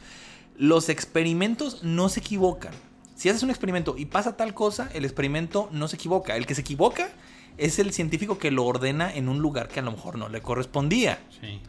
Los 0.58 0.90
experimentos 0.90 1.84
no 1.84 2.10
se 2.10 2.20
equivocan. 2.20 2.74
Si 3.16 3.30
haces 3.30 3.44
un 3.44 3.50
experimento 3.50 3.96
y 3.98 4.06
pasa 4.06 4.38
tal 4.38 4.54
cosa, 4.54 4.90
el 4.94 5.04
experimento 5.06 5.68
no 5.72 5.88
se 5.88 5.96
equivoca. 5.96 6.36
El 6.38 6.46
que 6.46 6.54
se 6.56 6.62
equivoca 6.62 7.10
es 7.58 7.80
el 7.80 7.92
científico 7.94 8.38
que 8.38 8.52
lo 8.52 8.66
ordena 8.66 9.14
en 9.14 9.30
un 9.30 9.40
lugar 9.40 9.68
que 9.68 9.80
a 9.80 9.84
lo 9.84 9.92
mejor 9.92 10.18
no 10.18 10.30
le 10.30 10.42
correspondía. 10.42 11.20
Sí. 11.42 11.60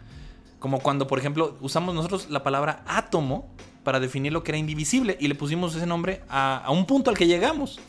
Como 0.58 0.80
cuando, 0.80 1.06
por 1.06 1.18
ejemplo, 1.18 1.56
usamos 1.60 1.94
nosotros 1.94 2.28
la 2.30 2.42
palabra 2.42 2.82
átomo 2.86 3.48
para 3.84 3.98
definir 4.00 4.32
lo 4.32 4.44
que 4.44 4.52
era 4.52 4.58
indivisible 4.58 5.16
y 5.18 5.28
le 5.28 5.34
pusimos 5.34 5.74
ese 5.74 5.86
nombre 5.86 6.22
a, 6.28 6.58
a 6.58 6.70
un 6.70 6.86
punto 6.86 7.10
al 7.10 7.16
que 7.18 7.26
llegamos. 7.26 7.80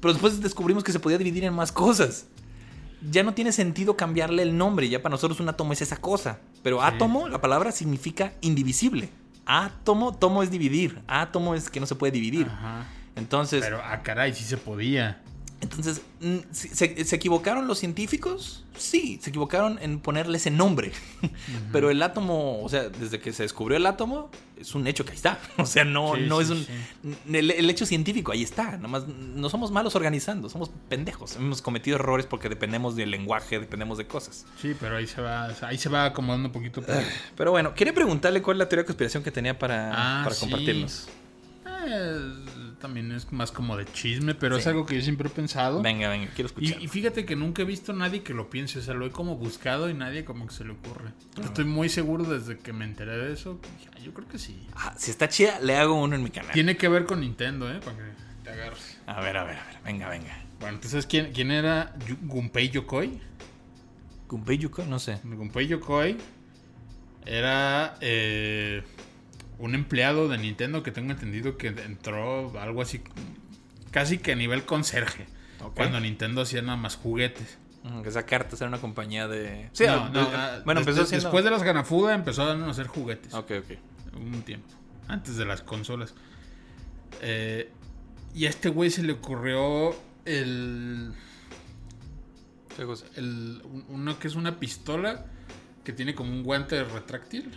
Pero 0.00 0.12
después 0.12 0.40
descubrimos 0.40 0.84
que 0.84 0.92
se 0.92 1.00
podía 1.00 1.18
dividir 1.18 1.44
en 1.44 1.52
más 1.54 1.72
cosas. 1.72 2.26
Ya 3.10 3.22
no 3.22 3.34
tiene 3.34 3.52
sentido 3.52 3.96
cambiarle 3.96 4.42
el 4.42 4.56
nombre, 4.56 4.88
ya 4.88 5.02
para 5.02 5.10
nosotros 5.12 5.38
un 5.40 5.48
átomo 5.48 5.72
es 5.72 5.82
esa 5.82 5.96
cosa. 5.98 6.38
Pero 6.62 6.78
Sí. 6.80 6.84
átomo, 6.86 7.28
la 7.28 7.40
palabra 7.40 7.70
significa 7.72 8.32
indivisible. 8.40 9.10
Átomo, 9.44 10.14
tomo 10.14 10.42
es 10.42 10.50
dividir. 10.50 11.00
Átomo 11.06 11.54
es 11.54 11.70
que 11.70 11.78
no 11.78 11.86
se 11.86 11.94
puede 11.94 12.10
dividir. 12.12 12.46
Ajá. 12.46 12.86
Entonces, 13.14 13.62
Pero, 13.62 13.80
ah, 13.84 14.02
caray, 14.02 14.34
sí 14.34 14.44
se 14.44 14.56
podía. 14.56 15.22
Entonces, 15.60 16.02
¿se, 16.52 16.84
equivocaron 17.16 17.66
los 17.66 17.78
científicos? 17.78 18.62
Sí, 18.76 19.18
se 19.22 19.30
equivocaron 19.30 19.78
en 19.80 20.00
ponerle 20.00 20.36
ese 20.36 20.50
nombre. 20.50 20.92
Pero 21.72 21.90
el 21.90 22.02
átomo, 22.02 22.62
o 22.62 22.68
sea, 22.68 22.90
desde 22.90 23.18
que 23.20 23.32
se 23.32 23.42
descubrió 23.42 23.78
el 23.78 23.86
átomo, 23.86 24.30
es 24.60 24.74
un 24.74 24.86
hecho 24.86 25.04
que 25.06 25.12
ahí 25.12 25.16
está. 25.16 25.38
O 25.56 25.64
sea, 25.64 25.84
no, 25.84 26.14
Sí, 26.14 26.22
no 26.28 26.38
sí, 26.38 26.42
es 26.44 26.50
un... 26.50 26.58
sí. 26.66 27.16
El, 27.36 27.50
el 27.50 27.70
hecho 27.70 27.86
científico, 27.86 28.32
ahí 28.32 28.42
está. 28.42 28.76
Nomás 28.76 29.06
no 29.08 29.48
somos 29.48 29.70
malos 29.70 29.96
organizando, 29.96 30.50
somos 30.50 30.70
pendejos. 30.90 31.36
Hemos 31.36 31.62
cometido 31.62 31.96
errores 31.96 32.26
porque 32.26 32.50
dependemos 32.50 32.94
del 32.94 33.10
lenguaje, 33.10 33.58
dependemos 33.58 33.96
de 33.96 34.06
cosas. 34.06 34.44
Sí, 34.60 34.76
pero 34.78 34.96
ahí 34.98 35.06
se 35.06 35.22
va, 35.22 35.46
ahí 35.62 35.78
se 35.78 35.88
va 35.88 36.04
acomodando 36.04 36.48
un 36.48 36.52
poquito. 36.52 36.82
pero- 36.82 37.00
Pero 37.34 37.50
bueno, 37.52 37.74
quería 37.74 37.94
preguntarle 37.94 38.42
cuál 38.42 38.56
es 38.56 38.58
la 38.58 38.68
teoría 38.68 38.82
de 38.82 38.86
conspiración 38.86 39.22
que 39.22 39.30
tenía 39.30 39.58
para, 39.58 39.90
Ah, 40.20 40.22
para 40.24 40.34
sí. 40.34 40.40
compartirnos. 40.42 41.08
Eh, 41.88 42.34
también 42.80 43.10
es 43.12 43.32
más 43.32 43.52
como 43.52 43.76
de 43.76 43.84
chisme, 43.86 44.34
pero 44.34 44.56
es 44.56 44.66
algo 44.66 44.86
que 44.86 44.94
yo 44.96 45.02
siempre 45.02 45.28
he 45.28 45.30
pensado. 45.30 45.82
Venga, 45.82 46.08
venga, 46.08 46.30
quiero 46.34 46.46
escuchar. 46.46 46.80
y 46.82 46.88
fíjate 46.88 47.24
que 47.24 47.36
nunca 47.36 47.62
he 47.62 47.64
visto 47.64 47.92
a 47.92 47.94
nadie 47.94 48.22
que 48.22 48.34
lo 48.34 48.50
piense, 48.50 48.78
o 48.78 48.82
sea, 48.82 48.94
lo 48.94 49.06
he 49.06 49.10
como 49.10 49.36
buscado 49.36 49.88
y 49.90 49.94
nadie 49.94 50.24
como 50.24 50.46
que 50.46 50.54
se 50.54 50.64
le 50.64 50.72
ocurre. 50.72 51.10
Estoy 51.42 51.64
muy 51.64 51.88
seguro 51.88 52.24
desde 52.24 52.58
que 52.58 52.72
me 52.72 52.84
enteré 52.84 53.16
de 53.16 53.32
eso. 53.32 53.60
dije, 53.78 53.90
"Ah, 53.94 53.98
Yo 54.00 54.12
creo 54.14 54.28
que 54.28 54.38
sí. 54.38 54.66
Ah, 54.74 54.94
si 54.96 55.10
está 55.10 55.28
chida, 55.28 55.58
le 55.60 55.76
hago 55.76 55.94
uno 56.00 56.14
en 56.16 56.22
mi 56.22 56.30
canal. 56.30 56.52
Tiene 56.52 56.76
que 56.76 56.88
ver 56.88 57.04
con 57.06 57.20
Nintendo, 57.20 57.70
¿eh? 57.72 57.80
Para 57.84 57.96
que 57.96 58.02
te 58.44 58.50
agarres. 58.50 58.98
A 59.06 59.20
ver, 59.20 59.36
a 59.36 59.44
ver, 59.44 59.56
a 59.58 59.64
ver. 59.66 59.76
Venga, 59.84 60.08
venga. 60.08 60.36
Bueno, 60.60 60.76
entonces, 60.76 61.06
¿quién, 61.06 61.32
quién 61.32 61.50
era 61.50 61.94
Gunpei 62.22 62.70
Yokoi? 62.70 63.20
¿Gunpei 64.28 64.58
Yuko? 64.58 64.84
No 64.86 64.98
sé. 64.98 65.20
Gunpei 65.24 65.66
Yokoi 65.66 66.16
era 67.24 67.96
eh, 68.00 68.82
un 69.58 69.74
empleado 69.74 70.28
de 70.28 70.38
Nintendo 70.38 70.82
que 70.82 70.90
tengo 70.92 71.12
entendido 71.12 71.56
que 71.56 71.68
entró 71.68 72.58
algo 72.60 72.82
así, 72.82 73.00
casi 73.90 74.18
que 74.18 74.32
a 74.32 74.36
nivel 74.36 74.64
conserje. 74.64 75.26
Cuando 75.74 75.98
Nintendo 76.00 76.42
hacía 76.42 76.62
nada 76.62 76.76
más 76.76 76.96
juguetes. 76.96 77.58
Mm, 77.82 78.02
Que 78.02 78.08
esa 78.08 78.24
carta 78.26 78.54
era 78.56 78.66
una 78.68 78.78
compañía 78.80 79.26
de. 79.28 79.70
no, 79.80 79.86
ah, 79.92 80.10
no, 80.12 80.20
ah, 80.34 80.60
bueno, 80.64 80.80
empezó 80.80 81.00
des- 81.00 81.08
siendo. 81.08 81.26
después 81.28 81.44
de 81.44 81.50
las 81.50 81.62
Ganafuda 81.62 82.14
empezaron 82.14 82.62
a 82.64 82.70
hacer 82.70 82.86
juguetes. 82.88 83.32
Ok, 83.34 83.52
ok. 83.58 83.78
Un 84.16 84.42
tiempo. 84.42 84.68
Antes 85.08 85.36
de 85.36 85.44
las 85.44 85.62
consolas. 85.62 86.14
Eh, 87.22 87.70
y 88.34 88.46
a 88.46 88.50
este 88.50 88.68
güey 88.68 88.90
se 88.90 89.02
le 89.02 89.12
ocurrió 89.12 89.94
el, 90.24 91.12
¿Qué 92.76 92.84
cosa? 92.84 93.06
el- 93.16 93.62
un- 93.64 93.84
uno 93.88 94.18
que 94.18 94.28
es 94.28 94.34
una 94.34 94.58
pistola 94.58 95.24
que 95.84 95.92
tiene 95.92 96.14
como 96.14 96.30
un 96.32 96.42
guante 96.42 96.82
retráctil. 96.84 97.56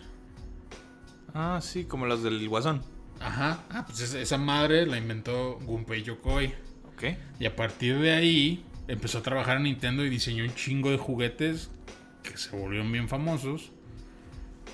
Ah, 1.33 1.59
sí, 1.61 1.85
como 1.85 2.05
los 2.05 2.23
del 2.23 2.47
Guasón. 2.47 2.81
Ajá. 3.19 3.63
Ah, 3.69 3.85
pues 3.85 4.13
esa, 4.13 4.37
madre 4.37 4.85
la 4.85 4.97
inventó 4.97 5.59
Gunpei 5.65 6.03
Yokoi. 6.03 6.53
Ok. 6.93 7.03
Y 7.39 7.45
a 7.45 7.55
partir 7.55 7.99
de 7.99 8.11
ahí 8.11 8.63
empezó 8.87 9.19
a 9.19 9.21
trabajar 9.21 9.57
en 9.57 9.63
Nintendo 9.63 10.05
y 10.05 10.09
diseñó 10.09 10.43
un 10.43 10.53
chingo 10.55 10.89
de 10.91 10.97
juguetes 10.97 11.69
que 12.23 12.37
se 12.37 12.55
volvieron 12.55 12.91
bien 12.91 13.07
famosos. 13.09 13.71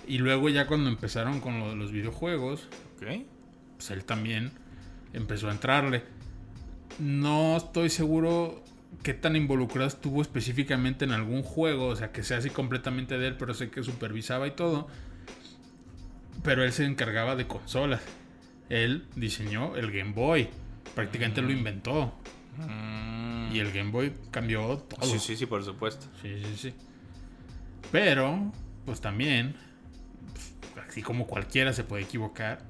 Y 0.08 0.20
luego 0.20 0.50
ya 0.50 0.68
cuando 0.68 0.90
empezaron 0.90 1.40
con 1.40 1.60
lo 1.60 1.70
de 1.70 1.76
los 1.76 1.92
videojuegos, 1.92 2.68
Ok. 2.96 3.24
pues 3.78 3.92
él 3.92 4.06
también 4.06 4.52
empezó 5.14 5.50
a 5.50 5.52
entrarle. 5.52 6.04
No 7.00 7.58
estoy 7.58 7.90
seguro 7.90 8.64
qué 9.04 9.14
tan 9.14 9.36
involucrado 9.36 9.88
estuvo 9.88 10.22
específicamente 10.22 11.06
en 11.06 11.12
algún 11.12 11.42
juego, 11.44 11.88
o 11.88 11.96
sea, 11.96 12.12
que 12.12 12.24
sea 12.24 12.38
así 12.38 12.50
completamente 12.50 13.18
de 13.18 13.28
él, 13.30 13.36
pero 13.38 13.54
sé 13.54 13.70
que 13.70 13.84
supervisaba 13.84 14.48
y 14.48 14.52
todo. 14.52 14.88
Pero 16.44 16.64
él 16.64 16.72
se 16.72 16.86
encargaba 16.86 17.36
de 17.36 17.48
consolas. 17.48 18.02
Él 18.70 19.06
diseñó 19.16 19.76
el 19.76 19.92
Game 19.92 20.14
Boy, 20.14 20.50
prácticamente 20.94 21.42
lo 21.42 21.52
inventó. 21.52 22.14
Mm. 22.58 23.54
Y 23.54 23.60
el 23.60 23.72
Game 23.72 23.92
Boy 23.92 24.14
cambió 24.32 24.78
todo. 24.78 25.06
Sí, 25.06 25.20
sí, 25.20 25.36
sí, 25.36 25.46
por 25.46 25.64
supuesto. 25.64 26.08
Sí, 26.22 26.42
sí, 26.44 26.58
sí. 26.58 26.74
Pero, 27.92 28.52
pues 28.86 29.02
también, 29.02 29.56
pues, 30.34 30.86
así 30.88 31.02
como 31.02 31.28
cualquiera 31.28 31.74
se 31.74 31.84
puede 31.84 32.04
equivocar. 32.04 32.64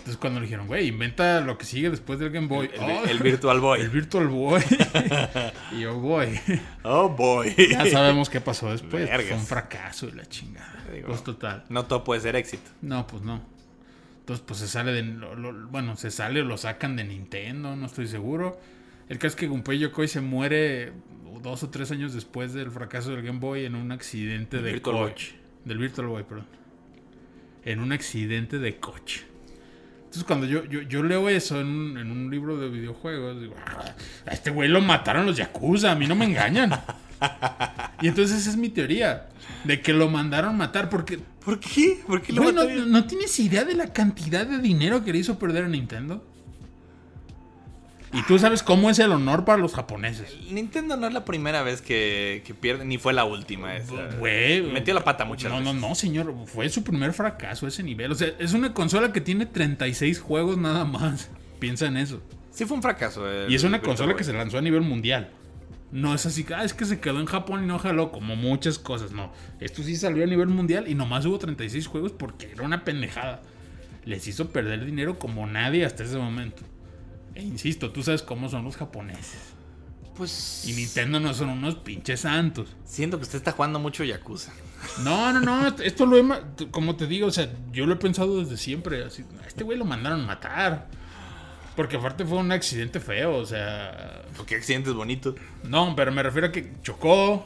Entonces 0.00 0.16
cuando 0.16 0.40
le 0.40 0.46
dijeron, 0.46 0.66
güey, 0.66 0.88
inventa 0.88 1.40
lo 1.40 1.56
que 1.58 1.64
sigue 1.64 1.90
después 1.90 2.18
del 2.18 2.30
Game 2.30 2.46
Boy. 2.48 2.70
El, 2.74 2.80
"Oh, 2.80 3.04
el 3.04 3.18
Virtual 3.18 3.60
Boy. 3.60 3.80
el 3.80 3.90
Virtual 3.90 4.26
Boy. 4.28 4.62
y 5.72 5.80
yo, 5.80 5.98
voy. 5.98 6.40
Oh, 6.82 7.08
boy. 7.10 7.54
Ya 7.70 7.86
sabemos 7.86 8.28
qué 8.30 8.40
pasó 8.40 8.70
después. 8.70 9.04
Vergas. 9.08 9.26
Fue 9.28 9.36
un 9.36 9.46
fracaso 9.46 10.08
y 10.08 10.12
la 10.12 10.26
chingada. 10.26 10.84
Digo, 10.92 11.08
Pues 11.08 11.22
total. 11.22 11.64
No 11.68 11.84
todo 11.86 12.02
puede 12.02 12.20
ser 12.20 12.34
éxito. 12.36 12.70
No, 12.82 13.06
pues 13.06 13.22
no. 13.22 13.42
Entonces, 14.20 14.44
pues 14.46 14.60
se 14.60 14.68
sale 14.68 14.92
de. 14.92 15.02
lo- 15.02 15.34
lo- 15.34 15.66
bueno, 15.68 15.96
se 15.96 16.10
sale 16.10 16.40
o 16.40 16.44
lo 16.44 16.56
sacan 16.56 16.96
de 16.96 17.04
Nintendo, 17.04 17.76
no 17.76 17.86
estoy 17.86 18.06
seguro. 18.08 18.58
El 19.08 19.18
caso 19.18 19.28
es 19.28 19.36
que 19.36 19.46
Gunpei 19.48 19.78
Yokoi 19.78 20.08
se 20.08 20.20
muere 20.20 20.92
dos 21.42 21.62
o 21.62 21.68
tres 21.70 21.90
años 21.90 22.14
después 22.14 22.52
del 22.54 22.70
fracaso 22.70 23.10
del 23.10 23.22
Game 23.22 23.38
Boy 23.40 23.64
en 23.64 23.74
un 23.74 23.92
accidente 23.92 24.62
de 24.62 24.72
Virtual 24.72 24.96
Boy. 24.96 25.10
coche. 25.10 25.34
Del 25.64 25.78
Virtual 25.78 26.06
Boy, 26.06 26.22
perdón. 26.22 26.46
En 27.64 27.80
un 27.80 27.92
accidente 27.92 28.58
de 28.58 28.76
coche. 28.78 29.24
Entonces, 30.10 30.24
cuando 30.24 30.44
yo, 30.44 30.64
yo, 30.64 30.82
yo 30.82 31.04
leo 31.04 31.28
eso 31.28 31.60
en 31.60 31.68
un, 31.68 31.96
en 31.96 32.10
un 32.10 32.28
libro 32.32 32.58
de 32.58 32.68
videojuegos, 32.68 33.40
digo, 33.40 33.54
"Ah, 33.64 33.94
a 34.26 34.30
este 34.32 34.50
güey 34.50 34.68
lo 34.68 34.80
mataron 34.80 35.24
los 35.24 35.36
Yakuza, 35.36 35.92
a 35.92 35.94
mí 35.94 36.08
no 36.08 36.16
me 36.16 36.24
engañan. 36.24 36.72
y 38.02 38.08
entonces 38.08 38.40
esa 38.40 38.50
es 38.50 38.56
mi 38.56 38.70
teoría, 38.70 39.28
de 39.62 39.80
que 39.80 39.92
lo 39.92 40.10
mandaron 40.10 40.56
matar 40.56 40.90
porque 40.90 41.20
¿Por 41.44 41.60
qué? 41.60 42.00
¿Por 42.04 42.22
qué 42.22 42.32
lo 42.32 42.42
Güey, 42.42 42.86
no 42.86 43.04
tienes 43.04 43.38
idea 43.38 43.64
de 43.64 43.74
la 43.74 43.92
cantidad 43.92 44.44
de 44.44 44.58
dinero 44.58 45.04
que 45.04 45.12
le 45.12 45.18
hizo 45.20 45.38
perder 45.38 45.66
a 45.66 45.68
Nintendo? 45.68 46.24
Y 48.12 48.22
tú 48.24 48.38
sabes 48.40 48.62
cómo 48.64 48.90
es 48.90 48.98
el 48.98 49.12
honor 49.12 49.44
para 49.44 49.58
los 49.58 49.72
japoneses. 49.74 50.36
Nintendo 50.50 50.96
no 50.96 51.06
es 51.06 51.12
la 51.14 51.24
primera 51.24 51.62
vez 51.62 51.80
que, 51.80 52.42
que 52.44 52.54
pierde, 52.54 52.84
ni 52.84 52.98
fue 52.98 53.12
la 53.12 53.24
última. 53.24 53.76
esa. 53.76 53.94
Güey. 54.18 54.62
Metió 54.62 54.94
la 54.94 55.04
pata 55.04 55.24
muchas 55.24 55.50
No, 55.52 55.58
veces. 55.60 55.74
no, 55.74 55.88
no, 55.88 55.94
señor. 55.94 56.34
Fue 56.46 56.68
su 56.68 56.82
primer 56.82 57.12
fracaso 57.12 57.66
a 57.66 57.68
ese 57.68 57.82
nivel. 57.84 58.10
O 58.10 58.14
sea, 58.16 58.28
es 58.40 58.52
una 58.52 58.74
consola 58.74 59.12
que 59.12 59.20
tiene 59.20 59.46
36 59.46 60.18
juegos 60.18 60.56
nada 60.58 60.84
más. 60.84 61.30
Piensa 61.60 61.86
en 61.86 61.96
eso. 61.98 62.20
Sí 62.50 62.64
fue 62.64 62.76
un 62.76 62.82
fracaso. 62.82 63.30
el 63.30 63.50
Y 63.50 63.54
es 63.54 63.62
una 63.62 63.80
consola 63.80 64.08
Boy. 64.12 64.16
que 64.18 64.24
se 64.24 64.32
lanzó 64.32 64.58
a 64.58 64.62
nivel 64.62 64.80
mundial. 64.82 65.30
No 65.92 66.14
es 66.14 66.26
así 66.26 66.42
que, 66.44 66.54
ah, 66.54 66.64
es 66.64 66.72
que 66.74 66.84
se 66.84 67.00
quedó 67.00 67.20
en 67.20 67.26
Japón 67.26 67.62
y 67.64 67.66
no 67.66 67.78
jaló, 67.78 68.10
como 68.12 68.34
muchas 68.36 68.78
cosas. 68.78 69.12
No, 69.12 69.32
esto 69.60 69.82
sí 69.84 69.94
salió 69.96 70.24
a 70.24 70.26
nivel 70.26 70.48
mundial 70.48 70.86
y 70.88 70.94
nomás 70.94 71.26
hubo 71.26 71.38
36 71.38 71.86
juegos 71.86 72.12
porque 72.12 72.50
era 72.52 72.62
una 72.64 72.84
pendejada. 72.84 73.42
Les 74.04 74.26
hizo 74.26 74.50
perder 74.50 74.84
dinero 74.84 75.18
como 75.18 75.46
nadie 75.46 75.84
hasta 75.84 76.02
ese 76.04 76.16
momento. 76.16 76.62
E 77.34 77.42
insisto, 77.42 77.90
tú 77.90 78.02
sabes 78.02 78.22
cómo 78.22 78.48
son 78.48 78.64
los 78.64 78.76
japoneses. 78.76 79.54
Pues. 80.16 80.64
Y 80.66 80.72
Nintendo 80.72 81.20
no 81.20 81.32
son 81.32 81.50
unos 81.50 81.76
pinches 81.76 82.20
santos. 82.20 82.68
Siento 82.84 83.16
que 83.16 83.22
usted 83.22 83.38
está 83.38 83.52
jugando 83.52 83.78
mucho 83.78 84.04
Yakuza. 84.04 84.52
No, 85.02 85.32
no, 85.32 85.40
no, 85.40 85.68
esto 85.84 86.06
lo 86.06 86.18
he, 86.18 86.68
como 86.70 86.96
te 86.96 87.06
digo, 87.06 87.28
o 87.28 87.30
sea, 87.30 87.50
yo 87.72 87.86
lo 87.86 87.94
he 87.94 87.96
pensado 87.96 88.40
desde 88.40 88.56
siempre. 88.56 89.04
Así, 89.04 89.24
a 89.42 89.46
este 89.46 89.64
güey 89.64 89.78
lo 89.78 89.84
mandaron 89.84 90.26
matar. 90.26 90.88
Porque 91.76 91.96
aparte 91.96 92.26
fue 92.26 92.38
un 92.38 92.52
accidente 92.52 93.00
feo, 93.00 93.36
o 93.36 93.46
sea, 93.46 94.22
Porque 94.36 94.56
accidentes 94.56 94.92
bonitos. 94.92 95.36
No, 95.64 95.94
pero 95.96 96.12
me 96.12 96.22
refiero 96.22 96.48
a 96.48 96.52
que 96.52 96.72
chocó. 96.82 97.44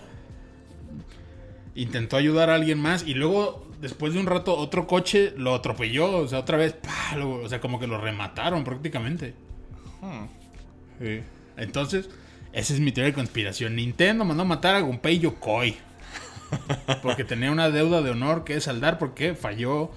Intentó 1.77 2.17
ayudar 2.17 2.51
a 2.51 2.55
alguien 2.55 2.81
más. 2.81 3.07
Y 3.07 3.15
luego, 3.15 3.69
después 3.81 4.15
de 4.15 4.21
un 4.21 4.27
rato, 4.27 4.57
otro 4.57 4.87
coche 4.87 5.35
lo 5.37 5.55
atropelló. 5.55 6.19
O 6.19 6.29
sea, 6.29 6.41
otra 6.41 6.57
vez. 6.57 6.77
o 7.23 7.49
sea, 7.49 7.61
como 7.61 7.79
que 7.79 7.87
lo 7.87 8.01
remataron 8.01 8.65
prácticamente. 8.65 9.35
Entonces, 11.57 12.09
esa 12.53 12.75
es 12.75 12.81
mi 12.81 12.93
teoría 12.93 13.11
de 13.11 13.15
conspiración. 13.15 13.77
Nintendo 13.77 14.25
mandó 14.25 14.43
a 14.43 14.47
matar 14.47 14.75
a 14.75 14.81
Gunpei 14.81 15.19
Yokoi. 15.19 15.77
Porque 17.03 17.25
tenía 17.25 17.51
una 17.51 17.71
deuda 17.71 18.03
de 18.03 18.11
honor 18.11 18.45
que 18.45 18.61
saldar 18.61 18.99
porque 18.99 19.35
falló 19.35 19.91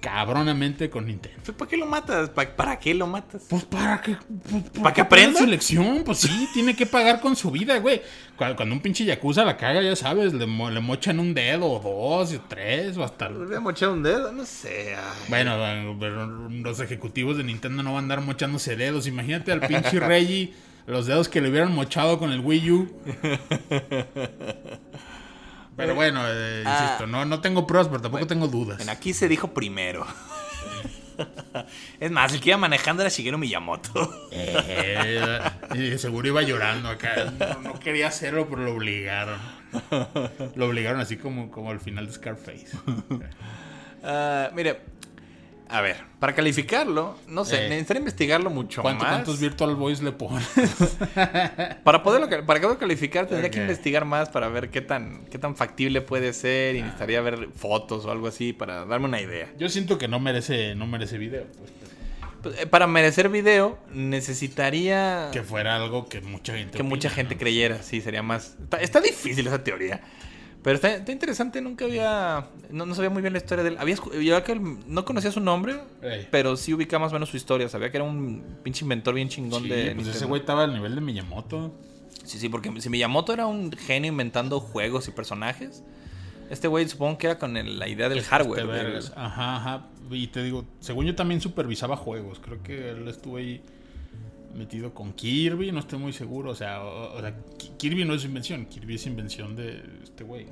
cabronamente 0.00 0.88
con 0.90 1.06
Nintendo. 1.06 1.38
Pues, 1.44 1.56
¿Para 1.56 1.68
qué 1.70 1.76
lo 1.76 1.86
matas? 1.86 2.30
¿Pa- 2.30 2.56
¿Para 2.56 2.78
qué 2.78 2.94
lo 2.94 3.06
matas? 3.06 3.42
Pues 3.48 3.64
para 3.64 4.00
que. 4.00 4.16
Pues, 4.50 4.62
¿Para 4.82 4.94
que 4.94 5.00
aprenda? 5.02 5.38
su 5.40 5.46
lección, 5.46 6.02
pues 6.04 6.18
sí, 6.18 6.48
tiene 6.54 6.74
que 6.74 6.86
pagar 6.86 7.20
con 7.20 7.36
su 7.36 7.50
vida, 7.50 7.78
güey. 7.78 8.00
Cuando, 8.36 8.56
cuando 8.56 8.74
un 8.74 8.80
pinche 8.80 9.04
yakuza 9.04 9.44
la 9.44 9.56
caga, 9.56 9.82
ya 9.82 9.94
sabes, 9.94 10.32
le, 10.32 10.46
mo- 10.46 10.70
le 10.70 10.80
mochan 10.80 11.20
un 11.20 11.34
dedo, 11.34 11.66
o 11.66 11.78
dos, 12.18 12.32
o 12.34 12.40
tres, 12.48 12.96
o 12.96 13.04
hasta. 13.04 13.28
¿Le 13.28 13.44
voy 13.46 13.54
a 13.56 13.60
mochar 13.60 13.90
un 13.90 14.02
dedo? 14.02 14.32
No 14.32 14.44
sé. 14.46 14.94
ay. 14.96 15.26
Bueno, 15.28 15.96
pero 16.00 16.26
los 16.26 16.80
ejecutivos 16.80 17.36
de 17.36 17.44
Nintendo 17.44 17.82
no 17.82 17.90
van 17.94 17.96
a 17.96 18.14
andar 18.14 18.20
mochándose 18.22 18.76
dedos. 18.76 19.06
Imagínate 19.06 19.52
al 19.52 19.60
pinche 19.60 20.00
Reggie, 20.00 20.54
los 20.86 21.06
dedos 21.06 21.28
que 21.28 21.40
le 21.42 21.50
hubieran 21.50 21.74
mochado 21.74 22.18
con 22.18 22.32
el 22.32 22.40
Wii 22.40 22.70
U. 22.70 22.88
Pero 25.80 25.94
bueno, 25.94 26.22
eh, 26.26 26.62
Ah. 26.66 26.80
insisto, 26.82 27.06
no, 27.06 27.24
no 27.24 27.40
tengo 27.40 27.66
pruebas, 27.66 27.88
pero 27.88 28.00
tampoco 28.02 28.26
tengo 28.26 28.48
dudas. 28.48 28.76
Bueno, 28.78 28.92
aquí 28.92 29.12
se 29.12 29.28
dijo 29.28 29.52
primero. 29.54 30.06
es 32.00 32.10
más, 32.10 32.32
el 32.32 32.40
que 32.40 32.50
iba 32.50 32.58
manejando 32.58 33.02
era 33.02 33.10
Shigeru 33.10 33.38
Miyamoto. 33.38 34.28
Eh, 34.32 35.40
y 35.74 35.98
seguro 35.98 36.28
iba 36.28 36.42
llorando 36.42 36.88
acá. 36.88 37.32
No, 37.38 37.72
no 37.72 37.80
quería 37.80 38.08
hacerlo, 38.08 38.48
pero 38.48 38.64
lo 38.64 38.72
obligaron. 38.74 39.38
Lo 40.54 40.66
obligaron 40.66 41.00
así 41.00 41.16
como, 41.16 41.50
como 41.50 41.70
al 41.70 41.80
final 41.80 42.06
de 42.06 42.12
Scarface. 42.12 42.68
Ah, 44.02 44.50
mire, 44.54 44.80
a 45.70 45.80
ver, 45.80 45.96
para 46.18 46.34
calificarlo, 46.34 47.16
no 47.28 47.44
sé, 47.44 47.66
Eh. 47.66 47.68
necesitaría 47.68 48.00
investigarlo 48.00 48.50
mucho 48.50 48.82
¿Cuánto- 48.82 49.04
más. 49.04 49.12
¿Cuántos 49.14 49.40
Virtual 49.40 49.74
Boys 49.76 50.02
le 50.02 50.12
pones? 50.12 50.46
Para 51.84 52.02
poderlo 52.02 52.28
para 52.28 52.44
poderlo 52.60 52.78
calificar 52.78 53.26
tendría 53.26 53.50
que 53.50 53.60
investigar 53.60 54.04
más 54.04 54.28
para 54.28 54.48
ver 54.48 54.70
qué 54.70 54.80
tan 54.80 55.24
qué 55.30 55.38
tan 55.38 55.56
factible 55.56 56.00
puede 56.00 56.32
ser 56.32 56.76
y 56.76 56.80
necesitaría 56.82 57.20
ver 57.20 57.48
fotos 57.54 58.04
o 58.04 58.10
algo 58.10 58.26
así 58.28 58.52
para 58.52 58.84
darme 58.84 59.06
una 59.06 59.20
idea. 59.20 59.48
Yo 59.58 59.68
siento 59.68 59.98
que 59.98 60.08
no 60.08 60.20
merece, 60.20 60.74
no 60.74 60.86
merece 60.86 61.18
video. 61.18 61.44
pues, 61.58 61.70
Pues, 62.42 62.58
eh, 62.60 62.66
para 62.66 62.86
merecer 62.86 63.28
video 63.28 63.78
necesitaría 63.92 65.28
que 65.32 65.42
fuera 65.42 65.76
algo 65.76 66.08
que 66.08 66.20
mucha 66.20 66.54
gente. 66.54 66.76
que 66.76 66.82
mucha 66.82 67.10
gente 67.10 67.34
¿no? 67.34 67.40
creyera, 67.40 67.82
sí, 67.82 68.00
sería 68.00 68.22
más... 68.22 68.56
Está, 68.62 68.78
está 68.78 69.00
difícil 69.00 69.46
esa 69.46 69.62
teoría. 69.62 70.00
Pero 70.62 70.76
está, 70.76 70.94
está 70.94 71.10
interesante, 71.12 71.60
nunca 71.62 71.86
había... 71.86 72.48
No, 72.70 72.84
no 72.84 72.94
sabía 72.94 73.08
muy 73.10 73.22
bien 73.22 73.32
la 73.32 73.38
historia 73.38 73.64
de 73.64 73.70
él. 73.70 73.76
Había, 73.78 73.96
yo 74.20 74.44
que 74.44 74.52
él- 74.52 74.78
no 74.86 75.04
conocía 75.06 75.32
su 75.32 75.40
nombre, 75.40 75.80
Ey. 76.02 76.28
pero 76.30 76.56
sí 76.56 76.74
ubicaba 76.74 77.04
más 77.04 77.12
o 77.12 77.14
menos 77.14 77.30
su 77.30 77.36
historia. 77.38 77.68
Sabía 77.68 77.90
que 77.90 77.96
era 77.96 78.04
un 78.04 78.44
pinche 78.62 78.84
inventor 78.84 79.14
bien 79.14 79.28
chingón 79.30 79.62
Sí, 79.62 79.68
de 79.70 79.94
pues 79.94 80.08
ese 80.08 80.26
güey 80.26 80.40
estaba 80.40 80.64
al 80.64 80.74
nivel 80.74 80.94
de 80.94 81.00
Miyamoto. 81.00 81.72
Sí, 82.24 82.38
sí, 82.38 82.48
porque 82.50 82.78
si 82.80 82.90
Miyamoto 82.90 83.32
era 83.32 83.46
un 83.46 83.72
genio 83.72 84.10
inventando 84.12 84.60
juegos 84.60 85.08
y 85.08 85.12
personajes, 85.12 85.82
este 86.50 86.68
güey 86.68 86.86
supongo 86.88 87.16
que 87.16 87.28
era 87.28 87.38
con 87.38 87.56
el- 87.56 87.78
la 87.78 87.88
idea 87.88 88.08
del 88.10 88.20
hardware. 88.22 88.60
Este 88.60 88.70
vergas. 88.72 89.12
Ajá, 89.16 89.56
ajá. 89.56 89.86
Y 90.10 90.26
te 90.26 90.42
digo, 90.42 90.66
según 90.80 91.06
yo 91.06 91.14
también 91.14 91.40
supervisaba 91.40 91.96
juegos. 91.96 92.38
Creo 92.38 92.62
que 92.62 92.90
él 92.90 93.08
estuvo 93.08 93.38
ahí 93.38 93.62
metido 94.54 94.92
con 94.94 95.12
Kirby, 95.12 95.72
no 95.72 95.80
estoy 95.80 95.98
muy 95.98 96.12
seguro. 96.12 96.50
O 96.50 96.54
sea, 96.54 96.82
o, 96.82 97.16
o 97.16 97.20
sea, 97.20 97.34
Ki- 97.58 97.72
Kirby 97.78 98.04
no 98.04 98.14
es 98.14 98.24
invención. 98.24 98.66
Kirby 98.66 98.94
es 98.96 99.06
invención 99.06 99.54
de 99.56 99.82
este 100.02 100.24
güey. 100.24 100.46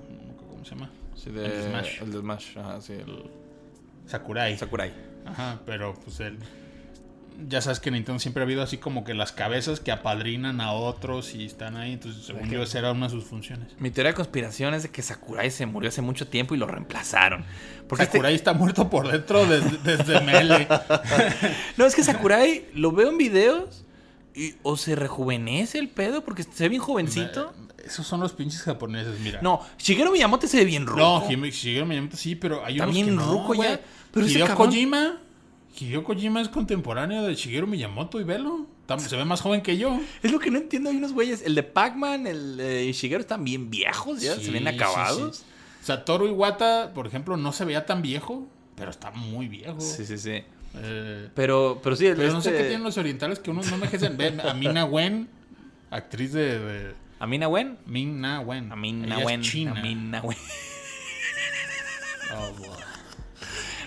¿Cómo 0.50 0.64
se 0.64 0.70
llama? 0.74 0.90
sí, 1.14 1.30
de- 1.30 1.44
el 1.46 1.52
de 1.52 1.68
Smash. 1.68 2.02
El 2.02 2.12
de 2.12 2.18
Smash, 2.20 2.58
ajá, 2.58 2.80
sí, 2.80 2.92
el 2.94 3.24
Sakurai. 4.06 4.56
Sakurai. 4.56 4.92
Ajá, 5.26 5.60
pero 5.66 5.94
pues 5.94 6.20
él. 6.20 6.38
Ya 7.48 7.60
sabes 7.60 7.78
que 7.78 7.90
en 7.90 7.94
Nintendo 7.94 8.18
siempre 8.18 8.42
ha 8.42 8.46
habido 8.46 8.62
así 8.64 8.78
como 8.78 9.04
que 9.04 9.14
las 9.14 9.30
cabezas 9.30 9.78
que 9.78 9.92
apadrinan 9.92 10.60
a 10.60 10.72
otros 10.72 11.36
y 11.36 11.44
están 11.44 11.76
ahí. 11.76 11.92
Entonces, 11.92 12.24
según 12.24 12.50
yo, 12.50 12.64
esa 12.64 12.80
era 12.80 12.90
una 12.90 13.06
de 13.06 13.12
sus 13.12 13.22
funciones. 13.24 13.76
Mi 13.78 13.92
teoría 13.92 14.10
de 14.10 14.16
conspiración 14.16 14.74
es 14.74 14.82
de 14.82 14.88
que 14.88 15.02
Sakurai 15.02 15.48
se 15.52 15.64
murió 15.64 15.88
hace 15.88 16.02
mucho 16.02 16.26
tiempo 16.26 16.56
y 16.56 16.58
lo 16.58 16.66
reemplazaron. 16.66 17.44
Porque 17.88 18.02
este- 18.04 18.16
Sakurai 18.18 18.34
está 18.34 18.54
muerto 18.54 18.90
por 18.90 19.06
dentro 19.08 19.46
desde, 19.46 19.76
desde 19.84 20.20
Melee. 20.24 20.66
No, 21.76 21.86
es 21.86 21.94
que 21.94 22.02
Sakurai 22.02 22.66
lo 22.74 22.90
veo 22.90 23.10
en 23.10 23.18
videos 23.18 23.84
y 24.39 24.55
o 24.62 24.77
se 24.77 24.94
rejuvenece 24.94 25.78
el 25.78 25.89
pedo 25.89 26.24
porque 26.24 26.43
se 26.44 26.65
ve 26.65 26.69
bien 26.70 26.82
jovencito. 26.82 27.52
Esos 27.85 28.06
son 28.06 28.20
los 28.20 28.32
pinches 28.32 28.62
japoneses, 28.62 29.19
mira. 29.20 29.40
No, 29.43 29.60
Shigeru 29.78 30.12
Miyamoto 30.12 30.47
se 30.47 30.59
ve 30.59 30.65
bien 30.65 30.86
ruco. 30.86 31.01
No, 31.01 31.28
Hime- 31.31 31.51
Shigeru 31.51 31.86
Miyamoto 31.86 32.16
sí, 32.16 32.35
pero 32.35 32.65
hay 32.65 32.74
unos 32.74 32.86
También 32.86 33.06
que 33.06 33.12
no, 33.12 33.32
ruco 33.32 33.55
ya, 33.55 33.81
pero 34.12 34.27
Hideo 34.27 34.55
Kojima, 34.55 35.20
Hideo 35.78 36.05
Kojima 36.05 36.40
es 36.40 36.48
contemporáneo 36.48 37.23
de 37.23 37.35
Shigeru 37.35 37.66
Miyamoto 37.66 38.20
y 38.20 38.24
velo. 38.24 38.66
Se 38.98 39.16
ve 39.16 39.24
más 39.27 39.40
joven 39.43 39.60
que 39.62 39.77
yo. 39.77 39.98
Es 40.23 40.32
lo 40.32 40.39
que 40.39 40.51
no 40.51 40.56
entiendo. 40.59 40.89
Hay 40.90 40.97
unos 40.97 41.12
güeyes. 41.12 41.43
El 41.43 41.55
de 41.55 41.62
Pac-Man, 41.62 42.27
el 42.27 42.56
de 42.56 42.90
Shigeru 42.93 43.20
están 43.20 43.44
bien 43.44 43.69
viejos 43.70 44.20
ya. 44.23 44.35
se 44.35 44.44
Sí, 44.44 44.51
ven 44.51 44.62
sí, 44.62 44.69
acabados. 44.69 45.36
sí. 45.39 45.44
Satoru 45.82 46.27
Iwata, 46.27 46.93
por 46.94 47.06
ejemplo, 47.06 47.36
no 47.36 47.52
se 47.52 47.65
veía 47.66 47.85
tan 47.86 48.01
viejo, 48.02 48.47
pero 48.77 48.90
está 48.90 49.10
muy 49.10 49.47
viejo. 49.48 49.78
Sí, 49.81 50.05
sí, 50.06 50.16
sí. 50.19 50.43
Eh, 50.80 51.28
Pero, 51.34 51.80
pero 51.82 51.96
sí, 51.96 52.06
el 52.06 52.16
pero 52.16 52.32
no 52.32 52.40
sé 52.40 52.50
este- 52.50 52.62
qué 52.62 52.68
tienen 52.68 52.84
los 52.84 52.96
orientales 52.98 53.38
que 53.38 53.50
uno 53.50 53.62
no 53.62 53.74
envejecen. 53.74 54.16
Ve, 54.16 54.34
a 54.42 54.55
Mina 54.55 54.84
Wen, 54.84 55.28
actriz 55.90 56.32
de, 56.32 56.59
de 56.59 56.94
Amina 57.18 57.48
Wen. 57.48 57.78
Min 57.86 58.20
Na 58.20 58.40
Wen. 58.40 58.70
Amina 58.72 59.06
Ella 59.06 59.18
es 59.20 59.26
Wen. 59.26 59.40
China. 59.42 59.74
Amina 59.76 60.20
Wen. 60.22 60.38
Oh, 62.30 62.52
boy. 62.59 62.68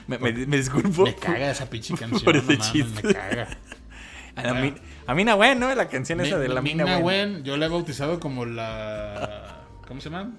Me, 0.07 0.17
me, 0.17 0.31
me 0.47 0.57
disculpo. 0.57 1.03
Me 1.03 1.15
caga 1.15 1.51
esa 1.51 1.69
pinche 1.69 1.93
canción. 1.97 2.21
por 2.23 2.33
no 2.33 2.41
ese 2.41 2.53
mames, 2.57 2.71
chiste. 2.71 3.07
me 3.07 3.13
caga. 3.13 3.47
Ami- 4.35 4.75
Amina 5.05 5.35
Wen, 5.35 5.59
¿no? 5.59 5.73
La 5.75 5.87
canción 5.89 6.21
esa 6.21 6.39
de 6.39 6.47
la 6.49 6.61
Mina 6.61 6.83
Amina 6.83 6.97
Wen. 6.97 7.33
Wen, 7.35 7.43
yo 7.43 7.55
la 7.57 7.67
he 7.67 7.69
bautizado 7.69 8.19
como 8.19 8.45
la. 8.45 9.61
¿Cómo 9.87 10.01
se 10.01 10.09
llama? 10.09 10.31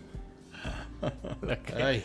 Ay, 1.85 2.03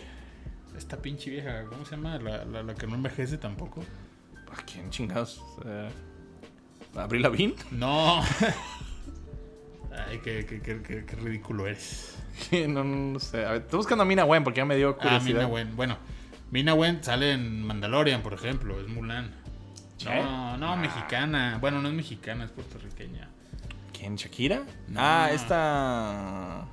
esta 0.78 0.98
pinche 0.98 1.30
vieja, 1.32 1.64
¿cómo 1.70 1.86
se 1.86 1.96
llama? 1.96 2.18
La, 2.20 2.46
la, 2.46 2.62
la 2.64 2.76
que 2.76 2.86
no 2.88 2.96
envejece 2.96 3.38
tampoco. 3.38 3.84
¿A 4.52 4.56
quién 4.66 4.90
chingados? 4.90 5.42
Eh, 5.66 5.90
¿Abril 6.96 7.22
Lavín? 7.22 7.56
No. 7.72 8.22
Ay, 10.10 10.20
qué, 10.24 10.46
qué, 10.46 10.62
qué, 10.62 10.82
qué- 10.82 11.06
qué 11.06 11.16
ridículo 11.16 11.66
eres. 11.68 12.18
no, 12.68 12.84
no, 12.84 13.20
sé. 13.20 13.46
A 13.46 13.52
ver, 13.54 13.62
estoy 13.64 13.78
buscando 13.78 14.04
a 14.04 14.06
Mina 14.06 14.26
Wen 14.26 14.44
porque 14.44 14.58
ya 14.60 14.66
me 14.66 14.76
dio 14.76 14.90
Ah, 14.92 14.98
curiosidad. 15.02 15.36
Mina 15.42 15.48
Wen. 15.48 15.76
Bueno, 15.76 15.98
Mina 16.52 16.74
Wen 16.74 17.04
sale 17.04 17.32
en 17.34 17.64
Mandalorian, 17.64 18.22
por 18.22 18.34
ejemplo, 18.34 18.80
es 18.80 18.88
Mulan. 18.88 19.32
No, 20.06 20.58
no, 20.58 20.78
mexicana. 20.78 21.58
Bueno, 21.60 21.82
no 21.82 21.90
es 21.90 21.96
mexicana, 21.96 22.46
es 22.46 22.52
puertorriqueña. 22.52 23.28
¿Quién? 23.98 24.16
¿Shakira? 24.16 24.62
No. 24.88 25.00
Ah, 25.02 25.30
esta. 25.34 26.66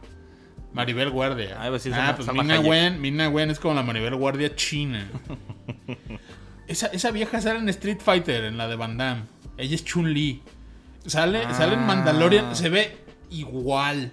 Maribel 0.74 1.08
Guardia. 1.10 1.56
Ah, 1.58 1.68
ah, 1.72 1.78
Salma- 1.78 2.14
pues 2.16 2.26
Salma 2.26 2.42
Mina 2.42 2.54
Hayek. 2.56 2.70
Wen, 2.70 3.00
Mina 3.00 3.28
Wen 3.30 3.50
es 3.50 3.58
como 3.58 3.74
la 3.74 3.82
Maribel 3.82 4.14
Guardia 4.16 4.54
china. 4.54 5.08
esa, 6.68 6.86
esa 6.88 7.10
vieja 7.10 7.40
sale 7.40 7.58
en 7.58 7.68
Street 7.68 8.00
Fighter, 8.02 8.44
en 8.44 8.56
la 8.56 8.68
de 8.68 8.76
Van 8.76 8.96
Damme. 8.96 9.22
Ella 9.56 9.74
es 9.74 9.84
Chun-Li. 9.84 10.42
Sale, 11.06 11.42
Ah. 11.46 11.54
sale 11.54 11.74
en 11.74 11.86
Mandalorian, 11.86 12.56
se 12.56 12.68
ve 12.70 12.96
igual. 13.30 14.12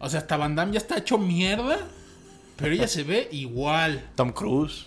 O 0.00 0.08
sea, 0.08 0.20
hasta 0.20 0.36
Van 0.36 0.54
Damme 0.56 0.72
ya 0.72 0.78
está 0.78 0.98
hecho 0.98 1.16
mierda, 1.18 1.78
pero 2.56 2.74
ella 2.74 2.88
se 2.88 3.04
ve 3.04 3.28
igual. 3.32 4.04
Tom 4.16 4.32
Cruise. 4.32 4.86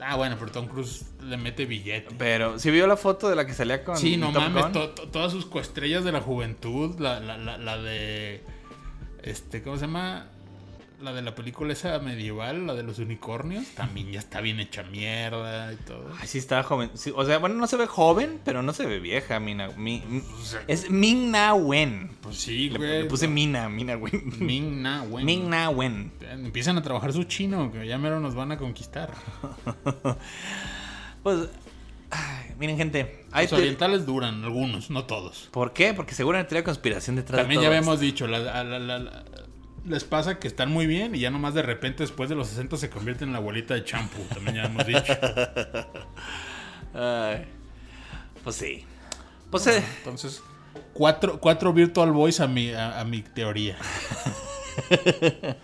Ah, 0.00 0.16
bueno, 0.16 0.36
pero 0.38 0.50
Tom 0.50 0.66
Cruise 0.66 1.04
le 1.22 1.36
mete 1.36 1.66
billete. 1.66 2.14
Pero, 2.18 2.58
¿sí 2.58 2.70
vio 2.70 2.86
la 2.86 2.96
foto 2.96 3.28
de 3.28 3.36
la 3.36 3.46
que 3.46 3.52
salía 3.52 3.84
con 3.84 3.96
Sí, 3.98 4.16
no 4.16 4.32
Top 4.32 4.42
mames, 4.42 4.62
Gun? 4.64 4.72
to- 4.72 4.90
to- 4.90 5.08
todas 5.08 5.30
sus 5.30 5.44
coestrellas 5.46 6.04
de 6.04 6.12
la 6.12 6.20
juventud, 6.22 6.98
la, 6.98 7.20
la, 7.20 7.36
la, 7.36 7.58
la 7.58 7.76
de... 7.78 8.42
Este, 9.22 9.62
¿cómo 9.62 9.76
se 9.76 9.82
llama? 9.82 10.28
La 11.02 11.14
de 11.14 11.22
la 11.22 11.34
película 11.34 11.72
esa 11.72 11.98
medieval, 12.00 12.66
la 12.66 12.74
de 12.74 12.82
los 12.82 12.98
unicornios, 12.98 13.66
también 13.68 14.12
ya 14.12 14.18
está 14.18 14.42
bien 14.42 14.60
hecha 14.60 14.82
mierda 14.82 15.72
y 15.72 15.76
todo. 15.76 16.12
Ay, 16.20 16.28
sí 16.28 16.36
está 16.36 16.62
joven. 16.62 16.90
Sí, 16.92 17.10
o 17.16 17.24
sea, 17.24 17.38
bueno, 17.38 17.54
no 17.54 17.66
se 17.66 17.76
ve 17.76 17.86
joven, 17.86 18.38
pero 18.44 18.62
no 18.62 18.74
se 18.74 18.84
ve 18.84 18.98
vieja, 19.00 19.40
Mina. 19.40 19.68
Mi- 19.78 20.02
mi- 20.06 20.22
es 20.68 20.90
Ming-Na 20.90 21.54
Wen. 21.54 22.10
Pues 22.20 22.36
sí, 22.36 22.68
Le, 22.68 22.76
güey. 22.78 22.90
le 23.02 23.04
puse 23.06 23.28
Mina, 23.28 23.68
Mina 23.70 23.96
Wen. 23.96 24.34
Ming 24.40 24.82
Na 24.82 25.02
Wen. 25.02 25.24
Ming-Na 25.24 25.70
Wen. 25.70 26.12
Empiezan 26.30 26.76
a 26.76 26.82
trabajar 26.82 27.14
su 27.14 27.24
chino, 27.24 27.72
que 27.72 27.86
ya 27.86 27.96
mero 27.96 28.20
nos 28.20 28.34
van 28.34 28.52
a 28.52 28.58
conquistar. 28.58 29.12
Pues, 31.22 31.48
ay, 32.10 32.54
miren, 32.58 32.76
gente. 32.78 33.26
Hay 33.32 33.44
Los 33.46 33.52
orientales 33.54 34.06
duran, 34.06 34.42
algunos, 34.42 34.88
no 34.90 35.04
todos. 35.04 35.48
¿Por 35.50 35.72
qué? 35.74 35.92
Porque 35.92 36.14
seguramente 36.14 36.56
hay 36.56 36.62
conspiración 36.62 37.16
detrás 37.16 37.40
También 37.40 37.60
de 37.60 37.64
ya 37.64 37.68
todo 37.70 37.76
habíamos 37.78 38.00
dicho, 38.00 38.26
la- 38.26 38.38
la- 38.38 38.64
la- 38.64 38.78
la- 38.78 38.98
la- 38.98 39.24
les 39.86 40.04
pasa 40.04 40.38
que 40.38 40.48
están 40.48 40.70
muy 40.70 40.86
bien 40.86 41.14
y 41.14 41.20
ya 41.20 41.30
nomás 41.30 41.54
de 41.54 41.62
repente 41.62 42.02
después 42.02 42.28
de 42.28 42.36
los 42.36 42.48
60 42.48 42.76
se 42.76 42.90
convierten 42.90 43.28
en 43.28 43.32
la 43.32 43.38
abuelita 43.38 43.74
de 43.74 43.84
champú. 43.84 44.22
También 44.32 44.56
ya 44.56 44.64
hemos 44.64 44.86
dicho. 44.86 45.12
Ay, 46.94 47.46
pues 48.42 48.56
sí. 48.56 48.84
Pues 49.50 49.66
eh, 49.66 49.82
Entonces, 49.98 50.42
cuatro, 50.92 51.40
cuatro 51.40 51.72
Virtual 51.72 52.12
Boys 52.12 52.40
a 52.40 52.46
mi, 52.46 52.72
a, 52.72 53.00
a 53.00 53.04
mi 53.04 53.22
teoría. 53.22 53.76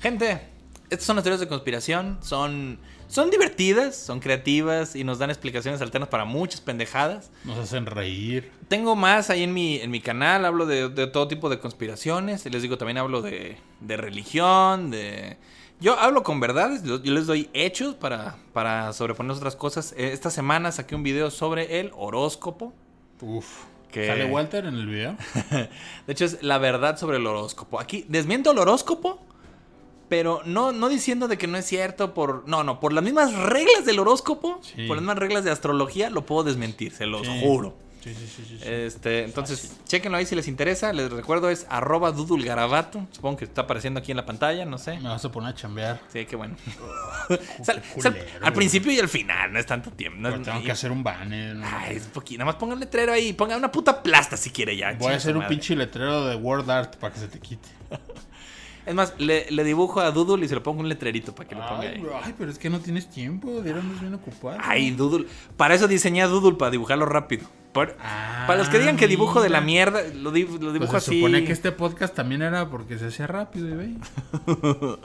Gente, 0.00 0.48
estas 0.90 1.06
son 1.06 1.16
las 1.16 1.22
teorías 1.22 1.40
de 1.40 1.48
conspiración. 1.48 2.18
Son, 2.22 2.78
son 3.08 3.30
divertidas, 3.30 3.96
son 3.96 4.20
creativas 4.20 4.96
y 4.96 5.04
nos 5.04 5.18
dan 5.18 5.30
explicaciones 5.30 5.80
alternas 5.80 6.08
para 6.08 6.24
muchas 6.24 6.60
pendejadas. 6.60 7.30
Nos 7.44 7.58
hacen 7.58 7.86
reír. 7.86 8.50
Tengo 8.68 8.96
más 8.96 9.30
ahí 9.30 9.42
en 9.42 9.54
mi, 9.54 9.76
en 9.80 9.90
mi 9.90 10.00
canal, 10.00 10.44
hablo 10.44 10.66
de, 10.66 10.88
de 10.88 11.06
todo 11.06 11.28
tipo 11.28 11.48
de 11.48 11.58
conspiraciones. 11.58 12.44
Y 12.46 12.50
les 12.50 12.62
digo, 12.62 12.78
también 12.78 12.98
hablo 12.98 13.22
de, 13.22 13.56
de 13.80 13.96
religión, 13.96 14.90
de... 14.90 15.36
Yo 15.78 15.98
hablo 16.00 16.22
con 16.22 16.40
verdades, 16.40 16.82
yo 16.84 16.98
les 17.04 17.26
doy 17.26 17.50
hechos 17.52 17.94
para, 17.94 18.36
para 18.54 18.92
sobreponer 18.94 19.36
otras 19.36 19.56
cosas. 19.56 19.92
Eh, 19.98 20.12
Esta 20.12 20.30
semana 20.30 20.72
saqué 20.72 20.94
un 20.94 21.02
video 21.02 21.30
sobre 21.30 21.80
el 21.80 21.92
horóscopo. 21.94 22.72
Uf. 23.20 23.64
¿Sale 23.92 24.26
Walter 24.26 24.66
en 24.66 24.74
el 24.74 24.86
video? 24.86 25.16
De 26.06 26.12
hecho, 26.12 26.26
es 26.26 26.42
la 26.42 26.58
verdad 26.58 26.98
sobre 26.98 27.16
el 27.16 27.26
horóscopo. 27.26 27.80
Aquí 27.80 28.04
desmiento 28.08 28.50
el 28.50 28.58
horóscopo, 28.58 29.22
pero 30.08 30.40
no, 30.44 30.72
no 30.72 30.88
diciendo 30.88 31.28
de 31.28 31.36
que 31.38 31.46
no 31.46 31.58
es 31.58 31.64
cierto 31.66 32.14
por. 32.14 32.48
No, 32.48 32.62
no, 32.64 32.80
por 32.80 32.92
las 32.92 33.02
mismas 33.04 33.32
reglas 33.34 33.84
del 33.84 33.98
horóscopo, 33.98 34.60
Sí. 34.62 34.86
por 34.86 34.96
las 34.96 35.02
mismas 35.02 35.18
reglas 35.18 35.44
de 35.44 35.50
astrología, 35.50 36.10
lo 36.10 36.24
puedo 36.26 36.44
desmentir, 36.44 36.92
se 36.92 37.06
los 37.06 37.26
Sí. 37.26 37.40
juro. 37.42 37.76
Sí, 38.04 38.14
sí, 38.14 38.44
sí. 38.46 38.58
Este, 38.62 39.24
entonces, 39.24 39.78
chequenlo 39.84 40.16
ahí 40.16 40.24
si 40.26 40.36
les 40.36 40.46
interesa. 40.46 40.92
Les 40.92 41.10
recuerdo, 41.10 41.50
es 41.50 41.66
arroba 41.68 42.12
dudulgarabato. 42.12 43.04
Supongo 43.10 43.38
que 43.38 43.44
está 43.46 43.62
apareciendo 43.62 43.98
aquí 43.98 44.12
en 44.12 44.16
la 44.16 44.24
pantalla, 44.24 44.64
no 44.64 44.78
sé. 44.78 45.00
Me 45.00 45.08
vas 45.08 45.24
a 45.24 45.32
poner 45.32 45.50
a 45.50 45.54
chambear. 45.56 46.00
Sí, 46.12 46.24
qué 46.24 46.36
bueno. 46.36 46.54
Sal- 47.64 47.82
sal- 47.98 48.16
al 48.42 48.52
principio 48.52 48.92
y 48.92 49.00
al 49.00 49.08
final, 49.08 49.52
no 49.52 49.58
es 49.58 49.66
tanto 49.66 49.90
tiempo. 49.90 50.20
no 50.20 50.40
tengo 50.40 50.62
que 50.62 50.70
hacer 50.70 50.92
un 50.92 51.02
banner. 51.02 51.56
¿no? 51.56 51.66
Ay, 51.66 51.96
es 51.96 52.04
poquito. 52.04 52.38
Nada 52.38 52.52
más 52.52 52.60
pongan 52.60 52.78
letrero 52.78 53.12
ahí. 53.12 53.32
Pongan 53.32 53.58
una 53.58 53.72
puta 53.72 54.00
plasta 54.04 54.36
si 54.36 54.50
quiere 54.50 54.76
ya. 54.76 54.92
Voy 54.92 55.12
a 55.12 55.16
hacer 55.16 55.36
un 55.36 55.44
pinche 55.48 55.74
letrero 55.74 56.26
de 56.26 56.36
Word 56.36 56.70
Art 56.70 56.94
para 56.98 57.12
que 57.12 57.18
se 57.18 57.26
te 57.26 57.40
quite. 57.40 57.68
Es 58.86 58.94
más, 58.94 59.14
le, 59.18 59.50
le 59.50 59.64
dibujo 59.64 60.00
a 60.00 60.10
Doodle 60.12 60.44
y 60.44 60.48
se 60.48 60.54
lo 60.54 60.62
pongo 60.62 60.80
un 60.80 60.88
letrerito 60.88 61.34
para 61.34 61.48
que 61.48 61.54
lo 61.56 61.60
ponga 61.66 61.80
Ay, 61.80 61.88
ahí. 61.88 62.06
ay, 62.22 62.34
pero 62.38 62.50
es 62.50 62.58
que 62.58 62.70
no 62.70 62.78
tienes 62.80 63.08
tiempo. 63.10 63.60
Dieron 63.62 63.98
bien 64.00 64.14
ocupado. 64.14 64.58
Ay, 64.62 64.92
Doodle. 64.92 65.26
Para 65.56 65.74
eso 65.74 65.88
diseñé 65.88 66.22
a 66.22 66.28
Doodle, 66.28 66.56
para 66.56 66.70
dibujarlo 66.70 67.04
rápido. 67.04 67.46
Por- 67.72 67.96
Ah, 68.00 68.44
para 68.46 68.58
los 68.60 68.68
que 68.68 68.78
digan 68.78 68.96
que 68.96 69.06
dibujo 69.08 69.42
de 69.42 69.50
la 69.50 69.60
mierda, 69.60 70.00
lo, 70.14 70.30
di- 70.30 70.44
lo 70.60 70.72
dibujo 70.72 70.92
Pues 70.92 71.04
se 71.04 71.10
así. 71.10 71.18
supone 71.20 71.44
que 71.44 71.52
este 71.52 71.72
podcast 71.72 72.14
también 72.14 72.40
era 72.42 72.70
porque 72.70 72.96
se 72.98 73.06
hacía 73.08 73.26
rápido, 73.26 73.68
y 73.68 73.72
ve. 73.72 73.94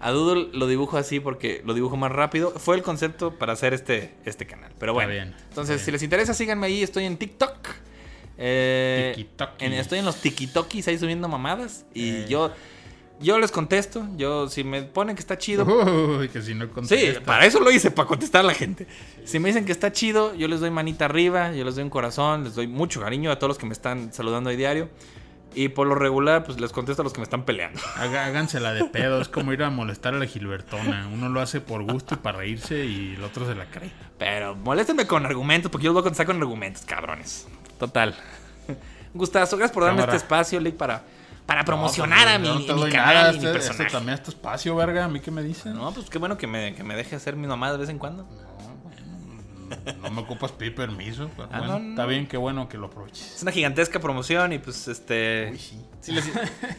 A 0.00 0.10
Doodle 0.10 0.48
lo 0.52 0.66
dibujo 0.66 0.98
así 0.98 1.18
porque 1.20 1.62
lo 1.64 1.72
dibujo 1.72 1.96
más 1.96 2.12
rápido. 2.12 2.50
Fue 2.56 2.76
el 2.76 2.82
concepto 2.82 3.38
para 3.38 3.54
hacer 3.54 3.72
este, 3.72 4.12
este 4.26 4.44
canal. 4.46 4.70
Pero 4.78 4.92
bueno. 4.92 5.10
bien, 5.10 5.28
está 5.28 5.44
Entonces, 5.50 5.76
bien. 5.76 5.84
si 5.86 5.92
les 5.92 6.02
interesa, 6.02 6.34
síganme 6.34 6.66
ahí. 6.66 6.82
Estoy 6.82 7.04
en 7.04 7.16
TikTok. 7.16 7.56
Eh, 8.36 9.26
en- 9.60 9.72
estoy 9.72 10.00
en 10.00 10.04
los 10.04 10.16
tikitokis 10.16 10.88
ahí 10.88 10.98
subiendo 10.98 11.28
mamadas. 11.28 11.86
Y 11.94 12.08
Eh. 12.10 12.26
yo, 12.28 12.52
yo 13.24 13.38
les 13.38 13.50
contesto. 13.50 14.06
Yo, 14.16 14.48
si 14.48 14.62
me 14.62 14.82
ponen 14.82 15.16
que 15.16 15.20
está 15.20 15.36
chido, 15.38 15.64
Uy, 15.64 16.28
que 16.28 16.42
si 16.42 16.54
no 16.54 16.68
Sí, 16.84 17.14
para 17.24 17.46
eso 17.46 17.60
lo 17.60 17.70
hice, 17.70 17.90
para 17.90 18.06
contestar 18.06 18.42
a 18.42 18.44
la 18.44 18.54
gente. 18.54 18.86
Si 19.24 19.38
me 19.38 19.48
dicen 19.48 19.64
que 19.64 19.72
está 19.72 19.90
chido, 19.90 20.34
yo 20.34 20.46
les 20.46 20.60
doy 20.60 20.70
manita 20.70 21.06
arriba, 21.06 21.52
yo 21.52 21.64
les 21.64 21.74
doy 21.74 21.84
un 21.84 21.90
corazón, 21.90 22.44
les 22.44 22.54
doy 22.54 22.68
mucho 22.68 23.00
cariño 23.00 23.30
a 23.30 23.38
todos 23.38 23.48
los 23.48 23.58
que 23.58 23.66
me 23.66 23.72
están 23.72 24.12
saludando 24.12 24.50
ahí 24.50 24.56
diario. 24.56 24.88
Y 25.56 25.68
por 25.68 25.86
lo 25.86 25.94
regular, 25.94 26.44
pues 26.44 26.60
les 26.60 26.72
contesto 26.72 27.02
a 27.02 27.04
los 27.04 27.12
que 27.12 27.20
me 27.20 27.24
están 27.24 27.44
peleando. 27.44 27.80
Hágansela 27.96 28.74
de 28.74 28.84
pedo, 28.86 29.20
es 29.20 29.28
como 29.28 29.52
ir 29.52 29.62
a 29.62 29.70
molestar 29.70 30.14
a 30.14 30.18
la 30.18 30.26
Gilbertona. 30.26 31.08
Uno 31.12 31.28
lo 31.28 31.40
hace 31.40 31.60
por 31.60 31.84
gusto 31.84 32.14
y 32.14 32.18
para 32.18 32.38
reírse 32.38 32.84
y 32.84 33.14
el 33.16 33.22
otro 33.22 33.46
se 33.46 33.54
la 33.54 33.66
cree. 33.66 33.92
Pero 34.18 34.56
moléstenme 34.56 35.06
con 35.06 35.24
argumentos, 35.24 35.70
porque 35.70 35.84
yo 35.84 35.90
los 35.90 35.94
voy 35.94 36.00
a 36.00 36.04
contestar 36.04 36.26
con 36.26 36.36
argumentos, 36.36 36.82
cabrones. 36.84 37.46
Total. 37.78 38.16
Gustazo, 39.14 39.56
gracias 39.56 39.72
por 39.72 39.84
darme 39.84 40.00
Cámara. 40.00 40.16
este 40.16 40.24
espacio, 40.24 40.58
Lick, 40.58 40.74
para, 40.76 41.04
para 41.46 41.64
promocionar 41.64 42.26
No, 42.40 42.50
a 42.52 42.54
pues, 42.54 42.60
mi, 42.60 42.66
no 42.66 42.72
a 42.72 42.76
mi 42.76 42.82
doy 42.82 42.90
canal 42.92 43.14
nada, 43.14 43.28
y 43.28 43.32
mi 43.32 43.36
este- 43.38 43.52
personaje. 43.52 43.82
este 43.84 43.92
también 43.96 44.14
es 44.14 44.22
tu 44.22 44.30
espacio, 44.30 44.74
verga. 44.76 45.04
¿A 45.04 45.08
mí 45.08 45.20
qué 45.20 45.30
me 45.30 45.42
dicen? 45.42 45.74
No, 45.74 45.92
pues 45.92 46.08
qué 46.10 46.18
bueno 46.18 46.36
que 46.38 46.46
me, 46.46 46.74
que 46.74 46.82
me 46.84 46.96
deje 46.96 47.16
hacer 47.16 47.36
mi 47.36 47.46
mamá 47.46 47.70
de 47.72 47.78
vez 47.78 47.88
en 47.88 47.98
cuando. 47.98 48.26
No 50.02 50.10
me 50.10 50.20
ocupas 50.20 50.52
pedir 50.52 50.74
permiso. 50.74 51.30
pero 51.36 51.48
Ah, 51.50 51.58
bueno, 51.58 51.72
no, 51.74 51.78
no. 51.80 51.90
Está 51.90 52.06
bien, 52.06 52.26
qué 52.26 52.36
bueno 52.36 52.68
que 52.68 52.78
lo 52.78 52.86
aproveches. 52.86 53.36
Es 53.36 53.42
una 53.42 53.50
gigantesca 53.50 53.98
promoción 53.98 54.52
y 54.52 54.58
pues 54.58 54.86
este... 54.88 55.48
Uy, 55.52 55.58
sí. 55.58 55.80
si 56.00 56.12
les- 56.12 56.30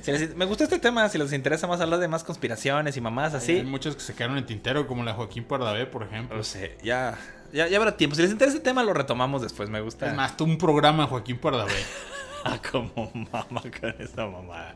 si 0.02 0.12
les- 0.12 0.36
me 0.36 0.46
gusta 0.46 0.64
este 0.64 0.80
tema, 0.80 1.10
si 1.10 1.18
les 1.18 1.34
interesa 1.34 1.68
más 1.68 1.82
hablar 1.82 2.00
de 2.00 2.08
más 2.08 2.24
conspiraciones 2.24 2.96
y 2.96 3.02
mamás 3.02 3.34
Hay 3.34 3.38
así. 3.38 3.64
muchos 3.64 3.96
que 3.96 4.02
se 4.02 4.14
quedaron 4.14 4.38
en 4.38 4.46
tintero, 4.46 4.88
como 4.88 5.04
la 5.04 5.14
Joaquín 5.14 5.44
Pardavé, 5.44 5.86
por 5.88 6.04
ejemplo. 6.04 6.38
No 6.38 6.44
sé, 6.44 6.78
ya, 6.84 7.18
ya, 7.52 7.68
ya 7.68 7.78
habrá 7.78 7.98
tiempo. 7.98 8.16
Si 8.16 8.22
les 8.22 8.32
interesa 8.32 8.58
el 8.58 8.64
tema, 8.64 8.84
lo 8.84 8.94
retomamos 8.94 9.42
después. 9.42 9.70
Me 9.70 9.82
gusta. 9.82 10.08
Es 10.08 10.16
más, 10.16 10.38
tú 10.38 10.46
un 10.46 10.58
programa 10.58 11.06
Joaquín 11.08 11.38
Pardavé. 11.38 11.74
Ah, 12.48 12.60
como 12.72 13.12
mamá 13.32 13.62
con 13.80 13.96
esa 13.98 14.28
mamá. 14.28 14.76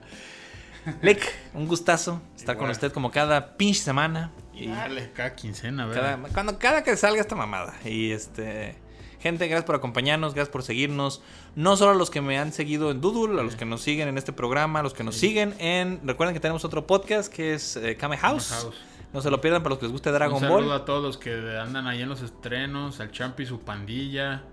Lick, 1.04 1.22
un 1.54 1.68
gustazo 1.68 2.20
estar 2.36 2.58
con 2.58 2.70
usted 2.70 2.91
como 2.91 3.12
cada 3.12 3.58
pinche 3.58 3.82
semana. 3.82 4.32
Y 4.54 4.68
Dale, 4.68 5.12
cada 5.12 5.36
quincena, 5.36 5.88
cada, 5.94 6.16
¿verdad? 6.16 6.32
cuando 6.34 6.58
cada 6.58 6.84
que 6.84 6.98
salga 6.98 7.22
esta 7.22 7.36
mamada. 7.36 7.76
Y 7.86 8.12
este. 8.12 8.76
Gente, 9.20 9.48
gracias 9.48 9.66
por 9.66 9.76
acompañarnos, 9.76 10.34
gracias 10.34 10.52
por 10.52 10.64
seguirnos. 10.64 11.22
No 11.56 11.76
solo 11.76 11.91
a 11.91 11.96
los 11.96 12.10
que 12.10 12.22
me 12.22 12.40
han 12.40 12.54
seguido 12.54 12.90
en 12.90 13.02
Doodle, 13.02 13.40
a 13.40 13.44
los 13.44 13.56
que 13.56 13.66
nos 13.66 13.82
siguen 13.82 14.08
en 14.08 14.18
este 14.18 14.32
programa, 14.32 14.80
a 14.80 14.84
los 14.84 14.94
que 14.94 15.04
nos 15.04 15.16
siguen 15.16 15.56
en... 15.60 16.00
Recuerden 16.08 16.34
que 16.34 16.40
tenemos 16.40 16.64
otro 16.64 16.88
podcast 16.88 17.32
que 17.32 17.54
es 17.54 17.76
eh, 17.76 17.98
Kame 17.98 18.16
House. 18.16 18.50
House. 18.50 18.76
No 19.12 19.20
se 19.20 19.30
lo 19.30 19.41
pierdan 19.41 19.62
para 19.62 19.72
los 19.72 19.80
que 19.80 19.86
les 19.88 19.91
guste 19.91 20.10
Dragon 20.12 20.36
Un 20.36 20.41
saludo 20.41 20.68
Ball. 20.68 20.72
a 20.72 20.86
todos 20.86 21.04
los 21.04 21.18
que 21.18 21.58
andan 21.58 21.88
ahí 21.88 22.02
en 22.02 22.08
los 22.08 22.22
estrenos, 22.22 23.02
al 23.02 23.12
Champi 23.12 23.44
y 23.44 23.46
su 23.46 23.60
pandilla, 23.60 24.44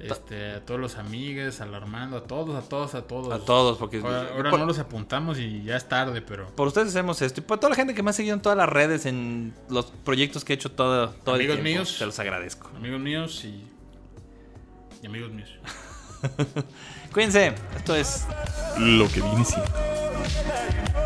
este, 0.00 0.52
a 0.52 0.64
todos 0.64 0.80
los 0.80 0.96
amigues, 0.96 1.60
al 1.60 1.74
Armando, 1.74 2.18
a 2.18 2.22
todos, 2.22 2.54
a 2.54 2.68
todos, 2.68 2.94
a 2.94 3.02
todos. 3.02 3.32
A 3.32 3.44
todos, 3.44 3.78
porque 3.78 3.98
ahora, 3.98 4.50
no 4.50 4.64
los 4.64 4.78
apuntamos 4.78 5.38
y 5.38 5.64
ya 5.64 5.76
es 5.76 5.88
tarde, 5.88 6.22
pero. 6.22 6.46
Por 6.54 6.68
ustedes 6.68 6.88
hacemos 6.88 7.20
esto. 7.20 7.40
Y 7.40 7.42
por 7.42 7.58
toda 7.58 7.70
la 7.70 7.76
gente 7.76 7.94
que 7.94 8.02
me 8.02 8.10
ha 8.10 8.12
seguido 8.12 8.34
en 8.34 8.40
todas 8.40 8.56
las 8.56 8.68
redes, 8.68 9.06
en 9.06 9.54
los 9.68 9.86
proyectos 9.86 10.44
que 10.44 10.52
he 10.52 10.56
hecho 10.56 10.70
todo, 10.70 11.10
todo 11.10 11.34
el 11.34 11.46
tiempo, 11.46 11.64
míos, 11.64 11.96
te 11.98 12.06
los 12.06 12.18
agradezco. 12.18 12.70
Amigos 12.76 13.00
míos 13.00 13.44
y. 13.44 13.64
y 15.02 15.06
amigos 15.06 15.32
míos. 15.32 15.50
Cuídense, 17.12 17.54
esto 17.76 17.96
es. 17.96 18.26
Lo 18.78 19.08
que 19.08 19.20
viene 19.20 19.44
siendo. 19.44 19.68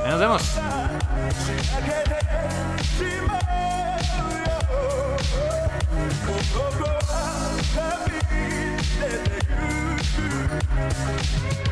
Nos 0.06 0.20
vemos. 0.20 0.42
we 10.70 11.71